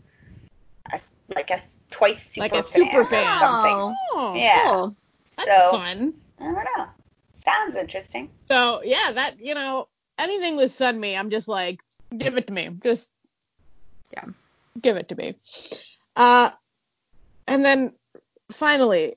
A, 0.93 0.99
like 1.35 1.49
a 1.51 1.59
Twice 1.91 2.25
super 2.31 2.41
Like 2.41 2.51
a 2.53 2.63
fan 2.63 2.63
super 2.63 3.01
or 3.01 3.05
fan. 3.05 3.39
something. 3.39 3.95
Oh, 4.13 4.33
Yeah. 4.35 4.69
Cool. 4.71 4.95
that's 5.37 5.49
So- 5.49 5.71
fun. 5.71 6.13
I 6.39 6.43
don't 6.43 6.67
know. 6.77 6.87
Sounds 7.33 7.75
interesting. 7.75 8.31
So 8.47 8.81
yeah, 8.83 9.11
that 9.11 9.39
you 9.39 9.53
know, 9.53 9.87
anything 10.17 10.55
with 10.55 10.71
Sunmi, 10.71 11.17
I'm 11.17 11.29
just 11.29 11.47
like, 11.47 11.79
give 12.17 12.37
it 12.37 12.47
to 12.47 12.53
me. 12.53 12.69
Just 12.83 13.09
Yeah. 14.13 14.25
give 14.81 14.97
it 14.97 15.09
to 15.09 15.15
me. 15.15 15.35
Uh 16.15 16.51
and 17.47 17.63
then 17.63 17.93
finally, 18.55 19.15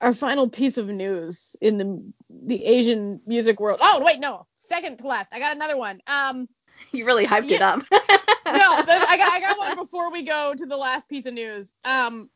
our 0.00 0.14
final 0.14 0.48
piece 0.48 0.78
of 0.78 0.88
news 0.88 1.56
in 1.60 1.78
the 1.78 2.02
the 2.28 2.64
Asian 2.64 3.20
music 3.26 3.60
world. 3.60 3.80
Oh 3.82 4.02
wait, 4.04 4.20
no. 4.20 4.46
Second 4.56 4.98
to 4.98 5.06
last. 5.06 5.28
I 5.32 5.38
got 5.38 5.54
another 5.54 5.76
one. 5.76 6.00
Um 6.06 6.48
You 6.92 7.06
really 7.06 7.26
hyped 7.26 7.50
it 7.50 7.62
up. 7.62 7.80
no, 7.90 7.98
I 8.46 9.16
got 9.16 9.32
I 9.32 9.40
got 9.40 9.58
one 9.58 9.76
before 9.76 10.10
we 10.10 10.22
go 10.22 10.54
to 10.54 10.66
the 10.66 10.76
last 10.76 11.08
piece 11.08 11.26
of 11.26 11.34
news. 11.34 11.72
Um 11.84 12.30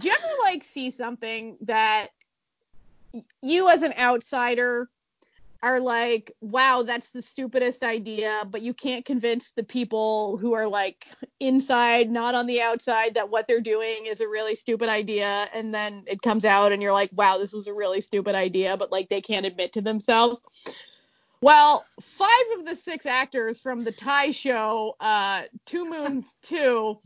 do 0.00 0.08
you 0.08 0.14
ever 0.14 0.28
like 0.42 0.64
see 0.64 0.90
something 0.90 1.56
that 1.62 2.08
you 3.42 3.68
as 3.68 3.82
an 3.82 3.94
outsider 3.98 4.88
are 5.62 5.80
like, 5.80 6.32
wow, 6.40 6.82
that's 6.82 7.10
the 7.10 7.22
stupidest 7.22 7.82
idea, 7.82 8.44
but 8.48 8.62
you 8.62 8.72
can't 8.72 9.04
convince 9.04 9.50
the 9.50 9.64
people 9.64 10.36
who 10.36 10.52
are 10.52 10.68
like 10.68 11.06
inside, 11.40 12.10
not 12.10 12.34
on 12.34 12.46
the 12.46 12.62
outside, 12.62 13.14
that 13.14 13.30
what 13.30 13.48
they're 13.48 13.60
doing 13.60 14.06
is 14.06 14.20
a 14.20 14.28
really 14.28 14.54
stupid 14.54 14.88
idea. 14.88 15.48
And 15.52 15.74
then 15.74 16.04
it 16.06 16.22
comes 16.22 16.44
out 16.44 16.70
and 16.70 16.80
you're 16.80 16.92
like, 16.92 17.10
wow, 17.12 17.38
this 17.38 17.52
was 17.52 17.66
a 17.66 17.74
really 17.74 18.00
stupid 18.00 18.36
idea, 18.36 18.76
but 18.76 18.92
like 18.92 19.08
they 19.08 19.20
can't 19.20 19.46
admit 19.46 19.72
to 19.72 19.80
themselves. 19.80 20.40
Well, 21.40 21.84
five 22.00 22.58
of 22.58 22.64
the 22.64 22.76
six 22.76 23.06
actors 23.06 23.60
from 23.60 23.84
the 23.84 23.92
Thai 23.92 24.30
show, 24.32 24.96
uh, 25.00 25.42
Two 25.66 25.88
Moons 25.88 26.34
2, 26.42 26.98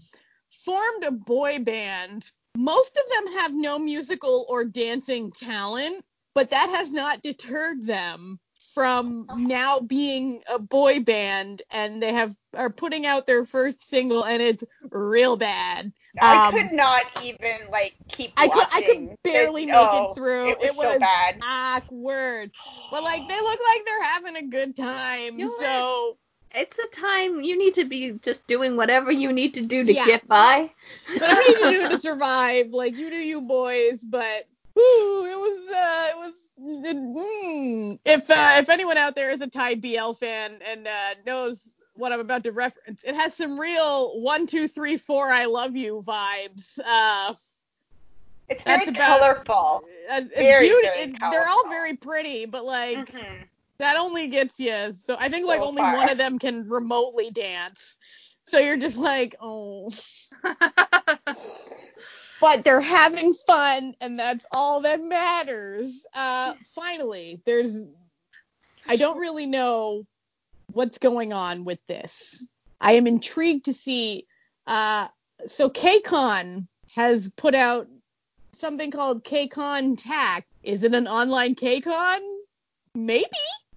formed 0.65 1.05
a 1.05 1.11
boy 1.11 1.59
band. 1.59 2.31
Most 2.57 2.99
of 2.99 3.11
them 3.11 3.35
have 3.39 3.55
no 3.55 3.79
musical 3.79 4.47
or 4.49 4.65
dancing 4.65 5.33
talent, 5.33 6.05
but 6.35 6.51
that 6.51 6.69
has 6.71 6.91
not 6.91 7.23
deterred 7.23 7.87
them 7.87 8.39
from 8.75 9.29
now 9.35 9.81
being 9.81 10.43
a 10.49 10.59
boy 10.59 11.01
band 11.01 11.63
and 11.71 12.03
they 12.03 12.13
have 12.13 12.35
are 12.55 12.71
putting 12.71 13.07
out 13.07 13.27
their 13.27 13.45
first 13.45 13.83
single 13.89 14.25
and 14.25 14.43
it's 14.43 14.65
real 14.91 15.37
bad. 15.37 15.93
I 16.21 16.39
Um, 16.39 16.55
could 16.55 16.73
not 16.73 17.05
even 17.23 17.69
like 17.71 17.97
keep 18.09 18.33
I 18.37 18.49
could 18.49 18.67
I 18.71 18.83
could 18.83 19.17
barely 19.23 19.67
It- 19.67 19.71
make 19.71 19.93
oh, 19.93 19.95
it 19.95 20.13
through. 20.15 20.57
It 20.61 20.75
was, 20.77 20.87
so 20.87 20.99
bad. 20.99 21.43
awkward. 21.43 22.51
But 22.91 23.03
like 23.05 23.27
they 23.29 23.41
look 23.41 23.61
like 23.69 23.85
they're 23.87 24.03
having 24.05 24.37
a 24.37 24.43
good 24.49 24.77
time. 24.77 25.39
You 25.39 25.47
know 25.47 25.53
what? 25.53 25.87
so 25.87 26.19
It's 26.55 26.79
a 26.79 26.89
time 27.01 27.43
you 27.43 27.57
need 27.59 27.75
to 27.75 27.85
be 27.85 28.13
just 28.23 28.47
doing 28.47 28.77
whatever 28.77 29.13
you 29.13 29.33
need 29.33 29.55
to 29.55 29.63
do 29.63 29.85
to 29.85 29.95
Yeah. 29.95 30.05
get 30.05 30.27
by. 30.29 30.71
whatever 31.19 31.41
you 31.43 31.57
need 31.57 31.63
to 31.65 31.69
do 31.69 31.89
to 31.89 31.99
survive, 31.99 32.69
like 32.69 32.97
you 32.97 33.11
do 33.11 33.17
you 33.17 33.43
boys, 33.43 34.05
but 34.05 34.45
it 35.27 35.39
was 35.39 35.69
uh 35.75 36.09
it 36.11 36.17
was 36.17 36.49
it, 36.85 36.97
mm. 36.97 37.99
if 38.05 38.31
uh, 38.31 38.55
if 38.59 38.69
anyone 38.69 38.97
out 38.97 39.15
there 39.15 39.31
is 39.31 39.41
a 39.41 39.47
Thai 39.47 39.75
BL 39.77 40.13
fan 40.13 40.59
and 40.67 40.87
uh, 40.87 41.15
knows 41.27 41.75
what 41.95 42.13
I'm 42.13 42.21
about 42.21 42.43
to 42.45 42.53
reference, 42.53 43.05
it 43.05 43.15
has 43.15 43.35
some 43.35 43.59
real 43.59 44.21
one 44.21 44.47
two 44.47 44.67
three 44.69 44.97
four 44.97 45.31
I 45.31 45.45
love 45.47 45.77
you 45.77 46.03
vibes. 46.07 46.79
Uh, 46.85 47.35
It's 48.49 48.65
very 48.65 48.87
about- 48.87 49.21
colorful. 49.21 49.85
uh, 50.11 50.21
Very, 50.37 50.69
beauty- 50.69 50.89
very 50.89 51.03
it- 51.11 51.17
they're 51.31 51.49
all 51.49 51.69
very 51.69 51.97
pretty, 51.97 52.47
but 52.47 52.65
like 52.65 52.99
Mhm. 53.13 53.47
that 53.79 53.97
only 53.97 54.29
gets 54.29 54.59
you. 54.61 54.93
So 54.95 55.17
I 55.19 55.29
think 55.29 55.47
like 55.47 55.61
only 55.61 55.83
far. 55.83 55.97
one 55.97 56.09
of 56.09 56.19
them 56.19 56.39
can 56.39 56.69
remotely 56.69 57.31
dance. 57.31 57.97
So 58.45 58.59
you're 58.59 58.77
just 58.77 58.99
like, 58.99 59.35
oh. 59.41 59.89
but 62.43 62.65
they're 62.65 62.81
having 62.81 63.35
fun 63.47 63.95
and 64.01 64.19
that's 64.19 64.45
all 64.53 64.81
that 64.81 65.01
matters. 65.01 66.05
Uh 66.13 66.55
finally 66.75 67.41
there's 67.47 67.81
i 68.89 68.97
don't 68.97 69.19
really 69.19 69.47
know 69.47 70.05
what's 70.73 70.99
going 70.99 71.33
on 71.33 71.65
with 71.65 71.79
this. 71.87 72.47
I 72.81 72.93
am 72.95 73.07
intrigued 73.07 73.67
to 73.67 73.73
see 73.73 74.27
uh 74.67 75.07
so 75.47 75.71
kcon 75.71 76.67
has 76.95 77.31
put 77.37 77.55
out 77.55 77.87
something 78.55 78.91
called 78.91 79.25
KCON:TACT 79.25 80.47
is 80.63 80.83
it 80.83 80.95
an 80.95 81.07
online 81.07 81.55
kcon? 81.55 82.21
Maybe. 82.95 83.25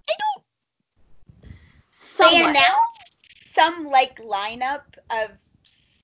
I 0.08 0.14
don't 0.18 0.44
They 1.42 1.48
Somewhat. 1.98 2.50
announced 2.50 3.54
some 3.54 3.86
like 3.86 4.20
lineup 4.20 4.82
of 5.10 5.30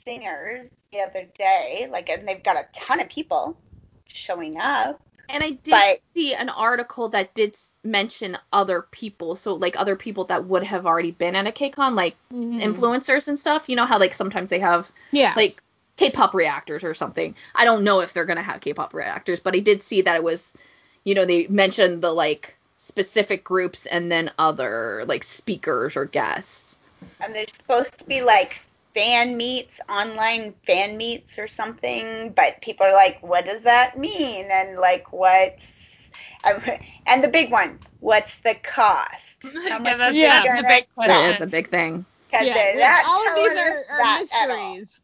singers 0.04 0.70
the 0.92 1.00
other 1.00 1.26
day, 1.34 1.88
like, 1.90 2.08
and 2.08 2.26
they've 2.26 2.42
got 2.42 2.56
a 2.56 2.66
ton 2.74 3.00
of 3.00 3.08
people 3.08 3.56
showing 4.06 4.58
up. 4.58 5.00
And 5.28 5.42
I 5.42 5.50
did 5.50 5.70
But- 5.70 6.00
see 6.14 6.34
an 6.34 6.50
article 6.50 7.08
that 7.10 7.32
did 7.34 7.56
mention 7.84 8.36
other 8.52 8.82
people, 8.90 9.36
so 9.36 9.54
like 9.54 9.78
other 9.80 9.96
people 9.96 10.24
that 10.24 10.44
would 10.44 10.62
have 10.64 10.86
already 10.86 11.12
been 11.12 11.34
at 11.34 11.46
a 11.46 11.52
KCON, 11.52 11.94
like 11.94 12.16
Mhm. 12.32 12.60
influencers 12.60 13.28
and 13.28 13.38
stuff. 13.38 13.64
You 13.66 13.76
know 13.76 13.86
how 13.86 13.98
like 13.98 14.12
sometimes 14.14 14.50
they 14.50 14.58
have 14.58 14.90
yeah 15.10 15.32
like 15.36 15.62
K-pop 15.96 16.34
reactors 16.34 16.84
or 16.84 16.94
something. 16.94 17.34
I 17.54 17.64
don't 17.64 17.84
know 17.84 18.00
if 18.00 18.12
they're 18.12 18.24
gonna 18.24 18.42
have 18.42 18.60
K-pop 18.60 18.92
reactors, 18.92 19.40
but 19.40 19.54
I 19.54 19.60
did 19.60 19.82
see 19.82 20.02
that 20.02 20.16
it 20.16 20.22
was, 20.22 20.52
you 21.04 21.14
know, 21.14 21.24
they 21.24 21.46
mentioned 21.46 22.02
the 22.02 22.12
like 22.12 22.56
specific 22.76 23.44
groups 23.44 23.86
and 23.86 24.10
then 24.10 24.30
other 24.38 25.04
like 25.06 25.22
speakers 25.22 25.96
or 25.96 26.04
guests. 26.04 26.78
And 27.20 27.34
there's 27.34 27.54
supposed 27.54 27.98
to 28.00 28.04
be 28.04 28.20
like 28.22 28.60
fan 28.94 29.36
meets, 29.36 29.80
online 29.88 30.54
fan 30.66 30.96
meets 30.96 31.38
or 31.38 31.48
something, 31.48 32.32
but 32.34 32.60
people 32.62 32.86
are 32.86 32.92
like, 32.92 33.22
what 33.22 33.44
does 33.44 33.62
that 33.62 33.98
mean? 33.98 34.48
And 34.50 34.78
like, 34.78 35.12
what's 35.12 36.10
and 37.06 37.22
the 37.22 37.28
big 37.28 37.50
one, 37.50 37.78
what's 38.00 38.38
the 38.40 38.54
cost? 38.54 39.44
yeah, 39.44 39.78
much 39.78 39.98
that's, 39.98 40.16
is 40.16 40.18
it 40.18 40.22
that's 40.22 40.46
gonna 40.46 40.62
the 40.62 40.68
big? 40.68 40.86
That 41.06 41.34
is 41.34 41.38
the 41.38 41.46
big 41.46 41.66
thing. 41.68 42.04
Because 42.30 42.46
yeah, 42.46 42.72
that 42.76 43.04
all 43.06 43.28
of 43.28 43.34
these 43.36 43.56
are, 43.56 43.84
are 43.90 43.98
that 43.98 44.22
at 44.32 44.50
all. 44.50 44.74
mysteries 44.74 45.02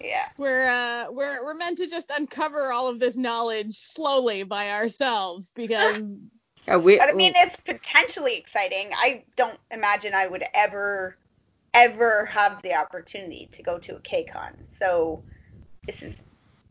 Yeah. 0.00 0.24
we're 0.38 0.66
uh 0.66 1.06
we're 1.10 1.44
we're 1.44 1.54
meant 1.54 1.78
to 1.78 1.86
just 1.86 2.10
uncover 2.16 2.72
all 2.72 2.88
of 2.88 2.98
this 3.00 3.16
knowledge 3.16 3.76
slowly 3.76 4.42
by 4.44 4.70
ourselves 4.70 5.50
because 5.54 6.02
Yeah, 6.68 6.76
we, 6.76 6.98
But 6.98 7.08
I 7.08 7.12
mean, 7.14 7.32
it's 7.36 7.56
potentially 7.56 8.36
exciting. 8.36 8.90
I 8.94 9.24
don't 9.36 9.58
imagine 9.70 10.14
I 10.14 10.26
would 10.26 10.44
ever, 10.54 11.16
ever 11.74 12.26
have 12.26 12.62
the 12.62 12.74
opportunity 12.74 13.48
to 13.52 13.62
go 13.62 13.78
to 13.78 13.96
a 13.96 14.00
KCON. 14.00 14.52
So 14.78 15.22
this 15.86 16.02
is 16.02 16.24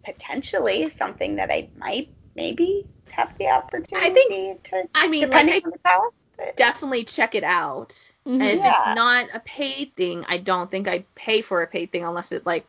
potentially 0.05 0.89
something 0.89 1.35
that 1.35 1.51
I 1.51 1.69
might 1.77 2.09
maybe 2.35 2.87
have 3.11 3.37
the 3.37 3.47
opportunity 3.49 4.21
i 4.29 4.57
to, 4.63 4.87
I 4.95 5.07
mean, 5.07 5.29
like, 5.29 5.29
depending 5.29 5.55
I 5.55 5.61
on 5.65 5.71
the 5.71 5.79
cost. 5.79 6.15
definitely 6.55 7.03
check 7.05 7.35
it 7.35 7.43
out. 7.43 7.89
Mhm. 8.27 8.33
And 8.35 8.43
if 8.43 8.59
Yeah. 8.59 8.65
it's 8.65 8.85
not 8.85 9.27
a 9.33 9.39
paid 9.41 9.95
thing, 9.95 10.25
I 10.27 10.37
don't 10.37 10.69
think 10.71 10.87
I'd 10.87 11.05
pay 11.15 11.41
for 11.41 11.61
a 11.61 11.67
paid 11.67 11.91
thing 11.91 12.05
unless 12.05 12.31
it 12.31 12.45
like 12.45 12.67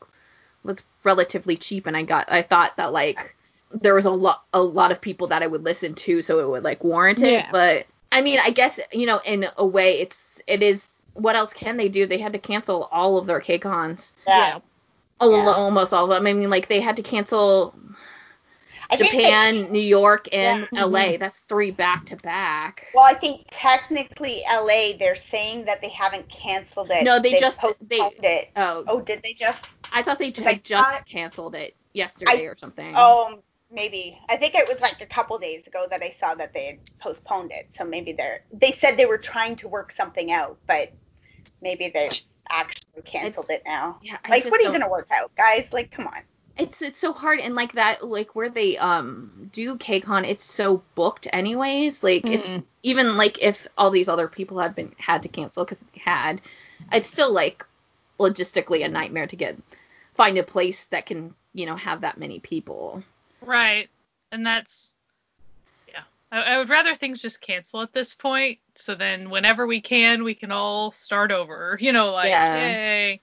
was 0.65 0.83
relatively 1.05 1.57
cheap 1.57 1.87
and 1.87 1.97
I 1.97 2.03
got 2.03 2.31
I 2.31 2.43
thought 2.43 2.77
that 2.77 2.93
like 2.93 3.37
there 3.73 3.95
was 3.95 4.05
a 4.07 4.11
lot 4.11 4.45
a 4.53 4.63
lot 4.63 4.93
of 4.93 5.01
people 5.01 5.29
that 5.29 5.43
I 5.43 5.47
would 5.47 5.65
listen 5.65 5.95
to 5.97 6.23
so 6.23 6.41
it 6.41 6.49
would 6.49 6.65
like 6.65 6.85
warrant 6.85 7.23
it. 7.23 7.47
Yeah. 7.47 7.51
But 7.51 7.87
I 8.13 8.23
mean 8.23 8.39
I 8.43 8.51
guess, 8.51 8.81
you 8.93 9.07
know, 9.07 9.21
in 9.25 9.47
a 9.57 9.67
way 9.67 10.01
it's 10.01 10.43
it 10.47 10.63
is 10.63 10.90
what 11.15 11.37
else 11.37 11.53
can 11.53 11.77
they 11.77 11.89
do? 11.89 12.07
They 12.07 12.19
had 12.19 12.33
to 12.33 12.39
cancel 12.39 12.89
all 12.93 13.19
of 13.19 13.27
their 13.27 13.41
KCONs. 13.41 14.13
yeah. 14.27 14.59
Yeah. 15.23 15.53
Almost 15.55 15.93
all 15.93 16.05
of 16.05 16.11
them. 16.11 16.27
I 16.27 16.33
mean, 16.33 16.49
like 16.49 16.69
they 16.69 16.81
had 16.81 16.97
to 16.97 17.03
cancel 17.03 17.75
I 18.91 18.97
think 18.97 19.13
they- 19.13 19.19
Japan, 19.25 19.71
New 19.71 19.79
York, 19.79 20.29
and 20.35 20.67
Yeah. 20.73 20.85
LA. 20.85 21.01
Mm-hmm. 21.01 21.21
That's 21.21 21.39
three 21.41 21.71
back 21.71 22.07
to 22.07 22.17
back. 22.17 22.87
well, 22.95 23.05
I 23.05 23.13
think 23.15 23.43
technically 23.51 24.43
LA, 24.51 24.97
they're 24.99 25.15
saying 25.17 25.67
that 25.67 25.81
they 25.83 25.91
haven't 25.91 26.29
canceled 26.31 26.91
it. 26.91 27.05
No, 27.05 27.21
they 27.21 27.33
just- 27.39 27.61
they- 27.83 27.97
it. 28.23 28.49
Oh, 28.57 28.85
Oh, 28.89 29.01
did 29.01 29.23
they 29.23 29.35
just? 29.35 29.65
I 29.93 30.03
thought 30.03 30.19
they 30.19 30.33
I 30.39 30.41
had 30.43 30.65
just 30.65 30.91
thought- 30.91 31.07
canceled 31.07 31.55
it 31.55 31.77
yesterday 31.93 32.47
or 32.47 32.57
something. 32.57 32.95
Oh, 32.97 33.43
maybe. 33.71 34.19
I 34.29 34.37
think 34.37 34.55
it 34.55 34.67
was 34.69 34.81
like 34.81 35.01
a 35.01 35.07
couple 35.07 35.39
days 35.39 35.67
ago 35.67 35.87
that 35.91 36.03
I 36.03 36.11
saw 36.11 36.35
that 36.35 36.53
they 36.53 36.67
had 36.67 36.79
postponed 37.01 37.53
it. 37.53 37.69
So 37.75 37.85
maybe 37.85 38.13
they're. 38.13 38.41
They 38.53 38.73
said 38.73 38.97
they 38.97 39.07
were 39.07 39.19
trying 39.19 39.57
to 39.57 39.69
work 39.69 39.91
something 39.93 40.33
out, 40.33 40.59
but 40.67 40.93
maybe 41.63 41.89
they 41.89 42.09
actually 42.51 43.03
canceled 43.05 43.47
It's- 43.47 43.61
it 43.61 43.63
now. 43.67 43.99
yeah, 44.03 44.19
I 44.25 44.31
Like, 44.31 44.45
what 44.47 44.61
are 44.61 44.65
you 44.65 44.73
gonna 44.73 44.89
work 44.89 45.09
out, 45.11 45.35
guys? 45.37 45.73
Like, 45.73 45.91
come 45.91 46.07
on. 46.07 46.23
It's 46.59 46.83
it's 46.83 46.99
so 46.99 47.13
hard 47.15 47.39
and 47.41 47.55
like 47.55 47.73
that 47.75 48.07
like 48.07 48.35
where 48.35 48.51
they 48.51 48.77
um 48.77 49.49
do 49.53 49.77
KCON, 49.79 50.29
it's 50.29 50.45
so 50.45 50.83
booked 50.95 51.27
anyways. 51.33 52.03
Like 52.03 52.27
it's 52.27 52.47
Mm-mm. 52.47 52.65
even 52.83 53.17
like 53.17 53.43
if 53.43 53.67
all 53.79 53.91
these 53.91 54.09
other 54.09 54.29
people 54.29 54.59
had 54.59 54.75
been 54.75 54.93
had 54.99 55.23
to 55.23 55.29
cancel 55.29 55.65
because 55.65 55.79
they 55.79 56.01
had, 56.01 56.43
it's 56.93 57.09
still 57.09 57.33
like 57.33 57.65
logistically 58.19 58.85
a 58.85 58.89
nightmare 58.89 59.27
to 59.29 59.37
get 59.37 59.57
find 60.15 60.37
a 60.37 60.43
place 60.43 60.85
that 60.87 61.07
can 61.07 61.35
you 61.55 61.65
know 61.65 61.77
have 61.77 62.03
that 62.03 62.19
many 62.19 62.41
people. 62.41 63.03
Right. 63.45 63.89
And 64.33 64.47
that's 64.47 64.95
yeah. 65.89 66.03
I, 66.31 66.55
I 66.55 66.59
would 66.59 66.69
rather 66.69 66.95
things 66.95 67.21
just 67.21 67.41
cancel 67.41 67.83
at 67.83 67.93
this 67.93 68.15
point. 68.15 68.59
So 68.77 68.95
then 68.95 69.31
whenever 69.31 69.67
we 69.67 69.81
can, 69.81 70.25
we 70.25 70.35
can 70.35 70.53
all 70.53 70.93
start 70.93 71.33
over. 71.33 71.79
You 71.81 71.93
know, 71.93 72.13
like 72.13 72.31
Yeah. 72.31 72.57
yay. 72.57 73.21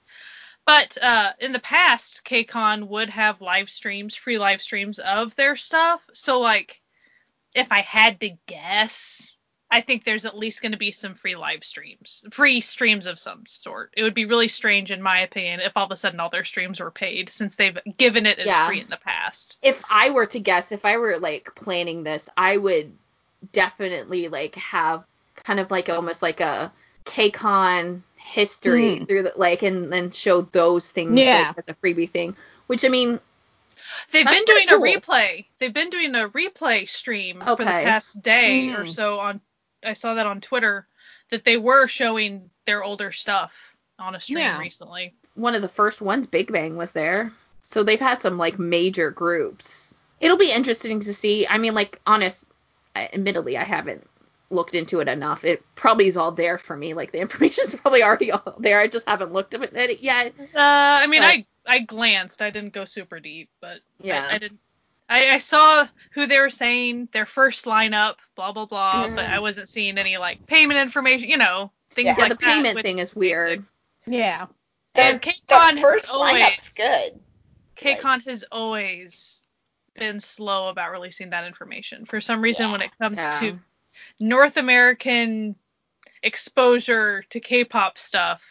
But 0.66 1.02
uh, 1.02 1.32
in 1.40 1.54
the 1.54 1.60
past, 1.60 2.24
KCON 2.26 2.88
would 2.88 3.10
have 3.10 3.40
live 3.40 3.70
streams, 3.70 4.16
free 4.16 4.38
live 4.38 4.62
streams 4.62 5.00
of 5.00 5.34
their 5.36 5.56
stuff. 5.56 6.02
So 6.12 6.42
like, 6.42 6.82
if 7.56 7.72
I 7.72 7.80
had 7.82 8.20
to 8.20 8.32
guess, 8.48 9.37
I 9.70 9.82
think 9.82 10.06
there's 10.06 10.26
at 10.26 10.38
least 10.38 10.62
going 10.62 10.72
to 10.72 10.78
be 10.78 10.92
some 10.92 11.14
free 11.16 11.36
live 11.36 11.66
streams, 11.66 12.24
free 12.32 12.62
streams 12.62 13.06
of 13.06 13.20
some 13.20 13.44
sort. 13.48 13.94
It 13.98 14.04
would 14.04 14.14
be 14.14 14.24
really 14.26 14.48
strange, 14.48 14.92
in 14.92 15.02
my 15.02 15.20
opinion, 15.20 15.60
if 15.60 15.74
all 15.76 15.86
of 15.86 15.92
a 15.92 15.98
sudden 15.98 16.20
all 16.22 16.30
their 16.30 16.46
streams 16.46 16.80
were 16.80 16.90
paid, 16.92 17.30
since 17.30 17.56
they've 17.58 17.78
given 17.98 18.26
it 18.26 18.40
as 18.40 18.48
Yeah. 18.48 18.68
free 18.68 18.80
in 18.80 18.88
the 18.88 18.98
past. 18.98 19.58
If 19.62 19.82
I 19.90 20.12
were 20.12 20.26
to 20.28 20.40
guess, 20.40 20.72
if 20.72 20.86
I 20.86 20.98
were 20.98 21.18
like 21.20 21.54
planning 21.56 22.04
this, 22.04 22.30
I 22.38 22.56
would 22.56 22.98
definitely 23.52 24.30
like 24.30 24.56
have 24.56 25.04
kind 25.36 25.60
of 25.60 25.70
like 25.70 25.90
almost 25.90 26.22
like 26.22 26.40
a 26.40 26.72
KCON 27.06 28.02
history 28.16 28.98
Mm. 28.98 29.08
through 29.08 29.24
the, 29.24 29.34
like 29.36 29.64
and 29.64 29.92
then 29.92 30.12
show 30.12 30.42
those 30.42 30.90
things 30.90 31.20
Yeah. 31.20 31.54
like, 31.56 31.58
as 31.60 31.68
a 31.68 31.74
freebie 31.74 32.10
thing. 32.10 32.36
Which 32.68 32.86
I 32.86 32.90
mean, 32.90 33.20
They've 34.12 34.26
That's 34.26 34.38
been 34.38 34.46
doing 34.46 34.68
pretty 34.68 34.94
a 34.96 35.00
replay. 35.00 35.46
They've 35.60 35.74
been 35.74 35.90
doing 35.90 36.14
a 36.16 36.28
replay 36.30 36.90
stream 36.90 37.42
for 37.42 37.56
the 37.58 37.64
past 37.66 38.22
day 38.22 38.70
or 38.70 38.84
Mhm. 38.84 38.94
so 38.94 39.20
on 39.20 39.40
I 39.88 39.94
saw 39.94 40.14
that 40.16 40.26
on 40.28 40.42
Twitter 40.42 40.88
that 41.30 41.44
they 41.46 41.58
were 41.58 41.88
showing 41.88 42.50
their 42.66 42.84
older 42.84 43.12
stuff 43.12 43.54
on 44.00 44.16
a 44.16 44.22
stream 44.22 44.40
Yeah. 44.40 44.60
recently. 44.60 45.14
One 45.36 45.56
of 45.56 45.62
the 45.62 45.68
first 45.70 46.02
ones, 46.02 46.28
Big 46.28 46.52
Bang, 46.52 46.78
was 46.78 46.92
there. 46.92 47.32
So 47.62 47.84
they've 47.84 48.00
had 48.00 48.22
some 48.22 48.38
like 48.38 48.60
major 48.60 49.12
groups. 49.12 49.96
It'll 50.20 50.38
be 50.38 50.52
interesting 50.52 51.00
to 51.02 51.14
see. 51.14 51.46
I 51.48 51.58
mean, 51.58 51.76
like, 51.76 52.00
honest, 52.08 52.46
admittedly, 52.96 53.58
I 53.58 53.64
haven't 53.64 54.08
looked 54.50 54.76
into 54.76 55.00
it 55.02 55.08
enough. 55.10 55.44
It 55.44 55.62
probably 55.76 56.08
is 56.08 56.18
all 56.18 56.32
there 56.32 56.58
for 56.58 56.76
me. 56.78 56.94
Like 56.94 57.12
the 57.12 57.20
information's 57.22 57.76
probably 57.76 58.04
already 58.04 58.32
all 58.32 58.56
there. 58.60 58.80
I 58.80 58.88
just 58.88 59.08
haven't 59.10 59.34
looked 59.34 59.54
at 59.54 59.62
it 59.76 60.00
yet. 60.00 60.34
Uh, 60.40 60.60
I 60.60 61.08
mean, 61.08 61.22
But- 61.22 61.28
I 61.28 61.46
I 61.70 61.80
glanced. 61.80 62.42
I 62.42 62.50
didn't 62.50 62.72
go 62.74 62.86
super 62.86 63.20
deep, 63.20 63.50
but 63.60 63.82
Yeah. 64.02 64.26
I, 64.32 64.36
I 64.36 64.38
didn't. 64.38 64.60
I, 65.10 65.32
I 65.32 65.38
saw 65.38 65.88
who 66.12 66.28
they 66.28 66.40
were 66.40 66.50
saying 66.50 67.10
their 67.14 67.26
first 67.26 67.66
lineup, 67.66 68.16
blah 68.36 68.52
blah 68.52 68.66
blah, 68.66 69.08
but 69.08 69.26
Mhm. 69.26 69.30
I 69.34 69.40
wasn't 69.40 69.70
seeing 69.70 69.98
any 69.98 70.18
like 70.18 70.46
payment 70.48 70.80
information. 70.80 71.30
You 71.30 71.38
know, 71.38 71.72
things 71.92 72.08
Yeah. 72.08 72.16
Yeah, 72.18 72.22
like 72.24 72.30
the 72.32 72.36
that, 72.46 72.54
payment 72.56 72.76
which- 72.76 72.86
thing 72.86 73.00
is 73.00 73.16
weird. 73.16 73.66
Yeah. 74.06 74.48
And 74.96 75.22
The, 75.22 75.32
KCON 75.32 75.80
first 75.80 76.06
has 76.08 76.16
always 76.16 76.34
lineup's 76.34 76.70
good. 76.76 77.20
KCON 77.78 78.24
has 78.26 78.44
always 78.52 79.44
been 79.96 80.20
slow 80.20 80.70
about 80.70 80.92
releasing 80.92 81.30
that 81.30 81.46
information. 81.46 82.06
For 82.06 82.20
some 82.22 82.42
reason, 82.42 82.68
Yeah. 82.68 82.72
when 82.72 82.82
it 82.82 82.92
comes 83.00 83.18
Yeah. 83.18 83.40
to 83.42 83.60
North 84.20 84.58
American 84.58 85.56
exposure 86.24 87.24
to 87.30 87.40
K-pop 87.40 87.98
stuff, 87.98 88.44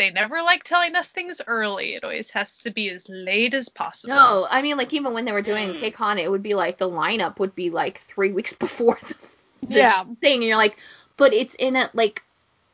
they 0.00 0.10
never 0.10 0.42
like 0.42 0.64
telling 0.64 0.96
us 0.96 1.12
things 1.12 1.40
early. 1.46 1.94
It 1.94 2.04
always 2.04 2.30
has 2.30 2.62
to 2.62 2.70
be 2.70 2.90
as 2.90 3.06
late 3.08 3.54
as 3.54 3.68
possible. 3.68 4.14
No, 4.14 4.46
I 4.50 4.62
mean, 4.62 4.76
like 4.76 4.92
even 4.92 5.12
when 5.12 5.24
they 5.26 5.32
were 5.32 5.42
doing 5.42 5.74
Mm. 5.74 5.80
KCON, 5.80 6.18
it 6.18 6.30
would 6.30 6.42
be 6.42 6.54
like 6.54 6.78
the 6.78 6.88
lineup 6.90 7.38
would 7.38 7.54
be 7.54 7.70
like 7.70 7.98
three 8.00 8.32
weeks 8.32 8.52
before 8.64 8.98
the, 9.06 9.14
the 9.68 9.78
Yeah. 9.78 10.04
thing, 10.20 10.36
and 10.40 10.44
you're 10.44 10.56
like, 10.56 10.78
but 11.16 11.34
it's 11.34 11.54
in 11.54 11.76
a 11.76 11.90
like 11.92 12.22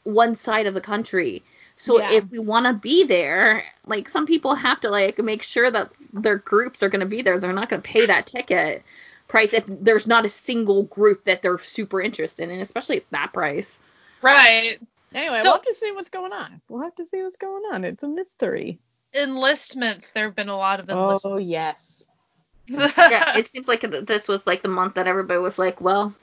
one 0.05 0.35
side 0.37 0.67
of 0.67 0.75
the 0.75 0.81
country. 0.81 1.43
So 1.77 1.99
Yeah. 1.99 2.13
if 2.13 2.31
we 2.31 2.39
want 2.39 2.67
to 2.67 2.75
be 2.75 3.05
there, 3.05 3.65
like 3.87 4.09
some 4.09 4.25
people 4.27 4.55
have 4.55 4.81
to 4.81 4.91
like 4.91 5.19
make 5.19 5.43
sure 5.43 5.71
that 5.71 5.91
their 6.13 6.39
groups 6.39 6.83
are 6.83 6.89
going 6.89 7.01
to 7.01 7.07
be 7.07 7.23
there. 7.23 7.39
They're 7.41 7.53
not 7.53 7.69
going 7.69 7.83
to 7.83 7.89
pay 7.89 8.07
that 8.07 8.27
ticket 8.29 8.83
price 9.29 9.53
if 9.53 9.65
there's 9.67 10.07
not 10.07 10.25
a 10.25 10.29
single 10.29 10.85
group 10.85 11.25
that 11.25 11.43
they're 11.43 11.59
super 11.59 12.01
interested 12.01 12.49
in, 12.49 12.61
especially 12.61 12.99
at 12.99 13.11
that 13.11 13.33
price. 13.33 13.79
Right. 14.23 14.79
Anyway, 15.15 15.39
So- 15.39 15.45
we'll 15.45 15.53
have 15.55 15.63
to 15.63 15.75
see 15.75 15.93
what's 15.93 16.11
going 16.11 16.33
on. 16.33 16.61
We'll 16.69 16.83
have 16.83 16.95
to 16.97 17.07
see 17.07 17.23
what's 17.23 17.37
going 17.37 17.63
on. 17.73 17.85
It's 17.85 18.03
a 18.03 18.09
mystery. 18.09 18.79
Enlistments. 19.15 20.13
There 20.13 20.27
have 20.27 20.37
been 20.37 20.49
a 20.49 20.57
lot 20.57 20.81
of 20.81 20.91
enlistments. 20.91 21.25
Oh 21.27 21.39
yes. 21.39 22.07
yeah, 22.69 23.39
it 23.39 23.49
seems 23.49 23.69
like 23.69 23.83
this 23.83 24.27
was 24.29 24.47
like 24.47 24.63
the 24.63 24.69
month 24.69 24.95
that 24.95 25.07
everybody 25.07 25.39
was 25.39 25.59
like, 25.59 25.81
well, 25.81 26.15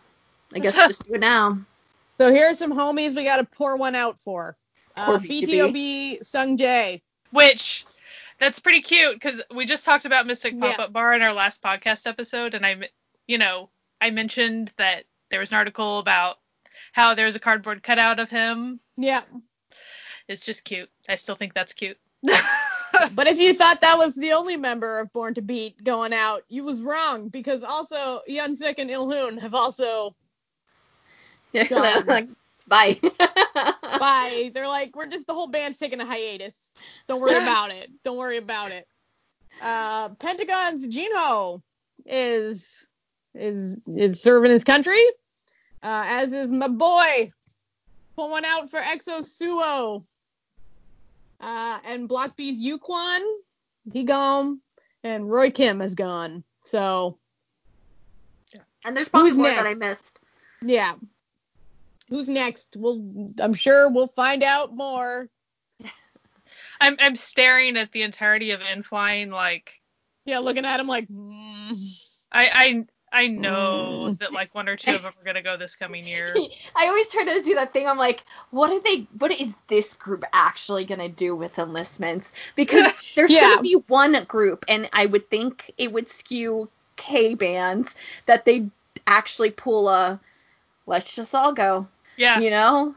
I 0.54 0.60
guess 0.60 0.76
just 0.76 1.06
do 1.06 1.16
it 1.16 1.20
now. 1.22 1.60
So 2.16 2.32
here 2.32 2.48
are 2.48 2.54
some 2.54 2.72
homies 2.72 3.16
we 3.16 3.24
got 3.24 3.38
to 3.38 3.44
pour 3.44 3.76
one 3.76 3.96
out 3.96 4.20
for. 4.20 4.56
Uh, 4.96 5.18
BTOB. 5.18 5.48
BTOB 5.48 6.24
Sung 6.24 6.60
Jae. 6.60 7.02
Which 7.32 7.88
that's 8.40 8.60
pretty 8.60 8.82
cute 8.82 9.16
because 9.16 9.42
we 9.56 9.66
just 9.66 9.84
talked 9.84 10.06
about 10.06 10.28
Mystic 10.28 10.60
Pop 10.60 10.78
Up 10.78 10.94
Bar 10.94 11.16
in 11.16 11.24
our 11.24 11.34
last 11.34 11.64
podcast 11.64 12.06
episode, 12.06 12.54
and 12.54 12.64
I, 12.64 12.88
you 13.26 13.40
know, 13.40 13.70
I 14.00 14.12
mentioned 14.12 14.72
that 14.78 15.06
there 15.32 15.40
was 15.40 15.52
an 15.52 15.58
article 15.58 15.98
about 15.98 16.38
how 16.94 17.14
there's 17.14 17.36
a 17.36 17.40
cardboard 17.40 17.84
cutout 17.84 18.20
of 18.20 18.30
him. 18.30 18.80
Yeah. 18.96 19.24
It's 20.30 20.46
just 20.46 20.64
cute. 20.64 20.90
I 21.10 21.18
still 21.18 21.36
think 21.36 21.54
that's 21.54 21.74
cute. 21.74 21.98
But 23.16 23.28
if 23.28 23.40
you 23.40 23.54
thought 23.54 23.82
that 23.82 23.98
was 23.98 24.16
the 24.16 24.34
only 24.34 24.56
member 24.56 25.00
of 25.00 25.12
Born 25.14 25.34
to 25.34 25.42
Beat 25.42 25.84
going 25.84 26.14
out, 26.14 26.44
you 26.48 26.64
was 26.64 26.82
wrong 26.82 27.28
because 27.28 27.64
also 27.64 28.22
Hyunsik 28.30 28.76
and 28.78 28.90
Ilhoon 28.90 29.42
have 29.42 29.56
also 29.56 30.16
Yeah, 31.54 31.68
Gone. 31.68 32.06
like, 32.06 32.28
bye. 32.68 33.00
bye. 34.00 34.52
They're 34.54 34.68
like, 34.68 34.96
we're 34.96 35.08
just 35.08 35.28
the 35.28 35.34
whole 35.34 35.48
band's 35.48 35.78
taking 35.78 36.00
a 36.00 36.06
hiatus. 36.06 36.72
Don't 37.08 37.20
worry 37.20 37.36
about 37.36 37.72
it. 37.72 37.90
Don't 38.04 38.18
worry 38.18 38.38
about 38.38 38.72
it. 38.72 38.88
Uh, 39.62 40.10
Pentagon's 40.10 40.88
Jinho 40.88 41.62
is 42.06 42.88
is 43.36 43.78
is 43.88 44.22
serving 44.22 44.52
his 44.52 44.64
country. 44.64 45.02
Uh, 45.84 46.04
as 46.06 46.32
is 46.32 46.52
my 46.52 46.68
boy. 46.68 47.30
Pull 48.16 48.30
one 48.30 48.46
out 48.46 48.70
for 48.72 48.80
Exo 48.80 49.20
Suho. 49.22 50.04
Uh, 51.40 51.80
and 51.86 52.08
Block 52.08 52.38
B's 52.38 52.58
U-Kwon, 52.60 53.20
he 53.92 54.04
gone, 54.06 54.62
and 55.04 55.30
Roy 55.30 55.52
Kim 55.52 55.82
has 55.82 55.94
gone. 55.94 56.44
So 56.64 57.18
And 58.86 58.96
there's 58.96 59.10
probably 59.10 59.32
Who's 59.32 59.38
more 59.38 59.50
that 59.50 59.66
I 59.68 59.74
missed. 59.74 60.20
yeah. 60.62 60.94
Who's 62.10 62.30
next? 62.30 62.78
We'll 62.78 63.30
I'm 63.40 63.54
sure 63.54 63.90
we'll 63.90 64.08
find 64.08 64.44
out 64.44 64.74
more. 64.76 65.28
I'm 66.80 66.96
I'm 67.00 67.16
staring 67.18 67.76
at 67.78 67.92
the 67.92 68.04
entirety 68.04 68.52
of 68.52 68.62
N.Flying 68.62 69.30
like 69.30 69.74
Yeah, 70.26 70.40
looking 70.40 70.66
at 70.66 70.80
him 70.80 70.88
like. 70.88 71.08
mm. 71.10 72.24
I 72.32 72.86
I 73.14 73.28
know 73.28 74.10
Mm. 74.10 74.20
that 74.20 74.34
like 74.34 74.56
one 74.56 74.70
or 74.70 74.78
two 74.78 74.96
of 74.96 75.04
them 75.04 75.14
are 75.20 75.26
gonna 75.26 75.44
go 75.44 75.58
this 75.58 75.76
coming 75.76 76.08
year. 76.08 76.48
I 76.76 76.88
always 76.88 77.10
try 77.12 77.26
to 77.26 77.42
do 77.44 77.56
that 77.56 77.74
thing. 77.74 77.88
I'm 77.88 77.98
like, 77.98 78.24
what 78.52 78.72
are 78.72 78.80
they? 78.82 79.08
What 79.20 79.32
is 79.32 79.56
this 79.68 79.94
group 79.96 80.26
actually 80.34 80.86
gonna 80.86 81.10
do 81.10 81.36
with 81.36 81.58
enlistments? 81.60 82.34
Because 82.56 82.94
there's 83.16 83.36
Yeah. 83.36 83.38
gonna 83.38 83.62
be 83.62 83.76
one 83.88 84.24
group, 84.26 84.66
and 84.68 84.90
I 84.94 85.06
would 85.06 85.30
think 85.30 85.72
it 85.78 85.92
would 85.94 86.10
skew 86.10 86.70
K 86.98 87.36
bands 87.36 87.96
that 88.26 88.46
they 88.46 88.70
actually 89.08 89.52
pull 89.52 89.90
a, 89.90 90.20
let's 90.88 91.16
just 91.16 91.36
all 91.36 91.54
go, 91.54 91.88
Yeah. 92.18 92.42
you 92.42 92.50
know. 92.50 92.96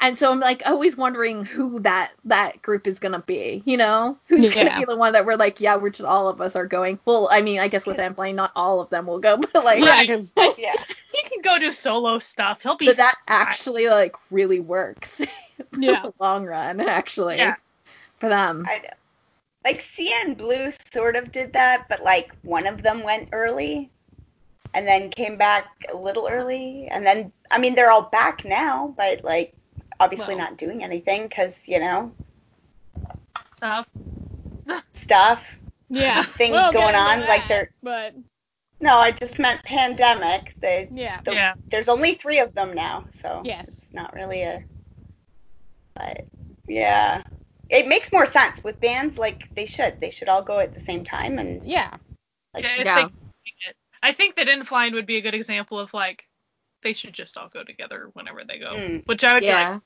And 0.00 0.16
so 0.16 0.30
I'm 0.30 0.38
like 0.38 0.62
always 0.64 0.96
wondering 0.96 1.44
who 1.44 1.80
that 1.80 2.12
that 2.26 2.62
group 2.62 2.86
is 2.86 3.00
gonna 3.00 3.18
be, 3.26 3.62
you 3.66 3.76
know, 3.76 4.16
who's 4.26 4.54
Yeah. 4.54 4.64
gonna 4.64 4.78
be 4.78 4.84
the 4.84 4.96
one 4.96 5.12
that 5.14 5.26
we're 5.26 5.34
like, 5.36 5.60
yeah, 5.60 5.74
we're 5.76 5.90
just 5.90 6.04
all 6.04 6.28
of 6.28 6.40
us 6.40 6.54
are 6.54 6.66
going. 6.66 7.00
Well, 7.04 7.28
I 7.32 7.42
mean, 7.42 7.58
I 7.58 7.66
guess 7.68 7.84
with 7.84 7.98
N.Flying, 7.98 8.36
not 8.36 8.52
all 8.54 8.80
of 8.80 8.90
them 8.90 9.06
will 9.06 9.18
go, 9.18 9.36
but 9.52 9.64
like, 9.64 9.80
Yeah, 9.82 10.04
'cause- 10.06 10.30
Yeah. 10.58 10.72
He 11.12 11.28
can 11.28 11.40
go 11.42 11.58
do 11.58 11.72
solo 11.72 12.20
stuff. 12.20 12.60
He'll 12.62 12.76
be 12.76 12.86
but 12.86 12.98
that 12.98 13.16
actually 13.26 13.88
like 13.88 14.14
really 14.30 14.60
works. 14.60 15.20
yeah. 15.78 16.02
the 16.02 16.14
long 16.20 16.46
run, 16.46 16.80
actually. 16.80 17.38
Yeah. 17.38 17.56
For 18.20 18.28
them. 18.28 18.66
I 18.68 18.78
know. 18.78 18.90
Like 19.64 19.80
CN 19.82 20.36
Blue 20.38 20.70
sort 20.92 21.16
of 21.16 21.32
did 21.32 21.52
that, 21.54 21.86
but 21.88 22.02
like 22.04 22.30
one 22.44 22.66
of 22.68 22.82
them 22.82 23.02
went 23.02 23.28
early 23.32 23.90
and 24.74 24.86
then 24.86 25.10
came 25.10 25.36
back 25.36 25.66
a 25.92 25.96
little 25.96 26.28
early. 26.30 26.86
And 26.92 27.04
then, 27.04 27.32
I 27.50 27.58
mean, 27.58 27.74
they're 27.74 27.90
all 27.90 28.02
back 28.02 28.44
now, 28.44 28.94
but 28.96 29.24
like 29.24 29.52
obviously 30.00 30.34
Well. 30.34 30.44
not 30.46 30.56
doing 30.58 30.82
anything 30.84 31.26
because, 31.28 31.66
you 31.68 31.80
know, 31.80 32.12
stuff. 33.56 33.86
stuff. 34.92 35.58
Yeah. 35.88 36.24
Things 36.24 36.52
We'll 36.52 36.72
going 36.72 36.88
into 36.88 36.98
on, 36.98 37.20
like 37.20 37.40
that, 37.42 37.48
they're- 37.48 37.72
But 37.82 38.14
No, 38.80 38.96
I 38.98 39.10
just 39.10 39.38
meant 39.38 39.62
pandemic. 39.64 40.54
They, 40.60 40.88
yeah. 40.92 41.20
the, 41.24 41.34
Yeah. 41.34 41.54
There's 41.66 41.88
only 41.88 42.14
three 42.14 42.38
of 42.38 42.54
them 42.54 42.74
now, 42.74 43.06
so 43.10 43.42
Yes. 43.44 43.66
it's 43.68 43.92
not 43.92 44.14
really 44.14 44.42
a. 44.42 44.62
But 45.94 46.26
yeah, 46.68 47.22
it 47.68 47.88
makes 47.88 48.12
more 48.12 48.26
sense 48.26 48.62
with 48.62 48.78
bands. 48.80 49.18
Like 49.18 49.52
they 49.56 49.66
should, 49.66 50.00
they 50.00 50.10
should 50.10 50.28
all 50.28 50.42
go 50.42 50.60
at 50.60 50.74
the 50.74 50.80
same 50.80 51.02
time 51.04 51.38
and 51.40 51.64
Yeah. 51.64 51.96
like 52.54 52.64
Yeah, 52.64 52.82
Yeah. 52.84 53.08
I 54.00 54.12
think 54.12 54.36
that 54.36 54.46
N.Flying 54.48 54.92
would 54.94 55.06
be 55.06 55.16
a 55.16 55.20
good 55.20 55.34
example 55.34 55.78
of 55.80 55.92
like 55.92 56.28
they 56.82 56.92
should 56.92 57.12
just 57.14 57.36
all 57.36 57.48
go 57.48 57.64
together 57.64 58.10
whenever 58.12 58.44
they 58.44 58.58
go. 58.60 58.74
Mm. 58.76 59.06
Which 59.06 59.24
I 59.24 59.32
would 59.34 59.40
be 59.40 59.46
Yeah. 59.46 59.70
like 59.70 59.82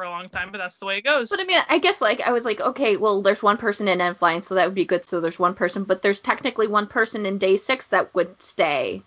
for 0.00 0.04
a 0.04 0.10
long 0.10 0.30
time, 0.30 0.50
but 0.50 0.56
that's 0.58 0.78
the 0.78 0.86
way 0.86 0.96
it 0.96 1.04
goes. 1.04 1.28
But 1.28 1.40
I 1.40 1.44
mean, 1.44 1.60
I 1.68 1.76
guess 1.78 2.00
like 2.00 2.22
I 2.26 2.32
was 2.32 2.42
like, 2.46 2.58
okay, 2.62 2.96
well, 2.96 3.20
there's 3.20 3.42
one 3.42 3.58
person 3.58 3.86
in 3.86 4.00
N.Flying, 4.00 4.42
so 4.42 4.54
that 4.54 4.64
would 4.64 4.74
be 4.74 4.86
good. 4.86 5.04
So 5.04 5.20
there's 5.20 5.38
one 5.38 5.54
person, 5.54 5.84
but 5.84 6.00
there's 6.00 6.20
technically 6.20 6.68
one 6.68 6.86
person 6.86 7.26
in 7.26 7.36
day 7.36 7.58
six 7.58 7.88
that 7.88 8.14
would 8.14 8.40
stay. 8.40 9.02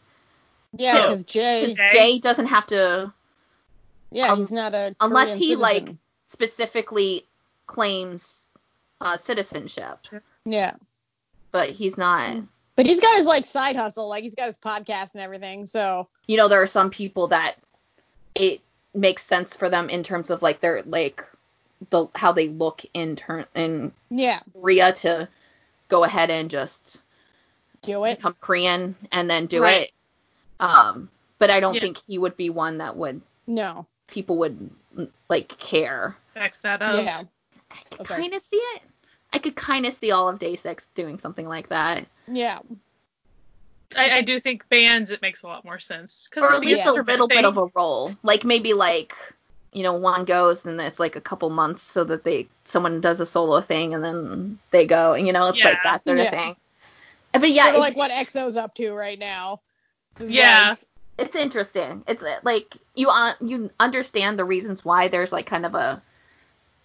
Yeah, 0.77 0.93
So- 0.93 1.01
because 1.09 1.23
Jay. 1.23 1.61
Because 1.61 1.77
Jay? 1.77 1.89
Jay 1.93 2.19
doesn't 2.19 2.45
have 2.45 2.67
to 2.67 3.11
Yeah, 4.11 4.27
um, 4.33 4.37
he's 4.39 4.51
not 4.51 4.75
a. 4.75 4.95
unless 5.01 5.29
Korean 5.29 5.39
he, 5.39 5.55
like- 5.55 5.89
specifically 6.27 7.25
claims 7.65 8.49
uh, 9.01 9.17
citizenship, 9.17 9.97
Yeah. 10.45 10.73
but 11.51 11.69
he's 11.71 11.97
not. 11.97 12.37
But 12.75 12.85
he's 12.85 12.99
got 12.99 13.17
his 13.17 13.25
like 13.25 13.45
side 13.47 13.75
hustle, 13.75 14.07
like 14.09 14.23
he's 14.23 14.35
got 14.35 14.45
his 14.47 14.59
podcast 14.59 15.13
and 15.13 15.21
everything. 15.23 15.65
So 15.65 16.07
You 16.27 16.37
know, 16.37 16.47
there 16.47 16.61
are 16.61 16.67
some 16.67 16.91
people 16.91 17.29
that 17.29 17.55
it 18.35 18.61
makes 18.93 19.23
sense 19.23 19.55
for 19.55 19.69
them 19.69 19.89
in 19.89 20.03
terms 20.03 20.29
of 20.29 20.41
like 20.41 20.59
their 20.61 20.83
like 20.83 21.23
the 21.89 22.07
how 22.15 22.31
they 22.31 22.47
look 22.49 22.81
in 22.93 23.15
turn 23.15 23.45
in 23.55 23.91
yeah, 24.09 24.39
Korea 24.53 24.93
to 24.93 25.27
go 25.89 26.03
ahead 26.03 26.29
and 26.29 26.49
just 26.49 27.01
do 27.81 28.05
it. 28.05 28.17
become 28.17 28.35
Korean 28.39 28.95
and 29.11 29.29
then 29.29 29.45
do 29.47 29.63
Right. 29.63 29.81
it. 29.83 29.91
Um, 30.59 31.09
but 31.39 31.49
I 31.49 31.59
don't 31.59 31.73
Yeah. 31.75 31.81
think 31.81 31.97
he 32.07 32.17
would 32.17 32.37
be 32.37 32.49
one 32.49 32.77
that 32.77 32.95
would 32.95 33.21
No. 33.47 33.85
people 34.07 34.37
would 34.37 34.69
like 35.29 35.49
care. 35.57 36.15
Back 36.33 36.61
that 36.61 36.81
up. 36.81 37.03
yeah. 37.03 37.23
I 37.71 37.77
could 37.89 38.01
Okay. 38.01 38.15
kind 38.15 38.33
of 38.33 38.41
see 38.43 38.57
it. 38.57 38.81
I 39.33 39.39
could 39.39 39.55
kind 39.55 39.85
of 39.87 39.95
see 39.95 40.11
all 40.11 40.29
of 40.29 40.39
Day 40.39 40.55
Six 40.55 40.87
doing 40.95 41.17
something 41.17 41.47
like 41.47 41.69
that. 41.69 42.05
Yeah. 42.27 42.59
I, 43.97 44.17
I 44.17 44.21
do 44.21 44.39
think 44.39 44.67
bands 44.69 45.11
it 45.11 45.21
makes 45.21 45.43
a 45.43 45.47
lot 45.47 45.63
more 45.65 45.79
sense 45.79 46.27
because 46.29 46.49
or 46.49 46.53
at 46.53 46.59
least 46.61 46.85
a 46.85 46.91
little 46.93 47.27
bit 47.27 47.45
of 47.45 47.57
a 47.57 47.65
role. 47.75 48.15
Like 48.23 48.43
maybe 48.43 48.73
like 48.73 49.13
you 49.73 49.83
know 49.83 49.93
one 49.93 50.25
goes 50.25 50.65
and 50.65 50.79
it's 50.79 50.99
like 50.99 51.15
a 51.15 51.21
couple 51.21 51.49
months 51.49 51.83
so 51.83 52.03
that 52.03 52.23
they 52.23 52.47
someone 52.65 53.01
does 53.01 53.19
a 53.19 53.25
solo 53.25 53.59
thing 53.61 53.93
and 53.93 54.03
then 54.03 54.59
they 54.71 54.85
go 54.85 55.13
and 55.13 55.25
you 55.27 55.33
know 55.33 55.49
it's 55.49 55.63
like 55.63 55.73
Yeah. 55.83 55.91
that 55.91 56.05
sort 56.05 56.17
Yeah. 56.19 56.23
of 56.25 56.31
thing. 56.31 56.55
But 57.33 57.51
yeah, 57.51 57.63
Sort 57.65 57.75
of 57.75 57.79
like 57.81 57.95
what 57.97 58.11
EXO's 58.11 58.57
up 58.57 58.75
to 58.75 58.93
right 58.93 59.17
now. 59.17 59.61
Yeah. 60.19 60.71
like- 60.71 60.79
it's 61.17 61.35
interesting. 61.35 62.03
It's 62.07 62.23
uh, 62.23 62.39
like 62.43 62.75
you 62.95 63.09
un- 63.09 63.35
you 63.41 63.69
understand 63.79 64.37
the 64.39 64.45
reasons 64.45 64.83
why 64.83 65.07
there's 65.09 65.31
like 65.31 65.45
kind 65.45 65.65
of 65.65 65.75
a 65.75 66.01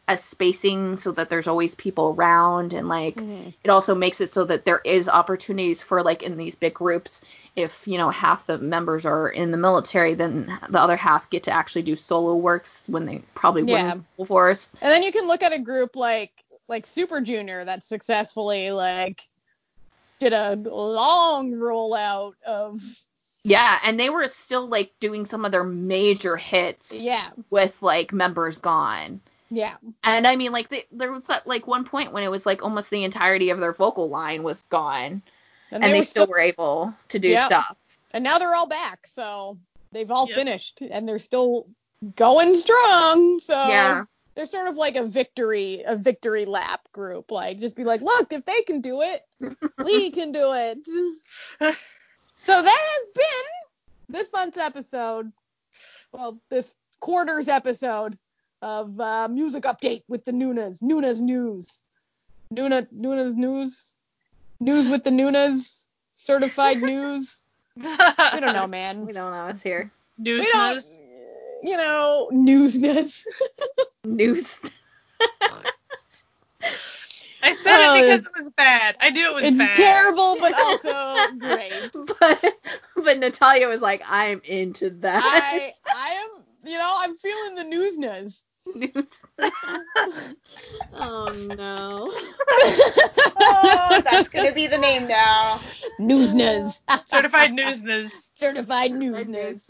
a 0.09 0.17
spacing 0.17 0.97
so 0.97 1.13
that 1.13 1.29
there's 1.29 1.47
always 1.47 1.75
people 1.75 2.15
around 2.17 2.73
and 2.73 2.89
like 2.89 3.17
Mhm. 3.17 3.53
it 3.63 3.71
also 3.71 3.95
makes 3.95 4.21
it 4.21 4.33
so 4.33 4.45
that 4.47 4.65
there 4.65 4.81
is 4.85 5.09
opportunities 5.09 5.83
for 5.83 6.03
like 6.03 6.23
in 6.23 6.39
these 6.39 6.55
big 6.55 6.73
groups 6.75 7.21
if 7.57 7.87
you 7.87 7.99
know 7.99 8.09
half 8.09 8.47
the 8.47 8.57
members 8.59 9.05
are 9.05 9.29
in 9.29 9.51
the 9.51 9.59
military 9.59 10.15
then 10.15 10.59
the 10.71 10.81
other 10.81 10.97
half 10.97 11.29
get 11.29 11.43
to 11.43 11.51
actually 11.51 11.83
do 11.83 11.95
solo 11.95 12.35
works 12.35 12.83
when 12.87 13.05
they 13.05 13.19
probably 13.35 13.63
Yeah. 13.65 13.85
wouldn't 13.85 14.17
before 14.17 14.49
us 14.49 14.75
And 14.81 14.91
then 14.91 15.03
you 15.03 15.13
can 15.13 15.27
look 15.29 15.43
at 15.43 15.53
a 15.53 15.59
group 15.59 15.95
like 15.95 16.33
like 16.69 16.87
Super 16.87 17.21
Junior 17.21 17.65
that 17.65 17.85
successfully 17.85 18.71
like 18.71 19.29
did 20.19 20.33
a 20.33 20.57
long 20.57 21.53
rollout 21.53 22.33
of 22.47 22.81
yeah 23.45 23.79
and 23.85 24.01
they 24.01 24.11
were 24.11 24.27
still 24.29 24.67
like 24.67 24.91
doing 25.01 25.27
some 25.27 25.45
of 25.45 25.53
their 25.53 25.65
major 25.65 26.37
hits 26.37 26.93
yeah 26.93 27.29
with 27.51 27.81
like 27.83 28.13
members 28.13 28.59
gone 28.59 29.21
yeah. 29.51 29.77
And 30.05 30.27
i 30.27 30.37
mean 30.37 30.53
like 30.53 30.69
they, 30.69 30.85
there 30.93 31.13
was 31.13 31.25
that 31.27 31.47
like 31.47 31.67
one 31.67 31.85
point 31.85 32.13
when 32.13 32.23
it 32.23 32.31
was 32.31 32.45
like 32.47 32.63
almost 32.63 32.91
the 32.91 33.05
entirety 33.05 33.51
of 33.51 33.61
their 33.61 33.73
vocal 33.73 34.09
line 34.09 34.43
was 34.43 34.63
gone. 34.63 35.23
And, 35.71 35.83
they, 35.83 35.99
were 35.99 36.05
still 36.05 36.27
were 36.27 36.39
able 36.39 36.95
to 37.09 37.19
do 37.19 37.29
Yep. 37.29 37.47
stuff. 37.47 37.77
And 38.13 38.25
now 38.25 38.39
they're 38.39 38.55
all 38.55 38.67
back 38.67 39.07
so 39.07 39.59
they've 39.93 40.11
all 40.11 40.29
Yep. 40.29 40.37
finished 40.37 40.81
and 40.83 41.09
they're 41.09 41.19
still 41.19 41.67
going 42.17 42.57
strong. 42.57 43.41
So 43.41 43.55
yeah. 43.55 44.05
they're 44.35 44.47
sort 44.47 44.69
of 44.69 44.77
like 44.77 44.97
a 44.97 45.05
victory 45.05 45.83
a 45.87 45.97
victory 45.97 46.45
lap 46.45 46.89
group. 46.93 47.31
Like 47.31 47.59
just 47.59 47.77
be 47.77 47.85
like 47.85 48.01
look 48.01 48.33
if 48.33 48.45
they 48.45 48.63
can 48.63 48.81
do 48.81 49.03
it 49.03 49.23
we 49.85 50.11
can 50.11 50.33
do 50.33 50.53
it. 50.53 50.79
So 52.37 52.63
that 52.63 52.87
has 52.91 53.07
been 53.15 54.15
this 54.17 54.31
month's 54.33 54.59
episode. 54.59 55.33
Well 56.13 56.41
this 56.51 56.75
quarter's 57.01 57.49
episode 57.49 58.19
of 58.63 58.99
uh, 59.01 59.29
music 59.29 59.65
update 59.65 60.03
with 60.09 60.25
the 60.25 60.33
Nunas. 60.33 60.83
Nunas 60.83 61.21
news. 61.21 61.83
Nuna 62.55 62.87
Nunas 62.95 63.35
news? 63.35 63.95
News 64.61 64.89
with 64.89 65.05
the 65.05 65.11
Nunas? 65.11 65.87
Certified 66.15 66.83
news? 66.83 67.43
We 67.77 68.41
don't 68.41 68.55
know 68.55 68.67
man. 68.67 69.07
We 69.07 69.13
don't 69.13 69.31
know. 69.31 69.47
It's 69.47 69.63
here. 69.63 69.91
News 70.19 70.41
we 70.45 70.51
don't 70.51 70.85
you 71.63 71.77
know 71.77 72.29
newsness 72.33 73.25
news. 74.05 74.59
I 77.41 77.55
said 77.63 77.81
Oh, 77.81 77.95
it 77.95 78.01
because 78.03 78.27
it 78.27 78.33
was 78.37 78.51
bad. 78.57 78.97
I 79.01 79.11
knew 79.11 79.31
it 79.31 79.35
was 79.35 79.45
it's 79.45 79.59
bad. 79.59 79.77
terrible 79.77 80.37
but 80.41 80.55
also 80.59 81.37
great. 81.39 81.91
But 82.21 82.55
but 82.97 83.19
Natalia 83.19 83.69
was 83.69 83.81
like, 83.81 84.03
I'm 84.09 84.41
into 84.45 84.91
that. 84.91 85.23
I 85.25 85.73
I 85.95 86.11
am 86.15 86.43
you 86.65 86.79
know 86.79 86.95
I'm 86.99 87.17
feeling 87.17 87.55
the 87.55 87.65
newsness. 87.65 88.45
oh 90.93 91.55
no. 91.57 92.13
Oh, 93.41 94.01
that's 94.05 94.29
gonna 94.29 94.53
be 94.53 94.67
the 94.67 94.79
name 94.79 95.07
now. 95.07 95.61
newsness. 96.01 96.81
Certified 97.07 97.53
news 97.53 97.83
news. 97.83 98.13
Certified 98.13 98.93
newsness. 98.93 99.67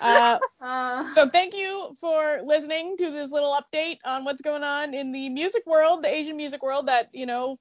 Uh, 0.00 0.38
Uh, 0.60 1.12
so 1.12 1.28
thank 1.28 1.54
you 1.54 1.94
for 2.00 2.40
listening 2.42 2.96
to 2.96 3.10
this 3.10 3.30
little 3.30 3.54
update 3.54 3.98
on 4.04 4.24
what's 4.24 4.40
going 4.40 4.64
on 4.64 4.94
in 4.94 5.12
the 5.12 5.28
music 5.28 5.62
world, 5.66 6.02
the 6.02 6.08
Asian 6.08 6.36
music 6.36 6.62
world 6.62 6.88
that 6.88 7.10
you 7.12 7.26
know 7.26 7.58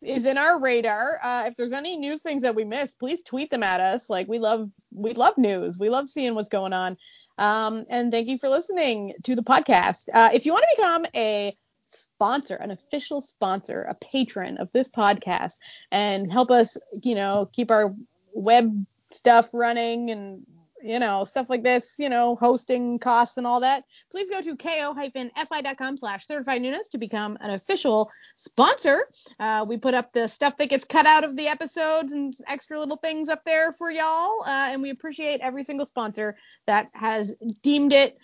is 0.00 0.26
in 0.26 0.38
our 0.38 0.60
radar. 0.60 1.18
Uh, 1.22 1.44
if 1.48 1.56
there's 1.56 1.72
any 1.72 1.96
news 1.96 2.22
things 2.22 2.42
that 2.42 2.54
we 2.54 2.64
missed, 2.64 2.98
please 2.98 3.22
tweet 3.22 3.50
them 3.50 3.64
at 3.64 3.80
us. 3.80 4.08
Like 4.08 4.28
we 4.28 4.38
love 4.38 4.70
we 4.92 5.12
love 5.14 5.36
news. 5.36 5.78
We 5.78 5.88
love 5.88 6.08
seeing 6.08 6.34
what's 6.34 6.48
going 6.48 6.72
on. 6.72 6.96
Um, 7.38 7.84
and 7.90 8.10
thank 8.10 8.28
you 8.28 8.38
for 8.38 8.48
listening 8.48 9.14
to 9.24 9.34
the 9.34 9.42
podcast. 9.42 10.04
Uh, 10.12 10.30
if 10.32 10.46
you 10.46 10.52
want 10.52 10.64
to 10.64 10.76
become 10.76 11.06
a 11.14 11.56
sponsor, 11.88 12.56
an 12.56 12.70
official 12.70 13.20
sponsor, 13.20 13.82
a 13.82 13.94
patron 13.94 14.58
of 14.58 14.70
this 14.72 14.88
podcast, 14.88 15.54
and 15.90 16.32
help 16.32 16.50
us, 16.50 16.76
you 17.02 17.14
know, 17.14 17.48
keep 17.52 17.70
our 17.70 17.94
web 18.34 18.74
stuff 19.10 19.50
running 19.52 20.10
and 20.10 20.44
you 20.86 20.98
know 20.98 21.24
stuff 21.24 21.46
like 21.48 21.62
this, 21.62 21.94
you 21.98 22.08
know, 22.08 22.36
hosting 22.36 22.98
costs 22.98 23.36
and 23.36 23.46
all 23.46 23.60
that, 23.60 23.84
please 24.10 24.30
go 24.30 24.40
to 24.40 24.56
ko-fi.com 24.56 25.96
slash 25.96 26.26
certified 26.26 26.62
newness 26.62 26.88
to 26.88 26.98
become 26.98 27.36
an 27.40 27.50
official 27.50 28.10
sponsor. 28.36 29.06
Uh, 29.40 29.64
we 29.68 29.76
put 29.76 29.94
up 29.94 30.12
the 30.12 30.26
stuff 30.26 30.56
that 30.56 30.68
gets 30.68 30.84
cut 30.84 31.06
out 31.06 31.24
of 31.24 31.36
the 31.36 31.48
episodes 31.48 32.12
and 32.12 32.34
extra 32.46 32.78
little 32.78 32.96
things 32.96 33.28
up 33.28 33.42
there 33.44 33.72
for 33.72 33.90
y'all, 33.90 34.42
uh, 34.46 34.68
and 34.70 34.80
we 34.80 34.90
appreciate 34.90 35.40
every 35.40 35.64
single 35.64 35.86
sponsor 35.86 36.36
that 36.66 36.88
has 36.92 37.34
deemed 37.62 37.92
it 37.92 38.16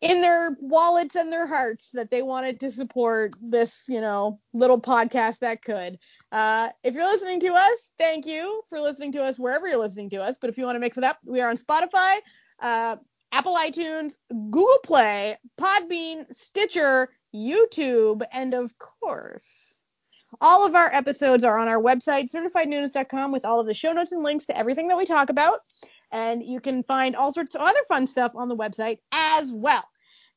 in 0.00 0.20
their 0.20 0.56
wallets 0.60 1.16
and 1.16 1.32
their 1.32 1.46
hearts 1.46 1.90
that 1.92 2.10
they 2.10 2.22
wanted 2.22 2.60
to 2.60 2.70
support 2.70 3.34
this, 3.42 3.84
you 3.88 4.00
know, 4.00 4.38
little 4.52 4.80
podcast 4.80 5.40
that 5.40 5.62
could. 5.62 5.98
Uh, 6.30 6.68
if 6.84 6.94
you're 6.94 7.10
listening 7.10 7.40
to 7.40 7.52
us, 7.52 7.90
thank 7.98 8.24
you 8.24 8.62
for 8.68 8.80
listening 8.80 9.12
to 9.12 9.22
us 9.22 9.38
wherever 9.38 9.66
you're 9.66 9.78
listening 9.78 10.10
to 10.10 10.18
us. 10.18 10.36
But 10.40 10.50
if 10.50 10.58
you 10.58 10.64
want 10.64 10.76
to 10.76 10.80
mix 10.80 10.98
it 10.98 11.04
up, 11.04 11.18
we 11.24 11.40
are 11.40 11.50
on 11.50 11.56
Spotify, 11.56 12.18
uh, 12.60 12.96
Apple 13.32 13.56
iTunes, 13.56 14.14
Google 14.30 14.78
Play, 14.84 15.36
Podbean, 15.60 16.24
Stitcher, 16.32 17.10
YouTube, 17.34 18.22
and 18.32 18.54
of 18.54 18.72
course, 18.78 19.80
all 20.40 20.64
of 20.64 20.74
our 20.74 20.92
episodes 20.94 21.44
are 21.44 21.58
on 21.58 21.68
our 21.68 21.82
website, 21.82 22.30
certifiednewness.com, 22.30 23.32
with 23.32 23.44
all 23.44 23.60
of 23.60 23.66
the 23.66 23.74
show 23.74 23.92
notes 23.92 24.12
and 24.12 24.22
links 24.22 24.46
to 24.46 24.56
everything 24.56 24.88
that 24.88 24.96
we 24.96 25.04
talk 25.04 25.30
about. 25.30 25.60
And 26.10 26.42
you 26.42 26.60
can 26.60 26.82
find 26.82 27.14
all 27.16 27.32
sorts 27.32 27.54
of 27.54 27.60
other 27.60 27.80
fun 27.88 28.06
stuff 28.06 28.32
on 28.34 28.48
the 28.48 28.56
website 28.56 28.98
as 29.12 29.50
well. 29.52 29.84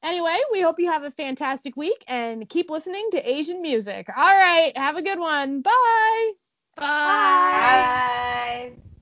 Anyway, 0.04 0.38
we 0.52 0.62
hope 0.62 0.80
you 0.80 0.92
have 0.92 1.04
a 1.04 1.12
fantastic 1.12 1.78
week 1.78 2.04
and 2.08 2.50
keep 2.50 2.70
listening 2.72 3.08
to 3.12 3.30
Asian 3.30 3.62
music. 3.62 4.08
All 4.16 4.36
right, 4.36 4.76
have 4.76 4.98
a 4.98 5.02
good 5.02 5.20
one. 5.20 5.62
Bye. 5.62 6.32
Bye. 6.76 8.72
Bye. 8.72 8.72